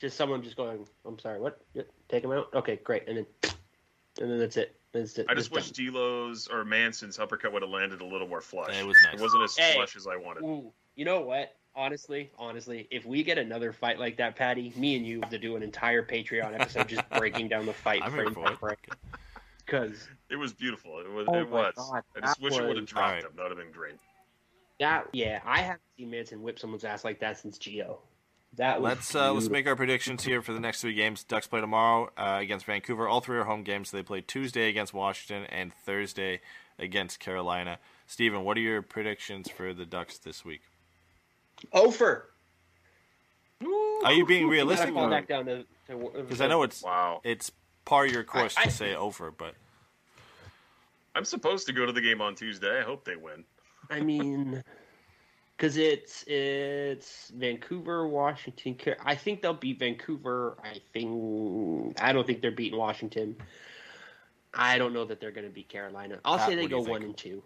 Just 0.00 0.16
someone 0.16 0.42
just 0.42 0.56
going. 0.56 0.86
I'm 1.04 1.18
sorry. 1.18 1.40
What? 1.40 1.60
Yeah, 1.74 1.82
Take 2.08 2.24
him 2.24 2.30
out. 2.32 2.48
Okay, 2.54 2.76
great. 2.84 3.08
And 3.08 3.18
then, 3.18 3.26
and 4.20 4.30
then 4.30 4.38
that's 4.38 4.56
it. 4.56 4.76
That's 4.92 5.18
it. 5.18 5.26
I 5.28 5.34
just 5.34 5.50
wish 5.50 5.70
Delo's 5.72 6.46
or 6.48 6.64
Manson's 6.64 7.18
uppercut 7.18 7.52
would 7.52 7.62
have 7.62 7.70
landed 7.70 8.00
a 8.00 8.06
little 8.06 8.28
more 8.28 8.40
flush. 8.40 8.70
Yeah, 8.72 8.80
it 8.82 8.86
was 8.86 8.96
nice. 9.04 9.14
It 9.14 9.20
wasn't 9.20 9.42
as 9.44 9.56
Hey. 9.56 9.74
flush 9.74 9.96
as 9.96 10.06
I 10.06 10.16
wanted. 10.16 10.44
Ooh, 10.44 10.72
you 10.94 11.04
know 11.04 11.20
what? 11.20 11.54
Honestly, 11.74 12.30
honestly, 12.38 12.88
if 12.90 13.04
we 13.06 13.22
get 13.22 13.38
another 13.38 13.72
fight 13.72 13.98
like 13.98 14.16
that, 14.16 14.34
Patty, 14.34 14.72
me 14.76 14.96
and 14.96 15.06
you 15.06 15.20
have 15.20 15.30
to 15.30 15.38
do 15.38 15.54
an 15.56 15.62
entire 15.62 16.02
Patreon 16.02 16.58
episode 16.58 16.88
just 16.88 17.08
breaking 17.18 17.48
down 17.48 17.66
the 17.66 17.72
fight 17.72 18.00
I'm 18.04 18.12
frame 18.12 18.32
by 18.34 18.54
frame. 18.54 18.76
Because 19.64 20.08
It 20.30 20.36
was 20.36 20.52
beautiful. 20.52 20.98
It 21.00 21.10
was. 21.10 21.26
Oh 21.28 21.34
it 21.40 21.48
was. 21.50 21.74
God, 21.76 22.02
I 22.16 22.20
just 22.20 22.40
that 22.40 22.44
wish 22.44 22.54
it 22.54 22.62
would 22.62 22.76
have 22.76 22.82
was- 22.82 22.90
dropped 22.90 23.06
Alright. 23.06 23.24
him. 23.24 23.30
That 23.36 23.42
would 23.42 23.50
have 23.50 23.58
been 23.58 23.72
great. 23.72 23.94
That, 24.80 25.08
yeah, 25.12 25.40
I 25.44 25.60
haven't 25.60 25.80
seen 25.96 26.10
Manson 26.10 26.42
whip 26.42 26.58
someone's 26.58 26.84
ass 26.84 27.04
like 27.04 27.20
that 27.20 27.38
since 27.38 27.58
Geo. 27.58 27.98
That 28.56 28.80
was 28.80 28.88
Let's 28.88 29.14
uh, 29.14 29.32
let's 29.32 29.50
make 29.50 29.66
our 29.66 29.76
predictions 29.76 30.24
here 30.24 30.40
for 30.40 30.52
the 30.52 30.60
next 30.60 30.80
three 30.80 30.94
games. 30.94 31.22
Ducks 31.22 31.46
play 31.46 31.60
tomorrow 31.60 32.10
uh, 32.16 32.38
against 32.40 32.64
Vancouver. 32.66 33.06
All 33.06 33.20
three 33.20 33.36
are 33.38 33.44
home 33.44 33.62
games. 33.62 33.90
They 33.90 34.02
play 34.02 34.20
Tuesday 34.22 34.68
against 34.68 34.94
Washington 34.94 35.44
and 35.50 35.72
Thursday 35.72 36.40
against 36.78 37.20
Carolina. 37.20 37.78
Steven, 38.06 38.44
what 38.44 38.56
are 38.56 38.60
your 38.60 38.80
predictions 38.80 39.50
for 39.50 39.74
the 39.74 39.84
Ducks 39.84 40.18
this 40.18 40.44
week? 40.44 40.62
Ofer. 41.72 42.30
Are 44.04 44.12
you 44.12 44.24
being 44.24 44.48
realistic? 44.48 44.94
fall 44.94 45.04
Or, 45.06 45.10
back 45.10 45.28
down 45.28 45.44
to 45.46 45.64
Because 45.88 46.40
I 46.40 46.46
know 46.46 46.62
it's 46.62 46.82
Wow. 46.82 47.20
it's 47.24 47.50
par 47.84 48.06
your 48.06 48.24
course 48.24 48.56
I- 48.56 48.62
to 48.62 48.68
I- 48.68 48.72
say 48.72 48.94
over, 48.94 49.30
but 49.30 49.54
I'm 51.14 51.24
supposed 51.24 51.66
to 51.66 51.72
go 51.72 51.84
to 51.84 51.92
the 51.92 52.00
game 52.00 52.20
on 52.20 52.34
Tuesday. 52.34 52.78
I 52.80 52.82
hope 52.82 53.04
they 53.04 53.16
win. 53.16 53.44
I 53.90 54.00
mean, 54.00 54.62
because 55.56 55.76
it's 55.76 56.24
it's 56.26 57.32
Vancouver, 57.34 58.06
Washington. 58.06 58.76
I 59.04 59.14
think 59.14 59.42
they'll 59.42 59.54
beat 59.54 59.78
Vancouver. 59.78 60.56
I 60.62 60.80
think 60.92 61.96
I 62.00 62.12
don't 62.12 62.26
think 62.26 62.42
they're 62.42 62.50
beating 62.50 62.78
Washington. 62.78 63.36
I 64.54 64.78
don't 64.78 64.92
know 64.92 65.04
that 65.04 65.20
they're 65.20 65.30
going 65.30 65.46
to 65.46 65.52
beat 65.52 65.68
Carolina. 65.68 66.18
I'll 66.24 66.38
Pat, 66.38 66.48
say 66.48 66.54
they 66.54 66.66
go 66.66 66.80
one 66.80 67.02
and 67.02 67.16
two. 67.16 67.42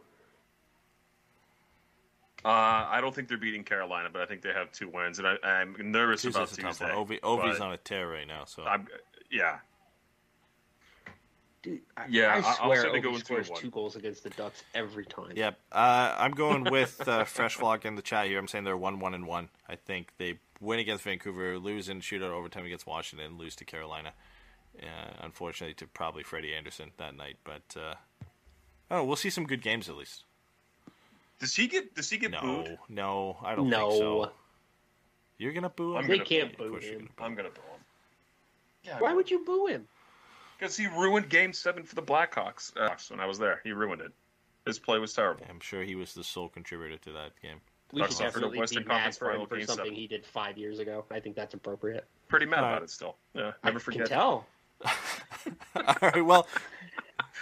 Uh, 2.45 2.49
I 2.49 3.01
don't 3.01 3.15
think 3.15 3.29
they're 3.29 3.39
beating 3.39 3.63
Carolina, 3.63 4.09
but 4.13 4.21
I 4.21 4.27
think 4.27 4.43
they 4.43 4.53
have 4.53 4.73
two 4.73 4.89
wins, 4.89 5.21
and 5.21 5.29
I, 5.29 5.37
I'm 5.45 5.77
nervous 5.93 6.25
about 6.25 6.49
Tuesday's 6.49 6.59
a 6.59 6.63
tough 6.63 6.79
Tuesday. 6.79 6.93
Ovi, 6.93 7.21
Ovi's 7.21 7.61
on 7.61 7.73
a 7.73 7.77
tear 7.77 8.09
right 8.09 8.27
now, 8.27 8.47
so 8.47 8.65
I'm, 8.65 8.89
yeah, 9.31 9.59
Dude, 11.63 11.81
I, 11.97 12.07
Yeah, 12.09 12.35
I 12.35 12.39
I- 12.39 12.41
I'll 12.41 12.55
swear 12.67 12.83
say 12.83 13.01
go 13.01 13.11
in 13.11 13.15
two 13.21 13.25
scores 13.25 13.51
two 13.55 13.71
goals 13.71 13.95
against 13.97 14.25
the 14.25 14.31
Ducks 14.31 14.63
every 14.75 15.05
time. 15.07 15.33
Yep. 15.37 15.59
Uh, 15.71 16.15
I'm 16.19 16.33
going 16.33 16.65
with 16.65 17.07
uh, 17.07 17.25
Fresh 17.25 17.59
Vlog 17.59 17.85
in 17.85 17.95
the 17.95 18.03
chat 18.03 18.27
here. 18.27 18.39
I'm 18.39 18.49
saying 18.49 18.65
they're 18.65 18.77
one 18.77 18.99
one 18.99 19.15
and 19.15 19.27
one. 19.27 19.49
I 19.69 19.77
think 19.77 20.13
they 20.19 20.39
win 20.61 20.81
against 20.81 21.05
Vancouver, 21.05 21.59
lose 21.59 21.89
in 21.89 22.01
shootout 22.01 22.31
overtime 22.31 22.65
against 22.65 22.87
Washington, 22.87 23.27
and 23.27 23.39
lose 23.39 23.55
to 23.57 23.65
Carolina. 23.65 24.13
Uh, 24.83 24.87
unfortunately, 25.21 25.75
to 25.75 25.87
probably 25.87 26.23
Freddie 26.25 26.55
Andersen 26.55 26.91
that 26.97 27.15
night. 27.15 27.37
But 27.45 27.77
uh, 27.81 27.95
oh, 28.91 29.05
we'll 29.05 29.17
see 29.17 29.31
some 29.31 29.45
good 29.45 29.63
games 29.63 29.89
at 29.89 29.97
least. 29.97 30.25
does 31.39 31.55
he 31.55 31.69
get 31.69 31.95
does 31.95 32.11
he 32.11 32.19
get 32.19 32.33
No, 32.33 32.41
booed? 32.41 32.79
no, 32.89 33.37
I 33.45 33.55
don't 33.55 33.69
No. 33.71 33.91
think 33.91 34.01
so. 34.01 34.33
You're 35.39 35.53
gonna 35.53 35.69
boo 35.71 35.97
I'm 35.97 36.05
him? 36.05 36.09
They 36.11 36.17
gonna 36.19 36.29
can't 36.29 36.57
boo 36.59 36.65
boo 36.65 36.71
course 36.71 36.85
you're 36.85 36.95
him. 37.01 37.09
I'm 37.19 37.35
gonna 37.37 37.51
boo 37.51 37.61
him. 37.61 37.85
Yeah, 38.85 38.99
Why 38.99 39.13
would 39.15 39.31
you 39.31 39.45
boo 39.45 39.67
him? 39.67 39.87
Because 40.63 40.77
he 40.77 40.87
ruined 40.87 41.29
Game 41.29 41.53
Seven 41.53 41.83
for 41.83 41.97
the 41.97 42.03
Blackhawks 42.03 42.71
uh, 42.77 42.95
when 43.09 43.19
I 43.19 43.27
was 43.27 43.37
there. 43.37 43.61
He 43.65 43.73
ruined 43.73 44.01
it. 44.01 44.13
His 44.65 44.79
play 44.79 45.01
was 45.01 45.13
terrible. 45.13 45.45
I'm 45.51 45.59
sure 45.59 45.83
he 45.83 45.97
was 45.97 46.15
the 46.15 46.23
sole 46.23 46.49
contributor 46.49 46.99
to 46.99 47.13
that 47.15 47.33
game. 47.43 47.61
We 47.93 48.01
Ducks 48.01 48.17
should 48.17 48.23
definitely 48.23 48.61
Western 48.61 48.85
be 48.85 48.89
mad 48.89 48.95
Conference 48.95 49.17
for 49.19 49.25
him 49.25 49.33
Final 49.33 49.47
for 49.47 49.57
Game 49.57 49.67
something 49.67 49.85
seven. 49.87 49.99
he 49.99 50.07
did 50.07 50.25
five 50.25 50.57
years 50.57 50.79
ago. 50.79 51.05
I 51.11 51.19
think 51.19 51.35
that's 51.35 51.55
appropriate. 51.55 52.07
Pretty 52.29 52.47
mad 52.47 52.61
All 52.61 52.71
about 52.71 52.83
it 52.85 52.91
still. 52.91 53.17
Yeah, 53.35 53.51
never 53.65 53.79
I 53.79 53.81
forget. 53.81 54.07
can 54.07 54.09
tell. 54.11 54.47
All 55.75 55.97
right. 56.01 56.25
Well, 56.25 56.47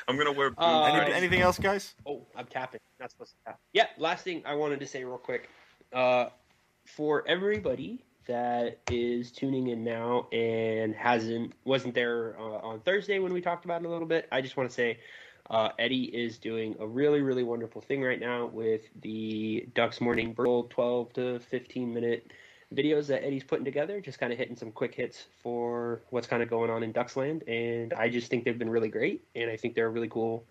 I'm 0.09 0.17
gonna 0.17 0.33
wear 0.33 0.49
boots. 0.49 0.63
Uh, 0.63 0.85
any, 0.85 0.97
Friday. 0.97 1.13
anything 1.13 1.41
else, 1.43 1.59
guys? 1.59 1.95
Oh, 2.07 2.25
I'm 2.35 2.47
capping. 2.47 2.81
Not 2.99 3.11
supposed 3.11 3.33
to 3.33 3.51
tap. 3.51 3.61
Yeah, 3.75 3.89
last 3.99 4.25
thing 4.25 4.43
I 4.47 4.55
wanted 4.55 4.81
to 4.81 4.87
say 4.87 5.05
real 5.05 5.19
quick. 5.19 5.51
Uh, 5.93 6.31
for 6.87 7.23
everybody 7.29 8.03
that 8.31 8.79
is 8.91 9.33
tuning 9.33 9.69
in 9.69 9.83
now 9.83 10.29
and 10.33 10.95
hasn't 10.95 11.53
wasn't 11.65 11.95
there 11.95 12.37
uh, 12.39 12.59
on 12.69 12.81
Thursday 12.81 13.19
when 13.19 13.33
we 13.33 13.41
talked 13.41 13.65
about 13.65 13.83
it 13.83 13.87
a 13.87 13.91
little 13.91 14.07
bit, 14.07 14.29
I 14.31 14.41
just 14.41 14.57
want 14.57 14.71
to 14.71 14.75
say 14.75 14.99
uh, 15.51 15.71
Eddie 15.81 16.05
is 16.05 16.39
doing 16.39 16.77
a 16.79 16.87
really 16.87 17.23
really 17.23 17.43
wonderful 17.43 17.83
thing 17.83 18.03
right 18.03 18.21
now 18.21 18.47
with 18.47 18.83
the 19.03 19.67
Ducks 19.75 20.01
Morning 20.01 20.33
Brew 20.33 20.69
12 20.71 21.13
to 21.15 21.41
15 21.41 21.93
minute 21.93 22.31
videos 22.73 23.09
that 23.09 23.25
Eddie's 23.25 23.43
putting 23.43 23.65
together, 23.65 24.01
just 24.01 24.21
kind 24.21 24.33
of 24.33 24.39
hitting 24.39 24.55
some 24.55 24.71
quick 24.71 24.95
hits 24.95 25.27
for 25.43 26.01
what's 26.11 26.29
kind 26.29 26.41
of 26.41 26.49
going 26.49 26.71
on 26.71 26.85
in 26.85 26.93
Ducksland, 26.93 27.43
and 27.49 27.93
I 27.95 28.09
just 28.09 28.31
think 28.31 28.45
they've 28.45 28.57
been 28.57 28.71
really 28.71 28.89
great, 28.89 29.25
and 29.35 29.51
I 29.51 29.57
think 29.57 29.75
they're 29.75 29.89
a 29.89 29.91
really 29.91 30.09
cool 30.09 30.45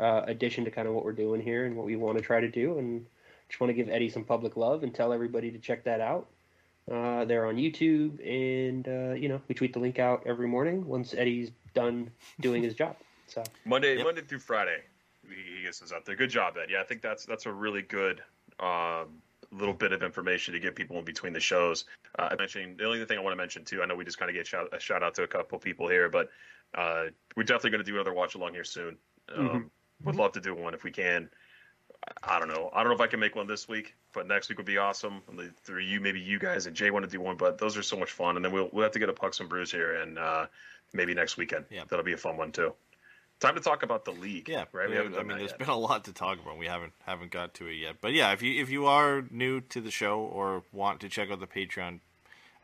uh, 0.00 0.22
addition 0.26 0.64
to 0.64 0.70
kind 0.70 0.88
of 0.88 0.94
what 0.94 1.04
we're 1.04 1.12
doing 1.12 1.42
here 1.42 1.66
and 1.66 1.76
what 1.76 1.84
we 1.84 1.96
want 1.96 2.16
to 2.16 2.24
try 2.24 2.40
to 2.40 2.48
do. 2.48 2.78
And 2.78 3.04
just 3.48 3.60
want 3.60 3.68
to 3.70 3.74
give 3.74 3.88
Eddie 3.88 4.08
some 4.08 4.24
public 4.24 4.56
love 4.56 4.82
and 4.82 4.94
tell 4.94 5.12
everybody 5.12 5.50
to 5.50 5.58
check 5.58 5.84
that 5.84 6.00
out. 6.00 6.28
Uh, 6.90 7.24
they're 7.24 7.46
on 7.46 7.56
YouTube, 7.56 8.18
and 8.26 8.88
uh, 8.88 9.14
you 9.14 9.28
know 9.28 9.40
we 9.48 9.54
tweet 9.54 9.72
the 9.72 9.78
link 9.78 9.98
out 9.98 10.22
every 10.26 10.48
morning 10.48 10.86
once 10.86 11.14
Eddie's 11.14 11.50
done 11.74 12.10
doing 12.40 12.62
his 12.62 12.74
job. 12.74 12.96
So 13.30 13.42
Monday, 13.66 13.96
Yep. 13.96 14.06
Monday 14.06 14.22
through 14.22 14.38
Friday, 14.38 14.78
he, 15.28 15.58
he 15.58 15.62
gets 15.62 15.82
us 15.82 15.92
up 15.92 16.06
there. 16.06 16.16
Good 16.16 16.30
job, 16.30 16.54
Ed. 16.56 16.70
Yeah, 16.70 16.80
I 16.80 16.84
think 16.84 17.02
that's 17.02 17.26
that's 17.26 17.44
a 17.44 17.52
really 17.52 17.82
good 17.82 18.22
um, 18.58 19.20
little 19.52 19.74
bit 19.74 19.92
of 19.92 20.02
information 20.02 20.54
to 20.54 20.60
get 20.60 20.74
people 20.74 20.98
in 20.98 21.04
between 21.04 21.34
the 21.34 21.40
shows. 21.40 21.84
Uh, 22.18 22.30
I 22.30 22.36
mentioned 22.36 22.78
the 22.78 22.86
only 22.86 23.04
thing 23.04 23.18
I 23.18 23.20
want 23.20 23.32
to 23.32 23.36
mention 23.36 23.66
too. 23.66 23.82
I 23.82 23.86
know 23.86 23.96
we 23.96 24.06
just 24.06 24.18
kind 24.18 24.30
of 24.30 24.34
get 24.34 24.46
shout, 24.46 24.68
a 24.72 24.80
shout 24.80 25.02
out 25.02 25.14
to 25.16 25.24
a 25.24 25.26
couple 25.26 25.58
people 25.58 25.88
here, 25.88 26.08
but 26.08 26.30
uh, 26.74 27.04
we're 27.36 27.42
definitely 27.42 27.70
going 27.70 27.84
to 27.84 27.90
do 27.90 27.96
another 27.96 28.14
watch 28.14 28.34
along 28.34 28.54
here 28.54 28.64
soon. 28.64 28.96
Um, 29.36 29.70
Would 30.04 30.16
love 30.16 30.32
to 30.32 30.40
do 30.40 30.54
one 30.54 30.72
if 30.72 30.84
we 30.84 30.90
can. 30.90 31.28
I- 32.22 32.38
don't 32.38 32.48
know. 32.48 32.70
I 32.72 32.78
don't 32.82 32.88
know 32.88 32.94
if 32.94 33.00
I 33.00 33.06
can 33.06 33.20
make 33.20 33.34
one 33.36 33.46
this 33.46 33.68
week, 33.68 33.94
but 34.12 34.26
next 34.26 34.48
week 34.48 34.58
would 34.58 34.66
be 34.66 34.78
awesome. 34.78 35.22
And 35.28 35.38
the 35.38 35.50
three 35.64 35.84
you, 35.86 36.00
maybe 36.00 36.20
you 36.20 36.38
guys 36.38 36.66
and 36.66 36.74
Jay 36.76 36.90
want 36.90 37.04
to 37.04 37.10
do 37.10 37.20
one, 37.20 37.36
but 37.36 37.58
those 37.58 37.76
are 37.76 37.82
so 37.82 37.96
much 37.96 38.10
fun. 38.12 38.36
And 38.36 38.44
then 38.44 38.52
we'll 38.52 38.68
we'll 38.72 38.82
have 38.84 38.92
to 38.92 38.98
get 38.98 39.08
a 39.08 39.12
pucks 39.12 39.40
and 39.40 39.48
brews 39.48 39.70
here, 39.70 39.94
and 39.96 40.18
uh, 40.18 40.46
maybe 40.92 41.14
next 41.14 41.36
weekend. 41.36 41.66
Yeah. 41.70 41.82
that'll 41.88 42.04
be 42.04 42.12
a 42.12 42.18
fun 42.18 42.36
one 42.36 42.52
too. 42.52 42.74
Time 43.40 43.54
to 43.54 43.60
talk 43.60 43.84
about 43.84 44.04
the 44.04 44.10
league. 44.10 44.48
Yeah, 44.48 44.64
right. 44.72 44.90
Haven't 44.90 45.14
I 45.14 45.22
mean, 45.22 45.38
there's 45.38 45.50
yet. 45.50 45.58
been 45.60 45.68
a 45.68 45.76
lot 45.76 46.04
to 46.06 46.12
talk 46.12 46.40
about. 46.40 46.58
We 46.58 46.66
haven't 46.66 46.92
haven't 47.06 47.30
got 47.30 47.54
to 47.54 47.66
it 47.66 47.74
yet. 47.74 47.96
But 48.00 48.12
yeah, 48.12 48.32
if 48.32 48.42
you 48.42 48.60
if 48.60 48.68
you 48.68 48.86
are 48.86 49.24
new 49.30 49.60
to 49.60 49.80
the 49.80 49.92
show 49.92 50.18
or 50.20 50.64
want 50.72 51.00
to 51.00 51.08
check 51.08 51.30
out 51.30 51.38
the 51.38 51.46
Patreon 51.46 52.00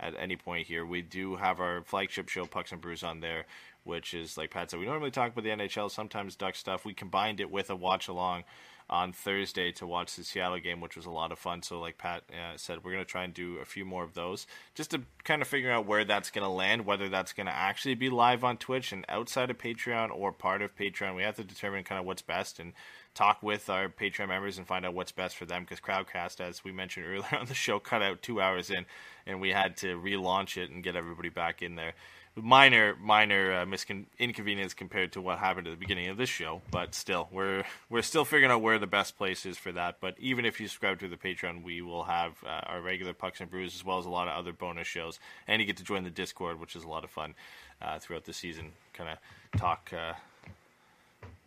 at 0.00 0.14
any 0.18 0.34
point 0.36 0.66
here, 0.66 0.84
we 0.84 1.00
do 1.00 1.36
have 1.36 1.60
our 1.60 1.82
flagship 1.82 2.28
show 2.28 2.44
Pucks 2.44 2.72
and 2.72 2.80
Brews 2.80 3.04
on 3.04 3.20
there, 3.20 3.44
which 3.84 4.14
is 4.14 4.36
like 4.36 4.50
Pat 4.50 4.70
said. 4.70 4.80
We 4.80 4.86
normally 4.86 5.12
talk 5.12 5.30
about 5.32 5.44
the 5.44 5.50
NHL, 5.50 5.92
sometimes 5.92 6.34
Duck 6.34 6.56
stuff. 6.56 6.84
We 6.84 6.92
combined 6.92 7.38
it 7.38 7.52
with 7.52 7.70
a 7.70 7.76
watch 7.76 8.08
along 8.08 8.42
on 8.90 9.12
Thursday 9.12 9.72
to 9.72 9.86
watch 9.86 10.14
the 10.14 10.24
Seattle 10.24 10.58
game, 10.58 10.80
which 10.80 10.96
was 10.96 11.06
a 11.06 11.10
lot 11.10 11.32
of 11.32 11.38
fun. 11.38 11.62
So, 11.62 11.80
like 11.80 11.98
Pat 11.98 12.22
uh, 12.30 12.56
said, 12.56 12.84
we're 12.84 12.92
going 12.92 13.04
to 13.04 13.10
try 13.10 13.24
and 13.24 13.32
do 13.32 13.58
a 13.58 13.64
few 13.64 13.84
more 13.84 14.04
of 14.04 14.14
those 14.14 14.46
just 14.74 14.90
to 14.90 15.02
kind 15.24 15.40
of 15.40 15.48
figure 15.48 15.72
out 15.72 15.86
where 15.86 16.04
that's 16.04 16.30
going 16.30 16.44
to 16.44 16.50
land, 16.50 16.84
whether 16.84 17.08
that's 17.08 17.32
going 17.32 17.46
to 17.46 17.54
actually 17.54 17.94
be 17.94 18.10
live 18.10 18.44
on 18.44 18.56
Twitch 18.56 18.92
and 18.92 19.04
outside 19.08 19.50
of 19.50 19.58
Patreon 19.58 20.10
or 20.14 20.32
part 20.32 20.60
of 20.62 20.76
Patreon. 20.76 21.16
We 21.16 21.22
have 21.22 21.36
to 21.36 21.44
determine 21.44 21.84
kind 21.84 21.98
of 21.98 22.06
what's 22.06 22.22
best 22.22 22.58
and 22.58 22.72
talk 23.14 23.42
with 23.42 23.70
our 23.70 23.88
Patreon 23.88 24.28
members 24.28 24.58
and 24.58 24.66
find 24.66 24.84
out 24.84 24.94
what's 24.94 25.12
best 25.12 25.36
for 25.36 25.46
them 25.46 25.62
because 25.62 25.80
Crowdcast, 25.80 26.40
as 26.40 26.64
we 26.64 26.72
mentioned 26.72 27.06
earlier 27.08 27.38
on 27.38 27.46
the 27.46 27.54
show, 27.54 27.78
cut 27.78 28.02
out 28.02 28.22
two 28.22 28.40
hours 28.40 28.70
in 28.70 28.84
and 29.26 29.40
we 29.40 29.50
had 29.50 29.76
to 29.78 29.98
relaunch 29.98 30.56
it 30.56 30.70
and 30.70 30.82
get 30.82 30.96
everybody 30.96 31.30
back 31.30 31.62
in 31.62 31.76
there 31.76 31.94
minor 32.36 32.96
minor 33.00 33.52
uh, 33.52 33.64
miscon- 33.64 34.06
inconvenience 34.18 34.74
compared 34.74 35.12
to 35.12 35.20
what 35.20 35.38
happened 35.38 35.66
at 35.68 35.70
the 35.70 35.76
beginning 35.76 36.08
of 36.08 36.16
this 36.16 36.28
show 36.28 36.60
but 36.72 36.92
still 36.94 37.28
we're 37.30 37.62
we're 37.88 38.02
still 38.02 38.24
figuring 38.24 38.50
out 38.50 38.60
where 38.60 38.76
the 38.78 38.88
best 38.88 39.16
place 39.16 39.46
is 39.46 39.56
for 39.56 39.70
that 39.70 39.98
but 40.00 40.16
even 40.18 40.44
if 40.44 40.60
you 40.60 40.66
subscribe 40.66 40.98
to 40.98 41.06
the 41.06 41.16
patreon 41.16 41.62
we 41.62 41.80
will 41.80 42.02
have 42.04 42.32
uh, 42.44 42.48
our 42.66 42.80
regular 42.80 43.12
pucks 43.12 43.40
and 43.40 43.48
brews 43.50 43.74
as 43.76 43.84
well 43.84 43.98
as 43.98 44.06
a 44.06 44.10
lot 44.10 44.26
of 44.26 44.34
other 44.36 44.52
bonus 44.52 44.86
shows 44.88 45.20
and 45.46 45.60
you 45.60 45.66
get 45.66 45.76
to 45.76 45.84
join 45.84 46.02
the 46.02 46.10
discord 46.10 46.58
which 46.58 46.74
is 46.74 46.82
a 46.82 46.88
lot 46.88 47.04
of 47.04 47.10
fun 47.10 47.34
uh, 47.80 48.00
throughout 48.00 48.24
the 48.24 48.32
season 48.32 48.72
kind 48.94 49.10
of 49.10 49.60
talk 49.60 49.92
uh, 49.92 50.12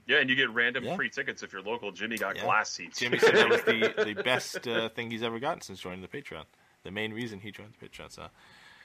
Yeah, 0.08 0.20
and 0.20 0.30
you 0.30 0.38
get 0.38 0.50
random 0.52 0.86
Yeah. 0.86 0.96
free 0.96 1.10
tickets 1.10 1.44
if 1.44 1.52
you're 1.52 1.62
local. 1.62 1.92
Jimmy 1.92 2.18
got 2.18 2.38
Yeah. 2.38 2.44
glass 2.46 2.70
seats. 2.70 2.98
jimmy 3.00 3.20
said 3.20 3.36
that 3.36 3.50
was 3.50 3.62
the, 3.64 3.94
the 4.16 4.24
best 4.24 4.66
uh, 4.66 4.88
thing 4.88 5.12
he's 5.12 5.24
ever 5.24 5.38
gotten 5.40 5.60
since 5.62 5.82
joining 5.82 6.02
the 6.02 6.08
patreon 6.08 6.44
the 6.84 6.92
main 6.92 7.12
reason 7.12 7.42
he 7.42 7.52
joined 7.52 7.74
the 7.78 7.86
patreon 7.90 8.10
so 8.10 8.28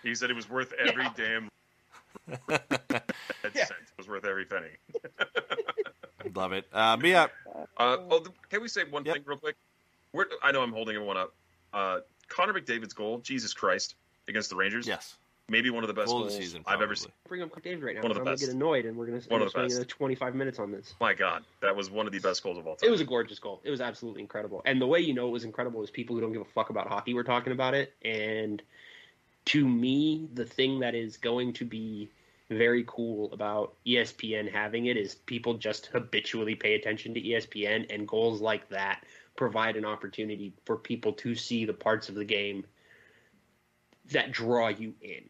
he 0.03 0.17
said 0.17 0.31
it 0.31 0.35
was 0.37 0.51
worth 0.51 0.73
every 0.85 1.07
damn 1.17 1.49
cent. 2.29 2.61
It 3.53 3.99
was 3.99 4.09
worth 4.09 4.25
every 4.25 4.45
penny. 4.47 4.69
love 6.35 6.53
it 6.53 6.67
uh, 6.73 6.97
but 6.97 7.07
yeah 7.07 7.27
Uh, 7.77 7.97
oh, 8.09 8.19
th- 8.21 8.31
can 8.49 8.63
we 8.63 8.69
say 8.69 8.85
one 8.85 9.05
Yep. 9.05 9.15
thing 9.17 9.23
real 9.27 9.39
quick? 9.39 9.57
We're, 10.13 10.27
I 10.43 10.53
know 10.53 10.63
I'm 10.63 10.73
holding 10.73 10.95
everyone 10.95 11.17
up. 11.17 11.35
Uh, 11.73 11.99
Connor 12.29 12.53
McDavid's 12.53 12.93
goal, 12.95 13.19
Jesus 13.19 13.53
Christ, 13.53 13.95
against 14.29 14.49
the 14.51 14.57
Rangers. 14.57 14.87
yes 14.87 15.17
Maybe 15.49 15.69
one 15.71 15.83
of 15.83 15.89
the 15.89 15.95
best 15.95 16.07
goal 16.07 16.19
of 16.19 16.23
goals 16.29 16.37
the 16.39 16.43
season 16.45 16.63
I've 16.67 16.81
ever 16.81 16.95
seen. 16.95 17.11
bring 17.29 17.43
up 17.43 17.51
David 17.63 17.83
right 17.83 17.97
now. 17.97 18.03
One 18.03 18.11
of 18.13 18.15
the 18.15 18.21
I'm 18.21 18.25
gonna 18.25 18.37
best. 18.37 18.47
get 18.47 18.55
annoyed, 18.55 18.87
and 18.87 18.97
we're 18.97 19.07
gonna 19.07 19.21
One 19.29 19.43
of 19.43 19.53
the 19.53 19.69
spend 19.69 19.81
best. 19.81 19.89
25 19.89 20.35
minutes 20.35 20.59
on 20.61 20.71
this. 20.71 20.95
My 21.01 21.13
God, 21.13 21.43
that 21.61 21.75
was 21.75 21.91
one 21.91 22.07
of 22.07 22.13
the 22.13 22.21
best 22.21 22.43
goals 22.43 22.57
of 22.59 22.67
all 22.67 22.77
time. 22.77 22.87
It 22.89 22.91
was 22.93 23.01
a 23.01 23.05
gorgeous 23.05 23.39
goal. 23.41 23.61
It 23.65 23.71
was 23.71 23.81
absolutely 23.81 24.23
incredible. 24.23 24.63
And 24.65 24.81
the 24.81 24.87
way 24.87 25.01
you 25.01 25.13
know 25.13 25.27
it 25.29 25.33
was 25.33 25.45
incredible 25.45 25.83
is 25.83 25.91
people 25.91 26.15
who 26.15 26.23
don't 26.23 26.33
give 26.33 26.41
a 26.43 26.47
fuck 26.47 26.71
about 26.71 26.87
hockey 26.87 27.13
were 27.13 27.25
talking 27.25 27.53
about 27.53 27.75
it. 27.75 27.93
And 28.03 28.63
to 29.47 29.67
me, 29.67 30.29
the 30.35 30.45
thing 30.45 30.81
that 30.81 30.95
is 30.95 31.17
going 31.17 31.53
to 31.55 31.65
be 31.65 32.11
very 32.49 32.85
cool 32.87 33.33
about 33.33 33.75
ESPN 33.87 34.51
having 34.51 34.87
it 34.87 34.97
is 34.97 35.15
people 35.15 35.55
just 35.55 35.87
habitually 35.87 36.55
pay 36.55 36.75
attention 36.75 37.15
to 37.15 37.21
ESPN, 37.21 37.87
and 37.93 38.07
goals 38.07 38.41
like 38.41 38.69
that 38.69 39.05
provide 39.37 39.77
an 39.77 39.85
opportunity 39.85 40.53
for 40.65 40.77
people 40.77 41.13
to 41.13 41.35
see 41.35 41.65
the 41.65 41.73
parts 41.73 42.09
of 42.09 42.15
the 42.15 42.25
game 42.25 42.65
that 44.11 44.33
draw 44.33 44.69
you 44.69 44.95
in, 45.01 45.25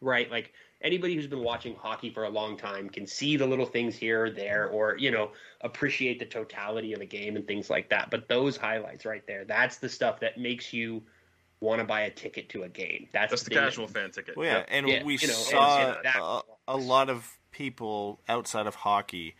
right? 0.00 0.30
Like 0.30 0.52
anybody 0.82 1.14
who's 1.14 1.26
been 1.26 1.42
watching 1.42 1.74
hockey 1.74 2.10
for 2.10 2.24
a 2.24 2.28
long 2.28 2.56
time 2.56 2.90
can 2.90 3.06
see 3.06 3.36
the 3.36 3.46
little 3.46 3.66
things 3.66 3.96
here 3.96 4.26
or 4.26 4.30
there, 4.30 4.68
or 4.68 4.96
you 4.98 5.10
know, 5.10 5.32
appreciate 5.62 6.18
the 6.18 6.26
totality 6.26 6.92
of 6.92 7.00
the 7.00 7.06
game 7.06 7.36
and 7.36 7.46
things 7.46 7.70
like 7.70 7.88
that. 7.90 8.10
But 8.10 8.28
those 8.28 8.56
highlights 8.56 9.04
right 9.04 9.26
there, 9.26 9.44
that's 9.44 9.78
the 9.78 9.88
stuff 9.88 10.20
that 10.20 10.38
makes 10.38 10.72
you 10.72 11.02
want 11.60 11.80
to 11.80 11.84
buy 11.84 12.02
a 12.02 12.10
ticket 12.10 12.48
to 12.50 12.62
a 12.62 12.68
game. 12.68 13.08
That's, 13.12 13.30
That's 13.30 13.42
the 13.42 13.50
thing 13.50 13.58
that- 13.58 13.64
casual 13.70 13.88
fan 13.88 14.10
ticket. 14.10 14.36
Well, 14.36 14.46
yeah, 14.46 14.58
Yep. 14.58 14.66
and 14.70 14.88
Yeah, 14.88 15.02
we 15.04 15.18
you 15.18 15.26
know, 15.28 15.32
saw 15.34 15.78
and- 15.78 15.96
and 15.96 16.04
that- 16.04 16.20
a, 16.20 16.40
a 16.68 16.76
lot 16.76 17.10
of 17.10 17.38
people 17.50 18.20
outside 18.28 18.66
of 18.66 18.74
hockey 18.76 19.34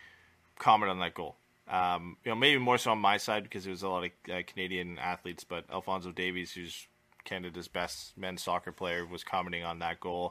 comment 0.57 0.89
on 0.91 0.99
that 0.99 1.13
goal. 1.13 1.37
Um, 1.67 2.17
you 2.25 2.31
know, 2.31 2.35
maybe 2.35 2.59
more 2.59 2.77
so 2.79 2.91
on 2.91 2.97
my 2.99 3.17
side 3.17 3.43
because 3.43 3.63
there 3.63 3.71
was 3.71 3.83
a 3.83 3.89
lot 3.89 4.03
of 4.03 4.11
uh, 4.33 4.41
Canadian 4.47 4.97
athletes, 4.97 5.43
but 5.43 5.65
Alphonso 5.71 6.11
Davies, 6.11 6.51
who's 6.51 6.87
Canada's 7.23 7.67
best 7.67 8.17
men's 8.17 8.43
soccer 8.43 8.71
player 8.71 9.05
was 9.05 9.23
commenting 9.23 9.63
on 9.63 9.79
that 9.79 9.99
goal. 9.99 10.29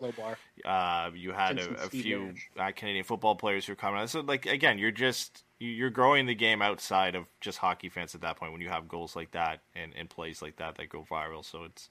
Uh, 0.65 1.11
you 1.15 1.33
had 1.33 1.59
a, 1.59 1.63
a 1.85 1.89
few 2.03 2.35
uh, 2.59 2.73
Canadian 2.75 3.05
football 3.05 3.37
players 3.37 3.67
who 3.67 3.73
are 3.73 3.77
coming. 3.77 4.07
So, 4.07 4.21
like 4.21 4.47
again, 4.47 4.79
you're 4.79 4.91
just 4.91 5.45
you- 5.61 5.69
you're 5.71 5.91
growing 5.91 6.27
the 6.27 6.35
game 6.35 6.63
outside 6.63 7.15
of 7.15 7.27
just 7.41 7.59
hockey 7.59 7.89
fans 7.89 8.15
at 8.15 8.21
that 8.21 8.37
point 8.37 8.53
when 8.53 8.61
you 8.61 8.69
have 8.69 8.89
goals 8.89 9.17
like 9.17 9.33
that 9.33 9.61
and, 9.75 9.93
and 9.97 10.09
plays 10.09 10.41
like 10.43 10.57
that 10.57 10.77
that 10.77 10.89
go 10.89 11.05
viral. 11.09 11.45
So 11.45 11.65
it's, 11.65 11.89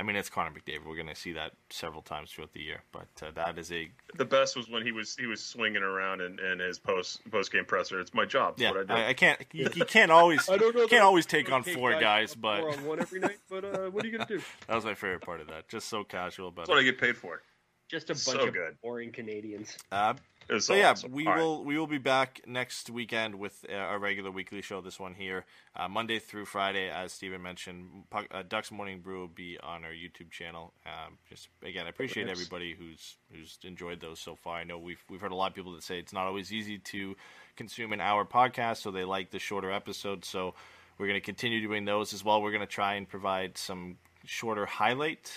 I 0.00 0.02
mean, 0.02 0.16
it's 0.16 0.30
Connor 0.30 0.50
McDavid. 0.50 0.86
We're 0.86 0.94
going 0.96 1.08
to 1.08 1.14
see 1.14 1.34
that 1.34 1.52
several 1.68 2.00
times 2.00 2.30
throughout 2.30 2.54
the 2.54 2.62
year. 2.62 2.80
But 2.90 3.08
uh, 3.22 3.32
that 3.34 3.58
is 3.58 3.70
a 3.70 3.90
The 4.16 4.24
best 4.24 4.56
was 4.56 4.66
when 4.66 4.82
he 4.82 4.92
was 4.92 5.14
he 5.14 5.26
was 5.26 5.44
swinging 5.44 5.82
around 5.82 6.22
in, 6.22 6.38
in 6.40 6.58
his 6.58 6.78
post 6.78 7.20
post 7.30 7.52
game 7.52 7.66
presser. 7.66 8.00
It's 8.00 8.14
my 8.14 8.24
job. 8.24 8.54
It's 8.54 8.62
yeah. 8.62 8.70
what 8.70 8.80
I 8.80 8.84
do. 8.84 8.94
I, 8.94 9.08
I 9.08 9.12
can't 9.12 9.38
you, 9.52 9.68
you 9.74 9.84
can't 9.84 10.10
always 10.10 10.48
I 10.48 10.56
don't 10.56 10.74
know. 10.74 10.86
can't 10.86 11.02
always 11.02 11.26
take 11.26 11.52
on 11.52 11.62
four 11.64 11.92
guys, 12.00 12.34
but 12.34 12.60
four 12.60 12.72
on 12.72 12.84
one 12.86 13.00
every 13.00 13.20
night. 13.20 13.38
But 13.50 13.64
uh, 13.66 13.90
what 13.90 14.02
are 14.02 14.08
you 14.08 14.16
gonna 14.16 14.28
do? 14.28 14.40
that 14.66 14.74
was 14.74 14.86
my 14.86 14.94
favorite 14.94 15.20
part 15.20 15.42
of 15.42 15.48
that. 15.48 15.68
Just 15.68 15.88
so 15.90 16.02
casual 16.02 16.50
but 16.50 16.62
That's 16.62 16.70
what 16.70 16.78
I 16.78 16.82
get 16.82 16.98
paid 16.98 17.18
for. 17.18 17.42
Just 17.90 18.08
a 18.08 18.14
bunch 18.14 18.22
So 18.40 18.46
of 18.46 18.54
good. 18.54 18.76
boring 18.82 19.12
Canadians. 19.12 19.76
Uh, 19.92 20.14
It 20.16 20.16
was 20.16 20.29
So 20.58 20.58
so 20.58 20.74
yeah, 20.74 20.90
awesome. 20.90 21.12
we 21.12 21.26
All 21.26 21.32
right. 21.32 21.40
will 21.40 21.64
we 21.64 21.78
will 21.78 21.86
be 21.86 21.98
back 21.98 22.40
next 22.46 22.90
weekend 22.90 23.36
with 23.36 23.64
uh, 23.70 23.74
our 23.74 23.98
regular 23.98 24.30
weekly 24.32 24.62
show. 24.62 24.80
This 24.80 24.98
one 24.98 25.14
here, 25.14 25.44
uh, 25.76 25.88
Monday 25.88 26.18
through 26.18 26.46
Friday, 26.46 26.90
as 26.90 27.12
Stephen 27.12 27.40
mentioned. 27.40 28.04
Puck, 28.10 28.26
uh, 28.32 28.42
Ducks 28.48 28.72
Morning 28.72 29.00
Brew 29.00 29.20
will 29.20 29.28
be 29.28 29.58
on 29.62 29.84
our 29.84 29.92
YouTube 29.92 30.30
channel. 30.30 30.72
Um, 30.84 31.18
just 31.28 31.48
again, 31.62 31.86
I 31.86 31.90
appreciate 31.90 32.24
Ducks. 32.26 32.38
everybody 32.38 32.74
who's 32.74 33.16
who's 33.32 33.58
enjoyed 33.62 34.00
those 34.00 34.18
so 34.18 34.34
far. 34.34 34.56
I 34.56 34.64
know 34.64 34.78
we've 34.78 35.04
we've 35.08 35.20
heard 35.20 35.32
a 35.32 35.36
lot 35.36 35.50
of 35.50 35.54
people 35.54 35.72
that 35.74 35.84
say 35.84 35.98
it's 36.00 36.12
not 36.12 36.26
always 36.26 36.52
easy 36.52 36.78
to 36.78 37.14
consume 37.56 37.92
an 37.92 38.00
hour 38.00 38.24
podcast, 38.24 38.78
so 38.78 38.90
they 38.90 39.04
like 39.04 39.30
the 39.30 39.38
shorter 39.38 39.70
episodes. 39.70 40.26
So 40.26 40.54
we're 40.98 41.06
going 41.06 41.20
to 41.20 41.24
continue 41.24 41.62
doing 41.62 41.84
those 41.84 42.12
as 42.12 42.24
well. 42.24 42.42
We're 42.42 42.50
going 42.50 42.60
to 42.60 42.66
try 42.66 42.94
and 42.94 43.08
provide 43.08 43.56
some 43.56 43.98
shorter 44.24 44.66
highlight 44.66 45.32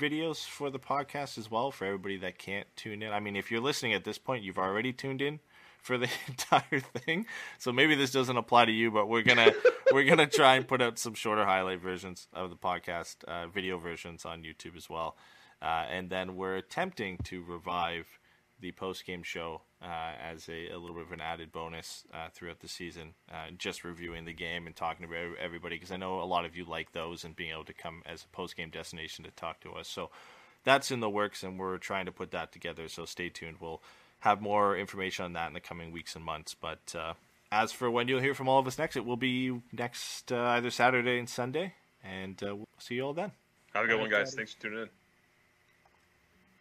videos 0.00 0.46
for 0.46 0.70
the 0.70 0.78
podcast 0.78 1.38
as 1.38 1.50
well 1.50 1.70
for 1.70 1.84
everybody 1.84 2.16
that 2.18 2.38
can't 2.38 2.66
tune 2.76 3.02
in. 3.02 3.12
I 3.12 3.20
mean, 3.20 3.36
if 3.36 3.50
you're 3.50 3.60
listening 3.60 3.94
at 3.94 4.04
this 4.04 4.18
point, 4.18 4.42
you've 4.42 4.58
already 4.58 4.92
tuned 4.92 5.22
in 5.22 5.40
for 5.78 5.98
the 5.98 6.08
entire 6.28 6.80
thing. 6.80 7.26
So 7.58 7.72
maybe 7.72 7.94
this 7.94 8.12
doesn't 8.12 8.36
apply 8.36 8.66
to 8.66 8.72
you, 8.72 8.90
but 8.90 9.08
we're 9.08 9.22
gonna 9.22 9.52
we're 9.92 10.04
gonna 10.04 10.26
try 10.26 10.56
and 10.56 10.66
put 10.66 10.80
out 10.80 10.98
some 10.98 11.14
shorter 11.14 11.44
highlight 11.44 11.80
versions 11.80 12.28
of 12.32 12.50
the 12.50 12.56
podcast, 12.56 13.24
uh, 13.24 13.48
video 13.48 13.78
versions 13.78 14.24
on 14.24 14.42
YouTube 14.42 14.76
as 14.76 14.88
well. 14.88 15.16
Uh, 15.60 15.84
and 15.88 16.10
then 16.10 16.36
we're 16.36 16.56
attempting 16.56 17.18
to 17.24 17.42
revive 17.44 18.06
the 18.60 18.72
post 18.72 19.04
game 19.06 19.22
show 19.22 19.62
uh, 19.82 20.12
as 20.22 20.48
a, 20.48 20.68
a 20.68 20.78
little 20.78 20.94
bit 20.94 21.04
of 21.04 21.12
an 21.12 21.20
added 21.20 21.52
bonus 21.52 22.04
uh, 22.14 22.28
throughout 22.32 22.60
the 22.60 22.68
season, 22.68 23.14
uh, 23.30 23.50
just 23.56 23.84
reviewing 23.84 24.24
the 24.24 24.32
game 24.32 24.66
and 24.66 24.76
talking 24.76 25.06
to 25.06 25.14
everybody 25.40 25.76
because 25.76 25.90
I 25.90 25.96
know 25.96 26.20
a 26.20 26.24
lot 26.24 26.44
of 26.44 26.56
you 26.56 26.64
like 26.64 26.92
those 26.92 27.24
and 27.24 27.34
being 27.34 27.52
able 27.52 27.64
to 27.64 27.72
come 27.72 28.02
as 28.06 28.24
a 28.24 28.28
post 28.28 28.56
game 28.56 28.70
destination 28.70 29.24
to 29.24 29.30
talk 29.32 29.60
to 29.60 29.72
us. 29.72 29.88
So 29.88 30.10
that's 30.64 30.90
in 30.90 31.00
the 31.00 31.10
works, 31.10 31.42
and 31.42 31.58
we're 31.58 31.78
trying 31.78 32.06
to 32.06 32.12
put 32.12 32.30
that 32.30 32.52
together. 32.52 32.88
So 32.88 33.04
stay 33.04 33.28
tuned. 33.28 33.56
We'll 33.60 33.82
have 34.20 34.40
more 34.40 34.76
information 34.76 35.24
on 35.24 35.32
that 35.32 35.48
in 35.48 35.54
the 35.54 35.60
coming 35.60 35.90
weeks 35.90 36.14
and 36.14 36.24
months. 36.24 36.54
But 36.54 36.94
uh, 36.96 37.14
as 37.50 37.72
for 37.72 37.90
when 37.90 38.08
you'll 38.08 38.20
hear 38.20 38.34
from 38.34 38.48
all 38.48 38.60
of 38.60 38.66
us 38.66 38.78
next, 38.78 38.96
it 38.96 39.04
will 39.04 39.16
be 39.16 39.60
next 39.72 40.30
uh, 40.32 40.36
either 40.36 40.70
Saturday 40.70 41.18
and 41.18 41.28
Sunday, 41.28 41.74
and 42.04 42.40
uh, 42.42 42.56
we'll 42.56 42.68
see 42.78 42.94
you 42.96 43.02
all 43.06 43.14
then. 43.14 43.32
Have 43.74 43.84
a 43.84 43.86
good 43.86 43.94
All 43.94 44.02
one, 44.02 44.10
guys. 44.10 44.30
Daddy. 44.30 44.36
Thanks 44.36 44.54
for 44.54 44.62
tuning 44.62 44.82
in. 44.82 45.01